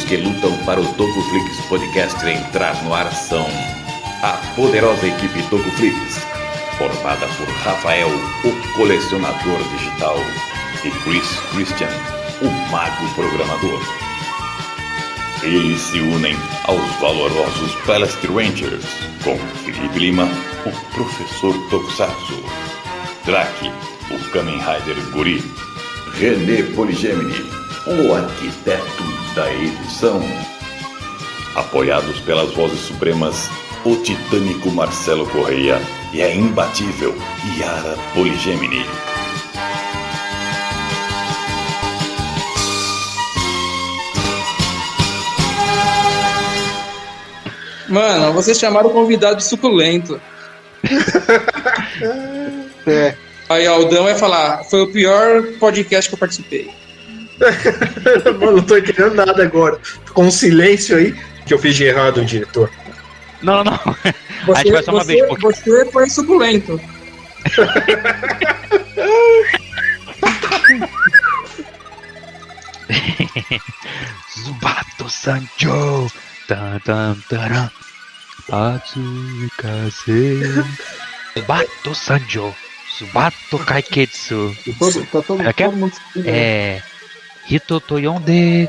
[0.08, 3.46] Que lutam para o Tocoflix Podcast entrar no ar são
[4.22, 6.22] a poderosa equipe Tocoflix,
[6.78, 10.16] formada por Rafael, o colecionador digital,
[10.84, 11.88] e Chris Christian,
[12.40, 13.80] o mago programador.
[15.42, 18.84] Eles se unem aos valorosos Palace Rangers,
[19.24, 20.28] com Felipe Lima,
[20.64, 22.44] o professor Tokusatsu,
[23.24, 23.72] Drake,
[24.12, 25.42] o Kamen Rider Guri,
[26.14, 27.44] René Poligemini,
[27.86, 28.95] o arquiteto
[29.36, 30.20] da edição.
[31.54, 33.50] Apoiados pelas vozes supremas,
[33.84, 35.78] o titânico Marcelo Correia
[36.12, 37.14] e a imbatível
[37.58, 38.84] Yara Poligemini.
[47.88, 50.20] Mano, vocês chamaram o convidado de suculento.
[52.88, 53.16] É.
[53.48, 56.70] Aí ó, o Dan vai falar, foi o pior podcast que eu participei.
[58.40, 59.78] Mano, não tô entendendo nada agora.
[60.12, 61.14] Com um silêncio aí
[61.46, 62.70] que eu fiz de errado, diretor.
[63.42, 63.78] Não, não.
[64.46, 66.80] Você, a gente vai só uma você, vez, porque você foi suculento.
[74.38, 76.10] Zubato Sancho.
[76.48, 77.70] Tan, tan, taran.
[78.50, 80.38] Atsukase.
[81.36, 82.54] Zubato Sancho.
[82.98, 84.56] Zubato Kaiketsu.
[84.78, 86.82] Todo, tá todo, É que é-
[87.46, 87.54] todo mundo se- É.
[87.54, 88.68] Hito Toyonde.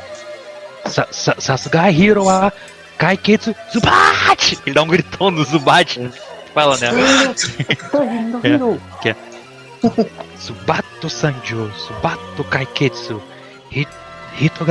[0.86, 2.52] Sa- sa- Sasuga Hiro wa
[2.98, 4.58] Kaiketsu Zubat!
[4.66, 6.00] Ele dá um gritão no Zubat.
[6.54, 6.90] Fala, né?
[7.92, 8.50] Tá vindo, É.
[8.50, 8.80] virou.
[10.40, 13.22] Subato Sanjo, Subato Kaiketsu,
[13.72, 13.88] Hi-
[14.40, 14.66] Hito